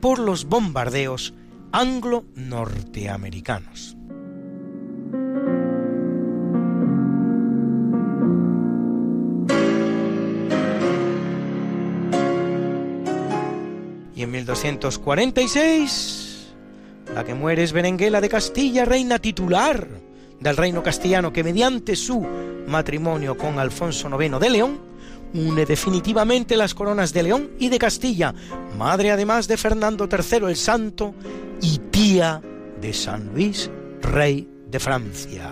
por 0.00 0.18
los 0.18 0.46
bombardeos 0.46 1.32
anglo-norteamericanos. 1.72 3.96
Y 14.14 14.22
en 14.22 14.30
1246, 14.30 16.54
la 17.14 17.24
que 17.24 17.34
muere 17.34 17.62
es 17.62 17.72
Berenguela 17.72 18.22
de 18.22 18.30
Castilla, 18.30 18.86
reina 18.86 19.18
titular 19.18 20.06
del 20.40 20.56
reino 20.56 20.82
castellano, 20.82 21.32
que 21.32 21.44
mediante 21.44 21.96
su 21.96 22.24
matrimonio 22.66 23.36
con 23.36 23.58
Alfonso 23.58 24.08
IX 24.08 24.38
de 24.38 24.50
León, 24.50 24.80
une 25.34 25.66
definitivamente 25.66 26.56
las 26.56 26.74
coronas 26.74 27.12
de 27.12 27.22
León 27.22 27.50
y 27.58 27.68
de 27.68 27.78
Castilla, 27.78 28.34
madre 28.76 29.10
además 29.10 29.48
de 29.48 29.56
Fernando 29.56 30.08
III 30.10 30.48
el 30.48 30.56
Santo 30.56 31.14
y 31.60 31.78
tía 31.90 32.40
de 32.80 32.92
San 32.92 33.32
Luis, 33.34 33.70
rey 34.00 34.48
de 34.70 34.78
Francia. 34.78 35.50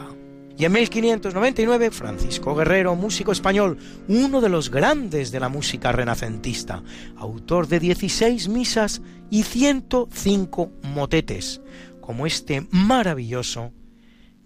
Y 0.57 0.65
en 0.65 0.73
1599, 0.73 1.91
Francisco 1.91 2.55
Guerrero, 2.55 2.95
músico 2.95 3.33
español, 3.33 3.77
uno 4.07 4.41
de 4.41 4.49
los 4.49 4.71
grandes 4.71 5.33
de 5.33 5.41
la 5.41 5.49
música 5.49 5.91
renacentista, 5.91 6.85
autor 7.17 7.67
de 7.67 7.81
16 7.81 8.49
misas 8.49 9.03
y 9.31 9.43
105 9.43 10.71
motetes, 10.83 11.61
como 12.01 12.25
este 12.25 12.69
maravilloso 12.71 13.73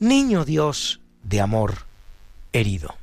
Niño 0.00 0.44
Dios 0.44 1.00
de 1.24 1.40
amor 1.40 1.74
herido. 2.52 2.94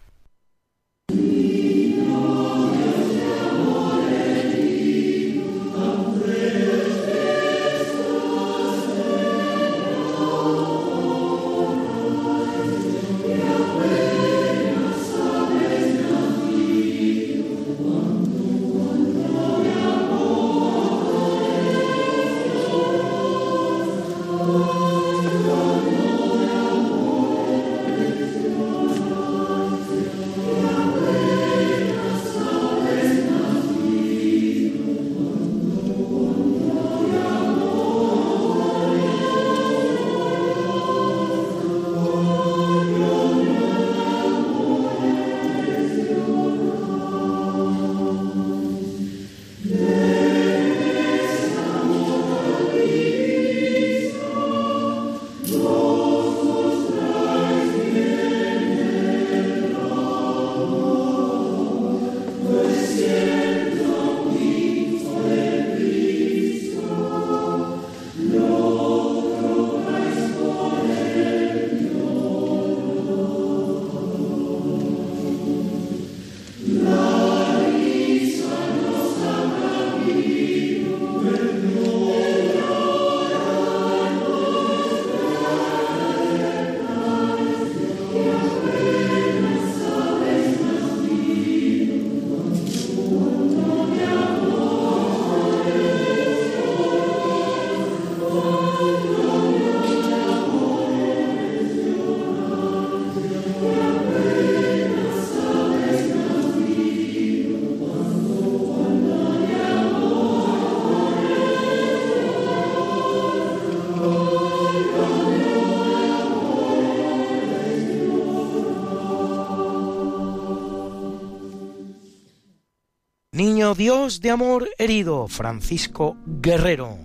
Dios 123.85 124.19
de 124.19 124.31
amor 124.31 124.67
herido, 124.79 125.27
Francisco 125.27 126.17
Guerrero. 126.25 126.97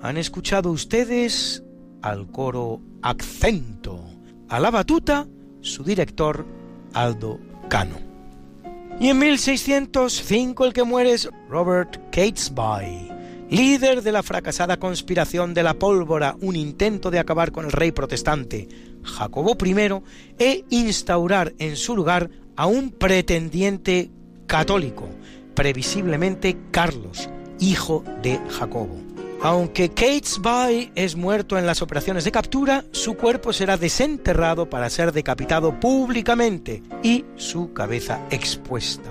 Han 0.00 0.16
escuchado 0.16 0.70
ustedes 0.70 1.62
al 2.00 2.26
coro 2.30 2.80
Accento, 3.02 4.02
a 4.48 4.58
la 4.58 4.70
batuta 4.70 5.28
su 5.60 5.84
director 5.84 6.46
Aldo 6.94 7.38
Cano. 7.68 7.96
Y 8.98 9.08
en 9.10 9.18
1605 9.18 10.64
el 10.64 10.72
que 10.72 10.84
muere 10.84 11.12
es 11.12 11.28
Robert 11.50 12.00
Catesby, 12.10 13.10
líder 13.50 14.00
de 14.00 14.12
la 14.12 14.22
fracasada 14.22 14.78
conspiración 14.78 15.52
de 15.52 15.64
la 15.64 15.74
pólvora, 15.74 16.34
un 16.40 16.56
intento 16.56 17.10
de 17.10 17.18
acabar 17.18 17.52
con 17.52 17.66
el 17.66 17.72
rey 17.72 17.92
protestante 17.92 18.68
Jacobo 19.02 19.54
I 19.62 20.02
e 20.38 20.64
instaurar 20.70 21.52
en 21.58 21.76
su 21.76 21.94
lugar 21.94 22.30
a 22.56 22.64
un 22.64 22.90
pretendiente 22.90 24.10
católico, 24.46 25.10
previsiblemente 25.54 26.56
Carlos, 26.70 27.28
hijo 27.58 28.04
de 28.22 28.40
Jacobo. 28.50 29.00
Aunque 29.44 29.88
Catesby 29.88 30.92
es 30.94 31.16
muerto 31.16 31.58
en 31.58 31.66
las 31.66 31.82
operaciones 31.82 32.24
de 32.24 32.30
captura, 32.30 32.84
su 32.92 33.14
cuerpo 33.14 33.52
será 33.52 33.76
desenterrado 33.76 34.70
para 34.70 34.88
ser 34.88 35.10
decapitado 35.10 35.80
públicamente 35.80 36.80
y 37.02 37.24
su 37.34 37.72
cabeza 37.72 38.20
expuesta. 38.30 39.10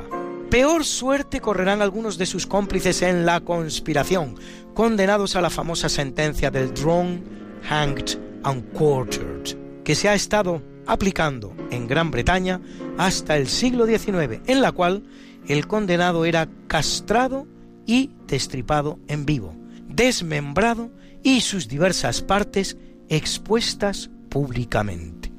Peor 0.50 0.86
suerte 0.86 1.42
correrán 1.42 1.82
algunos 1.82 2.18
de 2.18 2.26
sus 2.26 2.48
cómplices 2.48 3.02
en 3.02 3.26
la 3.26 3.42
conspiración, 3.42 4.36
condenados 4.74 5.36
a 5.36 5.42
la 5.42 5.50
famosa 5.50 5.90
sentencia 5.90 6.50
del 6.50 6.74
drawn, 6.74 7.24
hanged 7.70 8.18
and 8.44 8.72
quartered, 8.72 9.58
que 9.84 9.96
se 9.96 10.08
ha 10.08 10.14
estado 10.14 10.62
aplicando 10.86 11.54
en 11.72 11.88
Gran 11.88 12.10
Bretaña 12.10 12.62
hasta 12.98 13.36
el 13.36 13.48
siglo 13.48 13.86
XIX, 13.86 14.42
en 14.46 14.62
la 14.62 14.72
cual 14.72 15.04
el 15.48 15.68
condenado 15.68 16.26
era 16.26 16.48
castrado 16.68 17.48
y 17.86 18.12
destripado 18.28 19.00
en 19.08 19.26
vivo, 19.26 19.56
desmembrado 19.88 20.92
y 21.24 21.42
sus 21.42 21.68
diversas 21.68 22.22
partes 22.22 22.78
expuestas 23.10 24.10
públicamente. 24.30 25.32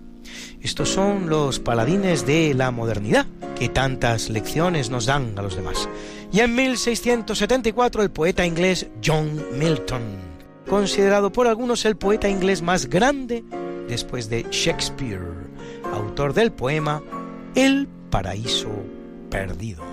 Estos 0.61 0.91
son 0.91 1.29
los 1.29 1.59
paladines 1.59 2.27
de 2.27 2.55
la 2.55 2.71
modernidad, 2.71 3.27
que 3.59 3.69
tantas 3.69 4.31
lecciones 4.31 4.91
nos 4.91 5.07
dan 5.07 5.35
a 5.37 5.43
los 5.43 5.57
demás. 5.57 5.89
Y 6.33 6.41
en 6.41 6.55
1674 6.55 8.03
el 8.03 8.11
poeta 8.11 8.47
inglés 8.47 8.87
John 9.05 9.45
Milton, 9.59 10.03
considerado 10.69 11.33
por 11.33 11.47
algunos 11.47 11.85
el 11.85 11.97
poeta 11.97 12.29
inglés 12.29 12.63
más 12.63 12.87
grande 12.87 13.45
después 13.89 14.31
de 14.31 14.47
Shakespeare, 14.51 15.21
autor 15.93 16.33
del 16.33 16.53
poema 16.53 17.03
El 17.55 17.89
paraíso 18.11 18.71
perdido. 19.31 19.92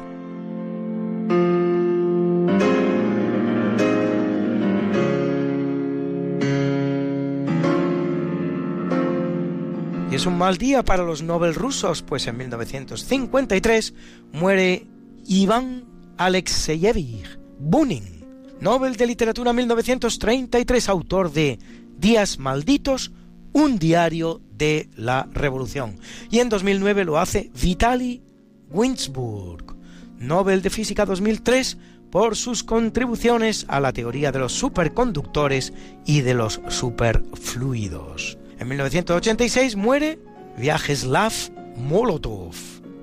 Y 10.11 10.15
es 10.15 10.25
un 10.25 10.37
mal 10.37 10.57
día 10.57 10.83
para 10.83 11.03
los 11.03 11.21
Nobel 11.21 11.53
rusos, 11.53 12.01
pues 12.01 12.25
en 12.27 12.37
1953 12.37 13.93
muere 14.33 14.87
Iván 15.27 15.85
Alexeyevich 16.17 17.39
Bunin, 17.59 18.25
Nobel 18.59 18.95
de 18.95 19.05
Literatura 19.05 19.53
1933, 19.53 20.89
autor 20.89 21.31
de 21.31 21.59
Días 21.97 22.39
Malditos, 22.39 23.11
un 23.53 23.77
diario 23.77 24.41
de 24.51 24.89
la 24.95 25.27
Revolución. 25.31 25.99
Y 26.31 26.39
en 26.39 26.49
2009 26.49 27.05
lo 27.05 27.19
hace 27.19 27.51
Vitaly 27.61 28.21
Winsburg, 28.69 29.78
Nobel 30.19 30.61
de 30.61 30.69
Física 30.69 31.05
2003, 31.05 31.77
por 32.11 32.35
sus 32.35 32.63
contribuciones 32.63 33.65
a 33.67 33.79
la 33.79 33.93
teoría 33.93 34.31
de 34.31 34.39
los 34.39 34.53
superconductores 34.53 35.73
y 36.05 36.21
de 36.21 36.33
los 36.33 36.61
superfluidos. 36.67 38.37
En 38.59 38.67
1986 38.67 39.75
muere 39.75 40.19
Vyacheslav 40.57 41.33
Molotov, 41.77 42.53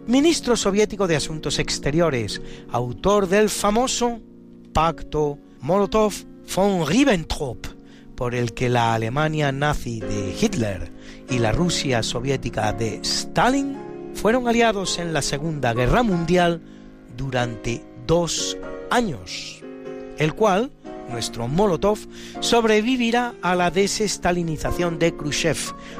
ministro 0.06 0.56
soviético 0.56 1.06
de 1.06 1.16
Asuntos 1.16 1.58
Exteriores, 1.58 2.42
autor 2.70 3.28
del 3.28 3.48
famoso 3.48 4.20
Pacto 4.72 5.38
Molotov 5.60 6.12
von 6.54 6.86
Ribbentrop, 6.86 7.66
por 8.14 8.34
el 8.34 8.52
que 8.52 8.68
la 8.68 8.94
Alemania 8.94 9.52
nazi 9.52 10.00
de 10.00 10.34
Hitler 10.38 10.92
y 11.30 11.38
la 11.38 11.52
Rusia 11.52 12.02
soviética 12.02 12.72
de 12.72 12.96
Stalin 13.02 13.76
fueron 14.14 14.48
aliados 14.48 14.98
en 14.98 15.12
la 15.12 15.22
Segunda 15.22 15.74
Guerra 15.74 16.02
Mundial 16.02 16.62
durante 17.16 17.82
dos 18.06 18.56
años, 18.90 19.62
el 20.18 20.34
cual, 20.34 20.70
nuestro 21.10 21.48
Molotov, 21.48 21.98
sobrevivirá 22.40 23.34
a 23.42 23.54
la 23.54 23.70
desestalinización 23.70 24.98
de 24.98 25.14
Khrushchev, 25.14 25.58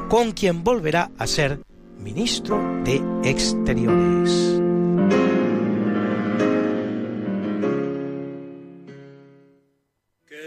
con 0.09 0.33
quien 0.33 0.65
volverá 0.65 1.11
a 1.19 1.27
ser 1.27 1.61
ministro 1.99 2.61
de 2.85 3.03
Exteriores. 3.25 4.61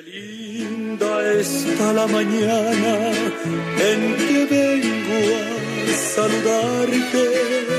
linda 0.06 1.34
está 1.34 1.94
la 1.94 2.08
mañana 2.08 3.12
en 3.90 4.16
que 4.18 4.46
vengo 4.50 5.20
a 5.92 5.98
saludarte. 6.16 7.79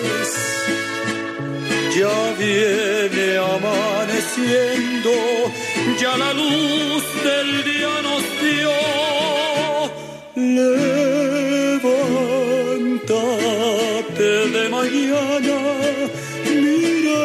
Ya 1.97 2.33
viene 2.39 3.37
amaneciendo, 3.37 5.11
ya 5.99 6.17
la 6.17 6.31
luz 6.33 7.03
del 7.23 7.63
día 7.65 8.01
nos 8.01 8.23
dio. 8.41 8.71
Levántate 13.01 14.29
de 14.55 14.69
mañana, 14.69 15.57
mira 16.45 17.23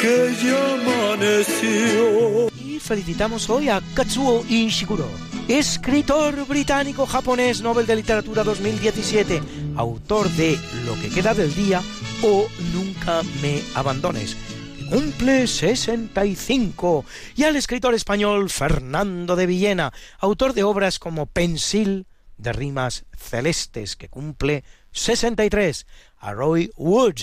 que 0.00 0.14
ya 0.42 0.60
amaneció. 0.74 2.50
Y 2.58 2.80
felicitamos 2.80 3.48
hoy 3.48 3.68
a 3.68 3.80
Katsuo 3.94 4.44
Ishiguro, 4.48 5.08
escritor 5.48 6.46
británico-japonés 6.46 7.60
Nobel 7.60 7.86
de 7.86 7.96
Literatura 7.96 8.44
2017, 8.44 9.42
autor 9.76 10.30
de 10.30 10.58
Lo 10.86 10.94
que 10.94 11.10
queda 11.10 11.34
del 11.34 11.54
día 11.54 11.82
o 12.22 12.46
Nunca 12.72 13.22
me 13.42 13.62
abandones. 13.74 14.36
que 14.36 14.84
Cumple 14.88 15.46
65 15.46 17.04
y 17.36 17.44
al 17.44 17.56
escritor 17.56 17.94
español 17.94 18.48
Fernando 18.48 19.36
de 19.36 19.46
Villena, 19.46 19.92
autor 20.18 20.54
de 20.54 20.62
obras 20.62 20.98
como 20.98 21.26
Pensil 21.26 22.06
de 22.36 22.52
rimas 22.52 23.04
celestes, 23.16 23.96
que 23.96 24.08
cumple 24.08 24.64
63, 24.92 25.86
a 26.18 26.32
Roy 26.32 26.70
Wood, 26.76 27.16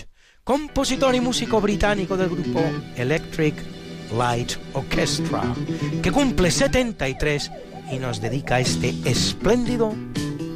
compositor 0.44 1.16
y 1.16 1.22
músico 1.22 1.62
británico 1.62 2.18
del 2.18 2.30
grupo 2.30 2.62
Electric 2.96 3.56
Light 4.16 4.54
Orchestra, 4.74 5.44
que 6.02 6.12
cumple 6.12 6.52
73 6.52 7.52
y 7.92 8.00
nos 8.00 8.22
dedica 8.22 8.60
este 8.60 8.94
espléndido 9.06 9.94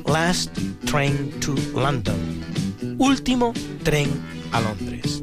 Last 0.05 0.57
Train 0.85 1.31
to 1.41 1.55
London, 1.73 2.15
último 2.97 3.53
tren 3.83 4.09
a 4.51 4.61
Londres. 4.61 5.21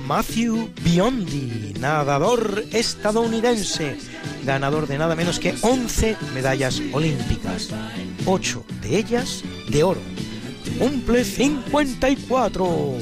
Matthew 0.00 0.68
Biondi, 0.82 1.74
nadador 1.78 2.64
estadounidense, 2.72 3.96
ganador 4.44 4.86
de 4.86 4.98
nada 4.98 5.14
menos 5.14 5.38
que 5.38 5.54
11 5.62 6.16
medallas 6.34 6.82
olímpicas, 6.92 7.68
8 8.24 8.64
de 8.82 8.98
ellas 8.98 9.42
de 9.68 9.82
oro. 9.82 10.00
Cumple 10.78 11.24
54. 11.24 12.98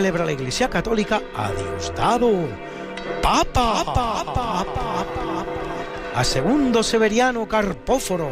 Celebra 0.00 0.24
la 0.24 0.32
Iglesia 0.32 0.70
Católica 0.70 1.20
a 1.36 1.52
Diosdado, 1.52 2.30
Papa, 3.20 4.64
a 6.14 6.24
Segundo 6.24 6.82
Severiano 6.82 7.46
Carpóforo, 7.46 8.30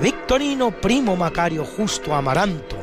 Victorino 0.00 0.70
Primo 0.70 1.16
Macario 1.16 1.64
Justo 1.64 2.14
Amaranto 2.14 2.76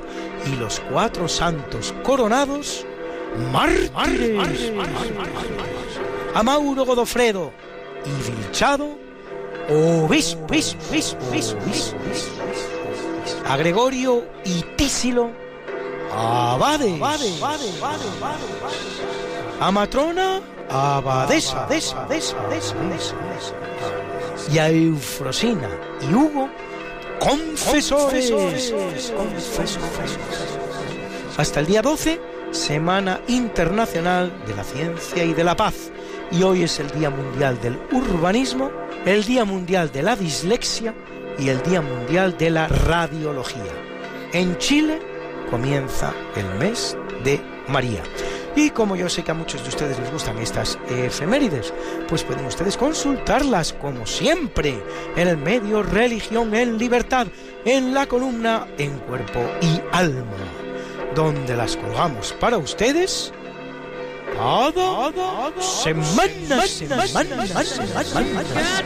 y 0.52 0.58
los 0.58 0.82
cuatro 0.92 1.30
santos 1.30 1.96
coronados, 2.04 2.86
mártires, 3.54 4.74
a 6.34 6.44
Mauro 6.44 6.84
Godofredo 6.84 7.54
y 8.04 8.32
Vilchado, 8.32 8.98
obispo, 9.70 10.46
a 13.48 13.56
Gregorio 13.56 14.26
y 14.44 14.62
Tísilo, 14.76 15.45
abades, 16.16 17.02
a 19.60 19.72
Matrona, 19.72 20.42
abadesa, 20.70 21.68
y 24.52 24.58
a 24.58 24.70
Eufrosina 24.70 25.70
y 26.02 26.14
Hugo, 26.14 26.50
confesores. 27.20 28.34
Hasta 31.38 31.60
el 31.60 31.66
día 31.66 31.82
12, 31.82 32.22
Semana 32.52 33.20
Internacional 33.28 34.32
de 34.48 34.56
la 34.56 34.64
Ciencia 34.64 35.24
y 35.24 35.34
de 35.34 35.44
la 35.44 35.56
Paz. 35.56 35.92
Y 36.32 36.44
hoy 36.44 36.64
es 36.64 36.80
el 36.80 36.90
Día 36.92 37.10
Mundial 37.10 37.60
del 37.62 37.78
Urbanismo, 37.92 38.72
el 39.06 39.24
Día 39.26 39.46
Mundial 39.46 39.92
de 39.92 40.04
la 40.04 40.16
Dislexia 40.16 40.94
y 41.38 41.50
el 41.50 41.62
Día 41.64 41.82
Mundial 41.82 42.38
de 42.38 42.50
la 42.50 42.68
Radiología. 42.68 43.74
En 44.32 44.58
Chile 44.58 45.15
comienza 45.50 46.14
el 46.36 46.46
mes 46.60 46.98
de 47.24 47.42
María. 47.68 48.04
Y 48.56 48.70
como 48.70 48.96
yo 48.96 49.10
sé 49.10 49.24
que 49.24 49.32
a 49.32 49.34
muchos 49.34 49.62
de 49.64 49.70
ustedes 49.70 50.00
les 50.00 50.12
gustan 50.12 50.38
estas 50.38 50.80
efemérides, 50.90 51.74
pues 52.08 52.24
pueden 52.24 52.46
ustedes 52.46 52.78
consultarlas 52.78 53.74
como 53.74 54.06
siempre 54.06 54.82
en 55.18 55.28
el 55.28 55.38
medio 55.38 55.84
Religión 55.84 56.56
en 56.56 56.78
Libertad, 56.78 57.28
en 57.66 57.94
la 57.94 58.06
columna 58.06 58.66
En 58.78 58.98
Cuerpo 59.00 59.42
y 59.62 59.82
Alma, 59.92 60.24
donde 61.16 61.58
las 61.58 61.76
colgamos 61.76 62.34
para 62.40 62.58
ustedes 62.58 63.34
cada 64.38 65.52
semana, 65.60 66.66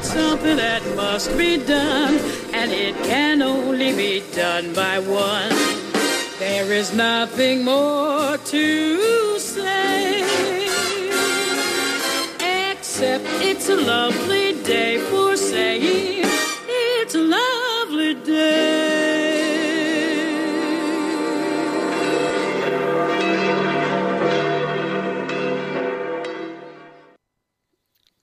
something 0.02 0.58
that 0.58 0.82
must 0.96 1.36
be 1.38 1.58
done, 1.58 2.20
and 2.54 2.72
it 2.72 2.96
can 3.04 3.42
only. 3.42 3.80
There 6.40 6.72
is 6.72 6.94
nothing 6.94 7.66
more 7.66 8.38
to 8.38 9.40
say, 9.40 10.24
except 12.72 13.26
it's 13.42 13.68
a 13.68 13.76
lovely 13.76 14.54
day 14.64 15.00
for 15.00 15.36
saying 15.36 16.24
it's 17.02 17.16
a 17.16 17.20
lovely 17.20 18.16
day. 18.24 18.70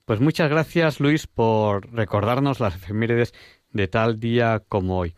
Pues 0.07 0.21
muchas 0.21 0.49
gracias, 0.49 1.01
Luis, 1.01 1.27
por 1.27 1.93
recordarnos 1.93 2.61
las 2.61 2.77
efemérides 2.77 3.35
de 3.73 3.89
tal 3.89 4.19
día 4.19 4.63
como 4.67 5.01
hoy. 5.01 5.15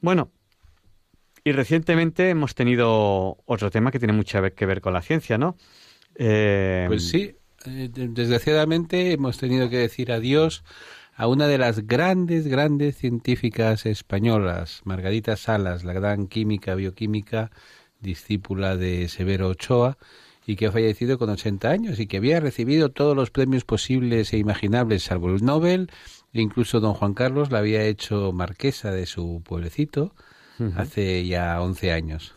Bueno, 0.00 0.30
y 1.46 1.52
recientemente 1.52 2.28
hemos 2.30 2.54
tenido 2.56 3.38
otro 3.46 3.70
tema 3.70 3.92
que 3.92 4.00
tiene 4.00 4.12
mucho 4.14 4.42
que 4.54 4.66
ver 4.66 4.80
con 4.80 4.92
la 4.92 5.02
ciencia, 5.02 5.38
¿no? 5.38 5.56
Eh, 6.16 6.84
Pues 6.88 7.08
sí, 7.08 7.36
eh, 7.66 7.88
de- 7.92 8.08
desgraciadamente 8.08 9.12
hemos 9.12 9.38
tenido 9.38 9.70
que 9.70 9.78
decir 9.78 10.10
adiós 10.12 10.64
a 11.14 11.28
una 11.28 11.46
de 11.46 11.58
las 11.58 11.86
grandes, 11.86 12.48
grandes 12.48 12.96
científicas 12.96 13.86
españolas, 13.86 14.80
Margarita 14.84 15.36
Salas, 15.36 15.84
la 15.84 15.92
gran 15.92 16.26
química, 16.26 16.74
bioquímica, 16.74 17.50
discípula 18.00 18.76
de 18.76 19.08
Severo 19.08 19.48
Ochoa, 19.48 19.98
y 20.46 20.56
que 20.56 20.66
ha 20.66 20.72
fallecido 20.72 21.18
con 21.18 21.30
80 21.30 21.70
años 21.70 21.98
y 22.00 22.06
que 22.06 22.18
había 22.18 22.40
recibido 22.40 22.90
todos 22.90 23.16
los 23.16 23.30
premios 23.30 23.64
posibles 23.64 24.32
e 24.32 24.38
imaginables, 24.38 25.04
salvo 25.04 25.30
el 25.34 25.44
Nobel, 25.44 25.90
e 26.32 26.40
incluso 26.40 26.80
don 26.80 26.94
Juan 26.94 27.14
Carlos 27.14 27.50
la 27.52 27.58
había 27.60 27.84
hecho 27.84 28.32
marquesa 28.32 28.90
de 28.92 29.06
su 29.06 29.42
pueblecito 29.44 30.14
Hace 30.76 31.26
ya 31.26 31.60
11 31.60 31.92
años. 31.92 32.34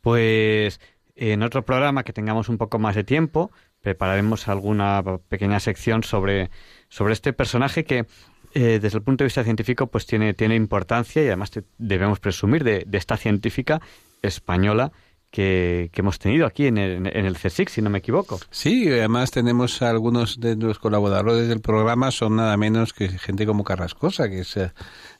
Pues 0.00 0.80
en 1.16 1.42
otro 1.42 1.64
programa 1.64 2.04
que 2.04 2.12
tengamos 2.12 2.48
un 2.48 2.58
poco 2.58 2.78
más 2.78 2.94
de 2.94 3.04
tiempo, 3.04 3.50
prepararemos 3.80 4.48
alguna 4.48 5.02
pequeña 5.28 5.60
sección 5.60 6.02
sobre, 6.04 6.50
sobre 6.88 7.12
este 7.12 7.32
personaje 7.32 7.84
que 7.84 8.06
eh, 8.54 8.78
desde 8.80 8.98
el 8.98 9.02
punto 9.02 9.24
de 9.24 9.26
vista 9.26 9.44
científico 9.44 9.88
pues 9.88 10.06
tiene, 10.06 10.34
tiene 10.34 10.54
importancia 10.54 11.22
y 11.22 11.26
además 11.26 11.50
te- 11.50 11.64
debemos 11.78 12.18
presumir 12.20 12.64
de, 12.64 12.84
de 12.86 12.98
esta 12.98 13.16
científica 13.16 13.80
española 14.22 14.92
que, 15.30 15.90
que 15.92 16.00
hemos 16.00 16.18
tenido 16.18 16.46
aquí 16.46 16.66
en 16.66 16.78
el, 16.78 17.06
en 17.06 17.26
el 17.26 17.36
CSIC, 17.36 17.68
si 17.68 17.82
no 17.82 17.90
me 17.90 17.98
equivoco. 17.98 18.40
Sí, 18.50 18.88
además 18.88 19.30
tenemos 19.30 19.82
a 19.82 19.90
algunos 19.90 20.40
de 20.40 20.56
los 20.56 20.78
colaboradores 20.78 21.48
del 21.48 21.60
programa, 21.60 22.10
son 22.10 22.36
nada 22.36 22.56
menos 22.56 22.94
que 22.94 23.08
gente 23.10 23.44
como 23.44 23.62
Carrascosa, 23.64 24.30
que 24.30 24.40
es 24.40 24.56
eh, 24.56 24.72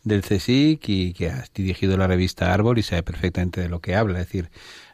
del 0.04 0.22
CSIC 0.22 0.88
y 0.88 1.12
que 1.12 1.30
ha 1.30 1.44
dirigido 1.54 1.96
la 1.96 2.06
revista 2.06 2.52
Árbol 2.52 2.78
y 2.78 2.82
sabe 2.82 3.02
perfectamente 3.02 3.60
de 3.60 3.68
lo 3.68 3.80
que 3.80 3.94
habla. 3.94 4.20
Es 4.20 4.26
decir, 4.26 4.50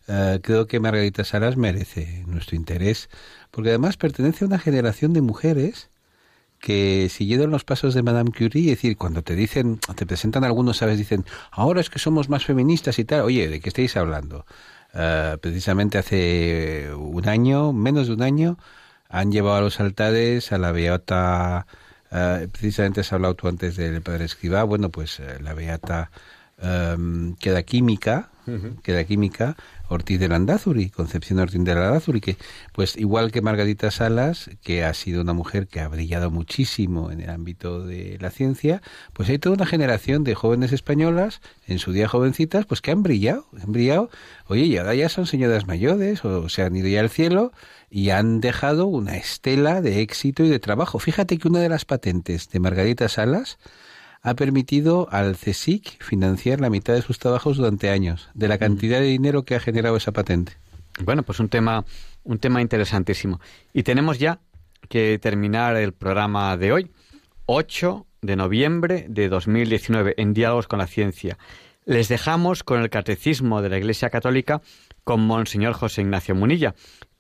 eh, 0.09 0.41
creo 0.43 0.67
que 0.67 0.81
Margarita 0.81 1.25
Salas 1.25 1.57
merece 1.57 2.25
nuestro 2.27 2.57
interés, 2.57 3.09
porque 3.51 3.71
además 3.71 3.97
pertenece 3.97 4.45
a 4.45 4.49
una 4.49 4.59
generación 4.59 5.13
de 5.13 5.23
mujeres 5.23 5.91
que 6.65 7.09
siguieron 7.11 7.51
los 7.51 7.65
pasos 7.65 7.93
de 7.95 8.03
Madame 8.03 8.31
Curie, 8.31 8.73
es 8.73 8.79
decir, 8.79 8.97
cuando 8.97 9.23
te 9.23 9.35
dicen, 9.35 9.81
te 9.97 10.07
presentan 10.07 10.45
algunos, 10.45 10.79
sabes, 10.79 10.97
dicen, 10.97 11.25
ahora 11.51 11.81
es 11.81 11.91
que 11.91 11.99
somos 11.99 12.31
más 12.31 12.47
feministas 12.47 12.99
y 12.99 13.05
tal, 13.05 13.21
oye, 13.21 13.49
¿de 13.49 13.61
qué 13.61 13.69
estáis 13.69 13.97
hablando? 13.99 14.47
Eh, 14.95 15.37
precisamente 15.43 15.99
hace 15.99 16.89
un 16.97 17.29
año, 17.29 17.73
menos 17.73 18.07
de 18.07 18.15
un 18.15 18.23
año, 18.23 18.59
han 19.09 19.31
llevado 19.31 19.57
a 19.57 19.61
los 19.61 19.79
altares 19.81 20.53
a 20.53 20.59
la 20.59 20.73
beata, 20.73 21.67
eh, 22.15 22.49
precisamente 22.51 23.01
has 23.01 23.13
hablado 23.13 23.35
tú 23.35 23.49
antes 23.49 23.77
del 23.77 24.01
padre 24.01 24.25
Escribá, 24.25 24.63
bueno, 24.63 24.89
pues 24.91 25.19
eh, 25.19 25.39
la 25.41 25.53
beata 25.53 26.11
em, 26.59 27.35
queda 27.37 27.65
química, 27.65 28.31
queda 28.83 29.05
química, 29.05 29.57
Ortiz 29.89 30.21
de 30.21 30.29
Landázuri, 30.29 30.91
Concepción 30.91 31.39
Ortiz 31.41 31.65
de 31.65 31.75
Landázuri, 31.75 32.21
que 32.21 32.37
pues 32.73 32.97
igual 32.97 33.33
que 33.33 33.43
Margarita 33.43 33.91
Salas, 33.91 34.51
que 34.63 34.85
ha 34.85 34.95
sido 34.95 35.23
una 35.23 35.33
mujer 35.33 35.67
que 35.67 35.81
ha 35.81 35.89
brillado 35.89 36.31
muchísimo 36.31 37.11
en 37.11 37.21
el 37.21 37.31
ámbito 37.31 37.85
de 37.85 38.19
la 38.21 38.31
ciencia, 38.31 38.83
pues 39.13 39.29
hay 39.29 39.39
toda 39.39 39.57
una 39.57 39.67
generación 39.67 40.23
de 40.23 40.35
jóvenes 40.35 40.73
españolas, 40.73 41.41
en 41.67 41.79
su 41.79 41.93
día 41.93 42.07
jovencitas, 42.07 42.67
pues 42.67 42.81
que 42.81 42.93
han 42.93 43.03
brillado, 43.03 43.47
han 43.61 43.73
brillado, 43.73 44.11
oye, 44.47 44.65
y 44.65 44.77
ahora 44.77 44.95
ya 44.95 45.09
son 45.09 45.27
señoras 45.27 45.67
mayores, 45.67 46.25
o 46.25 46.49
se 46.49 46.63
han 46.63 46.77
ido 46.77 46.89
ya 46.89 47.01
al 47.01 47.11
cielo, 47.11 47.53
y 47.95 48.11
han 48.11 48.41
dejado 48.41 48.89
una 48.89 49.17
estela 49.17 49.81
de 49.81 50.01
éxito 50.01 50.43
y 50.43 50.49
de 50.49 50.59
trabajo. 50.59 50.99
Fíjate 50.99 51.39
que 51.39 51.47
una 51.47 51.61
de 51.61 51.69
las 51.69 51.85
patentes 51.85 52.51
de 52.51 52.59
Margarita 52.59 53.09
Salas 53.09 53.57
ha 54.21 54.35
permitido 54.35 55.07
al 55.13 55.37
CSIC 55.37 56.03
financiar 56.03 56.61
la 56.61 56.71
mitad 56.71 56.95
de 56.95 57.03
sus 57.03 57.21
trabajos 57.21 57.57
durante 57.57 57.91
años, 57.91 58.31
de 58.35 58.49
la 58.49 58.59
cantidad 58.59 58.99
de 58.99 59.07
dinero 59.07 59.45
que 59.45 59.55
ha 59.55 59.61
generado 59.61 59.97
esa 59.97 60.11
patente. 60.11 60.55
Bueno, 61.05 61.23
pues 61.23 61.39
un 61.39 61.49
tema, 61.49 61.85
un 62.25 62.41
tema 62.41 62.61
interesantísimo. 62.61 63.41
Y 63.73 63.85
tenemos 63.85 64.19
ya 64.19 64.41
que 64.89 65.21
terminar 65.21 65.77
el 65.77 65.93
programa 65.93 66.57
de 66.57 66.73
hoy, 66.73 66.91
8 67.47 68.09
de 68.23 68.35
noviembre 68.35 69.07
de 69.09 69.29
2019, 69.29 70.15
en 70.17 70.35
Diálogos 70.35 70.67
con 70.67 70.81
la 70.81 70.89
Ciencia. 70.89 71.39
Les 71.85 72.09
dejamos 72.09 72.65
con 72.65 72.81
el 72.81 72.91
Catecismo 72.91 73.63
de 73.63 73.69
la 73.69 73.79
Iglesia 73.79 74.11
Católica 74.11 74.63
con 75.05 75.21
Monseñor 75.21 75.75
José 75.75 76.01
Ignacio 76.01 76.35
Munilla, 76.35 76.75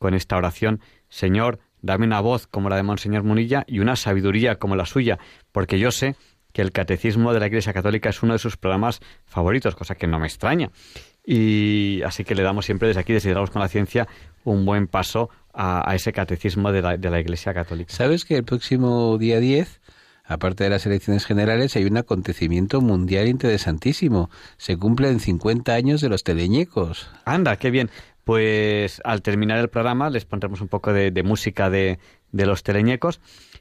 con 0.04 0.12
esta 0.12 0.36
oración, 0.36 0.82
Señor, 1.08 1.60
dame 1.80 2.04
una 2.04 2.20
voz 2.20 2.46
como 2.46 2.68
la 2.68 2.76
de 2.76 2.82
Monseñor 2.82 3.22
Munilla 3.22 3.64
y 3.66 3.78
una 3.78 3.96
sabiduría 3.96 4.56
como 4.56 4.76
la 4.76 4.84
suya, 4.84 5.18
porque 5.50 5.78
yo 5.78 5.92
sé 5.92 6.14
que 6.52 6.60
el 6.60 6.72
Catecismo 6.72 7.32
de 7.32 7.40
la 7.40 7.46
Iglesia 7.46 7.72
Católica 7.72 8.10
es 8.10 8.22
uno 8.22 8.34
de 8.34 8.38
sus 8.38 8.58
programas 8.58 9.00
favoritos, 9.24 9.74
cosa 9.74 9.94
que 9.94 10.06
no 10.06 10.18
me 10.18 10.26
extraña. 10.26 10.70
Y 11.24 12.02
así 12.04 12.22
que 12.22 12.34
le 12.34 12.42
damos 12.42 12.66
siempre 12.66 12.88
desde 12.88 13.00
aquí, 13.00 13.14
desde 13.14 13.32
con 13.32 13.62
la 13.62 13.68
Ciencia, 13.68 14.06
un 14.44 14.66
buen 14.66 14.88
paso 14.88 15.30
a, 15.54 15.90
a 15.90 15.94
ese 15.94 16.12
catecismo 16.12 16.70
de 16.70 16.82
la, 16.82 16.98
de 16.98 17.08
la 17.08 17.18
Iglesia 17.18 17.54
Católica. 17.54 17.90
¿Sabes 17.90 18.26
que 18.26 18.36
el 18.36 18.44
próximo 18.44 19.16
día 19.16 19.40
10, 19.40 19.80
aparte 20.22 20.64
de 20.64 20.70
las 20.70 20.84
elecciones 20.84 21.24
generales, 21.24 21.76
hay 21.76 21.86
un 21.86 21.96
acontecimiento 21.96 22.82
mundial 22.82 23.26
interesantísimo? 23.26 24.28
Se 24.58 24.76
cumplen 24.76 25.18
50 25.18 25.72
años 25.72 26.02
de 26.02 26.10
los 26.10 26.24
teleñecos. 26.24 27.08
Anda, 27.24 27.56
qué 27.56 27.70
bien. 27.70 27.88
Pues 28.24 29.00
al 29.04 29.22
terminar 29.22 29.58
el 29.58 29.68
programa 29.68 30.10
les 30.10 30.24
pondremos 30.24 30.60
un 30.60 30.68
poco 30.68 30.92
de, 30.92 31.22
música 31.22 31.68
de, 31.70 31.98
de 32.32 32.46
los 32.46 32.62
teleñecos 32.62 33.20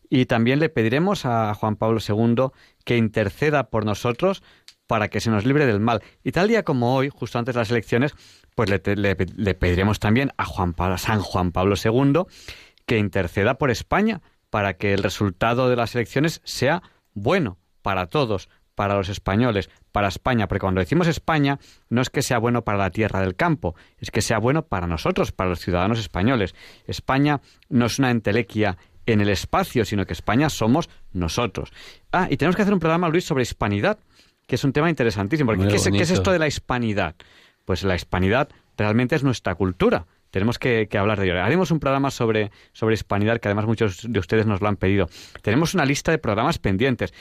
y 0.10 0.26
también 0.26 0.60
le 0.60 0.70
pediremos 0.70 1.26
a 1.26 1.54
Juan 1.54 1.76
Pablo 1.76 2.00
II 2.08 2.48
que 2.86 2.98
interceda 2.98 3.70
por 3.70 3.86
nosotros 3.86 4.42
para 4.88 5.08
que 5.10 5.20
se 5.22 5.30
nos 5.32 5.46
libre 5.46 5.66
del 5.66 5.80
mal. 5.80 6.02
Y 6.24 6.32
tal 6.32 6.48
día 6.48 6.64
como 6.64 6.96
hoy, 6.96 7.10
justo 7.14 7.40
antes 7.40 7.56
de 7.56 7.60
las 7.62 7.72
elecciones, 7.72 8.14
pues 8.56 8.70
le, 8.70 8.82
le- 8.96 9.56
pediremos 9.56 10.00
también 10.00 10.32
a 10.38 10.46
Juan 10.46 10.74
Pablo, 10.74 10.96
a 10.96 10.98
San 10.98 11.22
Juan 11.22 11.52
Pablo 11.52 11.76
II 11.84 12.24
que 12.86 12.98
interceda 12.98 13.58
por 13.58 13.72
España 13.72 14.22
para 14.50 14.76
que 14.76 14.94
el 14.94 15.02
resultado 15.04 15.70
de 15.70 15.76
las 15.76 15.96
elecciones 15.96 16.42
sea 16.44 16.84
bueno 17.14 17.58
para 17.82 18.08
todos, 18.08 18.50
para 18.76 18.96
los 18.96 19.10
españoles, 19.10 19.70
para 19.92 20.08
España, 20.08 20.48
porque 20.48 20.62
cuando 20.62 20.80
decimos 20.80 21.08
España 21.08 21.60
no 21.90 22.02
es 22.02 22.10
que 22.10 22.22
sea 22.22 22.40
bueno 22.40 22.64
para 22.64 22.78
la 22.78 22.90
tierra 22.90 23.22
del 23.22 23.36
campo, 23.36 23.76
es 24.00 24.12
que 24.12 24.22
sea 24.22 24.40
bueno 24.40 24.64
para 24.64 24.88
nosotros, 24.88 25.32
para 25.32 25.50
los 25.50 25.60
ciudadanos 25.60 26.00
españoles. 26.00 26.56
España 26.88 27.42
no 27.70 27.86
es 27.86 28.00
una 28.00 28.12
entelequia 28.12 28.78
en 29.06 29.22
el 29.22 29.30
espacio, 29.30 29.86
sino 29.86 30.06
que 30.06 30.14
España 30.14 30.50
somos 30.50 30.90
nosotros. 31.12 31.72
Ah, 32.12 32.28
y 32.30 32.38
tenemos 32.38 32.56
que 32.56 32.62
hacer 32.62 32.74
un 32.74 32.80
programa, 32.80 33.10
Luis, 33.10 33.26
sobre 33.26 33.44
hispanidad, 33.44 34.00
que 34.48 34.56
es 34.56 34.64
un 34.64 34.74
tema 34.74 34.90
interesantísimo. 34.90 35.52
Porque 35.52 35.68
¿qué, 35.68 35.76
es, 35.76 35.84
qué 35.84 35.90
es 35.90 35.92
bonito. 35.92 36.14
esto 36.14 36.32
de 36.32 36.40
la 36.40 36.48
hispanidad? 36.48 37.16
Pues 37.66 37.84
la 37.84 37.96
hispanidad 37.96 38.50
realmente 38.78 39.16
es 39.16 39.24
nuestra 39.24 39.56
cultura. 39.56 40.06
Tenemos 40.32 40.58
que, 40.58 40.88
que 40.90 40.98
hablar 40.98 41.20
de 41.20 41.26
ello. 41.26 41.44
Haremos 41.44 41.70
un 41.70 41.80
programa 41.80 42.10
sobre, 42.10 42.52
sobre 42.72 42.96
hispanidad, 42.96 43.40
que 43.40 43.50
además 43.50 43.68
muchos 43.68 44.12
de 44.12 44.20
ustedes 44.20 44.48
nos 44.48 44.62
lo 44.62 44.68
han 44.68 44.78
pedido. 44.78 45.08
Tenemos 45.44 45.76
una 45.76 45.86
lista 45.86 46.12
de 46.12 46.18
programas 46.18 46.58
pendientes. 46.58 47.14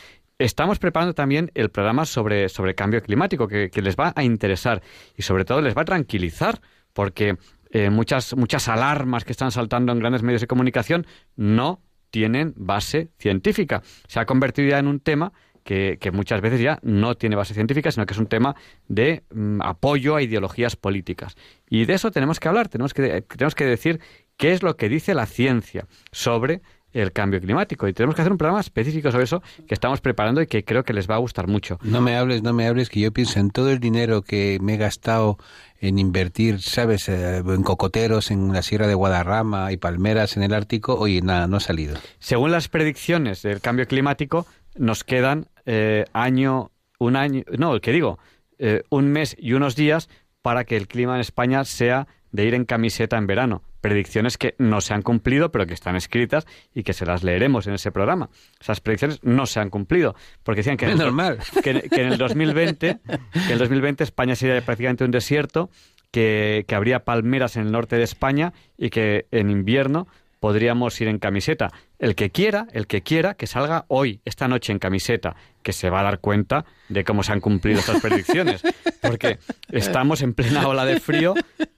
Estamos 0.43 0.81
preparando 0.81 1.15
también 1.15 1.53
el 1.55 1.71
programa 1.71 2.05
sobre, 2.05 2.49
sobre 2.49 2.75
cambio 2.75 3.01
climático, 3.01 3.47
que, 3.47 3.71
les 3.81 3.95
va 3.95 4.13
a 4.17 4.25
interesar 4.25 4.83
y 5.17 5.23
sobre 5.23 5.45
todo 5.45 5.61
les 5.61 5.77
va 5.77 5.83
a 5.83 5.85
tranquilizar, 5.85 6.61
porque 6.93 7.37
eh, 7.71 7.91
muchas, 7.91 8.35
muchas 8.37 8.67
alarmas 8.67 9.25
que 9.25 9.31
están 9.31 9.53
saltando 9.53 9.93
en 9.93 10.01
grandes 10.01 10.25
medios 10.25 10.41
de 10.41 10.49
comunicación 10.49 11.07
no 11.37 11.81
tienen 12.11 12.55
base 12.57 13.13
científica. 13.21 13.83
Se 14.09 14.19
ha 14.19 14.27
convertido 14.27 14.69
ya 14.69 14.81
en 14.81 14.89
un 14.89 14.99
tema 14.99 15.33
que, 15.63 15.99
que 16.01 16.11
muchas 16.11 16.41
veces 16.41 16.61
ya 16.61 16.81
no 16.83 17.15
tiene 17.15 17.37
base 17.37 17.55
científica, 17.55 17.93
sino 17.93 18.05
que 18.05 18.15
es 18.15 18.19
un 18.19 18.27
tema 18.27 18.57
de 18.89 19.23
mm, 19.33 19.63
apoyo 19.63 20.17
a 20.17 20.23
ideologías 20.23 20.75
políticas. 20.75 21.37
Y 21.71 21.85
de 21.85 21.95
eso 21.95 22.11
tenemos 22.11 22.41
que 22.41 22.49
hablar, 22.49 22.67
tenemos 22.69 22.95
que, 22.95 23.23
tenemos 23.23 23.55
que 23.55 23.65
decir 23.65 24.01
qué 24.37 24.53
es 24.53 24.65
lo 24.65 24.77
que 24.77 24.89
dice 24.89 25.15
la 25.15 25.27
ciencia 25.27 25.87
sobre 26.11 26.63
el 26.93 27.13
cambio 27.13 27.41
climático. 27.41 27.89
Y 27.89 27.93
tenemos 27.93 28.15
que 28.15 28.23
hacer 28.23 28.33
un 28.33 28.39
programa 28.39 28.61
específico 28.61 29.11
sobre 29.11 29.25
eso 29.25 29.43
que 29.67 29.75
estamos 29.75 30.01
preparando 30.01 30.43
y 30.43 30.47
que 30.47 30.65
creo 30.65 30.85
que 30.85 30.93
les 30.93 31.09
va 31.09 31.17
a 31.17 31.19
gustar 31.19 31.47
mucho. 31.47 31.79
No 31.83 32.01
me 32.01 32.17
hables, 32.17 32.43
no 32.43 32.53
me 32.53 32.67
hables, 32.67 32.91
que 32.91 33.01
yo 33.01 33.13
pienso 33.13 33.41
en 33.41 33.51
todo 33.51 33.71
el 33.71 33.81
dinero 33.81 34.23
que 34.23 34.59
me 34.61 34.75
he 34.75 34.77
gastado 34.77 35.39
en 35.81 35.99
invertir, 35.99 36.61
¿sabes? 36.61 37.09
Eh, 37.09 37.39
en 37.39 37.63
cocoteros 37.63 38.31
en 38.31 38.53
la 38.53 38.63
Sierra 38.63 38.87
de 38.87 38.95
Guadarrama 38.95 39.73
y 39.73 39.77
palmeras 39.77 40.37
en 40.37 40.45
el 40.45 40.55
Ártico. 40.55 40.95
Oye, 40.95 41.21
nada, 41.23 41.47
no 41.49 41.57
ha 41.57 41.61
salido. 41.61 41.97
Según 42.19 42.53
las 42.53 42.69
predicciones 42.69 43.43
del 43.43 43.61
cambio 43.61 43.87
climático, 43.87 44.47
nos 44.77 45.05
quedan 45.05 45.47
eh, 45.67 46.05
año, 46.13 46.71
un 46.99 47.17
año, 47.17 47.43
no, 47.59 47.75
el 47.75 47.81
que 47.81 47.93
digo, 47.93 48.19
eh, 48.59 48.83
un 48.91 49.09
mes 49.09 49.37
y 49.39 49.55
unos 49.55 49.75
días 49.75 50.09
para 50.41 50.65
que 50.65 50.77
el 50.77 50.89
clima 50.89 51.15
en 51.15 51.21
España 51.21 51.65
sea 51.65 52.07
de 52.31 52.45
ir 52.45 52.55
en 52.55 52.65
camiseta 52.65 53.17
en 53.17 53.27
verano. 53.27 53.63
Predicciones 53.83 54.39
que 54.39 54.55
no 54.57 54.81
se 54.81 54.95
han 54.95 55.03
cumplido, 55.03 55.53
pero 55.53 55.67
que 55.67 55.75
están 55.75 55.95
escritas 55.97 56.47
y 56.75 56.83
que 56.83 56.95
se 56.95 57.05
las 57.05 57.23
leeremos 57.23 57.67
en 57.67 57.75
ese 57.75 57.93
programa. 57.93 58.31
Esas 58.59 58.81
predicciones 58.81 59.23
no 59.23 59.45
se 59.45 59.61
han 59.61 59.69
cumplido, 59.69 60.17
porque 60.43 60.61
decían 60.61 60.79
que, 60.79 60.87
en 60.87 60.93
el, 60.93 60.99
normal. 60.99 61.39
que, 61.63 61.83
que 61.83 62.01
en 62.01 62.13
el 62.13 62.17
2020, 62.17 63.01
que 63.07 63.41
en 63.45 63.51
el 63.51 63.59
2020 63.59 64.03
España 64.05 64.35
sería 64.35 64.65
prácticamente 64.65 65.05
un 65.05 65.11
desierto, 65.11 65.69
que, 66.11 66.65
que 66.69 66.75
habría 66.75 67.05
palmeras 67.05 67.57
en 67.57 67.67
el 67.67 67.73
norte 67.73 67.97
de 67.97 68.05
España 68.05 68.53
y 68.79 68.91
que 68.91 69.27
en 69.31 69.51
invierno 69.51 70.07
podríamos 70.43 71.01
ir 71.01 71.07
en 71.07 71.21
camiseta. 71.21 71.71
El 72.01 72.17
que 72.17 72.31
quiera, 72.31 72.67
el 72.73 72.89
que 72.89 73.03
quiera, 73.03 73.35
que 73.35 73.47
salga 73.47 73.85
hoy, 73.87 74.21
esta 74.25 74.49
noche 74.49 74.73
en 74.73 74.81
camiseta, 74.81 75.37
que 75.63 75.73
se 75.73 75.89
va 75.89 76.01
a 76.01 76.03
dar 76.03 76.19
cuenta 76.19 76.65
de 76.89 77.05
cómo 77.05 77.23
se 77.23 77.31
han 77.31 77.39
cumplido 77.39 77.79
estas 77.79 78.03
predicciones. 78.03 78.61
Porque 79.01 79.39
estamos 79.71 80.21
en 80.21 80.35
plena 80.35 80.67
ola 80.67 80.85
de 80.85 80.99
frío, 80.99 81.35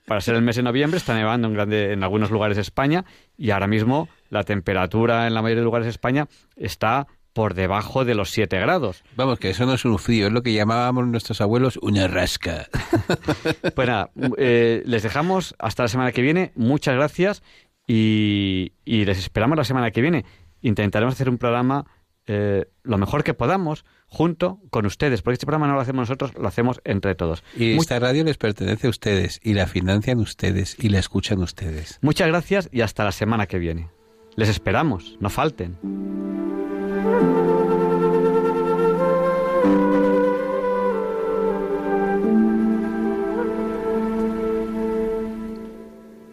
para 0.07 0.19
ser 0.19 0.33
el 0.33 0.41
mes 0.41 0.55
de 0.55 0.63
noviembre, 0.63 0.97
está 0.97 1.13
nevando 1.13 1.47
en, 1.47 1.53
grande, 1.53 1.93
en 1.93 2.03
algunos 2.03 2.31
lugares 2.31 2.57
de 2.57 2.63
España 2.63 3.05
y 3.37 3.51
ahora 3.51 3.67
mismo 3.67 4.09
la 4.31 4.43
temperatura 4.43 5.27
en 5.27 5.35
la 5.35 5.43
mayoría 5.43 5.61
de 5.61 5.65
lugares 5.65 5.85
de 5.85 5.91
España 5.91 6.27
está 6.55 7.05
por 7.35 7.53
debajo 7.53 8.05
de 8.05 8.15
los 8.15 8.29
7 8.29 8.57
grados. 8.59 9.03
Vamos, 9.17 9.39
que 9.39 9.49
eso 9.49 9.65
no 9.65 9.73
es 9.73 9.83
un 9.83 9.99
frío, 9.99 10.27
es 10.27 10.31
lo 10.31 10.41
que 10.41 10.53
llamábamos 10.53 11.05
nuestros 11.05 11.41
abuelos 11.41 11.77
una 11.81 12.07
rasca. 12.07 12.67
Pues 13.75 13.87
nada, 13.89 14.09
eh, 14.37 14.83
les 14.85 15.03
dejamos 15.03 15.53
hasta 15.59 15.83
la 15.83 15.89
semana 15.89 16.11
que 16.13 16.21
viene. 16.21 16.53
Muchas 16.55 16.95
gracias 16.95 17.43
y, 17.87 18.73
y 18.83 19.05
les 19.05 19.19
esperamos 19.19 19.57
la 19.57 19.63
semana 19.63 19.91
que 19.91 20.01
viene. 20.01 20.25
Intentaremos 20.61 21.13
hacer 21.13 21.29
un 21.29 21.37
programa 21.37 21.85
eh, 22.27 22.65
lo 22.83 22.97
mejor 22.97 23.23
que 23.23 23.35
podamos 23.35 23.85
junto 24.07 24.59
con 24.71 24.85
ustedes, 24.85 25.21
porque 25.21 25.33
este 25.33 25.45
programa 25.45 25.67
no 25.67 25.75
lo 25.75 25.81
hacemos 25.81 26.09
nosotros, 26.09 26.33
lo 26.35 26.47
hacemos 26.47 26.81
entre 26.83 27.13
todos. 27.13 27.43
Y 27.55 27.77
esta 27.77 27.99
radio 27.99 28.23
les 28.23 28.37
pertenece 28.37 28.87
a 28.87 28.89
ustedes 28.89 29.39
y 29.43 29.53
la 29.53 29.67
financian 29.67 30.19
ustedes 30.19 30.75
y 30.79 30.89
la 30.89 30.99
escuchan 30.99 31.39
ustedes. 31.39 31.99
muchas 32.01 32.27
gracias 32.27 32.69
y 32.71 32.81
hasta 32.81 33.03
la 33.03 33.11
semana 33.11 33.45
que 33.45 33.59
viene. 33.59 33.89
Les 34.35 34.49
esperamos, 34.49 35.17
no 35.19 35.29
falten. 35.29 35.77